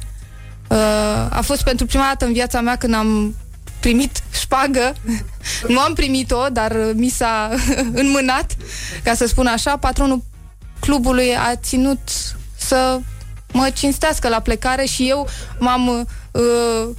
Uh, 0.68 0.78
a 1.30 1.40
fost 1.44 1.64
pentru 1.64 1.86
prima 1.86 2.04
dată 2.04 2.26
în 2.26 2.34
viața 2.34 2.62
mea 2.62 2.76
când 2.76 2.94
am 2.94 3.36
primit 3.80 4.24
șpagă. 4.32 4.96
nu 5.74 5.80
am 5.80 5.94
primit-o, 5.94 6.50
dar 6.52 6.72
uh, 6.72 6.91
mi 6.94 7.10
s-a 7.10 7.50
înmânat, 8.02 8.56
ca 9.04 9.14
să 9.14 9.28
spun 9.28 9.48
așa. 9.48 9.78
Patronul 9.78 10.24
clubului 10.80 11.36
a 11.36 11.56
ținut 11.56 12.00
să 12.56 13.00
mă 13.52 13.70
cinstească 13.74 14.28
la 14.28 14.40
plecare 14.40 14.86
și 14.86 15.10
eu 15.10 15.28
m-am 15.60 15.88
uh, 16.32 16.90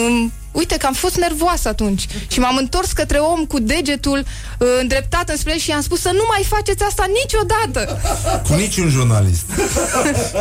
um, 0.00 0.32
uite 0.52 0.76
că 0.76 0.86
am 0.86 0.92
fost 0.92 1.16
nervoasă 1.16 1.68
atunci 1.68 2.06
și 2.28 2.38
m-am 2.40 2.56
întors 2.56 2.92
către 2.92 3.18
om 3.18 3.44
cu 3.44 3.58
degetul 3.58 4.18
uh, 4.58 4.66
îndreptat 4.80 5.28
înspre 5.28 5.52
el 5.52 5.58
și 5.58 5.70
i-am 5.70 5.80
spus 5.82 6.00
să 6.00 6.10
nu 6.12 6.22
mai 6.28 6.44
faceți 6.48 6.82
asta 6.82 7.04
niciodată. 7.22 8.00
Cu 8.48 8.54
niciun 8.54 8.88
jurnalist. 8.90 9.44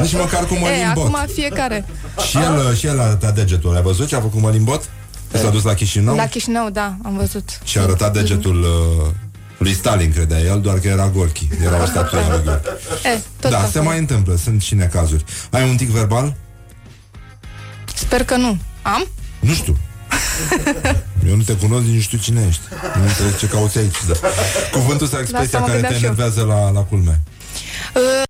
Nici 0.01 0.13
măcar 0.13 0.45
cu 0.45 0.53
E, 0.53 0.59
Mălin 0.59 0.91
Bot. 0.93 1.05
acum 1.05 1.25
fiecare. 1.33 1.85
Și 2.29 2.37
el, 2.37 2.75
și 2.75 2.85
el 2.85 2.99
a 2.99 3.03
arătat 3.03 3.35
degetul. 3.35 3.75
Ai 3.75 3.81
văzut 3.81 4.07
ce 4.07 4.15
a 4.15 4.21
făcut 4.21 4.41
Mălin 4.41 4.63
Bot? 4.63 4.89
S-a 5.31 5.49
dus 5.49 5.63
la 5.63 5.73
Chișinău 5.73 6.15
La 6.15 6.27
Chișinău, 6.27 6.69
da, 6.69 6.95
am 7.03 7.17
văzut. 7.17 7.59
și 7.63 7.77
a 7.77 7.81
arătat 7.81 8.13
degetul 8.13 8.61
uh, 8.61 9.11
lui 9.57 9.73
Stalin, 9.73 10.11
credea 10.13 10.39
el, 10.39 10.61
doar 10.61 10.79
că 10.79 10.87
era 10.87 11.07
Gorki. 11.15 11.47
Era 11.63 11.81
o 11.81 11.85
statuie 11.85 12.21
lui 12.29 12.41
Gorki. 12.45 12.67
E, 13.03 13.19
tot 13.39 13.51
Da, 13.51 13.57
acolo. 13.57 13.71
se 13.71 13.79
mai 13.79 13.97
întâmplă, 13.97 14.35
sunt 14.43 14.61
și 14.61 14.75
necazuri. 14.75 15.23
Ai 15.51 15.69
un 15.69 15.75
tic 15.75 15.89
verbal? 15.89 16.33
Sper 17.95 18.23
că 18.23 18.35
nu. 18.35 18.57
Am? 18.81 19.07
Nu 19.45 19.53
știu. 19.53 19.77
Eu 21.29 21.35
nu 21.35 21.41
te 21.41 21.53
cunosc, 21.55 21.85
nici 21.85 21.93
nu 21.95 21.99
știu 21.99 22.17
cine 22.17 22.45
ești. 22.47 22.61
Nu 22.95 23.03
înțeleg 23.03 23.37
ce 23.37 23.47
cauți 23.47 23.77
aici. 23.77 23.95
Da. 24.07 24.13
Cuvântul 24.71 25.07
sau 25.07 25.19
expresia 25.19 25.59
asta 25.59 25.59
mă 25.59 25.65
care 25.65 25.77
te 25.77 25.81
gândeam 25.81 25.99
și 25.99 26.05
eu. 26.05 26.11
enervează 26.11 26.41
la, 26.43 26.69
la 26.69 26.81
culme. 26.81 27.21
Uh, 27.95 28.23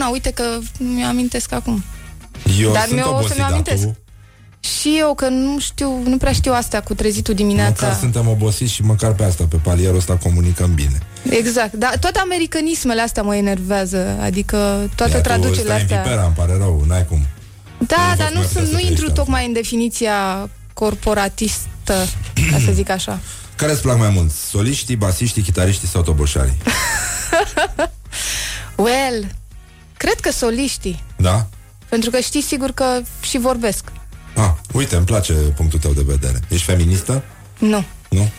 na, 0.00 0.08
uite 0.08 0.30
că 0.30 0.58
mi 0.78 1.04
amintesc 1.04 1.52
acum. 1.52 1.84
Eu 2.60 2.72
Dar 2.72 2.82
sunt 2.82 2.94
mi-o- 2.94 3.06
o 3.06 3.10
obosit, 3.10 3.28
să-mi 3.28 3.40
dar 3.40 3.50
amintesc. 3.50 3.82
tu, 3.82 3.96
Și 4.60 4.96
eu 4.98 5.14
că 5.14 5.28
nu 5.28 5.58
știu, 5.60 6.02
nu 6.04 6.16
prea 6.16 6.32
știu 6.32 6.52
astea 6.52 6.82
cu 6.82 6.94
trezitul 6.94 7.34
dimineața. 7.34 7.84
măcar 7.86 7.98
suntem 8.00 8.28
obosiți 8.28 8.72
și 8.72 8.82
măcar 8.82 9.12
pe 9.12 9.24
asta, 9.24 9.44
pe 9.48 9.56
palierul 9.56 9.96
ăsta 9.96 10.16
comunicăm 10.16 10.74
bine. 10.74 10.98
Exact, 11.30 11.72
dar 11.72 11.98
toate 11.98 12.18
americanismele 12.18 13.00
astea 13.00 13.22
mă 13.22 13.36
enervează, 13.36 14.16
adică 14.20 14.88
toate 14.94 15.12
Ia, 15.12 15.16
tu 15.20 15.22
traducerile 15.28 15.62
stai 15.62 15.76
în 15.76 15.82
astea. 15.82 16.00
pipera, 16.00 16.24
îmi 16.24 16.34
pare 16.34 16.56
rău, 16.56 16.84
n-ai 16.86 17.06
cum. 17.06 17.26
Da, 17.96 18.08
Nu 18.10 18.16
dar 18.16 18.26
fac 18.26 18.30
nu, 18.32 18.38
mai 18.38 18.46
sunt, 18.46 18.48
putea 18.48 18.52
să 18.52 18.58
nu 18.60 18.64
trăiești 18.66 18.88
intru 18.90 19.04
altfel. 19.06 19.24
tocmai 19.24 19.46
în 19.46 19.52
definiția 19.52 20.48
corporatistă, 20.74 22.06
ca 22.50 22.58
să 22.64 22.72
zic 22.72 22.88
așa. 22.90 23.20
Care 23.56 23.72
îți 23.72 23.80
plac 23.82 23.98
mai 23.98 24.08
mult? 24.08 24.30
Soliștii, 24.30 24.96
basiștii, 24.96 25.42
chitariștii 25.42 25.88
sau 25.88 26.02
toboșarii? 26.02 26.56
Well, 28.76 29.26
cred 29.96 30.20
că 30.20 30.30
soliștii, 30.30 31.04
Da? 31.16 31.46
pentru 31.88 32.10
că 32.10 32.20
știi 32.20 32.42
sigur 32.42 32.70
că 32.70 33.00
și 33.20 33.38
vorbesc. 33.38 33.84
Ah, 34.36 34.50
uite, 34.72 34.96
îmi 34.96 35.04
place 35.06 35.32
punctul 35.32 35.78
tău 35.78 35.92
de 35.92 36.02
vedere. 36.06 36.40
Ești 36.48 36.64
feministă? 36.64 37.22
Nu, 37.58 37.84
Nu? 38.08 38.30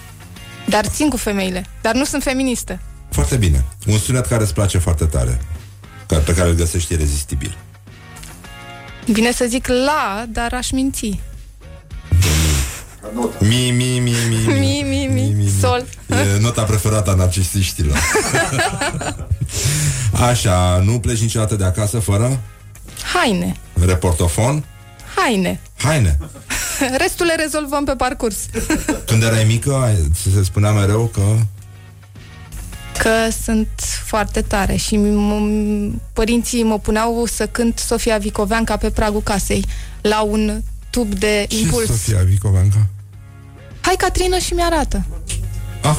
dar 0.70 0.86
țin 0.86 1.10
cu 1.10 1.18
femeile, 1.18 1.66
dar 1.82 1.94
nu 1.96 2.04
sunt 2.06 2.24
feministă. 2.24 2.80
Foarte 3.12 3.36
bine. 3.36 3.66
Un 3.88 3.98
sunet 4.00 4.26
care 4.26 4.44
îți 4.44 4.54
place 4.54 4.78
foarte 4.78 5.06
tare, 5.06 5.42
ca- 6.08 6.18
pe 6.18 6.34
care 6.34 6.50
îl 6.50 6.56
găsești 6.56 6.94
irezistibil. 6.94 7.58
Bine 9.12 9.32
să 9.32 9.46
zic 9.48 9.68
la, 9.68 10.26
dar 10.30 10.54
aș 10.54 10.72
minți. 10.72 11.20
Mi, 13.40 13.72
mi, 13.72 14.00
mi, 14.00 14.14
mi, 14.30 14.46
Mi, 14.48 15.08
mi, 15.08 15.28
mi, 15.36 15.52
sol. 15.60 15.86
E 16.10 16.40
nota 16.40 16.64
preferată 16.64 17.10
a 17.12 17.14
narcisiștilor. 17.14 17.98
Așa, 20.30 20.82
nu 20.86 21.00
pleci 21.00 21.22
niciodată 21.22 21.56
de 21.56 21.64
acasă 21.64 22.00
fără 22.00 22.40
Haine, 23.14 23.56
reportofon? 23.86 24.64
haine. 25.16 25.60
Haine. 25.78 26.18
Restul 27.02 27.26
le 27.26 27.36
rezolvăm 27.36 27.84
pe 27.86 27.94
parcurs. 27.98 28.36
Când 29.06 29.24
erai 29.24 29.44
mică, 29.44 29.74
ai- 29.84 30.08
ți 30.14 30.34
se 30.36 30.44
spunea 30.44 30.72
mereu 30.72 31.06
că... 31.14 31.22
Că 33.04 33.10
sunt 33.44 33.68
foarte 34.06 34.42
tare 34.42 34.76
și 34.76 34.98
m- 34.98 35.92
părinții 36.14 36.64
mă 36.64 36.80
puneau 36.80 37.26
să 37.26 37.48
cânt 37.48 37.80
Sofia 37.80 38.18
Vicoveanca 38.18 38.78
pe 38.78 38.90
pragul 38.90 39.22
casei 39.22 39.66
la 40.02 40.22
un 40.22 40.62
tub 40.90 41.14
de 41.14 41.46
Ce 41.50 41.58
impuls. 41.60 41.86
Sofia 41.86 42.22
Vicovanca? 42.26 42.86
Hai, 43.82 43.96
Catrină, 43.98 44.38
și 44.38 44.54
mi-arată. 44.54 45.04
Ah? 45.82 45.96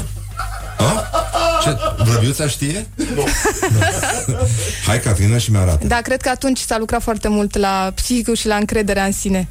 Ce? 1.63 1.77
Vrăbiuța 2.05 2.49
știe? 2.49 2.87
Nu. 3.15 3.27
Hai, 4.87 5.01
Catrina, 5.01 5.39
și 5.39 5.51
mi-arată. 5.51 5.87
Da, 5.87 5.97
cred 6.01 6.21
că 6.21 6.29
atunci 6.29 6.59
s-a 6.59 6.79
lucrat 6.79 7.03
foarte 7.03 7.29
mult 7.29 7.57
la 7.57 7.93
psihicul 7.95 8.35
și 8.37 8.47
la 8.47 8.57
încrederea 8.57 9.05
în 9.05 9.13
sine. 9.13 9.49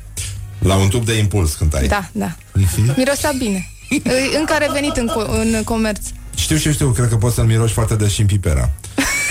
La 0.60 0.76
un 0.76 0.90
tub 0.90 1.06
de 1.06 1.18
impuls 1.18 1.54
cântai. 1.54 1.88
Da, 1.88 2.10
da. 2.12 2.36
Mhm. 2.54 2.94
Mirosea 2.98 3.32
bine. 3.38 3.70
Îi- 3.90 4.36
Încă 4.40 4.54
a 4.54 4.58
revenit 4.58 4.96
în, 4.96 5.10
co- 5.12 5.30
în 5.30 5.64
comerț. 5.64 6.06
Știu, 6.44 6.58
știu, 6.58 6.72
știu, 6.72 6.90
cred 6.90 7.10
că 7.10 7.16
poți 7.16 7.36
să-l 7.36 7.46
miroși 7.46 7.74
foarte 7.74 7.96
des 7.96 8.12
și 8.12 8.22
în 8.22 8.28
pipera. 8.28 8.70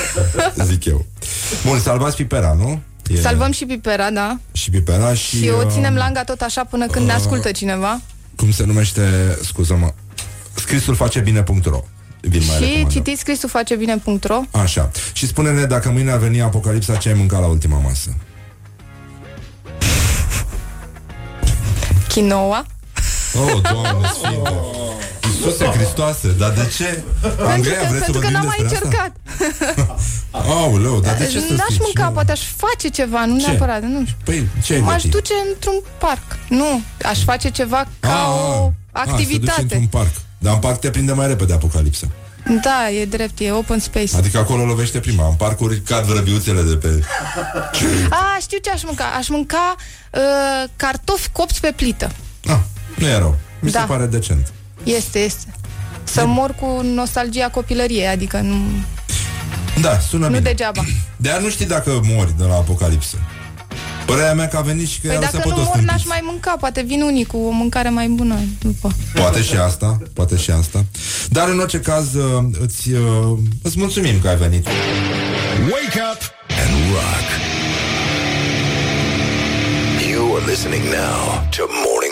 Zic 0.69 0.85
eu. 0.85 1.07
Bun, 1.67 1.79
salvați 1.79 2.17
pipera, 2.17 2.53
nu? 2.53 2.81
E 3.07 3.21
Salvăm 3.21 3.53
și 3.53 3.65
pipera, 3.65 4.11
da. 4.11 4.39
Și 4.53 4.71
pipera 4.71 5.15
și... 5.15 5.37
Și 5.37 5.49
o 5.49 5.65
uh, 5.65 5.73
ținem 5.73 5.95
langa 5.95 6.25
tot 6.25 6.41
așa 6.41 6.65
până 6.65 6.87
când 6.87 7.07
ne 7.07 7.13
ascultă 7.13 7.51
cineva. 7.51 8.01
Cum 8.37 8.51
se 8.51 8.65
numește, 8.65 9.37
scuză-mă, 9.43 9.93
scrisul 10.55 10.95
face 10.95 11.21
bine.ro 11.21 11.81
Vin 12.21 12.43
mai 12.47 12.57
Și 12.57 12.63
recomandăm. 12.63 12.89
citiți 12.89 13.21
scrisul 13.21 13.49
face 13.49 13.75
bine.ro 13.75 14.41
Așa. 14.51 14.91
Și 15.13 15.27
spune-ne 15.27 15.65
dacă 15.65 15.91
mâine 15.91 16.11
ar 16.11 16.19
veni 16.19 16.41
apocalipsa, 16.41 16.97
ce 16.97 17.09
ai 17.09 17.15
mâncat 17.15 17.41
la 17.41 17.47
ultima 17.47 17.79
masă? 17.79 18.17
Quinoa. 22.13 22.67
Oh, 23.35 23.61
Doamne 23.73 24.07
Sfinte! 24.07 24.51
Iisuse 25.29 25.65
Hristoase, 25.65 26.29
dar 26.39 26.51
de 26.51 26.71
ce? 26.77 27.03
Andreea, 27.23 27.47
Pentru 27.47 27.73
că, 27.73 27.87
vreți 27.91 28.05
să 28.05 28.11
pentru 28.11 28.13
că 28.13 28.19
vorbim 28.19 28.33
n-am 28.33 28.47
mai 28.47 28.57
despre 28.69 28.89
asta? 28.89 28.89
încercat. 28.89 29.13
Aoleu, 30.51 31.01
dar 31.01 31.15
de 31.17 31.25
ce 31.27 31.41
să 31.41 31.53
N-aș 31.53 31.61
strici? 31.65 31.81
mânca, 31.81 32.05
Nu. 32.05 32.11
poate 32.13 32.33
aș 32.33 32.41
face 32.57 32.89
ceva, 32.89 33.25
nu 33.25 33.39
Ce? 33.39 33.47
neapărat, 33.47 33.83
nu 33.83 34.03
știu. 34.05 34.17
Păi, 34.25 34.49
ce 34.65 34.75
ai 34.75 34.81
M-aș 34.81 34.95
gătit? 34.95 35.11
duce 35.11 35.33
într-un 35.53 35.79
parc. 35.99 36.23
Nu, 36.49 36.81
aș 37.05 37.25
face 37.25 37.49
ceva 37.51 37.87
ca 38.01 38.09
Ah, 38.15 38.29
o 38.29 38.73
ah, 38.93 39.03
se 39.05 39.11
duce 39.11 39.11
activitate. 39.23 39.61
într-un 39.63 39.87
parc. 39.87 40.11
Dar 40.39 40.53
în 40.55 40.59
parc 40.61 40.81
te 40.81 40.91
prinde 40.91 41.13
mai 41.13 41.27
repede 41.27 41.53
apocalipsa. 41.53 42.07
Da, 42.63 42.91
e 42.91 43.05
drept, 43.05 43.41
e 43.41 43.51
open 43.53 43.79
space. 43.79 44.17
Adică 44.17 44.39
acolo 44.39 44.65
lovește 44.65 44.99
prima. 44.99 45.27
În 45.29 45.35
parcuri 45.35 45.81
cad 45.81 46.05
vrăbiuțele 46.05 46.63
de 46.63 46.75
pe... 46.77 46.89
A, 48.11 48.39
știu 48.41 48.59
ce 48.63 48.71
aș 48.71 48.83
mânca. 48.85 49.05
Aș 49.19 49.29
mânca 49.29 49.75
uh, 50.13 50.21
cartofi 50.77 51.29
copți 51.33 51.61
pe 51.61 51.73
plită. 51.77 52.11
Ah, 52.47 52.59
nu 52.95 53.07
e 53.07 53.19
rău. 53.19 53.37
Mi 53.61 53.71
se 53.71 53.79
Da. 53.79 53.85
pare 53.85 54.07
decent. 54.07 54.53
Este, 54.85 55.19
este. 55.19 55.47
Să 56.05 56.27
mor 56.27 56.55
cu 56.61 56.81
nostalgia 56.83 57.49
copilăriei, 57.49 58.07
adică 58.07 58.39
nu, 58.41 58.57
Da, 59.81 59.99
sună 59.99 60.25
nu 60.27 60.31
bine. 60.37 60.41
degeaba. 60.49 60.85
Dar 61.17 61.41
nu 61.41 61.49
știi 61.49 61.67
dacă 61.67 62.01
mori 62.05 62.35
de 62.39 62.45
la 62.45 62.55
apocalipsă. 62.55 63.17
Părerea 64.07 64.35
mea 64.35 64.49
că 64.49 64.57
a 64.57 64.61
venit 64.61 64.89
și 64.89 65.01
că 65.01 65.07
Păi 65.07 65.17
ea 65.17 65.29
se 65.29 65.37
dacă 65.37 65.49
pot 65.49 65.57
nu 65.57 65.63
o 65.63 65.65
mor, 65.65 65.77
n-aș 65.85 66.05
mai 66.05 66.21
mânca. 66.23 66.57
Poate 66.61 66.83
vin 66.83 67.03
unii 67.03 67.25
cu 67.25 67.37
o 67.37 67.51
mâncare 67.51 67.89
mai 67.89 68.09
bună 68.09 68.35
după. 68.61 68.91
Poate 69.15 69.43
și 69.43 69.57
asta, 69.57 69.99
poate 70.13 70.37
și 70.37 70.51
asta. 70.51 70.85
Dar 71.29 71.49
în 71.49 71.59
orice 71.59 71.81
caz 71.81 72.15
uh, 72.15 72.45
îți, 72.61 72.91
uh, 72.93 73.39
îți 73.63 73.79
mulțumim 73.79 74.21
că 74.21 74.29
ai 74.29 74.37
venit. 74.37 74.67
Wake 75.61 76.01
up 76.13 76.21
and 76.61 76.73
rock. 76.93 77.27
You 80.11 80.35
are 80.37 80.45
listening 80.51 80.85
now 80.85 81.19
to 81.57 81.63
Morning 81.87 82.12